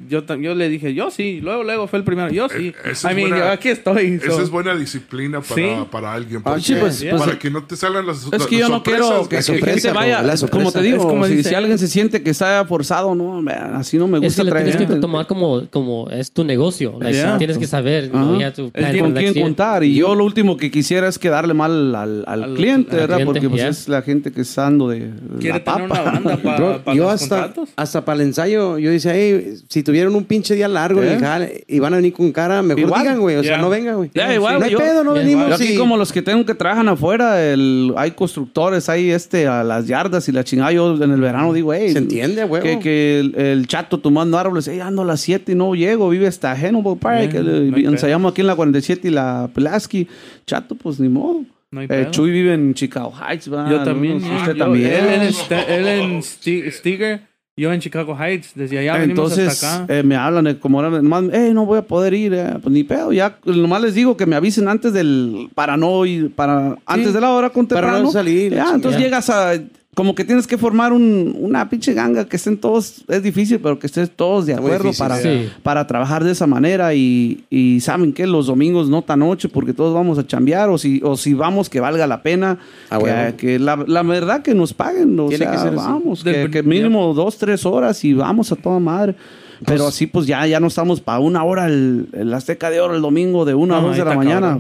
yo, 0.09 0.25
yo 0.37 0.55
le 0.55 0.69
dije, 0.69 0.95
yo 0.95 1.11
sí, 1.11 1.41
luego, 1.41 1.65
luego 1.65 1.89
fue 1.89 1.99
el 1.99 2.05
primero, 2.05 2.31
yo 2.31 2.49
sí. 2.49 2.69
Eh, 2.69 2.75
esa 2.93 3.09
I 3.09 3.11
es 3.11 3.17
mean, 3.17 3.31
buena- 3.31 3.45
yo 3.47 3.51
aquí 3.53 3.69
estoy. 3.71 4.21
Esa 4.23 4.31
so- 4.31 4.43
es 4.43 4.49
buena 4.51 4.77
disciplina 4.77 5.41
para, 5.41 5.55
Sí. 5.61 5.69
para 5.91 6.13
alguien. 6.13 6.43
Ah, 6.45 6.51
porque- 6.51 6.61
sí, 6.63 6.75
pues, 6.79 7.05
pues, 7.11 7.21
para 7.21 7.37
que 7.37 7.51
no 7.51 7.65
te 7.65 7.75
salgan 7.75 8.07
las 8.07 8.25
Es 8.33 8.47
que 8.47 8.59
yo 8.59 8.69
no 8.69 8.85
quiero 8.85 9.29
que, 9.29 9.35
La 9.37 9.41
que 9.41 9.43
sorpresa, 9.43 9.89
gente 9.89 9.93
vaya. 9.93 10.23
la. 10.23 10.37
Como 10.49 10.71
te 10.71 10.81
digo, 10.83 10.99
Es 10.99 11.03
como 11.03 11.27
si, 11.27 11.35
dice 11.35 11.49
si 11.49 11.55
alguien 11.57 11.77
se 11.77 11.89
siente 11.89 12.23
que 12.23 12.31
está 12.31 12.65
forzado, 12.67 13.17
no, 13.17 13.43
man, 13.43 13.75
así 13.75 13.99
no 13.99 14.07
me 14.07 14.19
Es 14.19 14.23
gusta 14.25 14.43
que 14.43 14.45
lo 14.45 14.51
traer 14.51 14.71
tienes 14.77 14.89
que 14.95 15.01
tomar 15.01 15.27
como, 15.27 15.67
como 15.71 16.09
es 16.11 16.31
tu 16.31 16.45
negocio. 16.45 16.97
Like, 17.01 17.17
Yeah. 17.19 17.39
Tienes 17.39 17.59
que 17.59 17.67
saber. 17.67 18.11
know, 18.11 18.37
you 18.39 18.43
have 18.47 18.53
to 18.53 18.67
El 18.67 18.71
plan 18.71 18.99
con 19.01 19.13
quién 19.15 19.35
contar. 19.43 19.83
Y 19.83 19.95
yo 19.97 20.15
lo 20.15 20.25
último 20.25 20.57
que 20.57 20.71
quisiera 20.71 21.09
es 21.09 21.19
quedarle 21.19 21.53
mal 21.53 21.95
al, 21.97 22.25
al 22.29 22.45
Al- 22.45 22.55
cliente, 22.55 22.93
al 22.93 22.97
¿verdad? 23.01 23.17
cliente, 23.17 23.25
Porque 23.41 23.49
pues 23.51 23.61
ya. 23.63 23.69
es 23.69 23.89
la 23.89 24.03
gente 24.03 24.31
que 24.31 24.43
está 24.43 24.63
dando 24.63 24.89
de 24.89 25.11
Quiere 25.41 25.59
la 25.59 25.65
tener 25.65 25.89
papa. 25.89 26.03
una 26.03 26.03
banda 26.13 26.37
para 26.85 26.97
yo 26.97 27.03
los 27.05 27.13
hasta, 27.15 27.37
contratos. 27.41 27.69
hasta 27.75 28.05
para 28.05 28.23
el 28.23 28.29
ensayo, 28.29 28.79
yo 28.79 28.91
decía, 28.93 29.13
hey, 29.17 29.57
si 29.69 29.80
tuvieran 29.83 30.15
un 30.15 30.25
pinche 30.25 30.55
día 30.55 30.69
largo 30.69 31.03
¿Eh? 31.03 31.19
jale 31.21 31.65
y 31.69 31.79
van 31.79 31.93
a 31.95 31.97
venir 31.97 32.13
con 32.13 32.33
cara, 32.33 32.63
mejor 32.63 32.81
Igual. 32.81 33.03
digan, 33.03 33.21
güey. 33.21 33.37
O 33.37 33.43
sea, 33.45 33.59
no 33.59 33.71
vengan, 33.71 33.97
güey. 33.97 34.11
Igual, 34.35 34.59
no 34.59 34.65
hay 34.67 34.73
yo- 34.73 34.79
pedo, 34.79 35.05
no 35.05 35.13
venimos. 35.15 35.49
Yo 35.49 35.55
aquí 35.55 35.73
y- 35.75 35.77
como 35.77 35.97
los 35.97 36.13
que 36.13 36.23
tengo 36.23 36.45
que 36.45 36.55
trabajan 36.55 36.89
afuera, 36.89 37.43
el, 37.53 37.93
hay 37.97 38.13
constructores, 38.13 38.89
hay 38.89 39.11
este, 39.11 39.47
a 39.47 39.63
las 39.65 39.87
yardas 39.87 40.29
y 40.29 40.33
la 40.33 40.45
chingada. 40.45 40.73
Yo 40.73 40.95
en 41.03 41.11
el 41.11 41.21
verano 41.21 41.53
digo, 41.53 41.73
hey, 41.75 41.93
Se 41.93 41.99
entiende, 41.99 42.45
güey. 42.45 42.63
que, 42.63 42.79
que 42.79 43.21
el, 43.21 43.35
el 43.37 43.67
chato 43.67 43.99
tomando 43.99 44.39
árboles, 44.39 44.69
hey, 44.69 44.81
ando 44.81 45.03
a 45.03 45.05
las 45.05 45.21
7 45.21 45.53
y 45.53 45.55
no 45.55 45.75
llego, 45.75 46.09
vive 46.09 46.27
hasta 46.27 46.55
Hannibal 46.57 46.99
Park, 46.99 47.35
no 47.35 47.75
pedo. 47.75 47.91
ensayamos 47.91 48.33
aquí 48.33 48.41
en 48.41 48.47
la 48.47 48.57
47 48.57 49.09
y 49.09 49.11
la 49.11 49.49
Pulaski. 49.55 50.07
Chato, 50.47 50.75
pues 50.75 50.99
ni 51.01 51.09
modo. 51.09 51.45
No 51.73 51.83
Eh. 51.83 52.09
Chuy 52.11 52.33
vive 52.33 52.53
en 52.55 52.75
Chicago 52.75 53.13
Heights, 53.17 53.49
¿verdad? 53.49 53.71
Yo 53.71 53.85
también. 53.85 54.19
Ya. 54.19 54.37
Usted 54.39 54.55
Yo- 54.55 54.65
también. 54.65 54.91
Él 54.91 55.05
en, 55.09 55.23
él 55.69 55.87
en 55.87 56.19
Sti- 56.21 56.69
Stiger, 56.73 57.21
yo 57.61 57.73
en 57.73 57.81
Chicago 57.81 58.17
Heights. 58.19 58.53
Desde 58.55 58.79
allá 58.79 58.95
venimos 58.99 59.33
Entonces 59.33 59.49
hasta 59.63 59.85
acá. 59.85 59.95
eh, 59.95 60.03
me 60.03 60.17
hablan 60.17 60.47
eh, 60.49 60.59
como 60.59 60.81
ahora, 60.81 61.01
nomás, 61.03 61.25
eh, 61.33 61.53
no 61.55 61.67
voy 61.67 61.79
a 61.79 61.83
poder 61.83 62.15
ir, 62.15 62.35
eh, 62.35 62.55
pues 62.63 62.73
ni 62.73 62.83
pedo, 62.85 63.13
ya 63.13 63.37
nomás 63.45 63.83
les 63.83 63.95
digo 63.95 64.17
que 64.17 64.27
me 64.27 64.35
avisen 64.37 64.67
antes 64.69 64.93
del, 64.93 65.49
para 65.55 65.77
no 65.77 66.05
ir, 66.07 66.33
para, 66.35 66.77
antes 66.87 67.13
de 67.13 67.21
la 67.21 67.31
hora 67.31 67.51
con 67.51 67.67
para 67.67 67.83
no 67.89 67.93
temprano. 67.95 68.11
salir, 68.13 68.53
Ya, 68.55 68.73
entonces 68.75 69.01
llegas 69.01 69.31
a, 69.31 69.55
como 69.95 70.15
que 70.15 70.25
tienes 70.25 70.47
que 70.47 70.57
formar 70.57 70.93
un, 70.93 71.37
una 71.39 71.69
pinche 71.69 71.93
ganga, 71.95 72.25
que 72.25 72.37
estén 72.37 72.57
todos, 72.57 73.05
es 73.09 73.23
difícil, 73.25 73.59
pero 73.59 73.79
que 73.79 73.89
estén 73.89 74.07
todos 74.07 74.47
de 74.47 74.55
acuerdo 74.55 74.85
difícil, 74.85 74.99
para, 74.99 75.17
sí. 75.17 75.51
para 75.65 75.87
trabajar 75.89 76.23
de 76.23 76.31
esa 76.31 76.47
manera 76.47 76.95
y, 76.95 77.45
y 77.51 77.81
saben 77.81 78.13
que 78.13 78.27
los 78.27 78.47
domingos 78.47 78.89
no 78.89 79.03
tan 79.03 79.19
noche 79.19 79.49
porque 79.49 79.75
todos 79.75 79.93
vamos 79.93 80.17
a 80.19 80.27
chambear 80.27 80.71
o 80.71 80.79
si, 80.79 81.01
o 81.03 81.17
si 81.17 81.35
vamos 81.35 81.69
que 81.69 81.81
valga 81.81 82.07
la 82.07 82.23
pena, 82.23 82.59
Ah, 82.89 83.33
que, 83.37 83.59
la, 83.59 83.85
la 83.87 84.03
verdad 84.03 84.43
que 84.43 84.55
nos 84.55 84.73
paguen, 84.73 85.19
o 85.19 85.29
Tiene 85.29 85.45
sea, 85.45 85.53
que 85.53 85.59
ser 85.59 85.75
vamos, 85.75 86.23
que, 86.23 86.51
que 86.51 86.63
mínimo 86.63 87.13
dos, 87.13 87.37
tres 87.37 87.67
horas 87.67 88.05
y 88.05 88.15
vamos 88.15 88.53
a 88.53 88.57
toda 88.57 88.79
madre. 88.79 89.17
Pero 89.67 89.87
así 89.87 90.07
pues 90.07 90.27
ya, 90.27 90.47
ya 90.47 90.59
no 90.61 90.69
estamos 90.69 91.01
para 91.01 91.19
una 91.19 91.45
hora 91.45 91.67
el, 91.67 92.09
el 92.13 92.33
Azteca 92.33 92.71
de 92.71 92.81
Oro 92.81 92.95
el 92.97 93.03
domingo 93.03 93.45
de 93.45 93.55
una 93.55 93.79
a 93.79 93.81
No, 93.81 93.89
dos 93.89 93.97
de 93.97 94.03
ahí 94.03 94.09
la 94.09 94.15
mañana. 94.15 94.59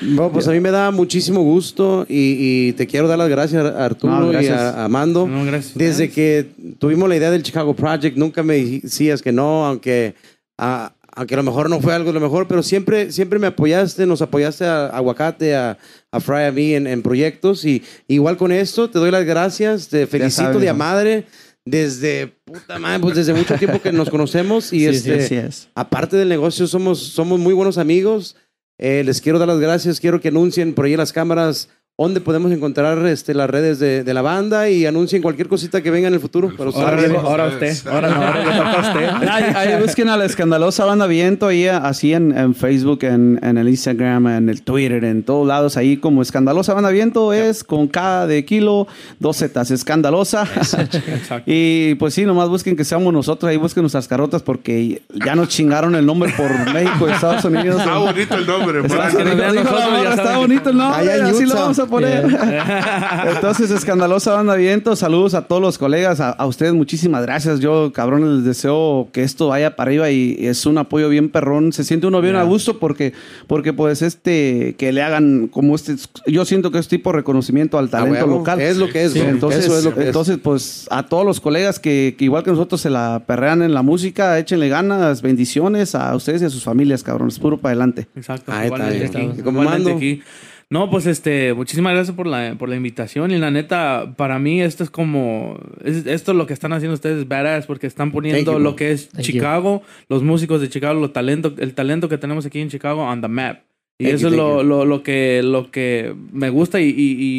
Bro, 0.00 0.32
pues 0.32 0.48
a 0.48 0.52
mí 0.52 0.60
me 0.60 0.70
da 0.70 0.90
muchísimo 0.90 1.42
gusto 1.42 2.04
y, 2.08 2.68
y 2.68 2.72
te 2.72 2.86
quiero 2.86 3.08
dar 3.08 3.18
las 3.18 3.28
gracias 3.28 3.64
a 3.64 3.84
Arturo 3.84 4.14
No, 4.20 4.28
y 4.30 4.32
gracias. 4.32 4.58
a, 4.60 4.84
a 4.84 4.88
Mando. 4.88 5.26
No, 5.26 5.44
gracias. 5.44 5.76
Desde 5.76 6.10
que 6.10 6.46
tuvimos 6.78 7.08
la 7.08 7.16
idea 7.16 7.30
del 7.30 7.42
Chicago 7.42 7.74
Project, 7.74 8.16
nunca 8.16 8.42
me 8.42 8.56
decías 8.56 9.22
que 9.22 9.32
no, 9.32 9.66
aunque, 9.66 10.14
a- 10.56 10.92
aunque 11.14 11.34
a 11.34 11.38
lo 11.38 11.42
mejor 11.42 11.68
no 11.68 11.80
fue 11.80 11.94
algo 11.94 12.08
de 12.12 12.14
lo 12.14 12.20
mejor, 12.20 12.46
pero 12.46 12.62
siempre, 12.62 13.10
siempre 13.10 13.38
me 13.40 13.48
apoyaste, 13.48 14.06
nos 14.06 14.22
apoyaste 14.22 14.64
a, 14.66 14.86
a 14.86 14.96
Aguacate, 14.98 15.56
a, 15.56 15.76
a 16.12 16.20
Fry, 16.20 16.44
a 16.44 16.52
mí 16.52 16.74
en, 16.74 16.86
en 16.86 17.02
proyectos. 17.02 17.64
Y 17.64 17.82
igual 18.06 18.36
con 18.36 18.52
esto, 18.52 18.88
te 18.88 18.98
doy 19.00 19.10
las 19.10 19.24
gracias, 19.24 19.88
te 19.88 20.06
felicito 20.06 20.42
sabes, 20.44 20.60
de 20.60 20.68
a 20.68 20.72
¿no? 20.72 20.78
madre. 20.78 21.24
Desde, 21.70 22.28
puta 22.44 22.78
madre, 22.78 23.00
pues 23.00 23.16
desde 23.16 23.34
mucho 23.34 23.54
tiempo 23.56 23.80
que 23.82 23.92
nos 23.92 24.08
conocemos 24.10 24.72
y 24.72 24.80
Sí, 24.92 25.10
este, 25.10 25.46
es. 25.46 25.68
aparte 25.74 26.16
del 26.16 26.28
negocio, 26.28 26.66
somos, 26.66 26.98
somos 26.98 27.38
muy 27.38 27.52
buenos 27.52 27.78
amigos. 27.78 28.36
Eh, 28.78 29.02
les 29.04 29.20
quiero 29.20 29.38
dar 29.38 29.48
las 29.48 29.58
gracias. 29.58 30.00
Quiero 30.00 30.20
que 30.20 30.28
anuncien 30.28 30.72
por 30.74 30.84
ahí 30.86 30.92
en 30.92 30.98
las 30.98 31.12
cámaras 31.12 31.68
¿dónde 32.00 32.20
podemos 32.20 32.52
encontrar 32.52 33.04
este, 33.06 33.34
las 33.34 33.50
redes 33.50 33.80
de, 33.80 34.04
de 34.04 34.14
la 34.14 34.22
banda 34.22 34.70
y 34.70 34.86
anuncien 34.86 35.20
cualquier 35.20 35.48
cosita 35.48 35.82
que 35.82 35.90
venga 35.90 36.06
en 36.06 36.14
el 36.14 36.20
futuro? 36.20 36.48
Para 36.56 36.70
Ahora, 36.70 37.20
ahora 37.20 37.46
usted. 37.46 37.76
Ahora 37.88 38.08
no, 38.08 38.22
ahora 38.24 38.44
le 38.44 38.56
toca 38.56 38.72
a 38.72 38.92
usted. 38.92 39.28
Ahí, 39.28 39.44
ahí 39.54 39.82
busquen 39.82 40.08
a 40.08 40.16
la 40.16 40.24
escandalosa 40.24 40.84
banda 40.84 41.08
viento 41.08 41.48
ahí 41.48 41.66
así 41.66 42.14
en, 42.14 42.36
en 42.36 42.54
Facebook, 42.54 43.00
en, 43.02 43.40
en 43.42 43.58
el 43.58 43.68
Instagram, 43.68 44.28
en 44.28 44.48
el 44.48 44.62
Twitter, 44.62 45.04
en 45.04 45.24
todos 45.24 45.46
lados 45.46 45.76
ahí 45.76 45.96
como 45.96 46.22
escandalosa 46.22 46.72
banda 46.72 46.90
viento 46.90 47.32
es 47.32 47.64
con 47.64 47.88
K 47.88 48.28
de 48.28 48.44
kilo, 48.44 48.86
dos 49.18 49.38
zetas, 49.38 49.72
escandalosa. 49.72 50.46
Exacto. 50.56 51.42
y 51.46 51.96
pues 51.96 52.14
sí, 52.14 52.24
nomás 52.24 52.48
busquen 52.48 52.76
que 52.76 52.84
seamos 52.84 53.12
nosotros, 53.12 53.50
ahí 53.50 53.56
busquen 53.56 53.82
nuestras 53.82 54.06
carotas 54.06 54.42
porque 54.42 55.02
ya 55.24 55.34
nos 55.34 55.48
chingaron 55.48 55.96
el 55.96 56.06
nombre 56.06 56.32
por 56.36 56.72
México 56.72 57.08
y 57.08 57.12
Estados 57.12 57.44
Unidos. 57.44 57.80
Está 57.80 57.98
bonito 57.98 58.34
el 58.36 58.46
nombre, 58.46 58.86
Está 58.86 60.38
bonito 60.38 60.70
el 60.70 60.76
nombre, 60.76 61.00
Allá 61.00 61.16
en 61.16 61.24
así 61.24 61.44
lo 61.44 61.54
vamos 61.54 61.78
a 61.80 61.87
poner. 61.88 62.24
Entonces, 63.34 63.70
escandalosa 63.70 64.32
banda 64.34 64.54
viento, 64.54 64.94
saludos 64.96 65.34
a 65.34 65.42
todos 65.42 65.60
los 65.62 65.78
colegas, 65.78 66.20
a, 66.20 66.30
a 66.30 66.46
ustedes 66.46 66.72
muchísimas 66.74 67.22
gracias. 67.22 67.60
Yo, 67.60 67.92
cabrones, 67.92 68.28
les 68.30 68.44
deseo 68.44 69.08
que 69.12 69.22
esto 69.22 69.48
vaya 69.48 69.76
para 69.76 69.88
arriba 69.88 70.10
y 70.10 70.36
es 70.40 70.64
un 70.66 70.78
apoyo 70.78 71.08
bien 71.08 71.28
perrón. 71.30 71.72
Se 71.72 71.84
siente 71.84 72.06
uno 72.06 72.20
bien 72.20 72.28
Yeah. 72.28 72.42
a 72.42 72.44
gusto 72.44 72.78
porque, 72.78 73.14
porque 73.46 73.72
pues 73.72 74.02
este, 74.02 74.74
que 74.76 74.92
le 74.92 75.02
hagan 75.02 75.48
como 75.48 75.74
este, 75.74 75.96
yo 76.26 76.44
siento 76.44 76.70
que 76.70 76.78
es 76.78 76.86
tipo 76.88 77.10
reconocimiento 77.10 77.78
al 77.78 77.86
Ah, 77.86 77.90
talento 77.90 78.26
local. 78.26 78.60
Es 78.60 78.76
lo 78.76 78.88
que 78.90 79.04
es, 79.04 79.12
Sí. 79.12 79.20
Entonces, 79.20 79.64
Eso 79.64 79.78
es 79.78 79.84
lo 79.84 79.94
que 79.94 80.00
es. 80.02 80.06
entonces, 80.08 80.38
pues 80.42 80.86
a 80.90 81.04
todos 81.04 81.24
los 81.24 81.40
colegas 81.40 81.78
que, 81.78 82.14
que 82.18 82.24
igual 82.24 82.44
que 82.44 82.50
nosotros 82.50 82.80
se 82.82 82.90
la 82.90 83.22
perrean 83.26 83.62
en 83.62 83.72
la 83.72 83.80
música, 83.82 84.38
échenle 84.38 84.68
ganas, 84.68 85.22
bendiciones 85.22 85.94
a 85.94 86.14
ustedes 86.14 86.42
y 86.42 86.44
a 86.44 86.50
sus 86.50 86.62
familias, 86.62 87.02
cabrones. 87.02 87.38
Puro 87.38 87.56
para 87.58 87.70
adelante. 87.72 88.06
Exacto. 88.14 88.52
Ahí 88.52 88.66
está 88.66 88.76
igualmente 88.76 89.08
bien. 89.18 89.30
aquí. 89.30 89.40
¿Y 89.40 89.42
cómo 89.42 89.62
igualmente 89.62 89.90
mando? 89.90 89.96
aquí. 89.96 90.22
No, 90.70 90.90
pues 90.90 91.06
este, 91.06 91.54
muchísimas 91.54 91.94
gracias 91.94 92.14
por 92.14 92.26
la, 92.26 92.54
por 92.58 92.68
la 92.68 92.76
invitación. 92.76 93.30
Y 93.30 93.38
la 93.38 93.50
neta, 93.50 94.12
para 94.16 94.38
mí 94.38 94.60
esto 94.60 94.84
es 94.84 94.90
como, 94.90 95.58
es- 95.82 96.04
esto 96.06 96.34
lo 96.34 96.46
que 96.46 96.52
están 96.52 96.74
haciendo 96.74 96.94
ustedes 96.94 97.20
es 97.20 97.28
badass 97.28 97.64
porque 97.66 97.86
están 97.86 98.12
poniendo 98.12 98.52
you, 98.52 98.58
lo 98.58 98.76
que 98.76 98.92
es 98.92 99.08
Thank 99.08 99.24
you. 99.24 99.32
Chicago, 99.32 99.82
los 100.10 100.22
músicos 100.22 100.60
de 100.60 100.68
Chicago, 100.68 101.00
lo 101.00 101.10
talento, 101.10 101.54
el 101.56 101.72
talento 101.74 102.10
que 102.10 102.18
tenemos 102.18 102.44
aquí 102.44 102.60
en 102.60 102.68
Chicago 102.68 103.02
on 103.02 103.22
the 103.22 103.28
map. 103.28 103.60
Y 103.98 104.04
Thank 104.04 104.14
eso 104.16 104.28
you, 104.28 104.34
es 104.34 104.36
lo, 104.36 104.62
lo, 104.62 104.84
lo 104.84 105.02
que, 105.02 105.42
lo 105.42 105.70
que 105.70 106.14
me 106.32 106.50
gusta 106.50 106.80
y, 106.80 106.88
y, 106.90 106.94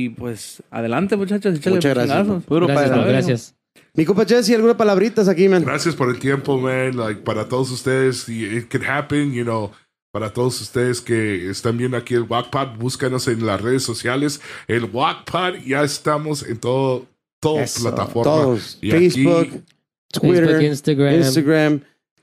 y, 0.05 0.09
pues 0.09 0.63
adelante 0.71 1.15
muchachos, 1.15 1.55
échale 1.55 1.75
Muchas 1.75 1.93
gracias. 1.93 2.43
Puro 2.45 2.65
Gracias, 2.65 3.05
gracias. 3.05 3.55
Mi 3.93 4.05
compa 4.05 4.25
Jesse, 4.25 4.51
¿alguna 4.55 4.75
palabritas 4.75 5.27
aquí, 5.27 5.47
man? 5.47 5.63
Gracias 5.63 5.95
por 5.95 6.09
el 6.09 6.17
tiempo, 6.19 6.57
man. 6.59 6.97
Like, 6.97 7.21
para 7.21 7.47
todos 7.47 7.69
ustedes, 7.71 8.27
y 8.27 8.43
it 8.45 8.67
can 8.69 8.83
happen, 8.83 9.33
you 9.33 9.43
know. 9.43 9.71
Para 10.11 10.33
todos 10.33 10.59
ustedes 10.61 11.01
que 11.01 11.49
están 11.51 11.77
viendo 11.77 11.95
aquí 11.95 12.15
el 12.15 12.23
Wackpad, 12.23 12.77
búscanos 12.77 13.27
en 13.27 13.45
las 13.45 13.61
redes 13.61 13.83
sociales. 13.83 14.41
El 14.67 14.85
Wackpad, 14.85 15.55
ya 15.65 15.83
estamos 15.83 16.41
en 16.41 16.57
todo, 16.57 17.05
toda 17.39 17.63
Eso, 17.63 17.81
plataforma. 17.81 18.23
Todos. 18.23 18.79
Y 18.81 18.91
aquí, 18.91 19.09
Facebook, 19.11 19.63
Twitter, 20.11 20.45
Facebook, 20.45 20.63
Instagram. 20.63 21.15
Instagram. 21.15 21.81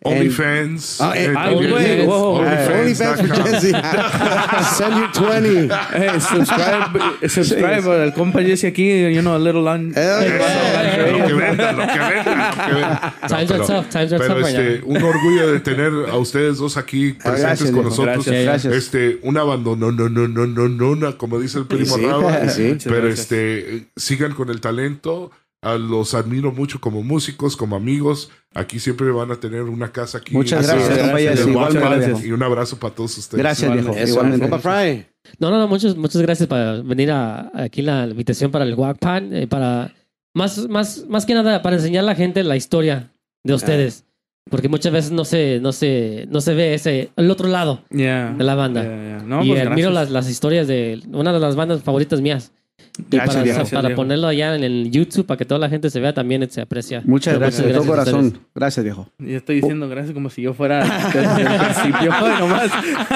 OnlyFans. 0.09 1.01
Ah, 1.01 1.13
eh, 1.17 1.27
and- 1.27 1.37
and- 1.37 1.71
güey, 1.71 2.07
wow. 2.07 2.41
OnlyFans 2.41 2.65
for 2.67 2.75
OnlyFans.com. 2.75 3.53
Jesse. 3.53 3.73
Send 4.77 4.97
your 4.97 5.13
20. 5.13 5.69
Hey, 5.93 6.21
subscribe, 6.21 7.29
subscribe 7.29 7.87
al 8.03 8.13
compa 8.15 8.43
Jesse 8.43 8.67
aquí, 8.67 9.13
you 9.15 9.21
know, 9.23 9.35
a 9.35 9.39
little 9.39 9.67
on. 9.69 9.89
Lo 9.89 9.95
que 9.95 11.35
venda, 11.35 11.73
lo 11.73 11.87
que 11.87 11.99
venda, 11.99 13.15
Times 13.29 13.51
are 13.51 13.67
tough, 13.67 13.89
times 13.91 14.13
are 14.13 14.19
pero 14.19 14.35
tough 14.37 14.47
este, 14.49 14.83
un 14.85 15.03
orgullo 15.03 15.53
de 15.53 15.61
tener 15.61 15.93
a 16.11 16.17
ustedes 16.17 16.59
dos 16.59 16.77
aquí 16.77 17.13
presentes 17.13 17.43
Gracias, 17.43 17.71
con 17.71 17.85
nosotros. 17.85 18.25
Gracias, 18.27 18.45
gracias. 18.45 18.75
Este, 18.75 19.19
un 19.23 19.37
abandono, 19.37 19.93
no, 19.93 20.09
no, 20.09 20.29
no, 20.29 20.47
no, 20.47 20.69
no, 20.69 20.97
no, 20.97 21.19
como 21.19 21.39
dice 21.39 21.59
el 21.59 21.67
primo 21.67 21.97
sí, 21.97 22.03
sí. 22.49 22.63
Muchas 22.63 22.93
Pero 22.93 23.09
este, 23.09 23.87
sigan 23.97 24.33
con 24.35 24.51
el 24.51 24.61
talento. 24.61 25.31
Ah, 25.67 25.79
los 25.79 26.15
admiro 26.15 26.53
mucho 26.53 26.81
como 26.81 27.03
músicos, 27.03 27.57
como 27.57 27.75
amigos. 27.75 28.31
Aquí 28.55 28.79
siempre 28.79 29.11
van 29.11 29.33
a 29.33 29.41
tener 29.41 29.63
una 29.63 29.91
casa 29.91 30.19
aquí. 30.19 30.33
Muchas 30.33 30.65
gracias, 30.65 30.97
gracias, 31.09 31.45
Igualmente, 31.45 31.89
gracias. 31.89 32.25
Y 32.25 32.31
un 32.31 32.41
abrazo 32.41 32.79
para 32.79 32.95
todos 32.95 33.19
ustedes. 33.19 33.43
Gracias, 33.43 33.73
viejo. 33.73 33.89
Igualmente. 33.99 34.47
Igualmente. 34.47 35.09
No, 35.41 35.51
no, 35.51 35.59
no, 35.59 35.67
muchas, 35.67 35.97
muchas 35.97 36.23
gracias 36.23 36.49
por 36.49 36.85
venir 36.85 37.11
a, 37.11 37.51
aquí 37.53 37.83
la 37.83 38.07
invitación 38.07 38.53
para 38.53 38.65
el 38.65 38.75
Wackpad, 38.75 39.33
eh, 39.33 39.49
para 39.49 39.93
más, 40.35 40.69
más, 40.69 41.05
más 41.09 41.27
que 41.27 41.35
nada 41.35 41.61
para 41.63 41.75
enseñar 41.75 42.05
a 42.05 42.07
la 42.07 42.15
gente 42.15 42.45
la 42.45 42.55
historia 42.55 43.11
de 43.43 43.55
ustedes. 43.55 44.05
Porque 44.49 44.69
muchas 44.69 44.93
veces 44.93 45.11
no 45.11 45.25
se, 45.25 45.59
no 45.61 45.73
se, 45.73 46.27
no 46.31 46.41
se 46.41 46.55
ve 46.55 46.75
ese, 46.75 47.11
el 47.17 47.29
otro 47.29 47.49
lado 47.49 47.83
Yeah. 47.91 48.37
de 48.39 48.45
la 48.45 48.55
banda. 48.55 48.85
Yeah, 48.85 49.19
yeah. 49.19 49.23
No, 49.27 49.45
y 49.45 49.49
pues, 49.49 49.67
admiro 49.67 49.91
las, 49.91 50.13
las 50.13 50.31
historias 50.31 50.69
de 50.69 51.03
una 51.13 51.33
de 51.33 51.41
las 51.41 51.57
bandas 51.57 51.83
favoritas 51.83 52.21
mías. 52.21 52.53
Y 52.99 53.17
Gracias, 53.17 53.35
para, 53.35 53.43
viejo. 53.45 53.71
para 53.71 53.89
viejo. 53.89 53.97
ponerlo 53.97 54.27
allá 54.29 54.55
en 54.57 54.65
el 54.65 54.91
YouTube 54.91 55.27
para 55.27 55.37
que 55.39 55.45
toda 55.45 55.59
la 55.61 55.69
gente 55.69 55.91
se 55.91 56.01
vea 56.01 56.15
también 56.15 56.49
se 56.51 56.61
aprecia. 56.61 57.03
Muchas 57.05 57.35
Pero 57.35 57.41
gracias, 57.41 57.67
de 57.67 57.73
todo 57.75 57.85
corazón. 57.87 58.39
Gracias, 58.55 58.83
viejo. 58.85 59.09
Yo 59.19 59.37
estoy 59.37 59.57
diciendo 59.57 59.89
gracias 59.89 60.15
como 60.15 60.31
si 60.31 60.43
yo 60.43 60.55
fuera 60.55 60.83
desde 61.15 61.43
el 61.43 61.49
principio. 61.61 62.11
nomás. 62.41 62.71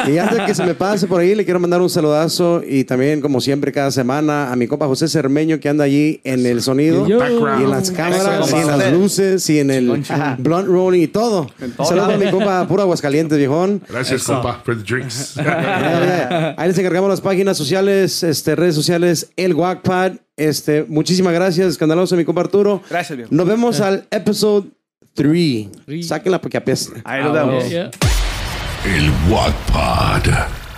Y 0.09 0.19
antes 0.19 0.39
de 0.39 0.44
que 0.47 0.55
se 0.55 0.65
me 0.65 0.74
pase 0.74 1.07
por 1.07 1.20
ahí, 1.20 1.35
le 1.35 1.44
quiero 1.44 1.61
mandar 1.61 1.81
un 1.81 1.89
saludazo 1.90 2.62
y 2.66 2.85
también, 2.85 3.20
como 3.20 3.40
siempre, 3.40 3.73
cada 3.73 3.90
semana 3.90 4.52
a 4.52 4.57
mi 4.57 4.66
compa 4.66 4.86
José 4.86 5.09
Cermeño 5.09 5.59
que 5.61 5.69
anda 5.69 5.85
allí 5.85 6.20
en 6.24 6.44
el 6.47 6.61
sonido. 6.62 7.07
Yo- 7.09 7.19
Background. 7.19 7.61
Y 7.61 7.65
en 7.65 7.70
las 7.70 7.90
cámaras, 7.90 8.52
y 8.52 8.57
en 8.57 8.66
las 8.66 8.93
luces, 8.93 9.51
y 9.51 9.59
en 9.61 9.70
el 9.70 10.02
chingón. 10.02 10.36
blunt 10.39 10.66
rolling 10.69 11.02
y 11.02 11.07
todo. 11.09 11.47
todo 11.77 11.86
Saludos 11.86 12.15
a 12.15 12.16
mi 12.19 12.31
compa 12.31 12.66
Puro 12.69 12.82
Aguascalientes, 12.82 13.39
viejón. 13.39 13.82
Gracias, 13.89 14.23
Eso. 14.23 14.35
compa, 14.35 14.61
for 14.65 14.77
the 14.77 14.82
drinks. 14.85 15.39
Ahí 16.57 16.69
les 16.69 16.78
encargamos 16.78 17.09
las 17.11 17.20
páginas 17.20 17.57
sociales, 17.57 18.23
este, 18.23 18.55
redes 18.57 18.74
sociales, 18.74 19.31
el 19.36 19.55
Wackpad. 19.70 20.12
Este, 20.36 20.84
muchísimas 20.88 21.32
gracias, 21.32 21.68
escandaloso, 21.68 22.16
mi 22.16 22.24
compa 22.24 22.40
Arturo. 22.40 22.82
Gracias, 22.88 23.16
viejo. 23.16 23.34
Nos 23.34 23.47
vemos 23.47 23.80
al 23.80 24.06
episode 24.10 24.68
3. 25.14 25.68
Three. 25.84 26.02
Sáquenla 26.02 26.40
porque 26.40 26.56
apesta. 26.56 27.01
Ahí 27.05 27.22
nos 27.22 27.32
vemos. 27.32 27.68
Yeah. 27.68 27.90
El 28.84 29.10
Wattpad. 29.30 30.69